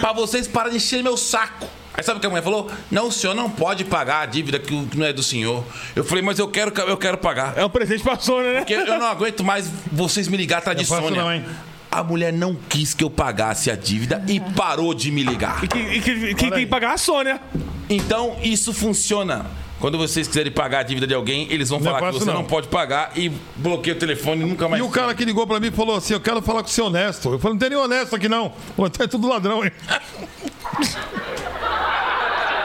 Pra 0.00 0.12
vocês 0.12 0.46
pararem 0.46 0.76
de 0.78 0.84
encher 0.84 1.02
meu 1.02 1.16
saco. 1.16 1.66
Aí 1.94 2.02
sabe 2.04 2.18
o 2.18 2.20
que 2.20 2.26
a 2.26 2.28
mulher 2.30 2.42
falou? 2.42 2.70
Não, 2.90 3.06
o 3.08 3.12
senhor 3.12 3.34
não 3.34 3.48
pode 3.48 3.82
pagar 3.82 4.20
a 4.20 4.26
dívida 4.26 4.58
que 4.58 4.74
não 4.94 5.06
é 5.06 5.12
do 5.14 5.22
senhor. 5.22 5.64
Eu 5.94 6.04
falei, 6.04 6.22
mas 6.22 6.38
eu 6.38 6.46
quero, 6.46 6.70
eu 6.82 6.96
quero 6.98 7.16
pagar. 7.16 7.54
É 7.56 7.64
um 7.64 7.70
presente 7.70 8.02
pra 8.02 8.18
Sônia, 8.18 8.52
né? 8.52 8.58
Porque 8.58 8.74
eu 8.74 8.98
não 8.98 9.06
aguento 9.06 9.42
mais 9.42 9.70
vocês 9.90 10.28
me 10.28 10.36
ligar 10.36 10.58
atrás 10.58 10.76
de 10.78 10.84
Sônia. 10.84 11.22
não, 11.22 11.32
hein? 11.32 11.44
A 11.90 12.02
mulher 12.02 12.30
não 12.30 12.54
quis 12.68 12.92
que 12.92 13.02
eu 13.02 13.08
pagasse 13.08 13.70
a 13.70 13.76
dívida 13.76 14.22
e 14.28 14.38
parou 14.38 14.92
de 14.92 15.10
me 15.10 15.22
ligar. 15.22 15.64
E 15.64 15.68
que- 15.68 15.78
e 15.78 16.00
que- 16.02 16.34
quem 16.34 16.50
tem 16.50 16.64
que 16.64 16.66
pagar 16.66 16.90
é 16.90 16.94
a 16.94 16.98
Sônia. 16.98 17.40
Então, 17.88 18.36
isso 18.42 18.74
funciona. 18.74 19.46
Quando 19.78 19.98
vocês 19.98 20.26
quiserem 20.26 20.50
pagar 20.50 20.78
a 20.78 20.82
dívida 20.82 21.06
de 21.06 21.12
alguém, 21.14 21.46
eles 21.50 21.68
vão 21.68 21.78
Não 21.78 21.86
é 21.86 21.90
falar 21.90 21.98
que 21.98 22.06
fácil, 22.06 22.20
você 22.20 22.26
não. 22.32 22.40
não. 22.42 22.44
pode 22.44 22.68
pagar 22.68 23.12
e 23.14 23.30
bloqueia 23.56 23.94
o 23.94 23.98
telefone 23.98 24.42
e 24.42 24.46
nunca 24.46 24.66
mais. 24.68 24.82
E 24.82 24.86
o 24.86 24.88
cara 24.90 25.14
que 25.14 25.24
ligou 25.24 25.46
pra 25.46 25.60
mim 25.60 25.70
falou 25.70 25.96
assim: 25.96 26.14
Eu 26.14 26.20
quero 26.20 26.40
falar 26.40 26.62
com 26.62 26.68
o 26.68 26.72
seu 26.72 26.86
honesto. 26.86 27.30
Eu 27.32 27.38
falei: 27.38 27.52
Não 27.54 27.58
tem 27.58 27.68
nenhum 27.70 27.82
honesto 27.82 28.16
aqui 28.16 28.28
não. 28.28 28.52
Falou, 28.74 28.90
É 28.98 29.06
tudo 29.06 29.28
ladrão, 29.28 29.62
hein? 29.64 29.70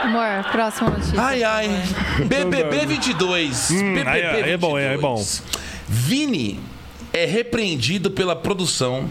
Amor, 0.03 0.51
próxima 0.51 0.89
notícia. 0.89 1.21
Ai, 1.21 1.43
ai. 1.43 1.69
BBB 2.25 2.85
22. 2.85 3.71
BBB 3.71 4.09
aí 4.09 4.21
é- 4.21 4.43
aí 4.43 4.51
é 4.51 4.57
bom, 4.57 4.75
aí 4.75 4.85
é 4.85 4.97
bom. 4.97 5.23
Vini 5.87 6.59
é 7.13 7.25
repreendido 7.25 8.09
pela 8.09 8.35
produção 8.35 9.09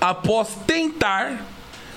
após 0.00 0.48
tentar 0.66 1.46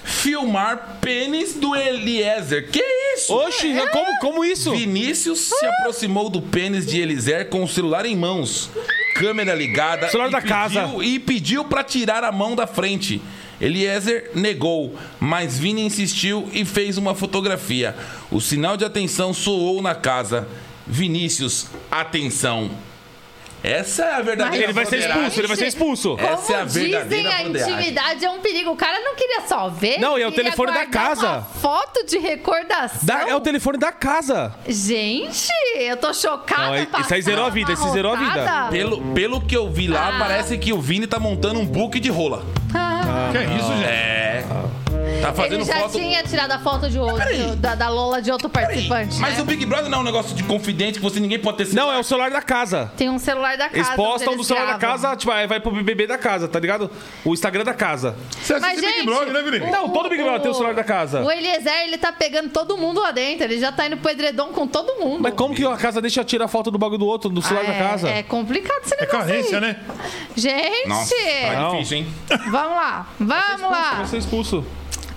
filmar 0.06 1.00
pênis 1.02 1.56
do 1.56 1.76
Eliezer. 1.76 2.70
Que 2.70 2.82
isso? 3.16 3.34
Oxi, 3.34 3.74
como, 3.92 4.20
como 4.20 4.46
isso? 4.46 4.72
Vinícius 4.72 5.40
se 5.40 5.66
aproximou 5.66 6.30
do 6.30 6.42
pênis 6.42 6.86
de 6.86 7.02
Eliezer 7.02 7.50
com 7.50 7.64
o 7.64 7.68
celular 7.68 8.06
em 8.06 8.16
mãos, 8.16 8.70
câmera 9.16 9.54
ligada 9.56 10.08
Celular 10.10 10.30
e 10.30 10.32
da 10.32 10.38
pediu, 10.42 10.56
casa. 10.56 10.96
e 11.04 11.20
pediu 11.20 11.66
para 11.66 11.84
tirar 11.84 12.24
a 12.24 12.32
mão 12.32 12.56
da 12.56 12.68
frente. 12.68 13.22
Eliezer 13.60 14.32
negou, 14.36 14.96
mas 15.20 15.58
Vini 15.58 15.82
insistiu 15.82 16.50
e 16.54 16.64
fez 16.66 16.98
uma 16.98 17.16
fotografia. 17.16 17.96
O 18.30 18.40
sinal 18.42 18.78
de 18.78 18.86
atenção 18.86 19.34
soou 19.34 19.82
na 19.82 19.96
casa. 19.96 20.48
Vinícius, 20.86 21.68
atenção. 21.90 22.70
Essa 23.66 24.04
é 24.06 24.14
a 24.14 24.22
verdadeira 24.22 24.66
Ele 24.66 24.74
vai 24.74 24.86
ser 24.86 25.00
expulso, 25.00 25.40
ele 25.40 25.48
vai 25.48 25.58
ser 25.58 25.68
expulso. 25.68 26.18
Como 26.18 26.28
Essa 26.28 26.54
é 26.54 26.62
a 26.62 26.66
dizem, 26.66 26.84
verdadeira 26.92 27.30
a 27.30 27.44
broderagem. 27.44 27.74
intimidade 27.74 28.26
é 28.26 28.30
um 28.30 28.40
perigo. 28.40 28.72
O 28.72 28.76
cara 28.76 29.00
não 29.00 29.16
queria 29.16 29.42
só 29.48 29.70
ver. 29.70 30.00
Não, 30.00 30.18
e 30.18 30.22
é 30.22 30.28
o 30.28 30.32
queria 30.32 30.46
telefone 30.46 30.72
da 30.72 30.86
guardar 30.86 30.92
casa. 31.08 31.28
Uma 31.30 31.42
foto 31.42 32.06
de 32.06 32.18
recordação. 32.18 33.00
Da- 33.04 33.28
é 33.30 33.36
o 33.36 33.42
telefone 33.42 33.78
da 33.78 33.92
casa. 33.92 34.54
Gente, 34.68 35.50
eu 35.76 35.98
tô 35.98 36.14
chocada. 36.14 36.68
Não, 36.68 36.74
é- 36.76 36.88
isso 37.00 37.14
aí 37.14 37.22
zerou 37.22 37.46
a 37.46 37.50
vida, 37.50 37.72
isso 37.74 37.90
zerou 37.92 38.14
a 38.14 38.16
vida. 38.18 38.68
Pelo, 38.70 39.02
pelo 39.14 39.42
que 39.42 39.56
eu 39.58 39.70
vi 39.70 39.88
lá, 39.88 40.10
Ah. 40.16 40.20
parece 40.20 40.58
que 40.58 40.72
o 40.72 40.80
Vini 40.80 41.08
tá 41.08 41.20
montando 41.20 41.60
um 41.60 41.66
book 41.66 42.00
de 42.00 42.10
rola. 42.10 42.46
que 43.32 43.38
é 43.38 43.44
isso, 43.58 43.68
gente? 43.74 43.84
É. 43.86 44.46
Tá 45.22 45.34
fazendo 45.34 45.56
Ele 45.56 45.64
já 45.66 45.80
foto. 45.80 45.98
tinha 45.98 46.24
tirado 46.24 46.52
a 46.52 46.60
foto 46.60 46.90
de 46.90 47.00
outro, 47.00 47.18
Peraí. 47.18 47.56
da, 47.56 47.76
da 47.76 47.90
Lola 47.90 48.22
de 48.22 48.32
outro 48.32 48.50
participante. 48.50 49.18
Mas 49.20 49.36
né? 49.36 49.42
o 49.42 49.46
Big 49.46 49.66
Brother 49.66 49.90
não 49.90 50.00
é 50.00 50.02
um 50.02 50.06
negócio 50.06 50.36
de 50.36 50.44
confidente 50.44 51.00
que 51.00 51.04
você 51.04 51.20
ninguém 51.20 51.40
pode 51.40 51.58
ter 51.58 51.74
Não, 51.76 51.92
é 51.92 51.98
o 52.00 52.04
celular 52.04 52.30
da 52.32 52.42
casa. 52.42 52.92
Tem 52.98 53.10
um 53.10 53.18
celular 53.20 53.58
da 53.58 53.70
casa. 53.70 53.78
Eles 53.78 53.90
postam 53.96 54.30
onde 54.34 54.38
do 54.38 54.44
celular 54.44 54.74
da 54.74 54.80
casa, 54.80 55.16
tipo, 55.16 55.32
aí 55.32 55.48
vai 55.48 55.60
pro 55.60 55.72
BBB 55.72 56.08
da 56.08 56.18
casa, 56.18 56.48
tá 56.48 56.60
ligado? 56.60 56.90
O 57.24 57.34
Instagram 57.34 57.64
da 57.64 57.74
casa. 57.74 58.16
Você 58.42 58.54
Mas, 58.54 58.64
assiste 58.64 58.82
gente, 58.82 58.96
Big 58.98 59.06
Brother, 59.08 59.34
né, 59.34 59.44
Felipe? 59.44 59.72
Não, 59.72 59.90
todo 59.90 60.10
Big 60.10 60.22
Brother 60.22 60.42
tem 60.42 60.52
o 60.52 60.54
celular 60.54 60.74
da 60.76 60.84
casa. 60.84 61.22
O 61.22 61.32
Eliezer, 61.32 61.82
ele 61.84 61.98
tá 61.98 62.12
pegando 62.12 62.50
todo 62.50 62.78
mundo 62.78 63.02
lá 63.02 63.12
dentro. 63.12 63.46
Ele 63.46 63.60
já 63.60 63.72
tá 63.72 63.88
indo 63.88 63.98
pro 63.98 64.12
edredom 64.12 64.50
com 64.50 64.68
todo 64.68 64.96
mundo. 65.00 65.22
Mas 65.22 65.34
como 65.34 65.56
que 65.56 65.66
a 65.66 65.78
casa 65.78 66.02
deixa 66.02 66.24
tirar 66.24 66.46
a 66.46 66.48
foto 66.48 66.70
do 66.70 66.78
bagulho 66.78 67.00
do 67.00 67.08
outro, 67.08 67.30
do 67.30 67.42
celular 67.42 67.66
é, 67.66 67.68
da 67.72 67.90
casa? 67.90 68.10
É 68.10 68.24
complicado 68.24 68.82
esse 68.84 68.94
É 68.96 69.02
negócio 69.02 69.20
carência, 69.20 69.58
aí. 69.58 69.62
né? 69.62 69.78
Gente, 70.36 70.88
Nossa, 70.88 71.16
tá 71.42 71.54
Não. 71.62 71.72
difícil, 71.72 71.98
hein? 71.98 72.08
vamos 72.52 72.76
lá, 72.76 73.08
vamos 73.20 73.62
lá. 73.62 73.94
Vai 73.96 74.08
ser 74.08 74.18
expulso. 74.18 74.66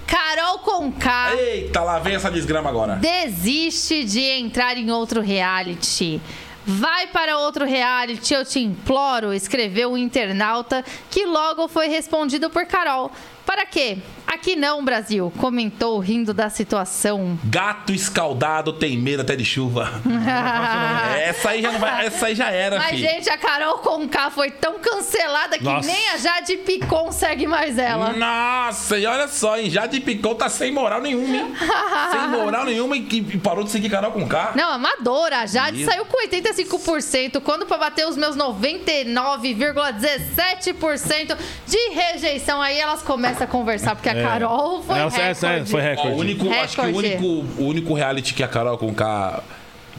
Carol 0.09 0.59
Conká 0.61 1.34
Eita, 1.36 1.82
lá 1.82 1.98
vem 1.98 2.14
essa 2.14 2.30
desgrama 2.30 2.70
agora. 2.70 2.96
desiste 2.96 4.04
de 4.04 4.20
entrar 4.20 4.76
em 4.76 4.90
outro 4.90 5.20
reality. 5.20 6.20
Vai 6.64 7.06
para 7.06 7.38
outro 7.38 7.64
reality, 7.64 8.34
eu 8.34 8.44
te 8.44 8.61
imploro, 8.61 9.32
escreveu 9.32 9.92
um 9.92 9.96
internauta 9.96 10.84
que 11.11 11.24
logo 11.24 11.68
foi 11.68 11.88
respondido 11.88 12.50
por 12.50 12.66
Carol. 12.66 13.11
Para 13.49 13.64
quê? 13.64 13.96
Aqui 14.26 14.55
não, 14.55 14.84
Brasil, 14.84 15.32
comentou 15.38 15.99
rindo 16.01 16.34
da 16.34 16.51
situação. 16.51 17.38
Gato 17.44 17.94
escaldado 17.94 18.74
tem 18.74 18.99
medo 18.99 19.22
até 19.22 19.34
de 19.34 19.42
chuva. 19.42 19.90
essa 21.18 21.49
aí 21.49 21.62
já 21.62 21.72
não 21.72 21.80
vai. 21.80 22.05
Essa 22.05 22.26
aí 22.26 22.34
já 22.34 22.51
era, 22.51 22.76
Mas, 22.76 22.90
filho. 22.90 23.09
gente, 23.09 23.30
a 23.30 23.38
Carol 23.38 23.78
Conká 23.78 24.30
foi 24.30 24.51
tão 24.51 24.78
cancelada 24.78 25.57
que 25.57 25.64
Nossa. 25.64 25.90
nem 25.90 26.11
a 26.11 26.18
Jade 26.18 26.59
Picon 26.59 27.11
segue 27.11 27.46
mais 27.46 27.78
ela. 27.78 28.12
Nossa, 28.12 28.99
e 28.99 29.07
olha 29.07 29.26
só, 29.28 29.59
hein? 29.59 29.70
Jade 29.70 29.99
Picou 30.01 30.34
tá 30.34 30.51
sem 30.51 30.70
moral 30.70 31.01
nenhuma, 31.01 31.34
hein? 31.34 31.55
sem 32.12 32.28
moral 32.28 32.66
nenhuma 32.66 32.99
e, 32.99 33.09
e 33.11 33.38
parou 33.38 33.64
de 33.64 33.70
seguir 33.70 33.88
Carol 33.88 34.12
com 34.12 34.28
K. 34.28 34.53
Não, 34.55 34.72
amadora. 34.72 35.38
A 35.38 35.46
Jade 35.46 35.78
Meu. 35.78 35.90
saiu 35.90 36.05
com 36.05 36.22
85%. 36.28 37.40
Quando 37.40 37.64
pra 37.64 37.78
bater 37.78 38.07
os 38.07 38.18
meus 38.18 38.36
99,17% 38.36 41.34
de 41.66 41.78
rejeição, 41.94 42.61
aí 42.61 42.78
elas 42.78 43.01
começam 43.01 43.38
a 43.45 43.47
conversar, 43.47 43.95
porque 43.97 44.09
a 44.09 44.14
Carol 44.22 44.82
foi 44.82 44.99
Ela- 44.99 45.07
essa- 45.20 45.49
recorde. 45.49 45.70
foi 45.70 45.80
recorde. 45.82 46.12
o 46.14 46.18
único, 46.18 46.51
acho 46.51 46.74
que 46.74 46.80
o 46.80 46.84
Recorde. 46.86 47.09
único, 47.09 47.26
o 47.62 47.66
único 47.66 47.95
reality 47.95 48.34
que 48.34 48.43
a 48.43 48.49
Carol 48.49 48.76
com 48.78 48.93
K 48.95 49.43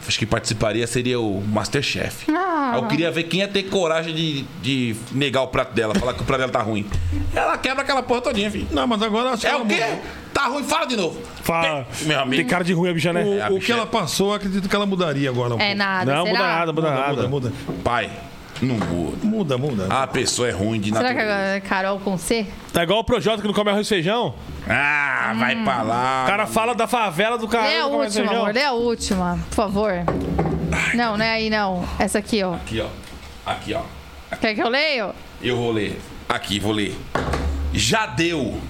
acho 0.08 0.18
que 0.18 0.24
participaria 0.26 0.86
seria 0.86 1.20
o 1.20 1.42
Masterchef. 1.46 2.24
Ah. 2.32 2.72
Eu 2.76 2.86
queria 2.88 3.10
ver 3.10 3.24
quem 3.24 3.40
ia 3.40 3.48
ter 3.48 3.64
coragem 3.64 4.14
de, 4.14 4.42
de 4.62 4.96
negar 5.12 5.42
o 5.42 5.48
prato 5.48 5.74
dela, 5.74 5.94
falar 5.94 6.14
que 6.14 6.22
o 6.22 6.24
prato 6.24 6.40
dela 6.40 6.52
tá 6.52 6.62
ruim. 6.62 6.86
Ela 7.34 7.58
quebra 7.58 7.82
aquela 7.82 8.02
porra 8.02 8.22
todinha, 8.22 8.50
filho. 8.50 8.66
Não, 8.70 8.86
mas 8.86 9.02
agora 9.02 9.30
acho 9.30 9.42
que 9.42 9.46
É 9.46 9.54
o 9.56 9.66
quê? 9.66 9.74
mudou. 9.74 10.00
Tá 10.32 10.46
ruim, 10.46 10.62
fala 10.64 10.86
de 10.86 10.96
novo. 10.96 11.20
Fala. 11.42 11.86
Meu 12.02 12.18
amigo. 12.20 12.36
Tem 12.42 12.46
cara 12.46 12.64
de 12.64 12.72
ruim 12.72 12.88
a 12.88 12.94
bicha, 12.94 13.12
né? 13.12 13.22
O, 13.24 13.34
É, 13.34 13.42
a 13.42 13.46
o 13.50 13.54
bicha 13.54 13.66
que 13.66 13.72
é- 13.72 13.74
ela 13.74 13.86
passou, 13.86 14.32
acredito 14.32 14.68
que 14.68 14.74
ela 14.74 14.86
mudaria 14.86 15.28
agora. 15.28 15.54
Um 15.54 15.60
É 15.60 15.64
pouco. 15.66 15.76
nada, 15.78 16.14
Não, 16.14 16.24
será? 16.24 16.38
muda 16.38 16.48
nada, 16.48 16.72
muda 16.72 16.88
Muda, 16.90 17.00
nada. 17.00 17.12
muda, 17.28 17.28
muda. 17.28 17.52
Pai, 17.84 18.10
não 18.64 18.76
muda. 18.76 19.16
Muda, 19.26 19.58
muda. 19.58 19.86
A 19.90 20.06
pessoa 20.06 20.48
é 20.48 20.50
ruim 20.52 20.80
de 20.80 20.88
Será 20.88 21.00
natureza. 21.02 21.24
que 21.26 21.32
agora 21.32 21.56
é 21.56 21.60
Carol 21.60 22.00
com 22.00 22.16
C? 22.18 22.46
Tá 22.72 22.82
igual 22.82 23.00
o 23.00 23.04
Projota 23.04 23.40
que 23.40 23.46
não 23.48 23.54
come 23.54 23.70
arroz 23.70 23.86
e 23.86 23.88
feijão. 23.88 24.34
Ah, 24.68 25.34
vai 25.38 25.56
pra 25.64 25.82
lá. 25.82 26.24
O 26.24 26.26
cara 26.28 26.46
fala 26.46 26.74
da 26.74 26.86
favela 26.86 27.36
do 27.38 27.48
cara. 27.48 27.66
Lê 27.66 27.76
a 27.76 27.80
não 27.82 27.90
come 27.90 27.94
arroz 28.02 28.14
última, 28.16 28.28
feijão. 28.28 28.42
amor. 28.44 28.54
Lê 28.54 28.64
a 28.64 28.72
última, 28.72 29.38
por 29.48 29.54
favor. 29.54 29.92
Não, 30.94 31.16
não 31.16 31.24
é 31.24 31.30
aí, 31.32 31.50
não. 31.50 31.84
Essa 31.98 32.18
aqui, 32.18 32.42
ó. 32.42 32.54
Aqui, 32.54 32.80
ó. 32.80 32.86
Aqui, 33.44 33.74
ó. 33.74 33.82
Quer 34.36 34.54
que 34.54 34.62
eu 34.62 34.68
leio? 34.68 35.12
Eu 35.42 35.56
vou 35.56 35.72
ler. 35.72 36.00
Aqui, 36.28 36.58
vou 36.60 36.72
ler. 36.72 36.96
Já 37.72 38.06
deu. 38.06 38.60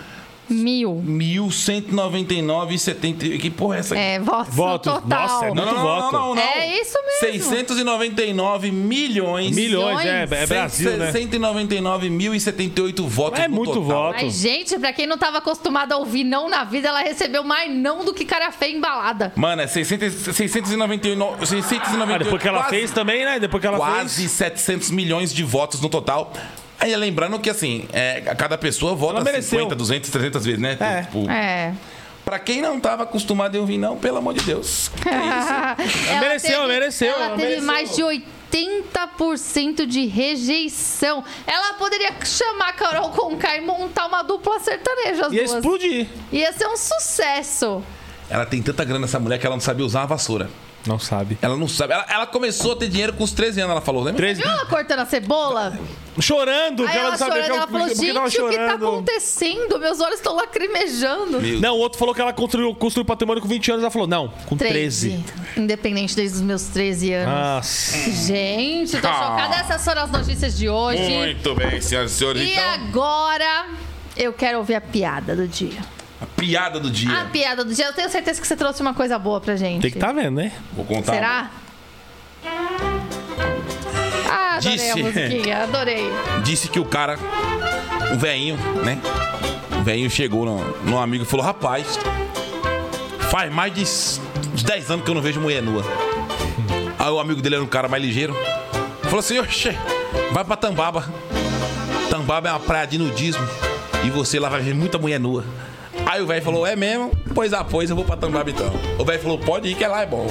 Mil. 0.51 1.01
1.199,70. 1.05 3.39
Que 3.39 3.49
porra 3.49 3.77
é 3.77 3.79
essa 3.79 3.93
aqui? 3.95 4.03
É, 4.03 4.19
votos, 4.19 4.53
Votos. 4.55 4.93
total. 4.93 5.21
Nossa, 5.27 5.45
é 5.45 5.53
Não, 5.53 5.65
não, 5.65 5.73
não, 5.73 5.83
não, 5.83 6.11
não, 6.11 6.35
não. 6.35 6.41
É 6.41 6.79
isso 6.81 6.97
mesmo. 7.05 7.19
699 7.19 8.71
milhões. 8.71 9.55
Milhões, 9.55 10.05
é, 10.05 10.27
é 10.29 10.45
Brasil, 10.45 10.97
né? 10.97 11.11
199.078 11.11 13.07
votos 13.07 13.39
É 13.39 13.47
muito 13.47 13.73
total. 13.73 14.11
voto. 14.11 14.23
Mas, 14.23 14.33
gente, 14.35 14.77
pra 14.79 14.91
quem 14.93 15.07
não 15.07 15.17
tava 15.17 15.37
acostumado 15.39 15.91
a 15.93 15.97
ouvir 15.97 16.23
não 16.23 16.49
na 16.49 16.63
vida, 16.63 16.87
ela 16.89 17.01
recebeu 17.01 17.43
mais 17.43 17.71
não 17.73 18.03
do 18.03 18.13
que 18.13 18.25
cara 18.25 18.51
feia 18.51 18.75
embalada. 18.75 19.31
Mano, 19.35 19.61
é 19.61 19.67
600, 19.67 20.35
699... 20.35 21.45
698, 21.45 22.13
Ah, 22.13 22.17
depois 22.17 22.41
que 22.41 22.47
ela 22.47 22.59
quase, 22.59 22.69
fez 22.75 22.91
também, 22.91 23.25
né? 23.25 23.39
Depois 23.39 23.61
que 23.61 23.67
ela 23.67 23.77
Quase 23.77 24.21
fez. 24.21 24.31
700 24.31 24.91
milhões 24.91 25.33
de 25.33 25.43
votos 25.43 25.79
no 25.81 25.89
total. 25.89 26.31
Aí 26.81 26.95
lembrando 26.95 27.39
que, 27.39 27.49
assim, 27.49 27.87
é, 27.93 28.21
cada 28.35 28.57
pessoa 28.57 28.95
vota 28.95 29.17
Ela 29.17 29.23
mereceu. 29.23 29.59
50, 29.59 29.75
200, 29.75 30.09
300 30.09 30.45
vezes, 30.45 30.59
né? 30.59 30.77
É. 30.79 31.01
Tipo, 31.03 31.29
É. 31.29 31.73
Pra 32.25 32.37
quem 32.39 32.61
não 32.61 32.79
tava 32.79 33.03
acostumado 33.03 33.55
a 33.55 33.59
ouvir 33.59 33.77
não, 33.77 33.97
pelo 33.97 34.17
amor 34.17 34.33
de 34.33 34.41
Deus. 34.41 34.91
Ela 35.05 36.19
mereceu, 36.21 36.51
teve- 36.61 36.67
mereceu, 36.67 37.07
Ela 37.13 37.25
ela 37.25 37.35
teve 37.35 37.47
mereceu. 37.47 37.65
mais 37.65 37.95
de 37.95 38.01
80% 38.03 39.85
de 39.85 40.05
rejeição. 40.05 41.23
Ela 41.47 41.73
poderia 41.73 42.11
chamar 42.23 42.69
a 42.69 42.73
Carol 42.73 43.09
Conká 43.09 43.57
e 43.57 43.61
montar 43.61 44.05
uma 44.07 44.21
dupla 44.23 44.59
sertaneja 44.59 45.25
as 45.27 45.33
Ia 45.33 45.43
duas. 45.45 45.55
explodir. 45.55 46.07
Ia 46.31 46.53
ser 46.53 46.67
um 46.67 46.77
sucesso. 46.77 47.83
Ela 48.29 48.45
tem 48.45 48.61
tanta 48.61 48.83
grana, 48.85 49.05
essa 49.05 49.19
mulher, 49.19 49.37
que 49.39 49.45
ela 49.45 49.55
não 49.55 49.61
sabia 49.61 49.85
usar 49.85 50.01
uma 50.01 50.07
vassoura. 50.07 50.49
Não 50.85 50.97
sabe. 50.97 51.37
Ela 51.41 51.55
não 51.55 51.67
sabe. 51.67 51.93
Ela, 51.93 52.05
ela 52.09 52.25
começou 52.27 52.71
a 52.71 52.75
ter 52.75 52.87
dinheiro 52.87 53.13
com 53.13 53.23
os 53.23 53.31
13 53.31 53.61
anos, 53.61 53.71
ela 53.71 53.81
falou, 53.81 54.01
lembra? 54.03 54.21
13. 54.21 54.41
Viu 54.41 54.49
ela 54.51 54.65
cortando 54.65 54.99
a 54.99 55.05
cebola? 55.05 55.77
Chorando, 56.19 56.83
que 56.83 56.89
Aí 56.89 56.97
ela 56.97 57.01
ela 57.07 57.11
não 57.11 57.17
sabia 57.17 57.33
chorando, 57.43 57.45
que 57.45 57.51
ela 57.51 57.57
ela, 57.57 57.67
falou, 57.67 57.87
porque 57.87 57.95
gente, 58.01 58.13
tava 58.13 58.27
o 58.27 58.29
que 58.31 58.37
tá 58.37 58.41
chorando. 58.51 58.87
acontecendo? 58.87 59.79
Meus 59.79 59.99
olhos 60.01 60.15
estão 60.15 60.35
lacrimejando. 60.35 61.39
Meu 61.41 61.59
Não, 61.61 61.75
o 61.75 61.79
outro 61.79 61.99
falou 61.99 62.13
que 62.15 62.21
ela 62.21 62.33
construiu, 62.33 62.73
construiu 62.75 63.05
patrimônio 63.05 63.41
com 63.41 63.47
20 63.47 63.71
anos. 63.71 63.83
Ela 63.83 63.91
falou, 63.91 64.07
não, 64.07 64.27
com 64.47 64.57
13. 64.57 65.23
Independente 65.55 66.15
desde 66.15 66.37
os 66.37 66.41
meus 66.41 66.63
13 66.63 67.13
anos. 67.13 67.33
Nossa. 67.33 68.11
Gente, 68.11 68.97
tô 68.99 69.07
Ah. 69.07 69.13
chocada. 69.13 69.55
Essas 69.57 69.83
foram 69.85 70.01
as 70.03 70.11
notícias 70.11 70.57
de 70.57 70.67
hoje. 70.67 71.01
Muito 71.01 71.55
bem, 71.55 71.79
senhoras 71.79 72.11
e 72.11 72.15
senhores. 72.15 72.41
E 72.41 72.51
Então, 72.53 72.69
agora, 72.73 73.67
eu 74.17 74.33
quero 74.33 74.57
ouvir 74.57 74.75
a 74.75 74.81
piada 74.81 75.35
do 75.35 75.47
dia. 75.47 75.79
A 76.45 76.47
piada 76.47 76.79
do 76.79 76.89
dia. 76.91 77.21
A 77.21 77.25
piada 77.25 77.63
do 77.65 77.73
dia. 77.73 77.85
Eu 77.85 77.93
tenho 77.93 78.09
certeza 78.09 78.39
que 78.41 78.47
você 78.47 78.55
trouxe 78.55 78.81
uma 78.81 78.93
coisa 78.93 79.17
boa 79.19 79.39
pra 79.41 79.55
gente. 79.55 79.81
Tem 79.81 79.91
que 79.91 79.99
tá 79.99 80.11
vendo, 80.11 80.35
né? 80.35 80.51
Vou 80.73 80.85
contar. 80.85 81.13
Será? 81.13 81.51
Ah, 84.29 84.55
adorei 84.57 84.77
Disse- 84.77 84.91
a 84.91 84.95
musiquinha, 84.97 85.63
adorei. 85.63 86.11
Disse 86.43 86.67
que 86.69 86.79
o 86.79 86.85
cara, 86.85 87.17
um 88.13 88.17
velhinho, 88.17 88.57
né? 88.83 88.99
O 89.79 89.83
velhinho 89.83 90.09
chegou 90.09 90.45
no, 90.45 90.63
no 90.81 90.99
amigo 90.99 91.23
e 91.23 91.27
falou: 91.27 91.45
Rapaz, 91.45 91.99
faz 93.29 93.51
mais 93.51 93.73
de 93.73 93.81
s- 93.81 94.19
uns 94.53 94.63
10 94.63 94.89
anos 94.91 95.03
que 95.05 95.11
eu 95.11 95.15
não 95.15 95.21
vejo 95.21 95.39
mulher 95.39 95.61
nua. 95.61 95.83
Aí 96.99 97.09
o 97.09 97.19
amigo 97.19 97.41
dele 97.41 97.55
era 97.55 97.63
um 97.63 97.67
cara 97.67 97.87
mais 97.87 98.03
ligeiro. 98.03 98.35
Falou 99.03 99.19
assim: 99.19 99.39
Oxe, 99.39 99.75
vai 100.31 100.43
pra 100.43 100.55
Tambaba. 100.55 101.05
Tambaba 102.09 102.49
é 102.49 102.51
uma 102.51 102.59
praia 102.59 102.85
de 102.87 102.97
nudismo. 102.97 103.45
E 104.03 104.09
você 104.09 104.39
lá 104.39 104.49
vai 104.49 104.61
ver 104.61 104.73
muita 104.73 104.97
mulher 104.97 105.19
nua. 105.19 105.45
Aí 106.11 106.21
o 106.21 106.27
velho 106.27 106.43
falou: 106.43 106.67
É 106.67 106.75
mesmo? 106.75 107.09
Pois 107.33 107.53
ah, 107.53 107.63
pois 107.63 107.89
eu 107.89 107.95
vou 107.95 108.03
pra 108.03 108.17
Tambaba 108.17 108.49
então. 108.49 108.69
O 108.99 109.05
velho 109.05 109.21
falou: 109.21 109.39
Pode 109.39 109.69
ir 109.69 109.75
que 109.75 109.87
lá 109.87 110.01
é 110.01 110.05
bom. 110.05 110.27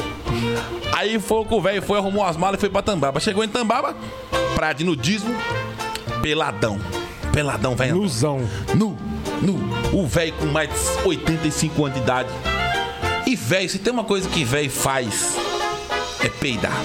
Aí 0.92 1.18
foi 1.18 1.42
com 1.46 1.56
o 1.56 1.62
velho, 1.62 1.80
foi, 1.80 1.98
arrumou 1.98 2.22
as 2.22 2.36
malas 2.36 2.58
e 2.58 2.60
foi 2.60 2.68
pra 2.68 2.82
Tambaba. 2.82 3.18
Chegou 3.18 3.42
em 3.42 3.48
Tambaba, 3.48 3.96
praia 4.54 4.74
de 4.74 4.84
nudismo, 4.84 5.34
peladão. 6.20 6.78
Peladão, 7.32 7.74
velho. 7.74 7.96
Ilusão. 7.96 8.46
Nu, 8.74 8.94
nu. 9.40 9.58
O 9.90 10.06
velho 10.06 10.34
com 10.34 10.44
mais 10.46 10.68
de 10.68 11.08
85 11.08 11.86
anos 11.86 11.96
de 11.96 12.02
idade. 12.02 12.28
E 13.26 13.34
velho, 13.34 13.70
se 13.70 13.78
tem 13.78 13.90
uma 13.90 14.04
coisa 14.04 14.28
que 14.28 14.44
velho 14.44 14.70
faz, 14.70 15.34
é 16.22 16.28
peidar. 16.28 16.76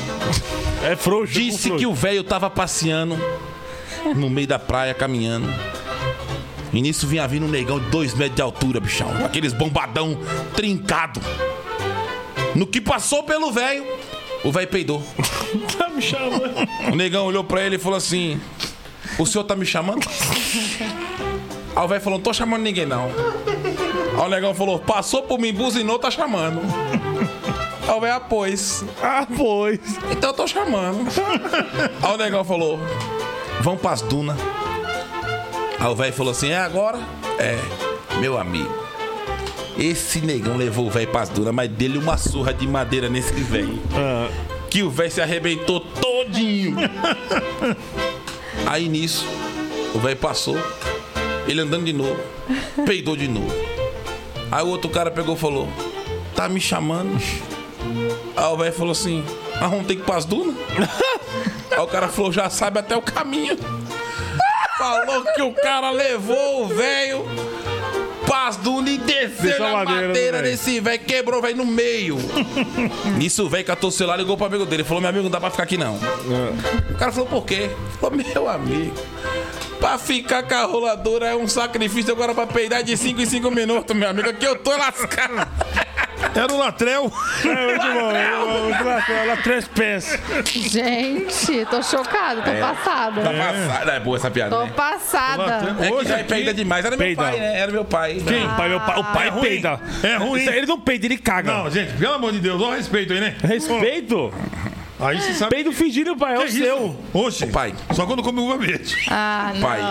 É 0.82 0.96
frouxo. 0.96 1.34
Disse 1.34 1.70
que 1.72 1.86
o 1.86 1.94
velho 1.94 2.24
tava 2.24 2.50
passeando 2.50 3.18
no 4.16 4.30
meio 4.30 4.48
da 4.48 4.58
praia, 4.58 4.94
caminhando. 4.94 5.50
E 6.76 6.82
nisso 6.82 7.08
vinha 7.08 7.26
vindo 7.26 7.46
um 7.46 7.50
negão 7.50 7.80
de 7.80 7.86
2 7.86 8.16
metros 8.16 8.36
de 8.36 8.42
altura, 8.42 8.82
bichão. 8.82 9.10
Aqueles 9.26 9.54
bombadão 9.54 10.20
trincado. 10.58 11.22
No 12.54 12.68
que 12.68 12.82
passou 12.82 13.24
pelo 13.24 13.50
velho, 13.50 13.86
o 14.44 14.52
velho 14.52 14.68
peidou. 14.68 15.02
tá 15.78 15.88
me 15.88 16.02
chamando. 16.02 16.54
O 16.92 16.96
negão 16.98 17.28
olhou 17.28 17.46
pra 17.46 17.64
ele 17.64 17.78
e 17.78 17.80
falou 17.80 17.96
assim: 17.96 18.42
O 19.18 19.26
senhor 19.26 19.46
tá 19.46 19.56
me 19.56 19.66
chamando? 19.66 20.06
Aí 21.74 21.84
o 21.84 21.88
velho 21.88 22.02
falou: 22.02 22.20
Não 22.20 22.24
tô 22.24 22.34
chamando 22.34 22.64
ninguém, 22.64 22.86
não. 22.86 23.06
Aí 23.06 24.26
o 24.26 24.28
negão 24.28 24.54
falou: 24.54 24.78
Passou 24.78 25.24
por 25.24 25.40
mim, 25.40 25.54
buzinou, 25.54 25.98
tá 25.98 26.12
chamando. 26.12 26.60
Aí 27.88 27.96
o 27.96 28.02
velho, 28.02 28.16
ah, 28.16 28.20
pois. 28.20 28.84
Ah, 29.02 29.26
pois. 29.38 29.80
Então 30.12 30.32
eu 30.32 30.36
tô 30.36 30.46
chamando. 30.46 31.08
Aí 32.04 32.14
o 32.14 32.18
negão 32.18 32.44
falou: 32.44 32.78
Vamos 33.62 33.80
pras 33.80 34.02
dunas. 34.02 34.38
Aí 35.86 35.92
o 35.92 35.96
velho 35.96 36.14
falou 36.14 36.32
assim: 36.32 36.50
É 36.50 36.58
agora? 36.58 36.98
É, 37.38 37.60
meu 38.20 38.40
amigo. 38.40 38.74
Esse 39.78 40.20
negão 40.20 40.58
levou 40.58 40.88
o 40.88 40.90
velho 40.90 41.08
pras 41.10 41.30
dunas, 41.30 41.54
mas 41.54 41.70
dele 41.70 42.00
uma 42.00 42.18
surra 42.18 42.52
de 42.52 42.66
madeira 42.66 43.08
nesse 43.08 43.34
velho. 43.34 43.78
Ah, 43.94 44.28
Que 44.68 44.82
o 44.82 44.90
velho 44.90 45.12
se 45.12 45.22
arrebentou 45.22 45.80
todinho. 45.80 46.76
Aí 48.66 48.90
nisso, 48.90 49.28
o 49.94 50.00
velho 50.00 50.18
passou, 50.18 50.58
ele 51.48 51.62
andando 51.62 51.86
de 51.86 51.94
novo, 51.94 52.18
peidou 52.84 53.16
de 53.16 53.28
novo. 53.28 53.54
Aí 54.52 54.64
o 54.64 54.70
outro 54.70 54.90
cara 54.90 55.12
pegou 55.12 55.36
e 55.36 55.40
falou: 55.40 55.70
Tá 56.36 56.50
me 56.50 56.60
chamando? 56.60 57.16
Aí 58.36 58.46
o 58.52 58.58
velho 58.58 58.74
falou 58.74 58.94
assim: 58.94 59.24
vamos 59.60 59.86
ter 59.86 59.98
que 59.98 60.02
ir 60.02 60.06
pras 60.06 60.26
dunas? 60.26 60.56
Aí 61.70 61.80
o 61.80 61.86
cara 61.86 62.08
falou: 62.08 62.32
Já 62.32 62.50
sabe 62.50 62.80
até 62.80 62.98
o 62.98 63.04
caminho. 63.04 63.56
Falou 64.78 65.24
que 65.34 65.42
o 65.42 65.54
cara 65.54 65.92
levou 65.92 66.66
o 66.66 66.68
velho 66.68 67.26
dunas 68.58 68.94
e 68.94 68.98
desceu 68.98 69.60
na 69.60 69.72
madeira 69.72 70.08
madeira, 70.08 70.38
do 70.40 70.44
desse 70.44 70.80
velho, 70.80 71.00
quebrou 71.04 71.42
velho 71.42 71.58
no 71.58 71.66
meio. 71.66 72.18
Nisso 73.18 73.46
o 73.46 73.50
velho 73.50 73.66
catou 73.66 73.90
o 73.90 73.92
celular 73.92 74.18
ligou 74.18 74.38
pro 74.38 74.46
amigo 74.46 74.66
dele. 74.66 74.84
Falou: 74.84 75.02
Meu 75.02 75.10
amigo, 75.10 75.24
não 75.24 75.32
dá 75.32 75.40
pra 75.40 75.50
ficar 75.50 75.64
aqui 75.64 75.78
não. 75.78 75.96
O 75.96 76.96
cara 76.98 77.12
falou: 77.12 77.28
Por 77.28 77.46
quê? 77.46 77.70
Falou: 78.00 78.18
Meu 78.18 78.50
amigo. 78.50 78.96
Pra 79.80 79.98
ficar 79.98 80.44
com 80.44 80.54
a 80.54 80.64
roladora 80.64 81.28
é 81.28 81.36
um 81.36 81.48
sacrifício 81.48 82.12
agora 82.12 82.34
pra 82.34 82.48
peidar 82.48 82.84
de 82.84 82.96
5 82.96 83.22
em 83.22 83.26
5 83.26 83.52
minutos, 83.52 83.96
meu 83.96 84.10
amigo. 84.10 84.30
Aqui 84.30 84.46
eu 84.46 84.58
tô 84.58 84.72
lascado. 84.76 85.48
Era 86.34 86.52
o 86.52 86.58
Latrel. 86.58 87.12
é 87.44 87.48
muito 87.48 88.00
bom. 88.00 88.12
Bom. 88.84 89.14
Ela 89.14 89.38
três 89.38 89.68
pés. 89.68 90.20
Gente, 90.52 91.66
tô 91.66 91.82
chocada, 91.84 92.42
tô 92.42 92.52
passada. 92.60 93.22
Tá 93.22 93.30
passada. 93.34 93.92
É 93.94 94.00
boa 94.00 94.18
essa 94.18 94.32
piada, 94.32 94.56
Tô 94.56 94.66
né? 94.66 94.72
passada. 94.76 95.76
É 95.80 95.88
que 95.88 95.94
Hoje 95.94 96.10
já 96.10 96.16
aqui- 96.18 96.24
peida 96.26 96.54
demais. 96.54 96.86
Era 96.86 96.96
meu 96.98 97.06
Peida. 97.06 97.22
pai, 97.24 97.40
né? 97.40 97.60
Era 97.60 97.72
meu 97.72 97.86
pai. 97.86 98.22
Quem? 98.28 98.48
Pai, 98.50 98.70
meu 98.70 98.80
pai, 98.80 99.00
o 99.00 99.04
pai 99.04 99.28
É 99.28 99.30
ruim. 99.30 99.42
peida. 99.42 99.80
É 100.04 100.16
ruim. 100.18 100.42
Ele 100.48 100.66
não 100.66 100.80
peida, 100.80 101.06
ele 101.06 101.18
caga. 101.18 101.52
Não, 101.54 101.70
gente, 101.72 101.94
pelo 101.94 102.14
amor 102.14 102.32
de 102.32 102.40
Deus, 102.40 102.62
olha 102.62 102.74
o 102.74 102.76
respeito 102.76 103.14
aí, 103.14 103.20
né? 103.20 103.36
Respeito. 103.44 104.34
Aí 105.00 105.20
você 105.20 105.34
sabe. 105.34 105.54
Peido 105.56 105.72
fingindo, 105.72 106.16
pai, 106.16 106.36
é 106.36 106.40
o 106.40 106.50
seu. 106.50 106.96
Oxe, 107.14 107.46
pai. 107.48 107.74
Só 107.94 108.06
quando 108.06 108.24
come 108.24 108.40
uva 108.40 108.58
verde. 108.58 108.96
Ah, 109.10 109.52
não. 109.54 109.62
Pai, 109.62 109.82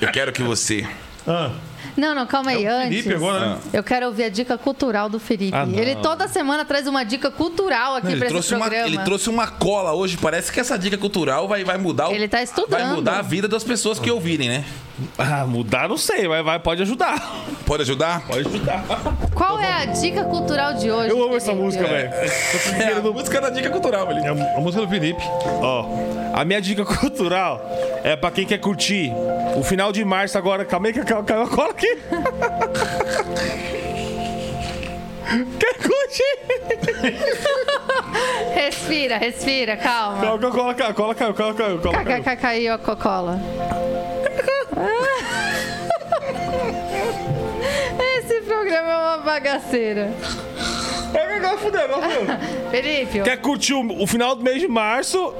eu 0.00 0.08
quero 0.12 0.32
que 0.32 0.42
você. 0.42 0.86
Ah, 1.26 1.50
Não, 1.96 2.14
não, 2.14 2.26
calma 2.26 2.50
aí. 2.52 2.66
Antes, 2.66 2.88
Felipe 3.02 3.14
agora, 3.14 3.40
né? 3.40 3.58
eu 3.72 3.82
quero 3.82 4.06
ouvir 4.06 4.24
a 4.24 4.28
dica 4.28 4.56
cultural 4.56 5.08
do 5.08 5.18
Felipe. 5.18 5.56
Ah, 5.56 5.66
ele 5.70 5.96
toda 5.96 6.26
semana 6.28 6.64
traz 6.64 6.86
uma 6.86 7.04
dica 7.04 7.30
cultural 7.30 7.96
aqui 7.96 8.08
pra 8.16 8.26
esse 8.26 8.28
trouxe, 8.28 8.54
uma, 8.54 8.60
programa. 8.66 8.86
ele 8.86 8.98
trouxe 8.98 9.28
uma 9.30 9.46
cola 9.46 9.92
hoje. 9.92 10.16
Parece 10.16 10.50
que 10.50 10.58
essa 10.60 10.78
dica 10.78 10.96
cultural 10.96 11.46
vai, 11.46 11.64
vai 11.64 11.76
mudar 11.78 12.08
o- 12.08 12.12
Ele 12.12 12.28
tá 12.28 12.42
estudando. 12.42 12.70
Vai 12.70 12.94
mudar 12.94 13.18
a 13.18 13.22
vida 13.22 13.46
das 13.46 13.62
pessoas 13.64 13.98
que 13.98 14.10
ouvirem, 14.10 14.48
né? 14.48 14.64
Ah, 15.18 15.44
mudar 15.46 15.88
não 15.88 15.96
sei, 15.96 16.26
mas 16.28 16.44
vai, 16.44 16.58
pode 16.58 16.82
ajudar. 16.82 17.20
Pode 17.66 17.82
ajudar? 17.82 18.26
Pode 18.26 18.40
ajudar. 18.48 18.82
Qual 19.34 19.58
é 19.58 19.72
a 19.72 19.84
dica 19.86 20.24
cultural 20.24 20.74
de 20.74 20.90
hoje? 20.90 21.10
Eu 21.10 21.22
amo 21.22 21.36
essa 21.36 21.46
Felipe? 21.46 21.64
música, 21.64 21.84
velho. 21.84 22.10
É 22.12 22.92
a 22.98 23.00
música 23.00 23.40
da 23.40 23.50
dica 23.50 23.70
cultural, 23.70 24.10
É 24.10 24.14
velho. 24.14 24.26
a, 24.28 24.56
a 24.56 24.60
música 24.60 24.84
do 24.84 24.88
Felipe. 24.90 25.22
Ó, 25.62 25.86
a 26.34 26.44
minha 26.44 26.60
dica 26.60 26.84
cultural 26.96 27.64
é 28.04 28.14
pra 28.16 28.30
quem 28.30 28.44
quer 28.46 28.58
curtir 28.58 29.12
o 29.56 29.62
final 29.62 29.92
de 29.92 30.04
março 30.04 30.36
agora. 30.38 30.64
Calma 30.64 30.88
aí 30.88 30.92
que 30.92 31.02
caiu 31.04 31.22
caiu 31.24 31.42
a 31.42 31.48
cola 31.48 31.70
aqui. 31.70 31.86
quer 35.58 35.74
curtir? 35.76 36.38
Respira, 38.54 39.16
respira, 39.18 39.76
calma. 39.76 40.38
Cola 40.50 40.74
caiu, 40.74 40.90
a 40.90 40.94
cola 40.94 41.14
caiu, 41.14 41.30
a 41.30 41.34
cola 41.34 41.54
caiu, 41.54 42.74
a 42.74 42.78
cola 42.96 43.40
Esse 48.18 48.40
programa 48.42 48.90
é 48.90 48.96
uma 48.96 49.18
bagaceira. 49.18 50.10
É 51.14 51.36
agora 51.36 51.58
fudeu. 51.58 51.82
Felipe, 52.70 53.20
Quer 53.22 53.36
curtir 53.38 53.74
o, 53.74 54.02
o 54.02 54.06
final 54.06 54.34
do 54.34 54.42
mês 54.42 54.60
de 54.60 54.68
março? 54.68 55.34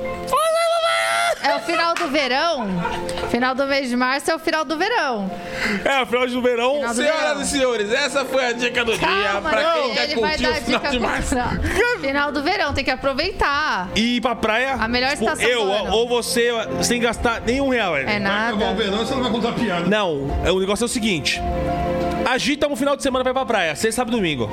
É 1.43 1.57
o 1.57 1.61
final 1.61 1.95
do 1.95 2.09
verão? 2.09 2.67
Final 3.31 3.55
do 3.55 3.67
mês 3.67 3.89
de 3.89 3.97
março 3.97 4.31
é 4.31 4.35
o 4.35 4.39
final 4.39 4.65
do 4.65 4.77
verão. 4.77 5.31
É, 5.85 6.03
o 6.03 6.07
final 6.07 6.27
do 6.27 6.43
verão. 6.43 6.75
Final 6.75 6.89
do 6.91 6.95
Senhoras 6.97 7.23
verão. 7.23 7.43
e 7.43 7.47
senhores, 7.47 7.93
essa 7.93 8.25
foi 8.25 8.45
a 8.47 8.53
dica 8.53 8.85
do 8.85 8.97
dia. 8.97 9.07
Calma, 9.33 9.51
Pra 9.51 9.63
não, 9.63 9.83
quem 9.83 9.95
quer 9.95 10.05
ele 10.11 10.21
vai 10.21 10.31
curtir 10.39 10.43
dar 10.43 10.49
o 10.49 10.53
a 10.53 10.57
final 10.57 10.81
dica 10.81 10.91
de 10.91 10.99
março. 11.01 11.35
Final 12.01 12.33
do 12.33 12.43
verão, 12.43 12.73
tem 12.75 12.85
que 12.85 12.91
aproveitar. 12.91 13.89
E 13.95 14.17
ir 14.17 14.21
pra 14.21 14.35
praia. 14.35 14.75
A 14.75 14.89
melhor 14.89 15.11
tipo, 15.11 15.25
estação 15.25 15.49
Eu 15.49 15.65
do 15.67 15.73
ano. 15.73 15.93
ou 15.93 16.09
você, 16.09 16.51
sem 16.83 17.01
gastar 17.01 17.41
nenhum 17.41 17.69
real, 17.69 17.93
velho. 17.95 18.09
É 18.09 18.19
Vai 18.21 18.49
acabar 18.49 18.55
o 18.55 18.59
nada. 18.59 18.75
verão, 18.75 18.99
você 18.99 19.15
não 19.15 19.23
vai 19.23 19.31
contar 19.33 19.53
piada. 19.53 19.87
Não, 19.89 20.41
é, 20.45 20.51
o 20.51 20.59
negócio 20.61 20.85
é 20.85 20.87
o 20.87 20.89
seguinte. 20.89 21.41
Agita 22.25 22.69
um 22.69 22.77
final 22.77 22.97
de 22.97 23.03
semana 23.03 23.25
vai 23.25 23.33
pra 23.33 23.45
praia, 23.45 23.75
sexta, 23.75 23.97
sábado 24.03 24.15
e 24.17 24.21
domingo. 24.21 24.49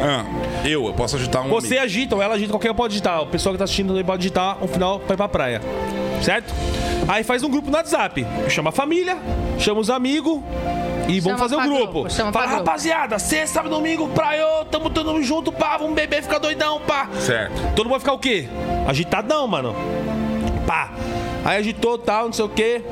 Ah, 0.00 0.24
eu, 0.66 0.86
eu 0.86 0.92
posso 0.94 1.16
agitar 1.16 1.44
um 1.44 1.48
Você 1.48 1.68
amigo. 1.68 1.82
agita, 1.82 2.14
ou 2.16 2.22
ela 2.22 2.34
agita, 2.34 2.50
qualquer 2.52 2.70
um 2.70 2.74
pode 2.74 2.94
agitar. 2.94 3.22
O 3.22 3.26
pessoal 3.26 3.52
que 3.54 3.58
tá 3.58 3.64
assistindo 3.64 3.88
também 3.88 4.04
pode 4.04 4.20
agitar 4.20 4.62
um 4.62 4.68
final 4.68 4.98
pra 5.00 5.14
ir 5.14 5.16
pra 5.16 5.28
praia. 5.28 5.60
Certo? 6.22 6.52
Aí 7.08 7.22
faz 7.22 7.42
um 7.42 7.50
grupo 7.50 7.70
no 7.70 7.76
WhatsApp. 7.76 8.26
Chama 8.48 8.70
a 8.70 8.72
família, 8.72 9.16
chama 9.58 9.80
os 9.80 9.90
amigos 9.90 10.40
e 11.08 11.20
vamos 11.20 11.38
fazer 11.38 11.54
o 11.54 11.58
pra 11.58 11.66
grupo. 11.66 12.02
grupo, 12.02 12.10
Fala, 12.10 12.30
grupo. 12.46 12.56
rapaziada, 12.64 13.18
sexta, 13.18 13.54
sábado, 13.54 13.74
domingo, 13.74 14.08
praia, 14.08 14.44
ô, 14.60 14.64
tamo 14.64 14.90
todo 14.90 15.12
mundo 15.12 15.22
junto, 15.24 15.52
pá, 15.52 15.76
vamos 15.76 15.94
beber, 15.94 16.22
ficar 16.22 16.38
doidão, 16.38 16.80
pá. 16.80 17.08
Certo. 17.20 17.54
Todo 17.74 17.84
mundo 17.86 17.90
vai 17.90 18.00
ficar 18.00 18.12
o 18.14 18.18
quê? 18.18 18.48
Agitadão, 18.86 19.46
mano. 19.46 19.74
Pá. 20.66 20.90
Aí 21.44 21.58
agitou 21.58 21.98
tal, 21.98 22.26
não 22.26 22.32
sei 22.32 22.44
o 22.44 22.48
quê. 22.48 22.82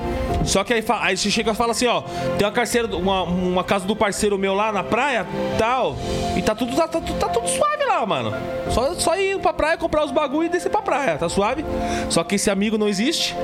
Só 0.44 0.64
que 0.64 0.72
aí, 0.72 0.84
aí 1.00 1.16
você 1.16 1.30
chega 1.30 1.52
e 1.52 1.54
fala 1.54 1.72
assim, 1.72 1.86
ó, 1.86 2.02
tem 2.36 2.46
uma 2.46 2.52
carceira, 2.52 2.96
uma, 2.96 3.22
uma 3.22 3.64
casa 3.64 3.86
do 3.86 3.94
parceiro 3.94 4.38
meu 4.38 4.54
lá 4.54 4.72
na 4.72 4.82
praia, 4.82 5.26
tal, 5.58 5.96
e 6.36 6.42
tá 6.42 6.54
tudo, 6.54 6.74
tá, 6.74 6.88
tá, 6.88 7.00
tá 7.00 7.28
tudo 7.28 7.48
suave 7.48 7.84
lá, 7.84 8.04
mano. 8.06 8.32
Só, 8.70 8.94
só 8.94 9.16
ir 9.16 9.38
pra 9.38 9.52
praia, 9.52 9.76
comprar 9.76 10.04
os 10.04 10.10
bagulho 10.10 10.46
e 10.46 10.48
descer 10.48 10.70
pra 10.70 10.82
praia, 10.82 11.16
tá 11.18 11.28
suave? 11.28 11.64
Só 12.08 12.24
que 12.24 12.34
esse 12.36 12.50
amigo 12.50 12.76
não 12.76 12.88
existe 12.88 13.34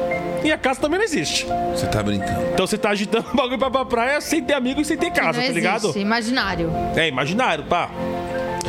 e 0.45 0.51
a 0.51 0.59
casa 0.59 0.81
também 0.81 0.99
não 0.99 1.05
existe. 1.05 1.47
Você 1.73 1.87
tá 1.87 2.03
brincando. 2.03 2.43
Então 2.53 2.67
você 2.67 2.79
tá 2.79 2.91
agitando 2.91 3.27
o 3.33 3.37
bagulho 3.37 3.59
pra, 3.59 3.71
pra 3.71 3.85
praia 3.85 4.21
sem 4.21 4.43
ter 4.43 4.55
amigo 4.55 4.81
e 4.81 4.85
sem 4.85 4.97
ter 4.97 5.11
casa, 5.11 5.39
não 5.41 5.47
tá 5.47 5.53
ligado? 5.53 5.85
existe, 5.85 6.01
imaginário. 6.01 6.71
É, 6.97 7.09
imaginário, 7.09 7.65
pá. 7.65 7.91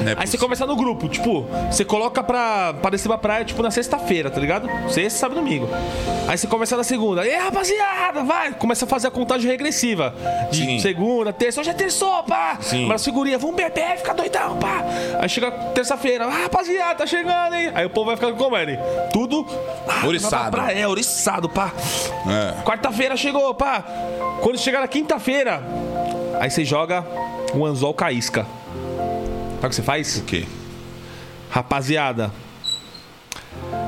É 0.06 0.16
Aí 0.18 0.28
você 0.28 0.38
começa 0.38 0.66
no 0.66 0.76
grupo, 0.76 1.08
tipo, 1.10 1.46
você 1.70 1.84
coloca 1.86 2.24
pra, 2.24 2.74
pra 2.82 2.90
descer 2.92 3.08
pra 3.08 3.18
praia, 3.18 3.46
tipo, 3.46 3.62
na 3.62 3.72
sexta-feira, 3.72 4.30
tá 4.30 4.40
ligado? 4.40 4.70
Sexta, 4.90 5.20
sábado 5.20 5.40
e 5.40 5.44
domingo. 5.44 5.70
Aí 6.28 6.38
você 6.38 6.48
começa 6.48 6.76
na 6.78 6.84
segunda. 6.84 7.26
E 7.28 7.36
rapaziada, 7.36 8.24
vai! 8.24 8.52
Começa 8.54 8.86
a 8.86 8.88
fazer 8.88 9.08
a 9.08 9.12
contagem 9.12 9.50
regressiva. 9.50 10.14
De 10.52 10.66
Sim. 10.66 10.80
segunda, 10.80 11.34
terça, 11.34 11.60
hoje 11.62 11.70
é 11.70 11.74
terçou, 11.74 12.24
pá! 12.24 12.58
Sim. 12.62 12.86
Mas 12.86 13.04
figurinha, 13.04 13.38
vamos 13.38 13.56
beber, 13.56 13.98
fica 13.98 14.14
doidão, 14.14 14.58
pá! 14.58 14.84
Aí 15.20 15.30
chega 15.30 15.52
terça-feira, 15.52 16.26
ah, 16.26 16.44
rapaziada, 16.44 16.96
tá 16.96 17.06
chegando, 17.06 17.56
hein? 17.56 17.72
Aí 17.74 17.86
o 17.86 17.90
povo 17.90 18.08
vai 18.08 18.16
ficando 18.16 18.36
como 18.36 18.56
ele? 18.58 18.78
Tudo. 19.12 19.46
ah, 19.88 20.06
Oriçado. 20.08 20.52
pra 20.52 20.64
praia, 20.64 20.80
É, 20.80 20.88
oriçado, 20.88 21.50
pá! 21.50 21.72
É. 22.28 22.62
Quarta-feira 22.64 23.16
chegou, 23.18 23.54
pá! 23.54 23.84
Quando 24.42 24.58
chegar 24.58 24.80
na 24.82 24.88
quinta-feira, 24.88 25.62
aí 26.40 26.50
você 26.50 26.64
joga 26.64 27.06
um 27.54 27.66
anzol 27.66 27.94
caísca. 27.94 28.46
Sabe 29.60 29.66
o 29.66 29.70
que 29.70 29.76
você 29.76 29.82
faz? 29.82 30.18
O 30.18 30.24
quê? 30.24 30.46
Rapaziada, 31.50 32.32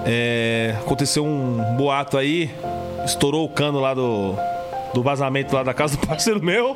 é, 0.06 0.76
aconteceu 0.80 1.24
um 1.26 1.76
boato 1.78 2.18
aí, 2.18 2.50
estourou 3.06 3.46
o 3.46 3.50
cano 3.50 3.80
lá 3.80 3.94
do, 3.94 4.36
do 4.94 5.02
vazamento 5.04 5.56
lá 5.56 5.62
da 5.64 5.74
casa 5.74 5.96
do 5.96 6.06
parceiro 6.08 6.44
meu. 6.44 6.76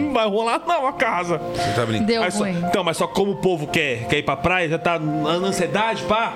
Não 0.00 0.12
vai 0.12 0.28
rolar 0.28 0.60
não 0.66 0.86
a 0.86 0.92
casa. 0.92 1.38
Você 1.38 1.72
tá 1.74 1.86
brincando. 1.86 2.06
Deu 2.06 2.22
Aí 2.22 2.30
só- 2.30 2.44
ruim. 2.44 2.62
então, 2.68 2.84
mas 2.84 2.96
só 2.96 3.06
como 3.06 3.32
o 3.32 3.36
povo 3.36 3.66
quer, 3.66 4.06
quer 4.06 4.18
ir 4.18 4.22
pra 4.22 4.36
praia, 4.36 4.68
já 4.68 4.78
tá 4.78 4.98
na 4.98 5.30
ansiedade, 5.30 6.02
pá. 6.04 6.34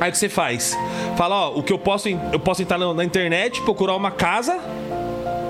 Aí 0.00 0.08
o 0.08 0.12
que 0.12 0.18
você 0.18 0.28
faz? 0.28 0.76
Fala, 1.16 1.48
ó, 1.50 1.54
o 1.58 1.62
que 1.62 1.72
eu 1.72 1.78
posso, 1.78 2.08
eu 2.08 2.40
posso 2.40 2.60
entrar 2.60 2.76
na, 2.76 2.92
na 2.92 3.04
internet, 3.04 3.62
procurar 3.62 3.94
uma 3.94 4.10
casa 4.10 4.58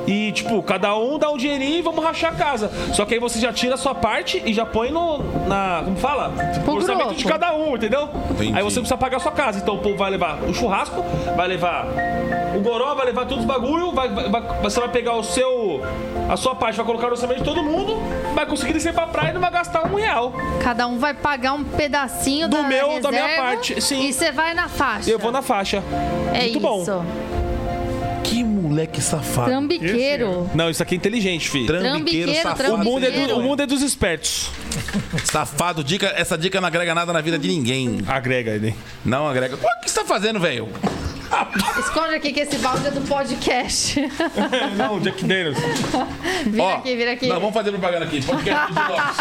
e, 0.06 0.32
tipo, 0.32 0.62
cada 0.62 0.96
um 0.96 1.18
dá 1.18 1.30
um 1.30 1.36
dinheirinho 1.36 1.78
e 1.78 1.82
vamos 1.82 2.04
rachar 2.04 2.32
a 2.32 2.36
casa. 2.36 2.70
Só 2.92 3.04
que 3.04 3.14
aí 3.14 3.20
você 3.20 3.38
já 3.38 3.52
tira 3.52 3.74
a 3.74 3.78
sua 3.78 3.94
parte 3.94 4.42
e 4.44 4.52
já 4.52 4.66
põe 4.66 4.90
no. 4.90 5.18
Na. 5.46 5.82
Como 5.84 5.96
fala? 5.96 6.30
Pro 6.64 6.74
orçamento 6.74 7.06
grupo. 7.06 7.14
de 7.20 7.24
cada 7.24 7.54
um, 7.54 7.74
entendeu? 7.76 8.08
Entendi. 8.30 8.52
Aí 8.56 8.62
você 8.62 8.80
precisa 8.80 8.96
pagar 8.96 9.16
a 9.16 9.20
sua 9.20 9.32
casa. 9.32 9.58
Então 9.58 9.76
o 9.76 9.78
povo 9.78 9.96
vai 9.96 10.10
levar 10.10 10.38
o 10.42 10.52
churrasco, 10.54 11.04
vai 11.36 11.48
levar 11.48 11.86
o 12.56 12.60
goró, 12.60 12.94
vai 12.94 13.06
levar 13.06 13.26
todos 13.26 13.44
os 13.44 13.44
bagulho, 13.44 13.92
vai, 13.92 14.08
vai- 14.08 14.28
vai- 14.30 14.42
você 14.62 14.80
vai 14.80 14.88
pegar 14.88 15.14
o 15.16 15.22
seu. 15.22 15.82
A 16.28 16.36
sua 16.36 16.54
parte, 16.54 16.76
vai 16.76 16.86
colocar 16.86 17.06
no 17.06 17.12
orçamento 17.12 17.38
de 17.40 17.44
todo 17.44 17.62
mundo, 17.62 17.96
vai 18.34 18.46
conseguir 18.46 18.72
descer 18.72 18.94
pra 18.94 19.06
praia 19.06 19.30
e 19.30 19.34
não 19.34 19.40
vai 19.40 19.50
gastar 19.50 19.86
um 19.86 19.94
real. 19.96 20.32
Cada 20.62 20.86
um 20.86 20.98
vai 20.98 21.12
pagar 21.12 21.52
um 21.52 21.62
pedacinho 21.64 22.48
Do 22.48 22.56
da 22.56 22.62
meu, 22.62 23.00
da 23.00 23.10
minha 23.10 23.22
reserva 23.26 23.42
parte, 23.42 23.80
sim. 23.82 24.04
E 24.06 24.12
você 24.12 24.32
vai 24.32 24.54
na 24.54 24.68
faixa. 24.68 25.10
Eu 25.10 25.18
vou 25.18 25.30
na 25.32 25.42
faixa. 25.42 25.82
É 26.32 26.42
Muito 26.42 26.50
isso. 26.58 26.60
bom. 26.60 27.04
Que 28.22 28.42
moleque 28.74 29.00
safado. 29.00 29.48
Trambiqueiro. 29.50 30.50
Não, 30.54 30.68
isso 30.68 30.82
aqui 30.82 30.94
é 30.94 30.98
inteligente, 30.98 31.48
filho. 31.48 31.66
Trambiqueiro, 31.66 32.32
Trambiqueiro, 32.32 32.42
safado. 32.42 32.74
O 32.74 32.78
mundo, 32.78 33.06
é 33.06 33.10
do- 33.10 33.36
o 33.38 33.42
mundo 33.42 33.62
é 33.62 33.66
dos 33.66 33.82
espertos. 33.82 34.50
Safado, 35.24 35.84
dica, 35.84 36.12
essa 36.16 36.36
dica 36.36 36.60
não 36.60 36.66
agrega 36.66 36.92
nada 36.94 37.12
na 37.12 37.20
vida 37.20 37.38
de 37.38 37.46
ninguém. 37.48 38.00
Agrega 38.06 38.50
ele. 38.50 38.74
Não 39.04 39.28
agrega. 39.28 39.54
O 39.54 39.80
que 39.80 39.88
você 39.90 40.00
tá 40.00 40.04
fazendo, 40.04 40.40
velho? 40.40 40.68
Esconde 41.78 42.14
aqui 42.14 42.32
que 42.32 42.40
esse 42.40 42.58
balde 42.58 42.86
é 42.86 42.90
do 42.90 43.00
podcast. 43.02 44.00
Não, 44.76 45.00
Jack 45.00 45.24
Daniels. 45.24 45.56
vira 46.46 46.62
Ó, 46.62 46.74
aqui, 46.76 46.96
vira 46.96 47.12
aqui. 47.12 47.26
Não, 47.28 47.40
vamos 47.40 47.54
fazer 47.54 47.70
propaganda 47.72 48.04
aqui. 48.04 48.22
Podcast. 48.22 48.72
de 48.72 48.78
Lopes. 48.78 49.16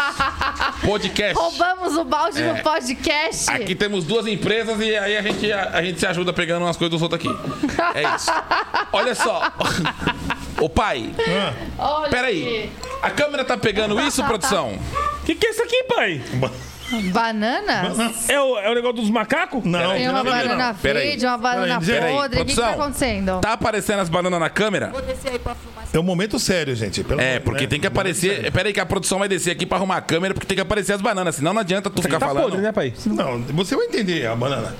Podcast. 0.86 1.34
Roubamos 1.36 1.96
o 1.98 2.04
balde 2.04 2.42
É. 2.42 2.54
no 2.54 2.62
podcast. 2.62 3.50
Aqui 3.50 3.74
temos 3.76 4.04
duas 4.04 4.28
empresas 4.28 4.80
e 4.80 4.96
aí 4.96 5.18
a 5.18 5.22
gente, 5.22 5.51
a, 5.51 5.70
a 5.78 5.82
gente 5.82 6.00
se 6.00 6.05
ajuda 6.05 6.34
pegando 6.34 6.64
umas 6.66 6.76
coisas 6.78 6.92
dos 6.92 7.01
outros 7.01 7.20
aqui. 7.20 7.30
É 7.96 8.16
isso. 8.16 8.32
Olha 8.92 9.16
só. 9.16 9.51
Ô 10.60 10.70
pai, 10.70 11.10
Olha 11.78 12.10
peraí. 12.10 12.72
A 13.01 13.10
câmera 13.10 13.43
tá 13.43 13.58
pegando 13.58 14.00
isso, 14.01 14.24
produção? 14.24 14.78
O 15.22 15.26
que, 15.26 15.36
que 15.36 15.47
é 15.47 15.50
isso 15.51 15.64
aqui, 15.64 15.84
pai? 15.84 16.22
Bananas? 17.01 18.29
É 18.29 18.39
o, 18.39 18.57
é 18.59 18.71
o 18.71 18.75
negócio 18.75 18.97
dos 18.97 19.09
macacos? 19.09 19.63
Não, 19.63 19.93
Tem 19.93 20.07
uma 20.09 20.24
não, 20.24 20.24
não, 20.24 20.32
não. 20.32 20.32
banana 20.47 20.74
Pera 20.82 20.99
aí. 20.99 21.07
verde, 21.09 21.25
uma 21.25 21.37
banana 21.37 21.79
Pera 21.79 21.79
aí, 21.79 21.86
pera 21.86 22.05
aí. 22.05 22.13
podre. 22.13 22.41
O 22.41 22.45
que, 22.45 22.53
que 22.53 22.59
tá 22.61 22.70
acontecendo? 22.71 23.39
Tá 23.41 23.53
aparecendo 23.53 23.99
as 23.99 24.09
bananas 24.09 24.39
na 24.39 24.49
câmera? 24.49 24.91
É 25.93 25.99
um 25.99 26.03
momento 26.03 26.39
sério, 26.39 26.75
gente. 26.75 27.03
pelo 27.03 27.21
É, 27.21 27.39
porque 27.39 27.61
né? 27.61 27.67
tem 27.67 27.79
que 27.79 27.87
aparecer. 27.87 28.51
Pera 28.51 28.70
aí 28.70 28.74
que 28.74 28.79
a 28.79 28.86
produção 28.86 29.20
vai 29.20 29.28
descer 29.28 29.51
aqui 29.51 29.65
pra 29.65 29.78
arrumar 29.78 29.97
a 29.97 30.01
câmera, 30.01 30.33
porque 30.33 30.47
tem 30.47 30.55
que 30.55 30.61
aparecer 30.61 30.93
as 30.93 31.01
bananas, 31.01 31.36
senão 31.36 31.53
não 31.53 31.61
adianta 31.61 31.89
tu 31.89 32.01
ficar 32.01 32.20
Tá 32.20 32.28
falando. 32.28 32.43
podre, 32.43 32.61
né, 32.61 32.71
pai? 32.71 32.93
Não, 33.05 33.39
você 33.41 33.75
vai 33.75 33.86
entender 33.86 34.25
a 34.28 34.36
banana. 34.36 34.74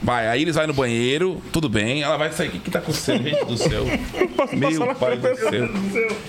Vai, 0.00 0.28
aí 0.28 0.42
eles 0.42 0.54
vai 0.54 0.64
no 0.64 0.72
banheiro, 0.72 1.42
tudo 1.52 1.68
bem. 1.68 2.02
Ela 2.04 2.16
vai 2.16 2.30
sair. 2.30 2.48
O 2.48 2.50
que, 2.52 2.58
que 2.60 2.70
tá 2.70 2.78
acontecendo, 2.78 3.24
gente 3.24 3.44
do 3.44 3.56
céu? 3.56 3.84
Meu 4.52 4.94
pai 4.94 5.16
do 5.16 5.36
céu. 5.36 5.68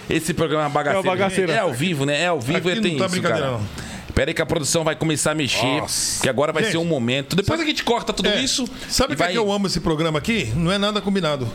Esse 0.09 0.33
programa 0.33 0.63
é 0.63 0.67
uma 0.67 0.73
bagaceira. 0.73 1.13
É 1.13 1.29
gente. 1.29 1.51
É 1.51 1.59
ao 1.59 1.71
vivo, 1.71 2.03
né? 2.03 2.19
É 2.23 2.27
ao 2.27 2.39
vivo 2.39 2.67
e 2.67 2.81
tem 2.81 2.91
não 2.93 2.99
tá 2.99 3.05
isso, 3.05 3.11
brincadeira, 3.11 3.45
cara. 3.45 3.51
não. 3.59 3.89
Pera 4.19 4.31
aí 4.31 4.33
que 4.33 4.41
a 4.41 4.45
produção 4.45 4.83
vai 4.83 4.97
começar 4.97 5.31
a 5.31 5.35
mexer. 5.35 5.65
Nossa. 5.79 6.21
Que 6.21 6.27
agora 6.27 6.51
vai 6.51 6.61
Gente, 6.63 6.73
ser 6.73 6.77
um 6.77 6.83
momento. 6.83 7.37
Depois 7.37 7.57
a 7.57 7.63
gente 7.63 7.85
corta 7.85 8.11
tudo 8.11 8.27
É, 8.27 8.41
isso. 8.41 8.67
Sabe 8.89 9.13
o 9.13 9.15
que, 9.15 9.23
é 9.23 9.27
que 9.29 9.37
eu 9.37 9.49
amo 9.49 9.67
esse 9.67 9.79
programa 9.79 10.19
aqui? 10.19 10.51
Não 10.57 10.69
é 10.69 10.77
nada 10.77 10.99
combinado. 10.99 11.47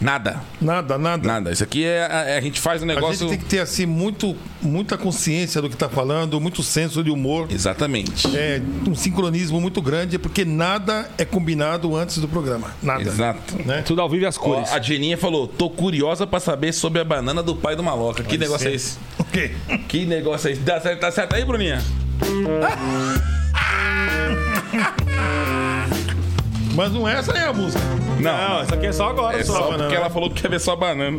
Nada. 0.00 0.40
Nada, 0.60 0.96
nada. 0.96 1.26
Nada. 1.26 1.50
Isso 1.52 1.64
aqui 1.64 1.84
é. 1.84 2.06
A, 2.06 2.38
a 2.38 2.40
gente 2.40 2.60
faz 2.60 2.80
um 2.82 2.84
A 2.84 2.88
negócio. 2.94 3.18
gente 3.28 3.30
tem 3.30 3.38
que 3.38 3.44
ter 3.44 3.58
assim 3.58 3.84
muito, 3.84 4.36
muita 4.62 4.96
consciência 4.96 5.60
do 5.60 5.68
que 5.68 5.76
tá 5.76 5.88
falando, 5.88 6.40
muito 6.40 6.62
senso 6.62 7.02
de 7.02 7.10
humor. 7.10 7.48
Exatamente. 7.50 8.26
É 8.36 8.62
um 8.86 8.94
sincronismo 8.94 9.60
muito 9.60 9.82
grande, 9.82 10.18
porque 10.18 10.44
nada 10.44 11.10
é 11.18 11.24
combinado 11.24 11.96
antes 11.96 12.18
do 12.18 12.28
programa. 12.28 12.68
Nada. 12.82 13.02
Exato. 13.02 13.56
Né? 13.66 13.82
Tudo 13.82 14.00
ao 14.00 14.08
vivo 14.08 14.22
e 14.22 14.26
as 14.26 14.38
Ó, 14.38 14.40
cores. 14.40 14.72
a 14.72 14.80
Geninha 14.80 15.18
falou: 15.18 15.48
tô 15.48 15.68
curiosa 15.68 16.26
pra 16.26 16.38
saber 16.40 16.72
sobre 16.72 17.00
a 17.00 17.04
banana 17.04 17.42
do 17.42 17.56
pai 17.56 17.74
do 17.74 17.82
Maloca. 17.82 18.22
Que 18.22 18.38
negócio 18.38 18.64
ser. 18.66 18.72
é 18.72 18.74
esse? 18.76 18.98
O 19.18 19.24
quê? 19.30 19.50
Que 19.88 20.06
negócio 20.06 20.48
é 20.48 20.52
esse? 20.52 20.60
Dá 20.62 20.80
certo, 20.80 21.00
tá 21.00 21.10
certo 21.10 21.34
aí, 21.34 21.44
Bruninha? 21.44 21.82
Mas 26.74 26.92
não 26.92 27.08
é 27.08 27.18
essa 27.18 27.32
aí 27.32 27.44
a 27.44 27.52
música. 27.52 27.82
Não, 28.20 28.62
isso 28.62 28.74
aqui 28.74 28.86
é 28.86 28.92
só 28.92 29.08
agora, 29.10 29.38
É 29.38 29.44
só. 29.44 29.52
só 29.54 29.62
banana. 29.64 29.78
porque 29.84 29.96
ela 29.96 30.10
falou 30.10 30.30
que 30.30 30.42
quer 30.42 30.48
ver 30.50 30.60
só 30.60 30.76
banana. 30.76 31.18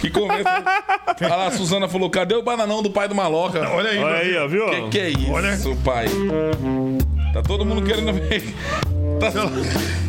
Que 0.00 0.10
conversa. 0.10 0.50
Olha 1.22 1.36
lá, 1.36 1.46
a 1.46 1.50
Suzana 1.52 1.88
falou: 1.88 2.10
cadê 2.10 2.34
o 2.34 2.42
bananão 2.42 2.82
do 2.82 2.90
pai 2.90 3.08
do 3.08 3.14
Maloca? 3.14 3.60
Olha 3.70 3.90
aí. 3.90 3.98
Olha 3.98 4.16
aí, 4.18 4.36
ó, 4.36 4.48
viu? 4.48 4.66
Que 4.68 4.88
que 4.90 4.98
é 4.98 5.08
isso, 5.10 5.30
Olha. 5.32 5.56
pai? 5.84 6.06
Tá 7.32 7.42
todo 7.42 7.64
mundo 7.64 7.82
querendo 7.82 8.12
ver. 8.12 8.54
Tá- 9.18 9.30
Se 9.30 9.38
ela, 9.38 9.50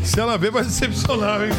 se 0.03 0.19
ela 0.19 0.38
ver, 0.38 0.51
vai 0.51 0.64
decepcionar, 0.64 1.41
hein? 1.41 1.49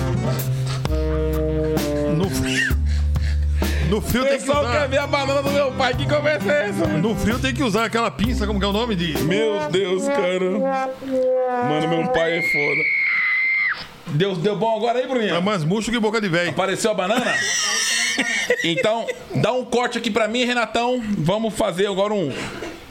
No 3.89 4.01
frio 4.01 4.24
tem 4.24 4.32
que 4.32 4.39
pessoal 4.40 4.65
quer 4.65 4.77
usar. 4.78 4.86
ver 4.86 4.98
a 4.98 5.06
banana 5.06 5.43
do 5.43 5.51
meu 5.51 5.73
pai. 5.73 5.94
Que 5.94 6.06
conversa 6.06 6.52
é 6.52 6.69
essa? 6.69 6.86
No 6.86 7.15
frio 7.15 7.39
tem 7.39 7.55
que 7.55 7.62
usar 7.62 7.85
aquela 7.85 8.10
pinça, 8.10 8.47
como 8.47 8.59
que 8.59 8.65
é 8.65 8.69
o 8.69 8.73
nome 8.73 8.94
de. 8.94 9.19
Meu 9.24 9.69
Deus, 9.70 10.06
cara. 10.06 10.51
Mano, 11.69 11.89
meu 11.89 12.09
pai 12.12 12.39
é 12.39 12.43
foda. 12.43 12.82
Deu, 14.09 14.35
deu 14.36 14.56
bom 14.56 14.77
agora 14.77 14.98
aí, 14.98 15.06
Bruninha? 15.06 15.35
É 15.35 15.40
mais 15.40 15.65
murcho 15.65 15.90
que 15.90 15.98
boca 15.98 16.20
de 16.20 16.28
velho. 16.28 16.51
Apareceu 16.51 16.90
a 16.90 16.94
banana? 16.94 17.35
Então, 18.65 19.06
dá 19.36 19.52
um 19.52 19.65
corte 19.65 19.98
aqui 19.98 20.10
pra 20.10 20.27
mim, 20.27 20.44
Renatão. 20.44 21.02
Vamos 21.19 21.55
fazer 21.55 21.86
agora 21.86 22.15
um. 22.15 22.32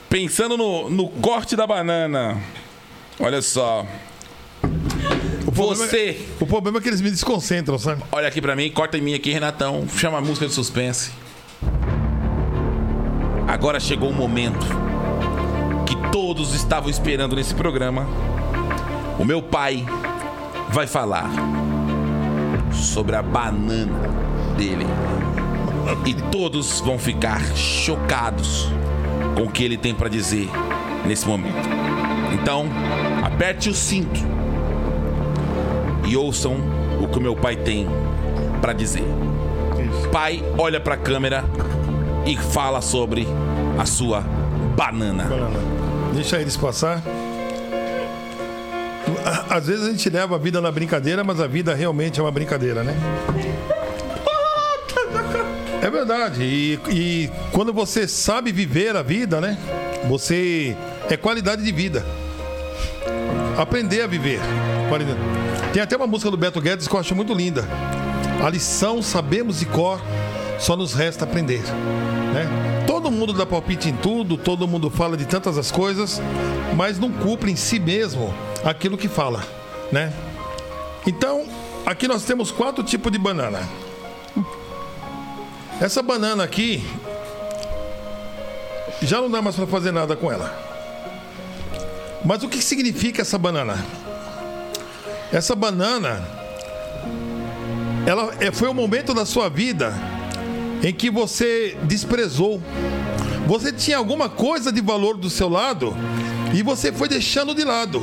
Pensando 0.09 0.55
no, 0.55 0.89
no 0.89 1.09
corte 1.09 1.55
da 1.55 1.65
banana. 1.65 2.37
Olha 3.19 3.41
só. 3.41 3.85
Problema 5.51 5.83
é- 5.85 5.87
Você, 5.87 6.19
O 6.39 6.45
problema 6.45 6.77
é 6.79 6.81
que 6.81 6.87
eles 6.89 7.01
me 7.01 7.09
desconcentram, 7.09 7.77
sabe? 7.79 8.01
olha 8.11 8.27
aqui 8.27 8.41
pra 8.41 8.55
mim, 8.55 8.69
corta 8.71 8.97
em 8.97 9.01
mim 9.01 9.13
aqui, 9.13 9.31
Renatão. 9.31 9.85
Chama 9.95 10.17
a 10.17 10.21
música 10.21 10.47
de 10.47 10.53
suspense. 10.53 11.11
Agora 13.47 13.79
chegou 13.79 14.09
o 14.09 14.13
momento 14.13 14.65
que 15.85 15.95
todos 16.11 16.53
estavam 16.53 16.89
esperando 16.89 17.35
nesse 17.35 17.53
programa. 17.55 18.05
O 19.17 19.25
meu 19.25 19.41
pai 19.41 19.85
vai 20.69 20.85
falar 20.85 21.29
sobre 22.71 23.15
a 23.15 23.21
banana 23.23 24.09
dele. 24.57 24.85
E 26.05 26.13
todos 26.13 26.81
vão 26.81 26.99
ficar 26.99 27.41
chocados 27.55 28.67
com 29.35 29.43
o 29.43 29.49
que 29.49 29.63
ele 29.63 29.77
tem 29.77 29.95
pra 29.95 30.09
dizer 30.09 30.49
nesse 31.05 31.25
momento. 31.25 31.55
Então, 32.33 32.65
aperte 33.23 33.69
o 33.69 33.73
cinto 33.73 34.19
e 36.07 36.15
ouçam 36.15 36.55
o 37.01 37.07
que 37.07 37.17
o 37.17 37.21
meu 37.21 37.35
pai 37.35 37.55
tem 37.55 37.87
pra 38.61 38.73
dizer. 38.73 39.03
Pai, 40.11 40.43
olha 40.57 40.79
pra 40.79 40.95
câmera 40.95 41.43
e 42.25 42.37
fala 42.37 42.81
sobre 42.81 43.27
a 43.77 43.85
sua 43.85 44.21
banana. 44.75 45.25
Banana. 45.25 45.59
Deixa 46.13 46.39
eles 46.39 46.55
passar. 46.55 47.03
Às 49.49 49.67
vezes 49.67 49.85
a 49.85 49.91
gente 49.91 50.09
leva 50.09 50.35
a 50.35 50.37
vida 50.37 50.61
na 50.61 50.71
brincadeira, 50.71 51.23
mas 51.23 51.39
a 51.39 51.47
vida 51.47 51.73
realmente 51.73 52.19
é 52.19 52.23
uma 52.23 52.31
brincadeira, 52.31 52.83
né? 52.83 52.95
É 55.79 55.91
verdade. 55.91 56.43
E, 56.43 56.79
e 56.89 57.31
quando 57.51 57.71
você 57.71 58.07
sabe 58.07 58.51
viver 58.51 58.95
a 58.95 59.03
vida, 59.03 59.39
né? 59.39 59.57
Você 60.09 60.75
é 61.09 61.15
qualidade 61.15 61.63
de 61.63 61.71
vida. 61.71 62.03
Aprender 63.57 64.01
a 64.01 64.07
viver. 64.07 64.39
Qualidade. 64.89 65.19
Tem 65.77 65.83
até 65.83 65.95
uma 65.95 66.07
música 66.07 66.31
do 66.31 66.37
Beto 66.37 66.59
Guedes 66.59 66.87
que 66.87 66.95
eu 66.95 66.99
acho 66.99 67.13
muito 67.13 67.35
linda. 67.35 67.63
A 68.43 68.49
lição 68.49 68.99
sabemos 68.99 69.59
de 69.59 69.67
cor, 69.67 70.01
só 70.57 70.75
nos 70.75 70.95
resta 70.95 71.23
aprender. 71.23 71.61
Né? 72.33 72.83
Todo 72.87 73.11
mundo 73.11 73.31
dá 73.31 73.45
palpite 73.45 73.87
em 73.87 73.95
tudo, 73.95 74.37
todo 74.37 74.67
mundo 74.67 74.89
fala 74.89 75.15
de 75.15 75.27
tantas 75.27 75.55
as 75.55 75.69
coisas, 75.69 76.19
mas 76.75 76.97
não 76.97 77.11
cumpre 77.11 77.51
em 77.51 77.55
si 77.55 77.79
mesmo 77.79 78.33
aquilo 78.65 78.97
que 78.97 79.07
fala. 79.07 79.45
Né? 79.91 80.11
Então, 81.05 81.45
aqui 81.85 82.07
nós 82.07 82.23
temos 82.23 82.49
quatro 82.49 82.83
tipos 82.83 83.11
de 83.11 83.19
banana. 83.19 83.59
Essa 85.79 86.01
banana 86.01 86.43
aqui 86.43 86.83
já 89.03 89.21
não 89.21 89.29
dá 89.29 89.43
mais 89.43 89.55
para 89.55 89.67
fazer 89.67 89.91
nada 89.91 90.15
com 90.15 90.31
ela. 90.31 90.57
Mas 92.25 92.41
o 92.41 92.49
que 92.49 92.63
significa 92.63 93.21
essa 93.21 93.37
banana? 93.37 94.06
Essa 95.31 95.55
banana 95.55 96.25
ela 98.05 98.33
é, 98.39 98.51
foi 98.51 98.69
o 98.69 98.73
momento 98.73 99.13
da 99.13 99.25
sua 99.25 99.49
vida 99.49 99.93
em 100.81 100.93
que 100.93 101.09
você 101.09 101.77
desprezou. 101.83 102.61
Você 103.45 103.71
tinha 103.71 103.97
alguma 103.97 104.29
coisa 104.29 104.71
de 104.71 104.81
valor 104.81 105.17
do 105.17 105.29
seu 105.29 105.49
lado 105.49 105.95
e 106.53 106.63
você 106.63 106.91
foi 106.91 107.09
deixando 107.09 107.53
de 107.53 107.65
lado. 107.65 108.01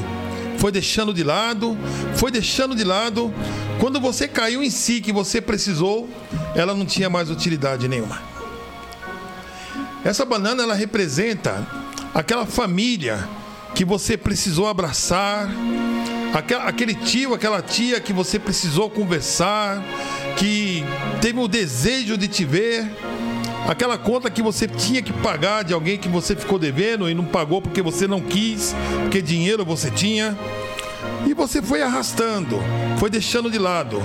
Foi 0.58 0.70
deixando 0.70 1.12
de 1.12 1.22
lado, 1.22 1.76
foi 2.16 2.30
deixando 2.30 2.74
de 2.74 2.84
lado. 2.84 3.32
Quando 3.80 4.00
você 4.00 4.28
caiu 4.28 4.62
em 4.62 4.70
si, 4.70 5.00
que 5.00 5.12
você 5.12 5.40
precisou, 5.40 6.08
ela 6.54 6.74
não 6.74 6.86
tinha 6.86 7.08
mais 7.08 7.30
utilidade 7.30 7.88
nenhuma. 7.88 8.22
Essa 10.04 10.24
banana 10.24 10.62
ela 10.62 10.74
representa 10.74 11.66
aquela 12.14 12.44
família 12.44 13.26
que 13.74 13.84
você 13.84 14.16
precisou 14.16 14.68
abraçar, 14.68 15.48
aquele 16.34 16.94
tio, 16.94 17.32
aquela 17.32 17.62
tia 17.62 18.00
que 18.00 18.12
você 18.12 18.38
precisou 18.38 18.90
conversar, 18.90 19.82
que 20.36 20.84
teve 21.20 21.38
o 21.38 21.46
desejo 21.46 22.18
de 22.18 22.26
te 22.26 22.44
ver, 22.44 22.90
aquela 23.68 23.96
conta 23.96 24.28
que 24.28 24.42
você 24.42 24.66
tinha 24.66 25.00
que 25.00 25.12
pagar 25.12 25.62
de 25.62 25.72
alguém 25.72 25.96
que 25.96 26.08
você 26.08 26.34
ficou 26.34 26.58
devendo 26.58 27.08
e 27.08 27.14
não 27.14 27.24
pagou 27.24 27.62
porque 27.62 27.80
você 27.80 28.08
não 28.08 28.20
quis, 28.20 28.74
porque 29.02 29.22
dinheiro 29.22 29.64
você 29.64 29.90
tinha. 29.90 30.36
E 31.26 31.32
você 31.32 31.62
foi 31.62 31.82
arrastando, 31.82 32.58
foi 32.98 33.08
deixando 33.08 33.50
de 33.50 33.58
lado. 33.58 34.02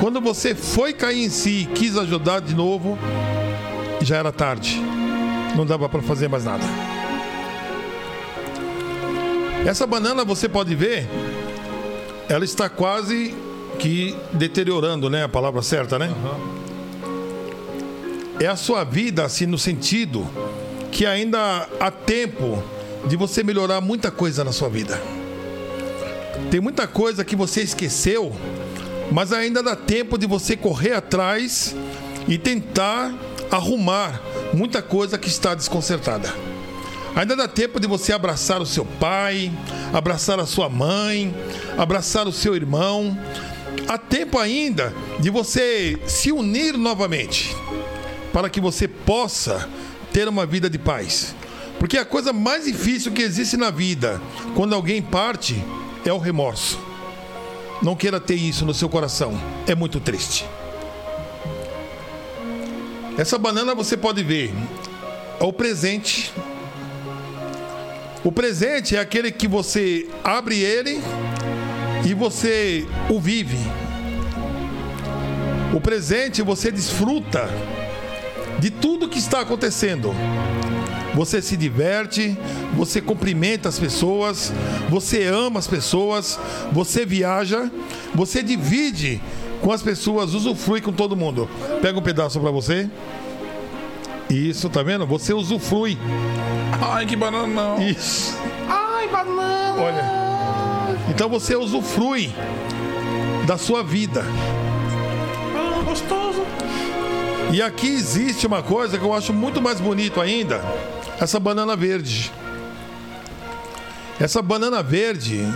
Quando 0.00 0.20
você 0.20 0.54
foi 0.54 0.92
cair 0.92 1.24
em 1.24 1.28
si 1.28 1.62
e 1.62 1.66
quis 1.66 1.96
ajudar 1.96 2.40
de 2.40 2.54
novo, 2.54 2.98
já 4.00 4.16
era 4.16 4.32
tarde. 4.32 4.80
Não 5.54 5.66
dava 5.66 5.88
para 5.88 6.00
fazer 6.00 6.28
mais 6.28 6.44
nada. 6.44 6.64
Essa 9.66 9.86
banana 9.86 10.24
você 10.24 10.48
pode 10.48 10.74
ver, 10.74 11.08
ela 12.28 12.44
está 12.44 12.68
quase 12.68 13.34
que 13.78 14.14
deteriorando, 14.32 15.08
né? 15.08 15.24
A 15.24 15.28
palavra 15.28 15.62
certa, 15.62 15.98
né? 15.98 16.12
É 18.40 18.46
a 18.46 18.56
sua 18.56 18.84
vida, 18.84 19.24
assim, 19.24 19.46
no 19.46 19.58
sentido 19.58 20.28
que 20.92 21.06
ainda 21.06 21.68
há 21.80 21.90
tempo 21.90 22.62
de 23.06 23.16
você 23.16 23.42
melhorar 23.42 23.80
muita 23.80 24.10
coisa 24.10 24.44
na 24.44 24.52
sua 24.52 24.68
vida. 24.68 25.00
Tem 26.50 26.60
muita 26.60 26.86
coisa 26.86 27.24
que 27.24 27.34
você 27.34 27.62
esqueceu, 27.62 28.34
mas 29.10 29.32
ainda 29.32 29.62
dá 29.62 29.74
tempo 29.74 30.18
de 30.18 30.26
você 30.26 30.56
correr 30.56 30.92
atrás 30.92 31.74
e 32.26 32.38
tentar 32.38 33.14
arrumar 33.50 34.20
muita 34.52 34.82
coisa 34.82 35.18
que 35.18 35.28
está 35.28 35.54
desconcertada. 35.54 36.32
Ainda 37.18 37.34
dá 37.34 37.48
tempo 37.48 37.80
de 37.80 37.88
você 37.88 38.12
abraçar 38.12 38.62
o 38.62 38.66
seu 38.66 38.84
pai, 38.84 39.50
abraçar 39.92 40.38
a 40.38 40.46
sua 40.46 40.68
mãe, 40.68 41.34
abraçar 41.76 42.28
o 42.28 42.32
seu 42.32 42.54
irmão. 42.54 43.18
Há 43.88 43.98
tempo 43.98 44.38
ainda 44.38 44.94
de 45.18 45.28
você 45.28 45.98
se 46.06 46.30
unir 46.30 46.78
novamente 46.78 47.56
para 48.32 48.48
que 48.48 48.60
você 48.60 48.86
possa 48.86 49.68
ter 50.12 50.28
uma 50.28 50.46
vida 50.46 50.70
de 50.70 50.78
paz. 50.78 51.34
Porque 51.80 51.98
a 51.98 52.04
coisa 52.04 52.32
mais 52.32 52.66
difícil 52.66 53.10
que 53.10 53.22
existe 53.22 53.56
na 53.56 53.72
vida, 53.72 54.22
quando 54.54 54.76
alguém 54.76 55.02
parte, 55.02 55.60
é 56.04 56.12
o 56.12 56.18
remorso. 56.18 56.78
Não 57.82 57.96
queira 57.96 58.20
ter 58.20 58.36
isso 58.36 58.64
no 58.64 58.72
seu 58.72 58.88
coração, 58.88 59.36
é 59.66 59.74
muito 59.74 59.98
triste. 59.98 60.46
Essa 63.16 63.36
banana 63.36 63.74
você 63.74 63.96
pode 63.96 64.22
ver, 64.22 64.54
é 65.40 65.42
o 65.42 65.52
presente. 65.52 66.32
O 68.28 68.30
presente 68.30 68.94
é 68.94 69.00
aquele 69.00 69.32
que 69.32 69.48
você 69.48 70.06
abre 70.22 70.60
ele 70.60 71.00
e 72.06 72.12
você 72.12 72.86
o 73.08 73.18
vive. 73.18 73.56
O 75.74 75.80
presente 75.80 76.42
você 76.42 76.70
desfruta 76.70 77.48
de 78.58 78.68
tudo 78.68 79.08
que 79.08 79.18
está 79.18 79.40
acontecendo. 79.40 80.14
Você 81.14 81.40
se 81.40 81.56
diverte, 81.56 82.36
você 82.76 83.00
cumprimenta 83.00 83.70
as 83.70 83.78
pessoas, 83.78 84.52
você 84.90 85.24
ama 85.24 85.58
as 85.58 85.66
pessoas, 85.66 86.38
você 86.70 87.06
viaja, 87.06 87.72
você 88.14 88.42
divide 88.42 89.22
com 89.62 89.72
as 89.72 89.80
pessoas, 89.80 90.34
usufrui 90.34 90.82
com 90.82 90.92
todo 90.92 91.16
mundo. 91.16 91.48
Pega 91.80 91.98
um 91.98 92.02
pedaço 92.02 92.38
para 92.38 92.50
você. 92.50 92.90
Isso, 94.30 94.68
tá 94.68 94.82
vendo? 94.82 95.06
Você 95.06 95.32
usufrui. 95.32 95.98
Ai, 96.80 97.06
que 97.06 97.16
banana 97.16 97.46
não. 97.46 97.82
Isso. 97.82 98.36
Ai, 98.68 99.08
banana. 99.08 99.82
Olha. 99.82 100.98
Então 101.08 101.28
você 101.28 101.56
usufrui 101.56 102.32
da 103.46 103.56
sua 103.56 103.82
vida. 103.82 104.22
Ah, 105.56 105.82
gostoso. 105.82 106.42
E 107.50 107.62
aqui 107.62 107.88
existe 107.88 108.46
uma 108.46 108.62
coisa 108.62 108.98
que 108.98 109.04
eu 109.04 109.14
acho 109.14 109.32
muito 109.32 109.62
mais 109.62 109.80
bonito 109.80 110.20
ainda, 110.20 110.62
essa 111.18 111.40
banana 111.40 111.74
verde. 111.74 112.30
Essa 114.20 114.42
banana 114.42 114.82
verde 114.82 115.48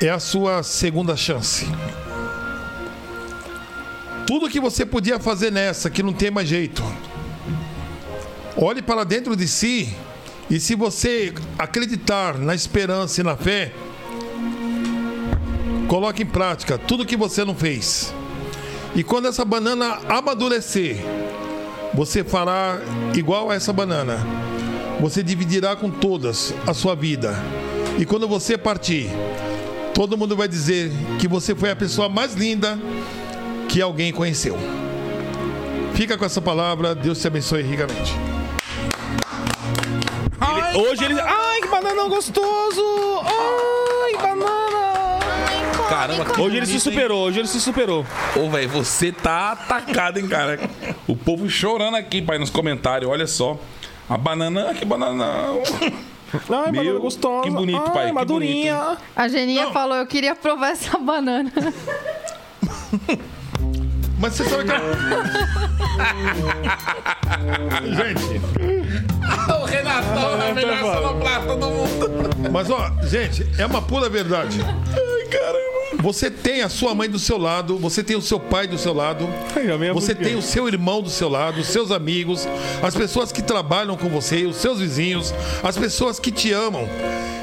é 0.00 0.10
a 0.10 0.18
sua 0.18 0.62
segunda 0.62 1.16
chance. 1.16 1.66
Tudo 4.26 4.50
que 4.50 4.60
você 4.60 4.84
podia 4.84 5.18
fazer 5.18 5.50
nessa 5.50 5.88
que 5.88 6.02
não 6.02 6.12
tem 6.12 6.30
mais 6.30 6.48
jeito. 6.48 6.82
Olhe 8.58 8.80
para 8.80 9.04
dentro 9.04 9.36
de 9.36 9.46
si 9.46 9.94
e 10.48 10.58
se 10.58 10.74
você 10.74 11.34
acreditar 11.58 12.38
na 12.38 12.54
esperança 12.54 13.20
e 13.20 13.24
na 13.24 13.36
fé, 13.36 13.72
coloque 15.86 16.22
em 16.22 16.26
prática 16.26 16.78
tudo 16.78 17.04
que 17.04 17.16
você 17.16 17.44
não 17.44 17.54
fez. 17.54 18.14
E 18.94 19.04
quando 19.04 19.28
essa 19.28 19.44
banana 19.44 19.98
amadurecer, 20.08 20.96
você 21.92 22.24
fará 22.24 22.80
igual 23.14 23.50
a 23.50 23.54
essa 23.54 23.74
banana. 23.74 24.18
Você 25.00 25.22
dividirá 25.22 25.76
com 25.76 25.90
todas 25.90 26.54
a 26.66 26.72
sua 26.72 26.94
vida. 26.94 27.34
E 27.98 28.06
quando 28.06 28.26
você 28.26 28.56
partir, 28.56 29.10
todo 29.92 30.16
mundo 30.16 30.34
vai 30.34 30.48
dizer 30.48 30.90
que 31.18 31.28
você 31.28 31.54
foi 31.54 31.70
a 31.70 31.76
pessoa 31.76 32.08
mais 32.08 32.34
linda 32.34 32.78
que 33.68 33.82
alguém 33.82 34.12
conheceu. 34.12 34.56
Fica 35.94 36.16
com 36.16 36.24
essa 36.24 36.40
palavra, 36.40 36.94
Deus 36.94 37.20
te 37.20 37.26
abençoe 37.26 37.62
ricamente. 37.62 38.14
Hoje 40.76 41.04
ele. 41.04 41.18
Ai, 41.20 41.60
que 41.62 41.68
banana 41.68 42.04
gostoso! 42.04 42.84
Ai, 43.24 44.12
banana! 44.20 45.18
Caramba, 45.88 46.24
que 46.26 46.40
Hoje 46.40 46.56
ele 46.56 46.66
se 46.66 46.72
bonito, 46.72 46.84
superou, 46.84 47.22
hoje 47.24 47.38
ele 47.38 47.48
se 47.48 47.60
superou. 47.60 48.04
Ô, 48.36 48.50
velho, 48.50 48.68
você 48.68 49.10
tá 49.10 49.52
atacado, 49.52 50.18
hein, 50.18 50.28
cara? 50.28 50.60
O 51.06 51.16
povo 51.16 51.48
chorando 51.48 51.96
aqui, 51.96 52.20
pai, 52.20 52.36
nos 52.38 52.50
comentários. 52.50 53.10
Olha 53.10 53.26
só. 53.26 53.58
A 54.08 54.18
banana, 54.18 54.74
que 54.74 54.84
banana. 54.84 55.24
Ai, 55.82 56.42
banana 56.48 56.72
Meu, 56.72 57.00
gostosa. 57.00 57.42
que 57.44 57.50
bonito, 57.50 57.82
Ai, 57.86 57.92
pai, 57.92 58.06
que 58.08 58.12
madurinha. 58.12 58.98
A 59.14 59.28
Geninha 59.28 59.70
falou, 59.70 59.96
eu 59.96 60.06
queria 60.06 60.34
provar 60.34 60.72
essa 60.72 60.98
banana. 60.98 61.50
Mas 64.18 64.34
você 64.34 64.44
sabe 64.44 64.64
que. 64.64 64.72
gente, 67.94 68.40
o 69.60 69.64
Renatão 69.64 70.42
é 70.42 70.52
melhor 70.52 70.80
sonoplasta 70.80 71.56
do 71.56 71.66
mundo. 71.66 72.10
mas 72.50 72.70
ó, 72.70 72.90
gente, 73.02 73.46
é 73.58 73.66
uma 73.66 73.82
pura 73.82 74.08
verdade. 74.08 74.58
Ai, 74.62 75.28
caramba. 75.28 75.66
Você 76.02 76.30
tem 76.30 76.62
a 76.62 76.68
sua 76.68 76.94
mãe 76.94 77.08
do 77.08 77.18
seu 77.18 77.38
lado, 77.38 77.78
você 77.78 78.02
tem 78.02 78.16
o 78.16 78.22
seu 78.22 78.38
pai 78.38 78.66
do 78.66 78.76
seu 78.76 78.92
lado, 78.92 79.26
a 79.26 79.92
você 79.92 80.14
tem 80.14 80.34
o 80.36 80.42
seu 80.42 80.68
irmão 80.68 81.00
do 81.00 81.08
seu 81.08 81.28
lado, 81.28 81.60
os 81.60 81.68
seus 81.68 81.90
amigos, 81.90 82.46
as 82.82 82.94
pessoas 82.94 83.32
que 83.32 83.42
trabalham 83.42 83.96
com 83.96 84.08
você, 84.08 84.44
os 84.44 84.56
seus 84.56 84.78
vizinhos, 84.78 85.32
as 85.62 85.76
pessoas 85.76 86.20
que 86.20 86.30
te 86.30 86.52
amam. 86.52 86.88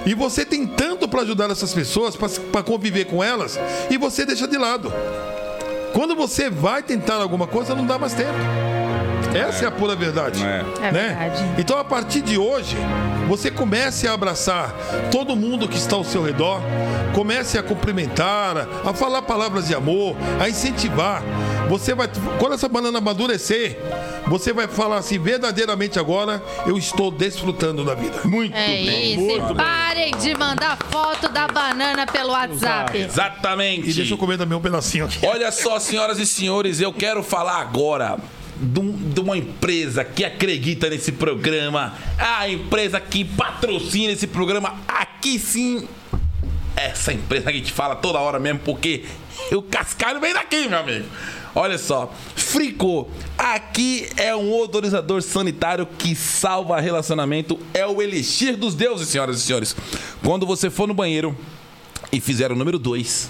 E 0.06 0.14
você 0.14 0.46
tem 0.46 0.68
tanto 0.68 1.08
para 1.08 1.22
ajudar 1.22 1.50
essas 1.50 1.74
pessoas, 1.74 2.16
para 2.16 2.64
conviver 2.64 3.06
com 3.06 3.24
elas, 3.24 3.60
e 3.90 3.98
você 3.98 4.26
deixa 4.26 4.48
de 4.48 4.58
lado. 4.58 4.94
Quando 5.94 6.16
você 6.16 6.50
vai 6.50 6.84
tentar 6.84 7.16
alguma 7.16 7.48
coisa, 7.48 7.76
não 7.76 7.86
dá 7.86 7.98
mais 7.98 8.14
tempo. 8.14 8.34
Essa 9.34 9.66
é, 9.66 9.68
a 9.68 9.72
pura 9.72 9.96
verdade. 9.96 10.44
É. 10.44 10.64
É 10.82 10.92
né? 10.92 11.18
verdade. 11.18 11.44
Então, 11.62 11.78
a 11.78 11.84
partir 11.84 12.22
de 12.22 12.38
hoje, 12.38 12.76
você 13.28 13.50
comece 13.50 14.08
a 14.08 14.14
abraçar 14.14 14.74
todo 15.12 15.36
mundo 15.36 15.68
que 15.68 15.78
está 15.78 15.96
ao 15.96 16.04
seu 16.04 16.24
redor, 16.24 16.62
comece 17.14 17.58
a 17.58 17.64
cumprimentar, 17.64 18.68
a 18.86 18.94
falar 18.94 19.22
palavras 19.24 19.68
de 19.68 19.76
amor, 19.76 20.16
a 20.40 20.50
incentivar. 20.50 21.24
Você 21.70 21.94
vai, 21.96 22.10
quando 22.40 22.54
essa 22.54 22.68
banana 22.68 22.98
amadurecer, 22.98 23.78
você 24.28 24.52
vai 24.54 24.68
falar 24.68 24.98
assim: 24.98 25.18
verdadeiramente 25.18 25.98
agora 25.98 26.42
eu 26.66 26.78
estou 26.78 27.10
desfrutando 27.10 27.84
da 27.84 27.96
vida. 27.96 28.20
Muito 28.26 28.56
É 28.56 28.68
bem. 28.68 29.14
isso. 29.14 29.22
Muito 29.22 29.44
E 29.44 29.48
bem. 29.48 29.56
parem 29.56 30.12
de 30.18 30.36
mandar 30.38 30.78
foto 30.92 31.30
da 31.30 31.48
banana 31.48 32.06
pelo 32.06 32.32
WhatsApp. 32.32 32.98
Exatamente. 32.98 33.90
E 33.90 33.94
deixa 33.94 34.14
eu 34.14 34.18
comer 34.18 34.38
também 34.38 34.58
um 34.58 34.62
pedacinho 34.62 35.06
aqui. 35.06 35.26
Olha 35.26 35.52
só, 35.52 35.80
senhoras 35.80 36.20
e 36.20 36.26
senhores, 36.26 36.80
eu 36.82 36.92
quero 36.94 37.24
falar 37.24 37.62
agora 37.62 38.18
de, 38.58 38.80
um- 38.80 38.92
uma 39.22 39.38
empresa 39.38 40.04
que 40.04 40.24
acredita 40.24 40.90
nesse 40.90 41.12
programa, 41.12 41.94
a 42.18 42.48
empresa 42.50 43.00
que 43.00 43.24
patrocina 43.26 44.14
esse 44.14 44.28
programa. 44.28 44.80
Aqui 44.88 45.38
sim, 45.40 45.88
essa 46.76 47.14
empresa 47.14 47.44
que 47.52 47.58
a 47.58 47.60
gente 47.60 47.72
fala 47.72 47.96
toda 47.96 48.20
hora 48.20 48.40
mesmo, 48.40 48.60
porque 48.60 49.06
o 49.52 49.62
cascalho 49.62 50.20
vem 50.20 50.34
daqui, 50.34 50.68
meu 50.68 50.80
amigo. 50.80 51.06
Olha 51.56 51.78
só, 51.78 52.12
Fricô, 52.36 53.08
aqui 53.38 54.08
é 54.18 54.36
um 54.36 54.52
odorizador 54.60 55.22
sanitário 55.22 55.86
que 55.86 56.16
salva 56.16 56.80
relacionamento, 56.82 57.60
é 57.76 57.86
o 57.86 58.02
elixir 58.02 58.58
dos 58.58 58.74
deuses, 58.74 59.08
senhoras 59.10 59.38
e 59.38 59.42
senhores. 59.44 59.76
Quando 60.24 60.48
você 60.48 60.70
for 60.72 60.88
no 60.88 60.96
banheiro, 60.96 61.38
e 62.12 62.20
fizer 62.20 62.52
o 62.52 62.56
número 62.56 62.78
2, 62.80 63.30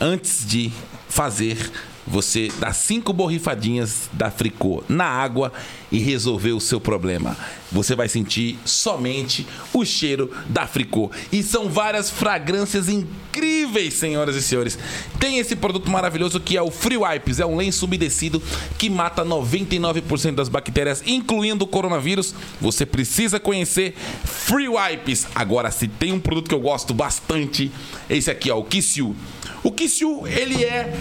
antes 0.00 0.46
de 0.46 0.70
fazer, 1.08 1.70
você 2.06 2.48
dá 2.58 2.72
cinco 2.72 3.12
borrifadinhas 3.12 4.08
da 4.12 4.30
Fricô 4.30 4.82
na 4.88 5.06
água 5.06 5.52
e 5.90 5.98
resolver 5.98 6.52
o 6.52 6.60
seu 6.60 6.80
problema. 6.80 7.36
Você 7.72 7.94
vai 7.94 8.08
sentir 8.08 8.58
somente 8.64 9.46
o 9.72 9.84
cheiro 9.84 10.30
da 10.48 10.66
Fricô. 10.66 11.10
E 11.32 11.42
são 11.42 11.68
várias 11.68 12.10
fragrâncias 12.10 12.88
incríveis, 12.88 13.94
senhoras 13.94 14.36
e 14.36 14.42
senhores. 14.42 14.78
Tem 15.18 15.38
esse 15.38 15.56
produto 15.56 15.90
maravilhoso 15.90 16.40
que 16.40 16.56
é 16.56 16.62
o 16.62 16.70
Free 16.70 16.98
Wipes, 16.98 17.40
é 17.40 17.46
um 17.46 17.56
lenço 17.56 17.86
umedecido 17.86 18.42
que 18.76 18.90
mata 18.90 19.24
99% 19.24 20.34
das 20.34 20.48
bactérias, 20.48 21.02
incluindo 21.06 21.64
o 21.64 21.68
coronavírus. 21.68 22.34
Você 22.60 22.84
precisa 22.84 23.40
conhecer 23.40 23.94
Free 24.24 24.68
Wipes. 24.68 25.26
Agora, 25.34 25.70
se 25.70 25.88
tem 25.88 26.12
um 26.12 26.20
produto 26.20 26.48
que 26.48 26.54
eu 26.54 26.60
gosto 26.60 26.92
bastante, 26.92 27.72
esse 28.10 28.30
aqui, 28.30 28.50
ó, 28.50 28.58
o 28.58 28.64
Kissiu. 28.64 29.16
O 29.62 29.72
Kissiu, 29.72 30.26
ele 30.26 30.62
é 30.62 30.92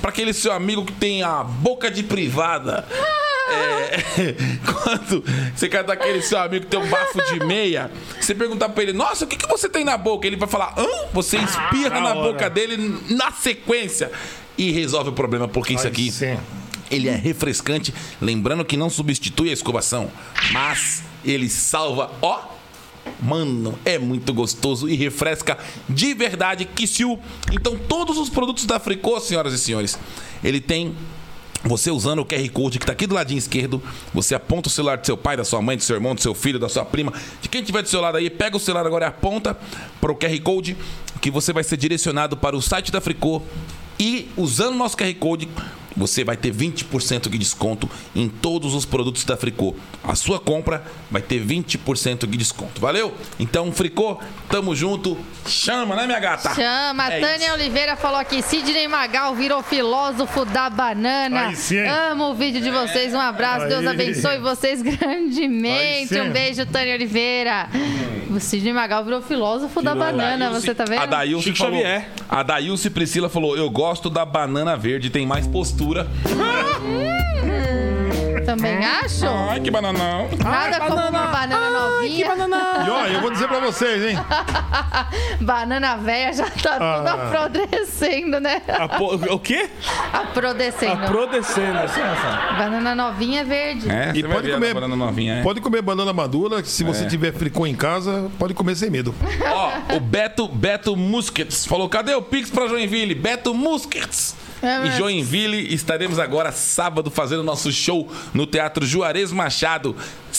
para 0.00 0.10
aquele 0.10 0.32
seu 0.32 0.52
amigo 0.52 0.84
que 0.84 0.92
tem 0.92 1.22
a 1.22 1.42
boca 1.42 1.90
de 1.90 2.02
privada. 2.02 2.86
É, 3.50 4.34
quando 4.84 5.24
você 5.54 5.68
quer 5.68 5.82
daquele 5.82 6.20
seu 6.20 6.38
amigo 6.38 6.66
que 6.66 6.70
tem 6.70 6.78
um 6.78 6.88
bafo 6.88 7.18
de 7.32 7.44
meia, 7.44 7.90
você 8.20 8.34
perguntar 8.34 8.68
pra 8.68 8.82
ele, 8.82 8.92
nossa, 8.92 9.24
o 9.24 9.28
que, 9.28 9.36
que 9.36 9.48
você 9.48 9.68
tem 9.68 9.84
na 9.84 9.96
boca? 9.96 10.26
Ele 10.26 10.36
vai 10.36 10.48
falar, 10.48 10.74
hã? 10.76 10.86
Você 11.12 11.38
espirra 11.38 12.00
na 12.00 12.14
boca 12.14 12.50
dele 12.50 12.98
na 13.08 13.32
sequência 13.32 14.10
e 14.56 14.70
resolve 14.70 15.10
o 15.10 15.12
problema, 15.12 15.48
porque 15.48 15.72
isso 15.72 15.86
aqui 15.86 16.10
sim. 16.10 16.36
ele 16.90 17.08
é 17.08 17.14
refrescante, 17.14 17.94
lembrando 18.20 18.64
que 18.64 18.76
não 18.76 18.90
substitui 18.90 19.50
a 19.50 19.52
escovação, 19.52 20.10
mas 20.52 21.02
ele 21.24 21.48
salva, 21.48 22.10
ó. 22.20 22.57
Mano, 23.20 23.78
é 23.84 23.98
muito 23.98 24.32
gostoso 24.32 24.88
e 24.88 24.94
refresca 24.94 25.58
de 25.88 26.14
verdade 26.14 26.64
Kissiu. 26.64 27.18
Então, 27.52 27.76
todos 27.76 28.16
os 28.16 28.28
produtos 28.28 28.64
da 28.64 28.78
Fricô, 28.78 29.18
senhoras 29.18 29.52
e 29.52 29.58
senhores, 29.58 29.98
ele 30.42 30.60
tem 30.60 30.94
você 31.64 31.90
usando 31.90 32.20
o 32.20 32.24
QR 32.24 32.48
Code 32.50 32.78
que 32.78 32.86
tá 32.86 32.92
aqui 32.92 33.06
do 33.06 33.14
ladinho 33.14 33.38
esquerdo, 33.38 33.82
você 34.14 34.34
aponta 34.34 34.68
o 34.68 34.70
celular 34.70 34.98
do 34.98 35.04
seu 35.04 35.16
pai, 35.16 35.36
da 35.36 35.44
sua 35.44 35.60
mãe, 35.60 35.76
do 35.76 35.82
seu 35.82 35.96
irmão, 35.96 36.14
do 36.14 36.20
seu 36.20 36.34
filho, 36.34 36.58
da 36.58 36.68
sua 36.68 36.84
prima, 36.84 37.12
de 37.42 37.48
quem 37.48 37.62
tiver 37.62 37.82
do 37.82 37.88
seu 37.88 38.00
lado 38.00 38.16
aí, 38.16 38.30
pega 38.30 38.56
o 38.56 38.60
celular 38.60 38.86
agora 38.86 39.06
e 39.06 39.08
aponta 39.08 39.58
para 40.00 40.12
o 40.12 40.14
QR 40.14 40.40
Code, 40.40 40.76
que 41.20 41.30
você 41.30 41.52
vai 41.52 41.64
ser 41.64 41.76
direcionado 41.76 42.36
para 42.36 42.56
o 42.56 42.62
site 42.62 42.92
da 42.92 43.00
Fricô 43.00 43.42
e 43.98 44.28
usando 44.36 44.74
o 44.74 44.78
nosso 44.78 44.96
QR 44.96 45.12
Code, 45.16 45.48
você 45.98 46.24
vai 46.24 46.36
ter 46.36 46.54
20% 46.54 47.28
de 47.28 47.36
desconto 47.36 47.90
em 48.14 48.28
todos 48.28 48.74
os 48.74 48.86
produtos 48.86 49.24
da 49.24 49.36
Fricô. 49.36 49.74
A 50.04 50.14
sua 50.14 50.38
compra 50.38 50.82
vai 51.10 51.20
ter 51.20 51.44
20% 51.44 52.26
de 52.26 52.36
desconto. 52.38 52.80
Valeu? 52.80 53.12
Então, 53.38 53.70
Fricô, 53.72 54.18
tamo 54.48 54.74
junto. 54.74 55.18
Chama, 55.46 55.96
né, 55.96 56.06
minha 56.06 56.20
gata? 56.20 56.54
Chama, 56.54 57.12
É 57.12 57.20
Tânia 57.20 57.46
isso. 57.46 57.54
Oliveira 57.54 57.96
falou 57.96 58.18
aqui, 58.18 58.40
Sidney 58.42 58.86
Magal 58.86 59.34
virou 59.34 59.62
filósofo 59.62 60.44
da 60.44 60.70
banana. 60.70 61.48
Aí 61.48 61.56
sim. 61.56 61.78
Amo 61.80 62.30
o 62.30 62.34
vídeo 62.34 62.60
de 62.60 62.70
vocês, 62.70 63.12
um 63.12 63.20
abraço, 63.20 63.66
Deus 63.66 63.80
Aí. 63.80 63.88
abençoe 63.88 64.38
vocês 64.38 64.80
grandemente. 64.82 66.08
sim. 66.08 66.20
Um 66.20 66.30
beijo, 66.30 66.64
Tânia 66.66 66.94
Oliveira. 66.94 67.68
O 68.30 68.38
Sidney 68.38 68.72
Magal 68.72 69.02
virou 69.04 69.22
filósofo 69.22 69.80
da 69.82 69.94
banana, 69.94 70.50
você 70.50 70.74
tá 70.74 70.84
vendo? 70.84 71.00
A 71.00 71.06
Daílce 71.06 71.44
Chico 71.44 71.58
falou, 71.58 71.80
Xavier. 71.80 72.08
A 72.28 72.42
Daílce 72.42 72.90
Priscila 72.90 73.28
falou: 73.28 73.56
Eu 73.56 73.70
gosto 73.70 74.10
da 74.10 74.24
banana 74.24 74.76
verde, 74.76 75.08
tem 75.10 75.26
mais 75.26 75.46
postura. 75.46 75.87
Também 78.44 78.78
acho. 78.84 79.26
Ai, 79.26 79.60
que 79.60 79.70
bananão. 79.70 80.26
Nada 80.42 80.80
como 80.80 80.96
uma 81.08 81.26
banana 81.26 81.70
novinha. 81.70 82.28
E 82.86 82.90
ó, 82.90 83.06
eu 83.06 83.20
vou 83.20 83.30
dizer 83.30 83.46
pra 83.48 83.58
vocês, 83.60 84.02
hein? 84.02 84.16
Banana 85.40 85.96
velha 85.96 86.32
já 86.32 86.44
tá 86.48 86.72
tudo 86.72 86.82
Ah. 86.82 87.12
aprodescendo, 87.12 88.40
né? 88.40 88.62
A 88.68 88.88
po- 88.88 89.14
O 89.14 89.38
quê? 89.38 89.68
Aprodescendo. 90.12 91.04
Aprodescendo. 91.04 91.72
Banana 92.56 92.94
novinha 92.94 93.40
é 93.42 93.44
verde. 93.44 93.90
É, 93.90 94.12
E 94.14 94.22
pode 94.22 94.50
comer, 94.50 94.74
banana 94.74 94.96
novinha, 94.96 95.34
é. 95.34 95.42
pode 95.42 95.60
comer 95.60 95.82
banana 95.82 96.12
madura, 96.12 96.62
que 96.62 96.68
se 96.68 96.82
você 96.84 97.06
tiver 97.06 97.32
fricô 97.32 97.66
em 97.66 97.74
casa, 97.74 98.30
pode 98.38 98.54
comer 98.54 98.74
sem 98.76 98.88
medo. 98.90 99.14
Ó, 99.52 99.96
o 99.96 100.00
Beto, 100.00 100.48
Beto 100.48 100.96
Musquets 100.96 101.66
falou: 101.66 101.88
cadê 101.88 102.14
o 102.14 102.22
Pix 102.22 102.50
pra 102.50 102.66
Joinville? 102.68 103.14
Beto 103.14 103.52
Musquets. 103.54 104.34
É 104.62 104.76
Em 104.78 104.82
mesmo. 104.82 104.96
Joinville 104.96 105.72
estaremos 105.74 106.18
agora 106.18 106.52
sábado 106.52 107.10
fazendo 107.10 107.42
nosso 107.42 107.70
show 107.72 108.10
no 108.34 108.46
Teatro 108.46 108.84
Juarez 108.86 109.32
Machado. 109.32 109.94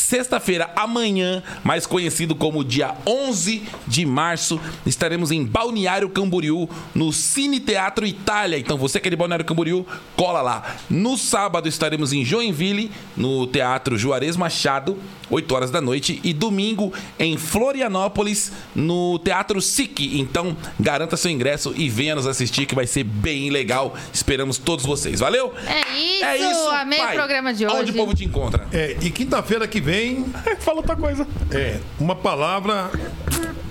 Sexta-feira, 0.09 0.71
amanhã, 0.75 1.43
mais 1.63 1.85
conhecido 1.85 2.33
como 2.33 2.63
dia 2.63 2.95
11 3.05 3.61
de 3.85 4.07
março, 4.07 4.59
estaremos 4.83 5.29
em 5.29 5.45
Balneário 5.45 6.09
Camboriú, 6.09 6.67
no 6.95 7.13
Cine 7.13 7.59
Teatro 7.59 8.07
Itália. 8.07 8.57
Então 8.57 8.75
você 8.75 8.99
que 8.99 9.07
é 9.07 9.11
de 9.11 9.15
Balneário 9.15 9.45
Camboriú, 9.45 9.85
cola 10.15 10.41
lá. 10.41 10.77
No 10.89 11.15
sábado 11.15 11.67
estaremos 11.69 12.11
em 12.11 12.25
Joinville, 12.25 12.89
no 13.15 13.45
Teatro 13.45 13.99
Juarez 13.99 14.35
Machado, 14.35 14.97
8 15.29 15.53
horas 15.53 15.69
da 15.69 15.79
noite. 15.79 16.19
E 16.23 16.33
domingo 16.33 16.91
em 17.19 17.37
Florianópolis, 17.37 18.51
no 18.73 19.19
Teatro 19.19 19.61
SIC. 19.61 20.19
Então 20.19 20.57
garanta 20.79 21.15
seu 21.17 21.29
ingresso 21.29 21.71
e 21.77 21.87
venha 21.87 22.15
nos 22.15 22.25
assistir 22.25 22.65
que 22.65 22.73
vai 22.73 22.87
ser 22.87 23.03
bem 23.03 23.51
legal. 23.51 23.95
Esperamos 24.11 24.57
todos 24.57 24.83
vocês. 24.83 25.19
Valeu? 25.19 25.53
É 25.67 26.35
isso, 26.35 26.69
amei 26.71 26.99
o 26.99 27.09
programa 27.09 27.53
de 27.53 27.67
Onde 27.67 27.75
hoje. 27.75 27.91
o 27.91 27.93
povo 27.93 28.15
te 28.15 28.25
encontra? 28.25 28.67
É, 28.73 28.97
e 29.01 29.11
quinta-feira 29.11 29.67
que 29.67 29.79
vem, 29.79 29.98
Fala 30.59 30.77
outra 30.77 30.95
coisa. 30.95 31.27
é 31.51 31.79
uma 31.99 32.15
palavra 32.15 32.89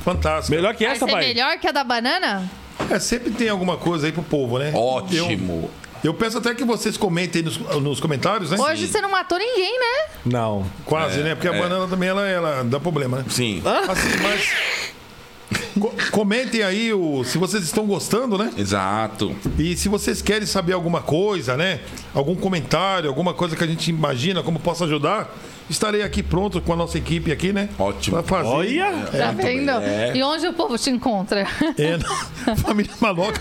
fantástica. 0.04 0.54
Melhor 0.56 0.74
que 0.74 0.84
Vai 0.84 0.94
essa, 0.96 1.06
ser 1.06 1.12
pai? 1.12 1.26
melhor 1.26 1.58
que 1.58 1.66
a 1.66 1.72
da 1.72 1.84
banana? 1.84 2.50
É, 2.90 2.98
sempre 2.98 3.30
tem 3.30 3.48
alguma 3.48 3.76
coisa 3.76 4.06
aí 4.06 4.12
pro 4.12 4.22
povo, 4.22 4.58
né? 4.58 4.72
Ótimo. 4.74 5.70
Eu, 6.02 6.10
eu 6.10 6.14
peço 6.14 6.38
até 6.38 6.54
que 6.54 6.64
vocês 6.64 6.96
comentem 6.96 7.42
nos, 7.42 7.58
nos 7.58 8.00
comentários, 8.00 8.50
né? 8.50 8.58
Hoje 8.58 8.86
você 8.86 9.00
não 9.00 9.10
matou 9.10 9.38
ninguém, 9.38 9.78
né? 9.78 10.12
Não. 10.24 10.64
Quase, 10.84 11.18
né? 11.20 11.34
Porque 11.34 11.48
a 11.48 11.52
banana 11.52 11.86
também 11.88 12.08
ela, 12.08 12.26
ela 12.26 12.62
dá 12.64 12.78
problema, 12.78 13.18
né? 13.18 13.24
Sim. 13.28 13.62
Assim, 13.88 14.08
mas. 14.22 14.52
co- 15.78 15.92
comentem 16.10 16.62
aí 16.62 16.92
o, 16.92 17.22
se 17.24 17.38
vocês 17.38 17.62
estão 17.64 17.86
gostando, 17.86 18.36
né? 18.38 18.50
Exato. 18.56 19.34
E 19.58 19.76
se 19.76 19.88
vocês 19.88 20.20
querem 20.22 20.46
saber 20.46 20.72
alguma 20.72 21.00
coisa, 21.00 21.56
né? 21.56 21.80
Algum 22.14 22.34
comentário, 22.34 23.08
alguma 23.08 23.34
coisa 23.34 23.56
que 23.56 23.64
a 23.64 23.66
gente 23.66 23.88
imagina 23.90 24.42
como 24.42 24.58
possa 24.58 24.84
ajudar, 24.84 25.34
estarei 25.68 26.02
aqui 26.02 26.22
pronto 26.22 26.60
com 26.60 26.72
a 26.72 26.76
nossa 26.76 26.96
equipe 26.98 27.30
aqui, 27.30 27.52
né? 27.52 27.68
Ótimo. 27.78 28.22
Pra 28.22 28.38
fazer. 28.38 28.48
Olha! 28.48 28.90
Tá 29.12 29.30
vendo? 29.32 29.70
é. 29.70 30.16
E 30.16 30.22
onde 30.22 30.46
o 30.46 30.52
povo 30.52 30.76
te 30.78 30.90
encontra? 30.90 31.46
É, 31.76 31.96
na- 31.96 32.56
família 32.56 32.92
Maloca. 33.00 33.40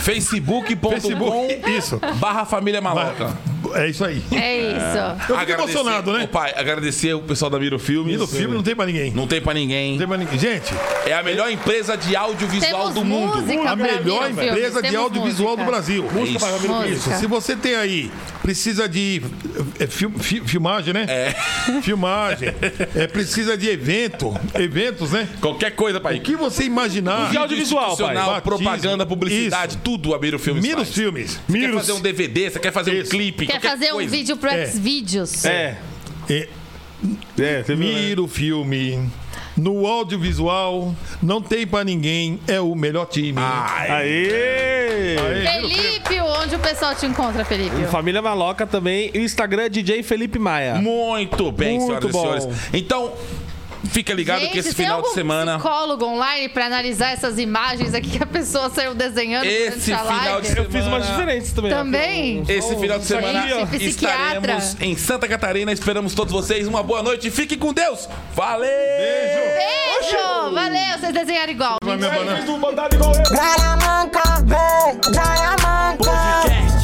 Facebook.com 0.00 0.90
Facebook. 0.90 1.60
Isso. 1.76 2.00
barra 2.20 2.44
Família 2.44 2.80
Maloca. 2.80 3.36
É 3.74 3.88
isso 3.88 4.04
aí. 4.04 4.22
É 4.32 4.56
isso. 4.70 5.32
Eu 5.32 5.38
fico 5.38 5.52
emocionado, 5.52 6.12
né? 6.12 6.26
Pai, 6.26 6.54
agradecer 6.56 7.12
o 7.14 7.20
pessoal 7.20 7.50
da 7.50 7.58
Miro 7.58 7.78
Filmes. 7.78 8.14
E 8.14 8.16
no 8.16 8.26
filme 8.26 8.54
não 8.54 8.62
tem 8.62 8.74
pra 8.74 8.86
ninguém. 8.86 9.10
Não 9.10 9.22
Não 9.22 9.26
tem 9.26 9.40
pra 9.42 9.52
ninguém. 9.52 9.98
tem 9.98 10.06
pra 10.06 10.16
ninguém. 10.16 10.38
Gente, 10.38 10.72
É 11.06 11.12
a 11.12 11.22
melhor 11.22 11.50
empresa 11.60 11.96
de 11.96 12.16
audiovisual 12.16 12.70
Temos 12.80 12.94
do 12.94 13.04
mundo. 13.04 13.36
música 13.42 13.70
a 13.70 13.76
pra 13.76 13.76
melhor 13.76 14.26
Filmes, 14.26 14.46
empresa 14.48 14.82
de 14.82 14.88
temos 14.88 15.04
audiovisual 15.04 15.56
música. 15.56 15.64
do 15.64 15.70
Brasil. 15.70 16.06
Isso. 16.24 16.68
Música. 16.68 17.16
Se 17.18 17.26
você 17.26 17.56
tem 17.56 17.74
aí, 17.74 18.10
precisa 18.42 18.88
de 18.88 19.22
é, 19.78 19.86
fil- 19.86 20.12
fi- 20.18 20.40
filmagem, 20.40 20.94
né? 20.94 21.06
É. 21.08 21.34
Filmagem. 21.82 22.48
É, 22.94 23.06
precisa 23.06 23.56
de 23.56 23.68
evento. 23.68 24.34
Eventos, 24.54 25.12
né? 25.12 25.28
Qualquer 25.40 25.72
coisa, 25.72 26.00
pai. 26.00 26.18
O 26.18 26.20
que 26.20 26.34
você 26.36 26.64
imaginar. 26.64 27.30
De 27.30 27.36
audiovisual, 27.36 27.84
pai. 27.84 27.92
Institucional, 27.92 28.30
Batismo. 28.34 28.42
propaganda, 28.58 29.06
publicidade, 29.06 29.72
Isso. 29.72 29.80
tudo 29.84 30.14
a 30.14 30.18
Miro 30.18 30.38
Filmes 30.38 30.62
Miros 30.62 30.84
faz. 30.88 30.94
filmes. 30.94 31.40
Você 31.48 31.58
quer 31.58 31.72
fazer 31.74 31.92
um 31.92 32.00
DVD, 32.00 32.50
você 32.50 32.58
quer 32.58 32.72
fazer 32.72 32.94
Isso. 32.94 33.06
um 33.06 33.10
clipe, 33.10 33.46
Quer 33.46 33.52
qualquer 33.54 33.70
fazer 33.70 33.86
um 33.90 33.94
coisa. 33.94 34.10
vídeo 34.10 34.36
pro 34.36 34.50
É. 34.50 34.66
Xvideos? 34.66 35.44
É. 35.44 35.76
É, 36.30 36.48
É, 37.38 37.62
você 37.62 37.74
viu, 37.76 37.92
né? 37.92 38.00
Miro 38.00 38.26
filme. 38.26 39.08
No 39.58 39.86
audiovisual, 39.86 40.94
não 41.22 41.42
tem 41.42 41.66
pra 41.66 41.82
ninguém. 41.84 42.38
É 42.46 42.60
o 42.60 42.74
melhor 42.74 43.06
time. 43.06 43.38
Aê! 43.38 45.16
Felipe, 45.60 46.20
onde 46.20 46.54
o 46.54 46.58
pessoal 46.58 46.94
te 46.94 47.06
encontra, 47.06 47.44
Felipe? 47.44 47.84
Família 47.86 48.22
Maloca 48.22 48.66
também. 48.66 49.10
E 49.12 49.18
o 49.18 49.22
Instagram 49.22 49.62
é 49.64 49.68
DJ 49.68 50.02
Felipe 50.02 50.38
Maia. 50.38 50.76
Muito 50.76 51.50
bem, 51.50 51.78
Muito 51.78 52.08
senhoras 52.08 52.12
bom. 52.12 52.18
e 52.18 52.40
senhores. 52.40 52.68
Então, 52.72 53.12
fica 53.84 54.12
ligado 54.14 54.40
Gente, 54.40 54.52
que 54.52 54.58
esse 54.58 54.74
final 54.74 55.02
de 55.02 55.10
semana. 55.10 55.58
psicólogo 55.58 56.04
online 56.04 56.48
pra 56.48 56.66
analisar 56.66 57.12
essas 57.12 57.38
imagens 57.38 57.94
aqui 57.94 58.10
que 58.10 58.22
a 58.22 58.26
pessoa 58.26 58.70
saiu 58.70 58.94
desenhando 58.94 59.44
Esse 59.46 59.80
final 59.80 60.06
live? 60.06 60.48
de 60.52 60.58
Eu 60.58 60.70
fiz 60.70 60.84
umas 60.86 61.06
diferentes 61.06 61.52
também. 61.52 61.70
Também? 61.70 62.42
Esse 62.48 62.76
final 62.76 62.98
de 62.98 63.04
semana 63.04 63.46
estaremos 63.70 64.76
em 64.80 64.96
Santa 64.96 65.28
Catarina. 65.28 65.72
Esperamos 65.72 66.14
todos 66.14 66.32
vocês. 66.32 66.66
Uma 66.66 66.82
boa 66.82 67.02
noite. 67.02 67.30
Fiquem 67.30 67.58
com 67.58 67.72
Deus. 67.72 68.08
Valeu! 68.34 68.68
Beijo! 68.68 70.54
Valeu, 70.54 70.98
vocês 70.98 71.12
desenharam 71.12 71.52
igual. 71.52 71.76
Vai 71.82 71.96
minha 71.96 72.10
banana. 72.10 72.40
Diamante, 72.40 74.18
vem, 74.46 75.00
diamante. 75.12 76.77